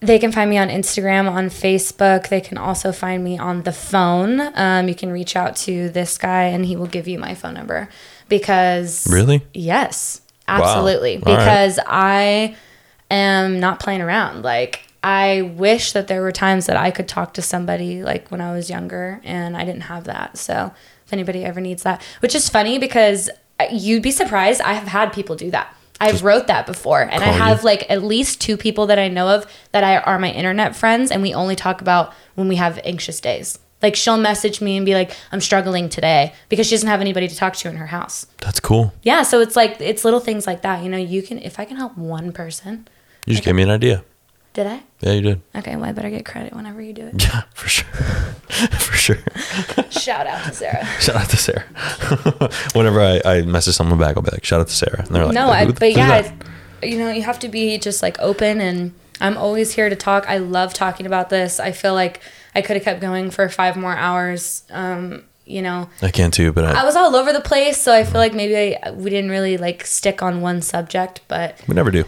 They 0.01 0.19
can 0.19 0.31
find 0.31 0.49
me 0.51 0.59
on 0.59 0.69
Instagram, 0.69 1.29
on 1.31 1.47
Facebook. 1.49 2.29
They 2.29 2.41
can 2.41 2.59
also 2.59 2.93
find 2.93 3.25
me 3.25 3.39
on 3.39 3.63
the 3.63 3.73
phone. 3.73 4.41
Um, 4.55 4.89
you 4.89 4.95
can 4.95 5.11
reach 5.11 5.35
out 5.37 5.57
to 5.57 5.89
this 5.89 6.19
guy, 6.19 6.45
and 6.45 6.67
he 6.67 6.77
will 6.77 6.87
give 6.87 7.09
you 7.09 7.19
my 7.19 7.35
phone 7.35 7.55
number. 7.55 7.89
Because 8.29 9.07
Really? 9.11 9.45
yes, 9.55 10.21
absolutely. 10.49 11.17
Right. 11.17 11.25
Because 11.25 11.79
I 11.87 12.57
am 13.11 13.61
not 13.61 13.81
playing 13.81 14.01
around. 14.03 14.43
Like 14.43 14.83
I 15.03 15.43
wish 15.43 15.93
that 15.93 16.09
there 16.09 16.23
were 16.23 16.33
times 16.33 16.67
that 16.67 16.77
I 16.77 16.91
could 16.91 17.09
talk 17.09 17.35
to 17.35 17.43
somebody 17.43 18.03
like 18.03 18.31
when 18.31 18.41
I 18.41 18.53
was 18.53 18.69
younger, 18.69 19.21
and 19.25 19.57
I 19.57 19.65
didn't 19.65 19.83
have 19.83 20.05
that. 20.05 20.39
So 20.39 20.73
if 21.05 21.13
anybody 21.13 21.45
ever 21.45 21.61
needs 21.61 21.83
that, 21.85 22.03
which 22.21 22.35
is 22.35 22.49
funny 22.49 22.79
because 22.79 23.31
you'd 23.71 24.03
be 24.03 24.11
surprised. 24.11 24.61
I 24.61 24.75
have 24.75 24.89
had 24.89 25.13
people 25.13 25.37
do 25.37 25.51
that. 25.51 25.75
I've 25.99 26.23
wrote 26.23 26.47
that 26.49 26.67
before, 26.67 27.01
and 27.03 27.23
I 27.23 27.27
call 27.27 27.35
you. 27.35 27.43
have 27.43 27.65
like 27.65 27.91
at 27.91 28.03
least 28.03 28.41
two 28.41 28.57
people 28.57 28.87
that 28.89 28.99
I 28.99 29.09
know 29.09 29.29
of 29.29 29.47
that 29.73 29.83
I 29.83 29.97
are 29.99 30.19
my 30.19 30.31
internet 30.31 30.77
friends, 30.77 31.11
and 31.11 31.23
we 31.23 31.33
only 31.33 31.57
talk 31.57 31.81
about 31.81 32.13
when 32.35 32.49
we 32.49 32.57
have 32.57 32.79
anxious 32.85 33.21
days. 33.21 33.59
Like 33.87 33.95
she'll 33.95 34.19
message 34.19 34.61
me 34.61 34.77
and 34.77 34.85
be 34.85 34.95
like, 34.95 35.13
"I'm 35.31 35.41
struggling 35.41 35.89
today" 35.89 36.33
because 36.49 36.67
she 36.67 36.75
doesn't 36.75 36.89
have 36.89 37.01
anybody 37.01 37.29
to 37.29 37.37
talk 37.37 37.55
to 37.55 37.69
in 37.69 37.77
her 37.77 37.87
house. 37.87 38.27
That's 38.39 38.59
cool. 38.59 38.93
Yeah, 39.05 39.23
so 39.23 39.41
it's 39.41 39.55
like 39.55 39.81
it's 39.81 40.05
little 40.05 40.19
things 40.19 40.45
like 40.45 40.63
that. 40.63 40.83
You 40.83 40.89
know, 40.89 40.97
you 40.97 41.23
can 41.23 41.39
if 41.39 41.61
I 41.61 41.65
can 41.65 41.77
help 41.77 41.97
one 41.97 42.33
person. 42.33 42.89
You 43.27 43.35
just 43.35 43.45
gave 43.45 43.55
me 43.55 43.63
an 43.63 43.71
idea. 43.71 44.03
Did 44.55 44.67
I? 44.67 44.83
Yeah, 45.03 45.13
you 45.13 45.21
did. 45.21 45.41
Okay, 45.55 45.77
well 45.77 45.85
I 45.85 45.93
better 45.93 46.11
get 46.11 46.25
credit 46.25 46.53
whenever 46.53 46.83
you 46.83 46.93
do 46.95 47.07
it. 47.07 47.23
Yeah, 47.23 47.43
for 47.55 47.69
sure. 47.69 47.87
for 48.81 48.97
sure. 48.97 49.19
Shout 49.91 50.27
out 50.27 50.47
to 50.47 50.53
Sarah. 50.53 50.85
Shout 50.99 51.15
out 51.15 51.29
to 51.29 51.37
Sarah. 51.37 51.65
Whenever 52.75 53.01
I, 53.01 53.21
I 53.25 53.43
message 53.43 53.77
someone 53.77 54.01
back, 54.01 54.17
I'll 54.17 54.23
be 54.25 54.33
like, 54.33 54.45
shout 54.45 54.61
out 54.61 54.67
to 54.67 54.75
Sarah. 54.75 55.05
And 55.07 55.15
they're 55.15 55.27
like, 55.27 55.35
no, 55.35 55.49
I, 55.49 55.71
but 55.71 55.93
yeah, 55.93 56.23
that?" 56.23 56.47
you 56.83 56.99
know, 56.99 57.13
you 57.13 57.23
have 57.23 57.39
to 57.39 57.49
be 57.49 57.79
just 57.79 58.03
like 58.03 58.19
open 58.19 58.61
and 58.61 58.95
I'm 59.21 59.37
always 59.37 59.75
here 59.75 59.89
to 59.89 59.97
talk. 59.97 60.29
I 60.29 60.39
love 60.39 60.75
talking 60.75 61.07
about 61.07 61.31
this. 61.31 61.61
I 61.61 61.73
feel 61.73 61.95
like 61.95 62.21
I 62.57 62.63
could 62.63 62.77
have 62.77 62.85
kept 62.85 63.01
going 63.01 63.31
for 63.31 63.49
five 63.49 63.77
more 63.77 63.95
hours. 63.97 64.65
Um, 64.71 65.25
you 65.45 65.63
know, 65.63 65.89
I 66.03 66.11
can 66.11 66.31
too, 66.33 66.53
but 66.53 66.65
I 66.65 66.81
I, 66.83 66.85
was 66.85 66.97
all 66.97 67.15
over 67.15 67.33
the 67.33 67.41
place, 67.41 67.81
so 67.81 67.93
I 67.93 68.03
feel 68.03 68.21
like 68.21 68.35
maybe 68.35 68.77
I, 68.77 68.91
we 68.91 69.11
didn't 69.11 69.31
really 69.31 69.57
like 69.59 69.87
stick 69.87 70.23
on 70.23 70.41
one 70.41 70.61
subject, 70.63 71.21
but 71.29 71.61
we 71.69 71.75
never 71.75 71.93
do. 71.93 72.05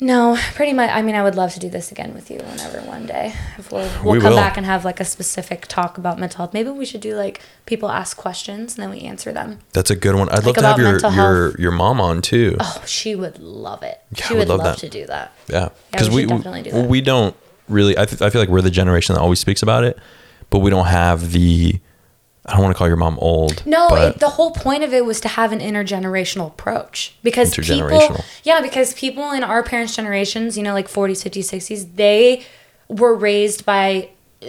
no, 0.00 0.38
pretty 0.54 0.72
much. 0.72 0.88
I 0.90 1.02
mean, 1.02 1.14
I 1.14 1.22
would 1.22 1.34
love 1.34 1.52
to 1.54 1.60
do 1.60 1.68
this 1.68 1.92
again 1.92 2.14
with 2.14 2.30
you 2.30 2.38
whenever 2.38 2.78
one 2.88 3.04
day. 3.04 3.34
If 3.58 3.70
we'll, 3.72 3.90
we'll 4.02 4.14
We 4.14 4.20
come 4.20 4.30
will. 4.30 4.36
back 4.38 4.56
and 4.56 4.64
have 4.64 4.84
like 4.86 5.00
a 5.00 5.04
specific 5.04 5.66
talk 5.66 5.98
about 5.98 6.18
mental 6.18 6.38
health. 6.38 6.54
Maybe 6.54 6.70
we 6.70 6.86
should 6.86 7.02
do 7.02 7.14
like 7.14 7.42
people 7.66 7.90
ask 7.90 8.16
questions 8.16 8.74
and 8.76 8.82
then 8.82 8.90
we 8.90 9.00
answer 9.00 9.32
them. 9.32 9.58
That's 9.74 9.90
a 9.90 9.96
good 9.96 10.14
one. 10.14 10.28
I'd 10.30 10.46
love 10.46 10.54
to 10.56 10.62
have 10.62 10.78
your 10.78 10.98
your 11.12 11.60
your 11.60 11.72
mom 11.72 12.00
on 12.00 12.22
too. 12.22 12.56
Oh, 12.60 12.82
she 12.86 13.14
would 13.14 13.38
love 13.38 13.82
it. 13.82 14.00
Yeah, 14.16 14.24
she 14.24 14.34
I 14.34 14.38
would 14.38 14.48
would 14.48 14.48
love 14.56 14.64
love 14.66 14.76
that. 14.76 14.80
to 14.80 14.88
do 14.88 15.04
that. 15.06 15.32
Yeah, 15.48 15.68
because 15.90 16.08
we 16.08 16.24
we 16.24 16.62
do 16.62 16.84
we 16.84 17.00
don't 17.02 17.36
really. 17.68 17.96
I, 17.98 18.04
th- 18.04 18.22
I 18.22 18.30
feel 18.30 18.40
like 18.40 18.48
we're 18.48 18.60
the 18.62 18.70
generation 18.70 19.14
that 19.14 19.20
always 19.20 19.38
speaks 19.38 19.62
about 19.62 19.84
it, 19.84 19.98
but 20.50 20.58
we 20.60 20.70
don't 20.70 20.86
have 20.86 21.32
the. 21.32 21.78
I 22.46 22.52
don't 22.52 22.62
want 22.62 22.74
to 22.74 22.78
call 22.78 22.86
your 22.88 22.96
mom 22.96 23.18
old. 23.20 23.64
No, 23.66 23.88
but 23.90 24.14
it, 24.14 24.20
the 24.20 24.30
whole 24.30 24.52
point 24.52 24.82
of 24.82 24.94
it 24.94 25.04
was 25.04 25.20
to 25.20 25.28
have 25.28 25.52
an 25.52 25.58
intergenerational 25.60 26.46
approach 26.46 27.14
because 27.22 27.54
people, 27.54 27.74
Intergenerational. 27.86 28.24
yeah, 28.42 28.62
because 28.62 28.94
people 28.94 29.32
in 29.32 29.44
our 29.44 29.62
parents' 29.62 29.94
generations, 29.94 30.56
you 30.56 30.62
know, 30.62 30.72
like 30.72 30.88
40s, 30.88 31.22
50s, 31.28 31.44
60s, 31.52 31.96
they 31.96 32.46
were 32.88 33.14
raised 33.14 33.66
by, 33.66 34.08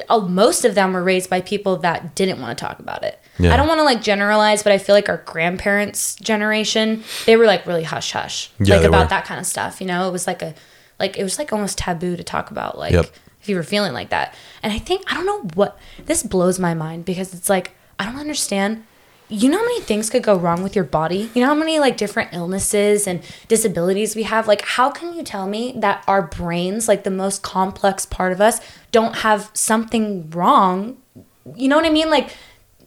most 0.09 0.63
of 0.63 0.75
them 0.75 0.93
were 0.93 1.03
raised 1.03 1.29
by 1.29 1.41
people 1.41 1.75
that 1.77 2.15
didn't 2.15 2.39
want 2.39 2.57
to 2.57 2.63
talk 2.63 2.79
about 2.79 3.03
it. 3.03 3.19
Yeah. 3.37 3.53
I 3.53 3.57
don't 3.57 3.67
want 3.67 3.79
to 3.79 3.83
like 3.83 4.01
generalize, 4.01 4.63
but 4.63 4.71
I 4.71 4.77
feel 4.77 4.95
like 4.95 5.09
our 5.09 5.21
grandparents' 5.25 6.15
generation, 6.15 7.03
they 7.25 7.35
were 7.35 7.45
like 7.47 7.65
really 7.65 7.83
hush 7.83 8.13
hush, 8.13 8.49
Yeah, 8.61 8.77
like 8.77 8.85
about 8.85 9.03
were. 9.05 9.09
that 9.09 9.25
kind 9.25 9.41
of 9.41 9.45
stuff. 9.45 9.81
You 9.81 9.87
know, 9.87 10.07
it 10.07 10.11
was 10.11 10.25
like 10.25 10.41
a, 10.41 10.55
like 10.99 11.17
it 11.17 11.23
was 11.23 11.37
like 11.37 11.51
almost 11.53 11.77
taboo 11.77 12.15
to 12.15 12.23
talk 12.23 12.51
about, 12.51 12.77
like 12.77 12.91
Yep. 12.93 13.05
if 13.41 13.49
you 13.49 13.55
were 13.55 13.63
feeling 13.63 13.93
like 13.93 14.09
that. 14.09 14.33
And 14.63 14.73
I 14.73 14.79
think 14.79 15.03
I 15.11 15.15
don't 15.15 15.25
know 15.25 15.49
what 15.55 15.77
this 16.05 16.23
blows 16.23 16.59
my 16.59 16.73
mind 16.73 17.05
because 17.05 17.33
it's 17.33 17.49
like 17.49 17.71
I 17.97 18.05
don't 18.05 18.17
understand. 18.19 18.85
You 19.31 19.47
know 19.51 19.57
how 19.59 19.63
many 19.63 19.81
things 19.81 20.09
could 20.09 20.23
go 20.23 20.35
wrong 20.35 20.63
with 20.63 20.75
your 20.75 20.85
body? 20.85 21.29
You 21.35 21.41
know 21.43 21.49
how 21.49 21.53
many 21.55 21.77
like 21.79 21.97
different 21.97 22.33
illnesses 22.33 23.05
and 23.05 23.21
disabilities 23.47 24.15
we 24.15 24.23
have? 24.23 24.47
Like 24.47 24.61
how 24.61 24.89
can 24.89 25.13
you 25.13 25.21
tell 25.21 25.45
me 25.47 25.73
that 25.77 26.03
our 26.07 26.23
brains, 26.23 26.87
like 26.87 27.03
the 27.03 27.11
most 27.11 27.43
complex 27.43 28.07
part 28.07 28.31
of 28.31 28.41
us, 28.41 28.59
don't 28.91 29.17
have 29.17 29.51
something 29.53 30.29
wrong? 30.31 30.97
You 31.55 31.67
know 31.67 31.75
what 31.75 31.85
I 31.85 31.91
mean? 31.91 32.09
Like 32.09 32.35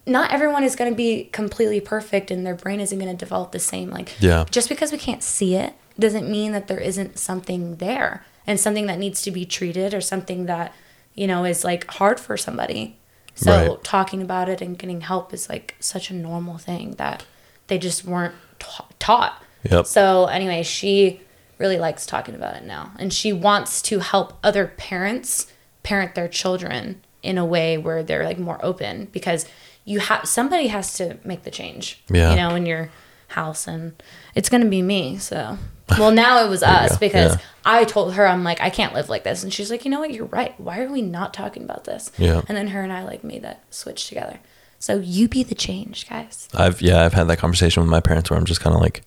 not 0.05 0.33
everyone 0.33 0.65
is 0.65 0.75
going 0.75 0.91
to 0.91 0.97
be 0.97 1.25
completely 1.33 1.81
perfect 1.81 2.33
and 2.33 2.45
their 2.45 2.57
brain 2.57 2.81
isn't 2.81 2.99
going 2.99 3.11
to 3.11 3.17
develop 3.17 3.53
the 3.53 3.61
same 3.61 3.89
like 3.91 4.11
Yeah. 4.19 4.45
just 4.51 4.69
because 4.69 4.91
we 4.91 4.99
can't 4.99 5.23
see 5.23 5.55
it 5.55 5.75
doesn't 5.99 6.31
mean 6.31 6.53
that 6.53 6.69
there 6.69 6.79
isn't 6.81 7.19
something 7.19 7.77
there 7.77 8.25
and 8.47 8.59
something 8.59 8.87
that 8.87 8.99
needs 8.99 9.23
to 9.23 9.31
be 9.31 9.45
treated 9.45 9.95
or 9.95 10.01
something 10.01 10.47
that 10.47 10.73
you 11.15 11.27
know 11.27 11.45
is 11.45 11.65
like 11.65 11.87
hard 11.93 12.19
for 12.19 12.37
somebody 12.37 12.97
so 13.35 13.69
Right. 13.71 13.85
talking 13.85 14.21
about 14.23 14.49
it 14.49 14.61
and 14.61 14.79
getting 14.79 15.03
help 15.03 15.33
is 15.33 15.49
like 15.49 15.75
such 15.81 16.11
a 16.11 16.15
normal 16.15 16.59
thing 16.59 16.93
that 16.93 17.25
they 17.69 17.79
just 17.79 18.05
weren't 18.05 18.35
ta- 18.59 18.89
taught 18.99 19.43
Yep. 19.71 19.87
so 19.87 20.27
anyway 20.27 20.63
she 20.63 21.21
really 21.59 21.79
likes 21.79 22.05
talking 22.07 22.35
about 22.35 22.57
it 22.57 22.65
now 22.65 22.93
and 22.99 23.13
she 23.13 23.33
wants 23.33 23.81
to 23.83 24.01
help 24.01 24.39
other 24.43 24.67
parents 24.77 25.47
parent 25.83 26.15
their 26.15 26.29
children 26.29 27.01
in 27.23 27.39
a 27.39 27.45
way 27.45 27.79
where 27.79 28.03
they're 28.03 28.25
like 28.25 28.39
more 28.39 28.59
open 28.65 29.07
because 29.13 29.47
you 29.85 30.01
have 30.01 30.27
somebody 30.29 30.69
has 30.69 30.95
to 30.95 31.19
make 31.25 31.43
the 31.45 31.51
change 31.51 32.03
Yeah. 32.11 32.31
you 32.31 32.37
know 32.37 32.55
in 32.55 32.67
your 32.67 32.91
house 33.33 33.67
and 33.67 33.93
it's 34.35 34.49
gonna 34.49 34.65
be 34.67 34.83
me 34.83 35.19
so 35.19 35.59
well 35.99 36.11
now 36.11 36.45
it 36.45 36.49
was 36.49 36.63
us 36.63 36.97
because 36.97 37.33
Yeah. 37.35 37.41
i 37.65 37.85
told 37.85 38.15
her 38.15 38.27
i'm 38.27 38.45
like 38.45 38.61
i 38.61 38.71
can't 38.71 38.95
live 38.95 39.09
like 39.09 39.25
this 39.25 39.43
and 39.43 39.53
she's 39.53 39.71
like 39.71 39.85
you 39.85 39.91
know 39.91 40.01
what 40.01 40.13
you're 40.13 40.27
right 40.27 40.59
why 40.61 40.81
are 40.81 40.89
we 40.91 41.03
not 41.03 41.35
talking 41.35 41.63
about 41.65 41.85
this 41.85 42.11
Yeah. 42.19 42.41
and 42.49 42.57
then 42.57 42.69
her 42.69 42.83
and 42.83 42.93
i 42.93 43.03
like 43.05 43.23
made 43.25 43.43
that 43.43 43.63
switch 43.71 44.09
together 44.09 44.39
so 44.79 44.99
you 44.99 45.29
be 45.29 45.43
the 45.43 45.55
change 45.55 46.09
guys 46.09 46.49
I've 46.55 46.81
yeah, 46.83 47.05
I've 47.05 47.13
had 47.13 47.29
that 47.29 47.39
conversation 47.39 47.83
with 47.83 47.91
my 47.91 48.01
parents 48.01 48.31
where 48.31 48.39
I'm 48.39 48.45
just 48.47 48.61
kind 48.61 48.75
of 48.75 48.83
like, 48.83 49.03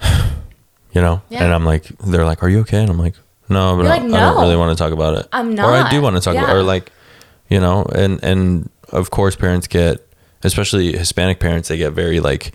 you 0.92 1.00
know, 1.02 1.20
Yeah. 1.28 1.44
and 1.44 1.52
I'm 1.54 1.64
like, 1.64 1.84
they're 1.98 2.24
like, 2.24 2.42
"Are 2.42 2.48
you 2.48 2.60
okay?" 2.60 2.80
And 2.80 2.90
I'm 2.90 2.98
like, 2.98 3.14
"No, 3.48 3.76
but 3.76 3.82
You're 3.84 3.92
I, 3.92 3.98
like, 3.98 4.12
I 4.12 4.20
don't 4.32 4.40
really 4.40 4.56
want 4.56 4.76
to 4.76 4.82
talk 4.82 4.92
about 4.92 5.18
it." 5.18 5.28
I'm 5.32 5.54
not. 5.54 5.66
or 5.68 5.72
I 5.74 5.90
do 5.90 6.00
want 6.00 6.16
to 6.16 6.22
talk 6.22 6.34
about, 6.34 6.48
Yeah. 6.48 6.54
or 6.54 6.62
like, 6.62 6.90
you 7.50 7.60
know, 7.60 7.84
and 7.94 8.22
and 8.24 8.70
of 8.90 9.10
course, 9.10 9.36
parents 9.36 9.66
get, 9.66 10.06
especially 10.42 10.96
Hispanic 10.96 11.38
parents, 11.40 11.68
they 11.68 11.76
get 11.76 11.92
very 11.92 12.20
like, 12.20 12.52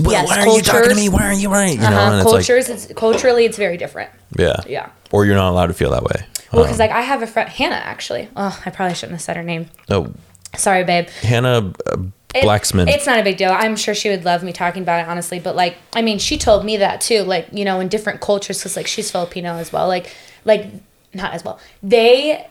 well, 0.00 0.12
Yes, 0.12 0.28
why 0.28 0.40
are 0.40 0.48
you 0.56 0.62
talking 0.62 0.90
to 0.90 0.94
me? 0.94 1.08
Why 1.08 1.24
aren't 1.26 1.40
you 1.40 1.50
right? 1.50 1.72
You 1.72 1.78
know, 1.78 1.86
uh-huh. 1.86 2.12
and 2.12 2.14
it's 2.20 2.24
like, 2.24 2.46
cultures 2.46 2.68
it's 2.68 2.86
culturally 2.94 3.44
it's 3.44 3.56
very 3.58 3.76
different 3.76 4.10
yeah, 4.36 4.56
yeah 4.66 4.90
or 5.10 5.24
you're 5.24 5.34
not 5.36 5.50
allowed 5.50 5.66
to 5.68 5.74
feel 5.74 5.90
that 5.90 6.02
way. 6.04 6.26
well 6.52 6.62
Um, 6.62 6.66
because 6.66 6.78
like 6.78 6.90
i 6.90 7.00
have 7.02 7.22
a 7.22 7.26
friend 7.26 7.48
hannah 7.48 7.74
actually 7.76 8.28
oh 8.36 8.60
i 8.66 8.70
probably 8.70 8.94
shouldn't 8.94 9.12
have 9.12 9.22
said 9.22 9.36
her 9.36 9.42
name 9.42 9.66
no, 9.88 10.12
sorry 10.56 10.84
babe 10.84 11.08
Hannah 11.22 11.72
uh, 11.86 11.96
It- 12.34 12.44
It's 12.88 13.06
not 13.06 13.18
a 13.18 13.22
big 13.22 13.36
deal. 13.38 13.50
I'm 13.50 13.74
sure 13.76 13.94
she 13.94 14.10
would 14.10 14.24
love 14.26 14.42
me 14.42 14.52
talking 14.52 14.82
about 14.82 15.00
it, 15.00 15.08
honestly. 15.08 15.40
But 15.40 15.56
like, 15.56 15.78
I 15.94 16.02
mean, 16.02 16.18
she 16.18 16.36
told 16.36 16.62
me 16.62 16.76
that 16.76 17.00
too. 17.00 17.22
Like, 17.22 17.46
you 17.52 17.64
know, 17.64 17.80
in 17.80 17.88
different 17.88 18.20
cultures, 18.20 18.58
because 18.58 18.76
like 18.76 18.86
she's 18.86 19.10
Filipino 19.10 19.54
as 19.54 19.72
well. 19.72 19.88
Like, 19.88 20.14
like 20.44 20.66
not 21.14 21.32
as 21.32 21.42
well. 21.42 21.58
They. 21.82 22.46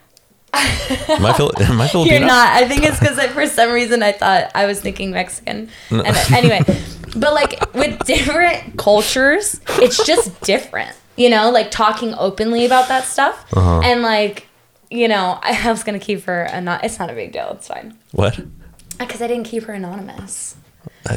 Am 0.53 1.25
I, 1.25 1.33
Fili- 1.33 1.53
am 1.65 1.81
I 1.81 1.87
Filipino? 1.91 2.17
You're 2.17 2.25
not. 2.27 2.49
I 2.49 2.67
think 2.67 2.83
it's 2.83 2.99
because 2.99 3.19
for 3.31 3.45
some 3.47 3.71
reason 3.71 4.01
I 4.03 4.11
thought 4.11 4.51
I 4.55 4.65
was 4.65 4.79
thinking 4.81 5.11
Mexican. 5.11 5.69
And 5.89 6.07
anyway, 6.33 6.61
but 7.15 7.33
like 7.33 7.73
with 7.73 7.99
different 8.05 8.77
cultures, 8.77 9.59
it's 9.69 10.05
just 10.05 10.39
different. 10.41 10.95
you 11.15 11.29
know, 11.29 11.49
like 11.51 11.71
talking 11.71 12.13
openly 12.17 12.65
about 12.65 12.87
that 12.89 13.03
stuff. 13.03 13.45
Uh-huh. 13.55 13.81
And 13.83 14.01
like, 14.01 14.47
you 14.89 15.07
know, 15.07 15.39
I 15.41 15.69
was 15.71 15.83
gonna 15.83 15.99
keep 15.99 16.23
her 16.23 16.43
a 16.43 16.61
not. 16.61 16.83
It's 16.83 16.99
not 16.99 17.09
a 17.09 17.13
big 17.13 17.31
deal. 17.33 17.49
It's 17.53 17.67
fine 17.67 17.97
What? 18.11 18.39
because 18.99 19.21
I 19.21 19.27
didn't 19.27 19.45
keep 19.45 19.63
her 19.63 19.73
anonymous. 19.73 20.55
I, 21.07 21.15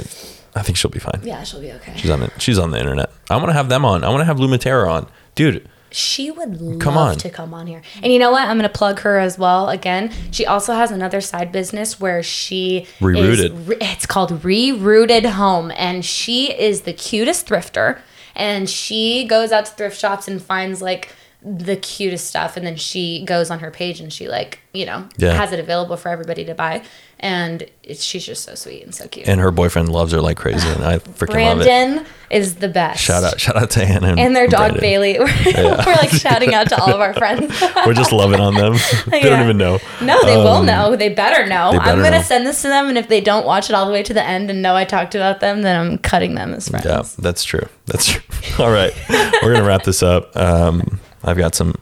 I 0.55 0.63
think 0.63 0.77
she'll 0.77 0.91
be 0.91 0.99
fine. 0.99 1.21
Yeah, 1.23 1.43
she'll 1.45 1.61
be 1.61 1.73
okay. 1.73 1.95
She's 1.97 2.11
on 2.11 2.23
it. 2.23 2.33
She's 2.39 2.59
on 2.59 2.73
the 2.73 2.79
internet. 2.79 3.11
I 3.31 3.37
want 3.37 3.49
to 3.49 3.53
have 3.55 3.69
them 3.69 3.85
on. 3.85 4.05
I 4.05 4.09
want 4.09 4.21
to 4.21 4.25
have 4.25 4.39
Lumatera 4.39 4.91
on, 4.91 5.07
dude. 5.35 5.69
She 5.93 6.31
would 6.31 6.61
love 6.61 6.79
Come 6.79 6.97
on. 6.97 7.17
to 7.19 7.31
come 7.31 7.53
on 7.53 7.67
here. 7.67 7.83
And 8.03 8.13
you 8.13 8.19
know 8.19 8.31
what? 8.31 8.43
I'm 8.49 8.57
going 8.59 8.71
to 8.71 8.79
plug 8.79 9.01
her 9.01 9.19
as 9.19 9.39
well. 9.39 9.69
Again, 9.69 10.13
she 10.31 10.47
also 10.47 10.75
has 10.75 10.91
another 10.91 11.21
side 11.21 11.51
business 11.53 11.99
where 11.99 12.23
she 12.23 12.87
Rerooted. 13.01 13.69
Re- 13.69 13.77
it's 13.81 14.07
called 14.07 14.31
Rerooted 14.43 15.25
Home, 15.33 15.73
and 15.77 16.05
she 16.05 16.53
is 16.53 16.83
the 16.83 16.93
cutest 16.93 17.47
thrifter. 17.49 17.99
And 18.37 18.71
she 18.71 19.25
goes 19.25 19.51
out 19.53 19.67
to 19.67 19.73
thrift 19.73 19.99
shops 19.99 20.29
and 20.29 20.41
finds 20.41 20.81
like 20.81 21.15
the 21.43 21.75
cutest 21.77 22.27
stuff, 22.27 22.57
and 22.57 22.67
then 22.67 22.77
she 22.77 23.25
goes 23.25 23.51
on 23.51 23.61
her 23.61 23.71
page 23.71 23.99
and 23.99 24.13
she 24.13 24.29
like 24.29 24.59
you 24.75 24.85
know 24.85 25.09
Yeah. 25.17 25.33
has 25.33 25.53
it 25.53 25.59
available 25.59 25.97
for 25.97 26.11
everybody 26.11 26.45
to 26.45 26.55
buy. 26.55 26.83
And 27.23 27.67
it's, 27.83 28.03
she's 28.03 28.25
just 28.25 28.45
so 28.45 28.55
sweet 28.55 28.83
and 28.83 28.95
so 28.95 29.07
cute. 29.07 29.29
And 29.29 29.41
her 29.43 29.51
boyfriend 29.51 29.91
loves 29.91 30.13
her 30.13 30.23
like 30.23 30.39
crazy, 30.39 30.67
and 30.69 30.83
I 30.83 30.99
freaking 30.99 31.45
love 31.45 31.61
it. 31.61 31.65
Brandon 31.65 32.07
is 32.31 32.55
the 32.55 32.69
best. 32.69 33.03
Shout 33.03 33.25
out, 33.25 33.39
shout 33.39 33.57
out 33.57 33.71
to 33.73 33.85
Hannah 33.85 34.09
and, 34.09 34.19
And 34.21 34.35
their 34.35 34.47
dog 34.47 34.71
Brandon. 34.77 34.81
Bailey. 34.81 35.19
We're, 35.19 35.27
we're 35.27 35.95
like 35.97 36.09
shouting 36.11 36.55
out 36.55 36.69
to 36.71 36.81
all 36.81 36.95
of 36.95 37.01
our 37.01 37.13
friends. 37.23 37.53
We're 37.85 37.93
just 37.93 38.11
loving 38.13 38.41
on 38.41 38.55
them. 38.55 38.77
they 39.09 39.21
don't 39.21 39.43
even 39.43 39.59
know. 39.59 39.79
No, 40.01 40.19
they 40.25 40.37
will 40.37 40.47
Um, 40.49 40.67
know. 40.67 40.97
They 40.97 41.11
better 41.11 41.47
know. 41.47 41.73
they 41.73 41.79
I'm 41.79 41.99
gonna 41.99 42.11
know. 42.13 42.23
send 42.23 42.47
this 42.47 42.63
to 42.63 42.69
them, 42.69 42.89
and 42.89 42.97
if 42.97 43.09
they 43.09 43.21
don't 43.21 43.45
watch 43.45 43.69
it 43.69 43.75
all 43.75 43.85
the 43.85 43.93
way 43.93 44.03
to 44.03 44.15
the 44.15 44.25
end 44.25 44.49
and 44.49 44.63
know 44.63 44.75
I 44.75 44.85
talked 44.87 45.15
about 45.15 45.41
them, 45.41 45.61
then 45.61 45.79
I'm 45.79 45.99
cutting 45.99 46.35
them 46.37 46.55
as 46.55 46.71
friends. 46.71 46.87
Yeah, 46.87 47.03
that's 47.19 47.45
true. 47.45 47.69
That's 47.85 48.07
true. 48.07 48.23
All 48.65 48.71
right, 48.71 48.95
we're 49.43 49.53
gonna 49.53 49.65
wrap 49.67 49.83
this 49.83 50.03
up. 50.03 50.35
Um, 50.37 51.01
I've 51.23 51.37
got 51.37 51.55
some 51.55 51.75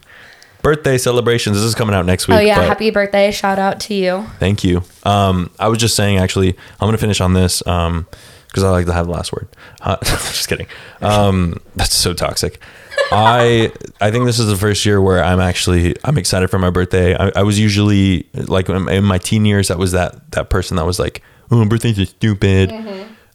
birthday 0.62 0.98
celebrations. 0.98 1.56
This 1.56 1.64
is 1.64 1.74
coming 1.74 1.94
out 1.94 2.06
next 2.06 2.28
week. 2.28 2.38
Oh 2.38 2.40
yeah, 2.40 2.62
happy 2.62 2.90
birthday! 2.90 3.30
Shout 3.30 3.58
out 3.58 3.80
to 3.80 3.94
you. 3.94 4.24
Thank 4.38 4.64
you. 4.64 4.82
Um, 5.04 5.50
I 5.58 5.68
was 5.68 5.78
just 5.78 5.96
saying, 5.96 6.18
actually, 6.18 6.56
I'm 6.80 6.86
gonna 6.86 6.98
finish 6.98 7.20
on 7.20 7.34
this 7.34 7.58
because 7.58 8.64
I 8.64 8.70
like 8.70 8.86
to 8.86 8.92
have 8.92 9.06
the 9.06 9.12
last 9.12 9.32
word. 9.32 9.48
Uh, 9.80 9.96
just 10.04 10.48
kidding. 10.48 10.66
Um, 11.00 11.60
that's 11.76 11.94
so 11.94 12.14
toxic. 12.14 12.60
I 13.10 13.72
I 14.00 14.10
think 14.10 14.26
this 14.26 14.38
is 14.38 14.46
the 14.46 14.56
first 14.56 14.84
year 14.84 15.00
where 15.00 15.22
I'm 15.22 15.40
actually 15.40 15.96
I'm 16.04 16.18
excited 16.18 16.48
for 16.48 16.58
my 16.58 16.70
birthday. 16.70 17.14
I, 17.14 17.30
I 17.36 17.42
was 17.42 17.58
usually 17.58 18.26
like 18.34 18.68
in 18.68 19.04
my 19.04 19.18
teen 19.18 19.44
years, 19.44 19.68
that 19.68 19.78
was 19.78 19.92
that 19.92 20.30
that 20.32 20.50
person 20.50 20.76
that 20.76 20.86
was 20.86 20.98
like, 20.98 21.22
"Oh, 21.50 21.64
birthdays 21.66 21.98
are 21.98 22.06
stupid." 22.06 22.72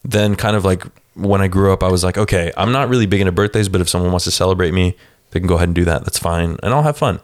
Then 0.06 0.36
kind 0.36 0.54
of 0.54 0.66
like 0.66 0.84
when 1.14 1.40
I 1.40 1.48
grew 1.48 1.72
up, 1.72 1.82
I 1.82 1.88
was 1.88 2.04
like, 2.04 2.18
okay, 2.18 2.52
I'm 2.56 2.72
not 2.72 2.88
really 2.88 3.06
big 3.06 3.20
into 3.20 3.32
birthdays, 3.32 3.68
but 3.68 3.80
if 3.80 3.88
someone 3.88 4.10
wants 4.10 4.24
to 4.24 4.30
celebrate 4.30 4.72
me, 4.72 4.96
they 5.34 5.40
can 5.40 5.46
go 5.46 5.56
ahead 5.56 5.68
and 5.68 5.74
do 5.74 5.84
that. 5.84 6.04
That's 6.04 6.18
fine, 6.18 6.56
and 6.62 6.72
I'll 6.72 6.82
have 6.82 6.96
fun. 6.96 7.20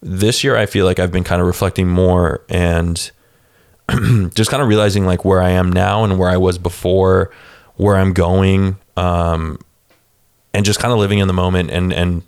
This 0.00 0.42
year, 0.42 0.56
I 0.56 0.64
feel 0.66 0.86
like 0.86 0.98
I've 0.98 1.12
been 1.12 1.24
kind 1.24 1.40
of 1.42 1.46
reflecting 1.46 1.88
more 1.88 2.40
and 2.48 3.10
just 4.34 4.50
kind 4.50 4.62
of 4.62 4.68
realizing 4.68 5.04
like 5.06 5.24
where 5.24 5.42
I 5.42 5.50
am 5.50 5.70
now 5.72 6.04
and 6.04 6.18
where 6.18 6.28
I 6.30 6.36
was 6.36 6.56
before, 6.58 7.30
where 7.76 7.96
I'm 7.96 8.12
going, 8.12 8.76
um, 8.96 9.58
and 10.54 10.64
just 10.64 10.80
kind 10.80 10.92
of 10.92 10.98
living 10.98 11.18
in 11.18 11.26
the 11.28 11.34
moment 11.34 11.70
and 11.70 11.92
and 11.92 12.22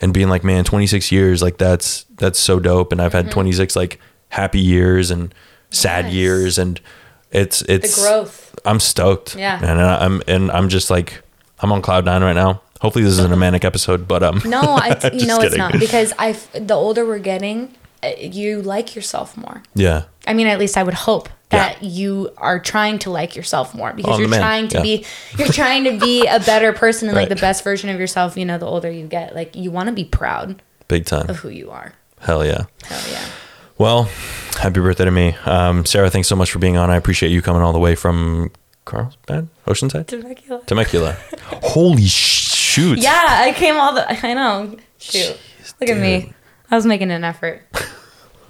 and 0.00 0.12
being 0.12 0.28
like, 0.28 0.44
man, 0.44 0.64
26 0.64 1.12
years, 1.12 1.40
like 1.42 1.56
that's 1.58 2.04
that's 2.16 2.38
so 2.38 2.58
dope. 2.58 2.92
And 2.92 3.00
I've 3.00 3.12
had 3.12 3.30
26 3.30 3.76
like 3.76 4.00
happy 4.30 4.60
years 4.60 5.10
and 5.10 5.32
sad 5.70 6.06
Yes. 6.06 6.14
years, 6.14 6.58
and 6.58 6.80
it's 7.30 7.62
it's 7.62 8.02
growth. 8.02 8.54
I'm 8.64 8.80
stoked. 8.80 9.36
Yeah. 9.36 9.58
and 9.64 9.80
I'm 9.80 10.22
and 10.26 10.50
I'm 10.50 10.68
just 10.68 10.90
like 10.90 11.22
I'm 11.60 11.70
on 11.70 11.80
cloud 11.82 12.04
nine 12.04 12.22
right 12.22 12.32
now. 12.34 12.60
Hopefully, 12.84 13.04
this 13.04 13.14
isn't 13.14 13.32
a 13.32 13.36
manic 13.36 13.64
episode, 13.64 14.06
but 14.06 14.22
um, 14.22 14.42
No, 14.44 14.60
I, 14.60 14.88
you 15.14 15.26
know 15.26 15.36
it's 15.40 15.54
kidding. 15.54 15.58
not 15.58 15.72
because 15.80 16.12
I. 16.18 16.32
The 16.52 16.74
older 16.74 17.04
we're 17.06 17.18
getting, 17.18 17.74
uh, 18.02 18.10
you 18.20 18.60
like 18.62 18.94
yourself 18.94 19.36
more. 19.36 19.62
yeah, 19.74 20.04
I 20.26 20.34
mean, 20.34 20.46
at 20.46 20.58
least 20.58 20.76
I 20.76 20.82
would 20.82 20.94
hope 20.94 21.28
Yeah. 21.52 21.58
that 21.70 21.82
you 21.82 22.30
are 22.36 22.58
trying 22.60 22.98
to 23.00 23.10
like 23.10 23.34
yourself 23.36 23.74
more 23.74 23.92
because 23.94 24.16
Oh, 24.16 24.18
you're 24.20 24.28
trying 24.28 24.68
to 24.68 24.76
Yeah. 24.78 24.82
be 24.82 25.04
you're 25.38 25.48
trying 25.52 25.84
to 25.84 25.98
be 25.98 26.26
a 26.26 26.40
better 26.40 26.72
person 26.74 27.08
and 27.08 27.16
like 27.16 27.28
the 27.30 27.36
best 27.36 27.64
version 27.64 27.88
of 27.90 27.98
yourself. 27.98 28.36
You 28.36 28.44
know, 28.44 28.58
the 28.58 28.66
older 28.66 28.90
you 28.90 29.06
get, 29.06 29.34
like 29.34 29.56
you 29.56 29.70
want 29.70 29.86
to 29.88 29.92
be 29.94 30.04
proud 30.04 30.60
big 30.88 31.06
time. 31.06 31.28
of 31.30 31.36
who 31.38 31.48
you 31.48 31.70
are. 31.70 31.94
Hell 32.20 32.44
yeah. 32.44 32.64
Hell 32.84 33.02
yeah. 33.10 33.24
Well, 33.78 34.08
happy 34.58 34.80
birthday 34.80 35.04
to 35.06 35.10
me. 35.10 35.34
Um, 35.46 35.84
Sarah, 35.86 36.10
thanks 36.10 36.28
so 36.28 36.36
much 36.36 36.50
for 36.52 36.58
being 36.60 36.76
on. 36.76 36.90
I 36.90 36.96
appreciate 36.96 37.30
you 37.30 37.40
coming 37.42 37.60
all 37.62 37.72
the 37.72 37.78
way 37.80 37.94
from 37.96 38.50
Carlsbad, 38.84 39.48
Oceanside, 39.66 40.06
Temecula. 40.06 40.60
Temecula. 40.66 41.16
Holy 41.62 42.02
shoot. 42.74 42.98
Yeah, 42.98 43.12
I 43.46 43.52
came 43.52 43.76
all 43.76 43.94
the. 43.94 44.04
I 44.26 44.34
know. 44.34 44.76
Shoot. 44.98 45.38
Look 45.80 45.90
at 45.90 45.96
me. 45.98 46.32
I 46.70 46.76
was 46.76 46.86
making 46.86 47.10
an 47.10 47.24
effort. 47.24 47.62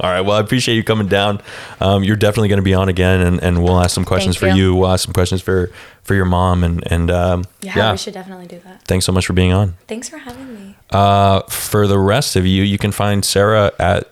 All 0.00 0.10
right. 0.10 0.22
Well, 0.22 0.36
I 0.36 0.40
appreciate 0.40 0.74
you 0.74 0.82
coming 0.82 1.06
down. 1.06 1.40
Um, 1.80 2.02
you're 2.02 2.16
definitely 2.16 2.48
going 2.48 2.58
to 2.58 2.64
be 2.64 2.74
on 2.74 2.88
again, 2.88 3.20
and, 3.20 3.40
and 3.42 3.62
we'll 3.62 3.78
ask 3.78 3.94
some 3.94 4.04
questions 4.04 4.36
Thank 4.36 4.52
for 4.52 4.56
you. 4.58 4.72
you. 4.72 4.74
We'll 4.74 4.90
ask 4.90 5.04
some 5.04 5.14
questions 5.14 5.40
for 5.40 5.70
for 6.02 6.14
your 6.14 6.24
mom, 6.24 6.64
and 6.64 6.82
and 6.90 7.10
um, 7.10 7.44
Yeah, 7.60 7.72
yeah. 7.76 7.92
we 7.92 7.98
should 7.98 8.14
definitely 8.14 8.46
do 8.46 8.58
that. 8.64 8.82
Thanks 8.82 9.04
so 9.06 9.12
much 9.12 9.26
for 9.26 9.34
being 9.34 9.52
on. 9.52 9.76
Thanks 9.86 10.08
for 10.08 10.18
having 10.18 10.52
me. 10.54 10.76
Uh, 10.90 11.42
for 11.42 11.86
the 11.86 11.98
rest 11.98 12.34
of 12.34 12.44
you, 12.44 12.64
you 12.64 12.76
can 12.78 12.90
find 12.92 13.24
Sarah 13.24 13.72
at 13.78 14.10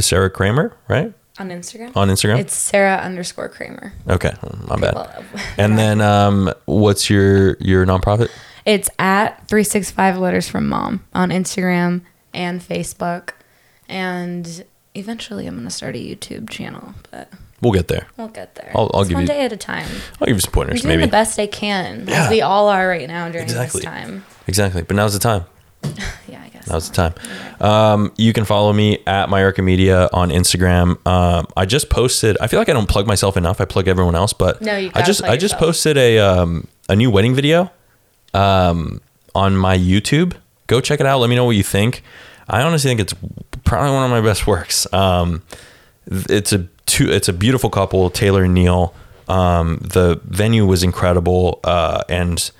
Sarah 0.00 0.30
Kramer, 0.30 0.76
right? 0.88 1.12
On 1.38 1.48
Instagram? 1.48 1.96
On 1.96 2.08
Instagram. 2.08 2.38
It's 2.40 2.54
Sarah 2.54 2.96
underscore 2.96 3.48
Kramer. 3.48 3.92
okay, 4.08 4.32
my 4.66 4.76
bad. 4.76 4.94
Well, 4.94 5.24
and 5.58 5.78
then, 5.78 6.00
um, 6.00 6.52
what's 6.66 7.08
your 7.08 7.56
your 7.60 7.86
nonprofit? 7.86 8.30
It's 8.66 8.88
at 8.98 9.46
365 9.48 10.18
Letters 10.18 10.48
from 10.48 10.68
Mom 10.68 11.04
on 11.14 11.30
Instagram 11.30 12.02
and 12.32 12.60
Facebook. 12.60 13.30
And 13.88 14.64
eventually 14.94 15.46
I'm 15.46 15.54
going 15.54 15.64
to 15.66 15.70
start 15.70 15.94
a 15.96 15.98
YouTube 15.98 16.48
channel, 16.50 16.94
but 17.10 17.30
We'll 17.60 17.72
get 17.72 17.88
there. 17.88 18.06
we'll 18.16 18.28
get 18.28 18.54
there. 18.56 18.72
I'll- 18.74 18.90
I'll 18.94 19.04
give 19.04 19.14
one 19.14 19.22
you- 19.22 19.28
day 19.28 19.44
at 19.44 19.52
a 19.52 19.56
time. 19.56 19.86
I'll 20.20 20.26
give 20.26 20.36
you 20.36 20.40
some 20.40 20.48
I'm 20.50 20.52
pointers, 20.54 20.82
doing 20.82 20.96
maybe. 20.98 21.06
the 21.06 21.10
best 21.12 21.38
I 21.38 21.46
can, 21.46 22.04
Yeah. 22.06 22.24
as 22.24 22.30
we 22.30 22.40
all 22.42 22.68
are 22.68 22.86
right 22.88 23.08
now 23.08 23.28
during 23.28 23.44
Exactly. 23.44 23.80
this 23.80 23.84
time. 23.86 24.24
Exactly. 24.46 24.82
But 24.82 24.96
now's 24.96 25.12
the 25.12 25.18
time. 25.18 25.44
Yeah, 26.28 26.40
I 26.42 26.48
guess. 26.48 26.66
Now's 26.66 26.84
so. 26.86 26.90
the 26.92 27.10
time. 27.10 27.14
Um, 27.60 28.12
you 28.16 28.32
can 28.32 28.44
follow 28.46 28.72
me 28.72 28.98
at 29.06 29.28
Myarka 29.28 29.62
Media 29.62 30.08
on 30.12 30.30
Instagram. 30.30 30.96
Um, 31.06 31.46
I 31.56 31.66
just 31.66 31.90
posted. 31.90 32.36
I 32.40 32.46
feel 32.46 32.58
like 32.58 32.70
I 32.70 32.72
don't 32.72 32.88
plug 32.88 33.06
myself 33.06 33.36
enough. 33.36 33.60
I 33.60 33.66
plug 33.66 33.88
everyone 33.88 34.14
else, 34.14 34.32
but 34.32 34.60
No, 34.62 34.76
you 34.76 34.90
I 34.94 35.02
just 35.02 35.22
I 35.22 35.36
just 35.36 35.58
posted 35.58 35.96
a 35.98 36.18
um, 36.18 36.66
a 36.88 36.96
new 36.96 37.10
wedding 37.10 37.34
video 37.34 37.70
um, 38.34 39.00
on 39.34 39.56
my 39.56 39.76
YouTube. 39.76 40.34
Go 40.66 40.80
check 40.80 41.00
it 41.00 41.06
out. 41.06 41.20
Let 41.20 41.30
me 41.30 41.36
know 41.36 41.44
what 41.44 41.56
you 41.56 41.62
think. 41.62 42.02
I 42.48 42.62
honestly 42.62 42.90
think 42.90 43.00
it's 43.00 43.14
probably 43.64 43.92
one 43.92 44.04
of 44.04 44.10
my 44.10 44.20
best 44.20 44.46
works. 44.46 44.92
Um, 44.92 45.42
it's 46.06 46.52
a 46.52 46.68
two, 46.86 47.10
it's 47.10 47.28
a 47.28 47.32
beautiful 47.32 47.70
couple, 47.70 48.10
Taylor 48.10 48.44
and 48.44 48.54
Neil. 48.54 48.94
Um, 49.28 49.78
the 49.80 50.20
venue 50.24 50.66
was 50.66 50.82
incredible, 50.82 51.60
uh, 51.64 52.04
and 52.08 52.50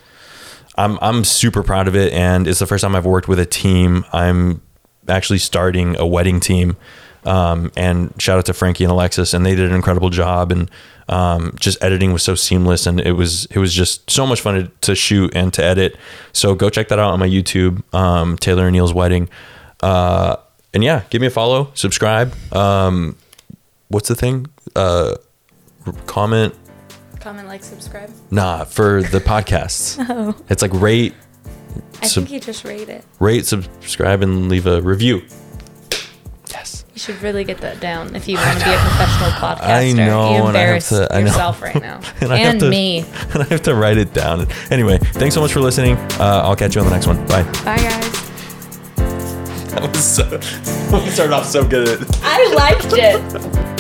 I'm 0.77 0.99
I'm 1.03 1.25
super 1.25 1.62
proud 1.62 1.89
of 1.89 1.95
it. 1.97 2.12
And 2.12 2.49
it's 2.49 2.61
the 2.61 2.66
first 2.66 2.83
time 2.83 2.97
I've 2.97 3.07
worked 3.07 3.29
with 3.29 3.39
a 3.39 3.47
team. 3.47 4.05
I'm 4.12 4.62
actually 5.09 5.39
starting 5.39 5.97
a 5.99 6.07
wedding 6.07 6.41
team. 6.41 6.77
Um, 7.25 7.72
and 7.77 8.12
shout 8.20 8.39
out 8.39 8.47
to 8.47 8.53
Frankie 8.55 8.85
and 8.85 8.91
Alexis, 8.91 9.33
and 9.35 9.45
they 9.47 9.55
did 9.55 9.68
an 9.70 9.75
incredible 9.75 10.11
job. 10.11 10.53
And 10.53 10.70
um, 11.09 11.55
just 11.59 11.83
editing 11.83 12.12
was 12.12 12.22
so 12.22 12.35
seamless, 12.35 12.87
and 12.87 13.01
it 13.01 13.12
was 13.12 13.47
it 13.47 13.59
was 13.59 13.72
just 13.75 14.11
so 14.11 14.27
much 14.27 14.41
fun 14.41 14.55
to, 14.55 14.70
to 14.83 14.95
shoot 14.95 15.35
and 15.35 15.53
to 15.55 15.62
edit. 15.64 15.97
So 16.33 16.55
go 16.55 16.70
check 16.70 16.89
that 16.89 16.99
out 16.99 17.12
on 17.12 17.18
my 17.20 17.29
YouTube, 17.29 17.83
um, 17.95 18.37
Taylor 18.37 18.66
and 18.66 18.72
Neil's 18.75 18.93
wedding. 18.95 19.29
Uh, 19.83 20.37
and 20.72 20.83
yeah, 20.85 21.03
give 21.11 21.20
me 21.20 21.27
a 21.27 21.31
follow, 21.31 21.70
subscribe. 21.75 22.35
Um, 22.53 23.16
what's 23.89 24.09
the 24.09 24.14
thing? 24.14 24.47
Uh, 24.75 25.14
comment. 26.07 26.55
Comment, 27.20 27.49
like, 27.49 27.62
subscribe. 27.62 28.11
Nah, 28.31 28.64
for 28.64 29.03
the 29.03 29.18
podcasts. 29.20 29.97
Oh, 30.11 30.34
It's 30.51 30.61
like 30.63 30.72
rate, 30.75 31.14
I 32.03 32.07
Sub- 32.07 32.25
think 32.25 32.33
you 32.33 32.41
just 32.41 32.64
rate 32.64 32.88
it. 32.91 33.05
rate, 33.18 33.46
subscribe, 33.46 34.22
and 34.22 34.49
leave 34.51 34.67
a 34.67 34.83
review. 34.83 35.22
You 36.95 37.00
should 37.00 37.21
really 37.22 37.42
get 37.42 37.58
that 37.58 37.80
down 37.80 38.14
if 38.14 38.29
you 38.29 38.37
want 38.37 38.57
to 38.61 38.64
be 38.64 38.71
a 38.71 38.79
professional 38.79 39.30
podcaster. 39.30 39.62
I 39.64 39.92
know, 39.92 40.37
You 40.37 40.45
and 40.45 40.57
I 40.57 40.61
have 40.61 40.88
to- 40.91 41.08
I 41.12 41.21
know. 41.22 41.26
yourself 41.26 41.61
right 41.61 41.75
now. 41.83 42.00
And 42.21 42.33
and 42.33 42.61
to- 42.61 42.71
me. 42.71 43.00
And 43.34 43.42
I 43.42 43.46
have 43.46 43.62
to 43.62 43.75
write 43.75 43.99
it 43.99 44.12
down. 44.14 44.46
Anyway, 44.71 44.99
thanks 44.99 45.34
so 45.34 45.41
much 45.41 45.53
for 45.53 45.61
listening. 45.61 45.96
Uh, 46.21 46.42
I'll 46.45 46.54
catch 46.54 46.76
you 46.76 46.80
on 46.83 46.87
the 46.87 46.92
next 46.95 47.08
one. 47.08 47.16
Bye. 47.26 47.42
Bye, 47.64 47.79
guys. 47.79 48.30
That 49.75 49.91
was 49.91 50.04
so. 50.04 50.30
we 51.04 51.11
started 51.11 51.34
off 51.34 51.46
so 51.46 51.66
good. 51.66 52.07
I 52.22 52.46
liked 52.54 52.92
it. 52.92 53.74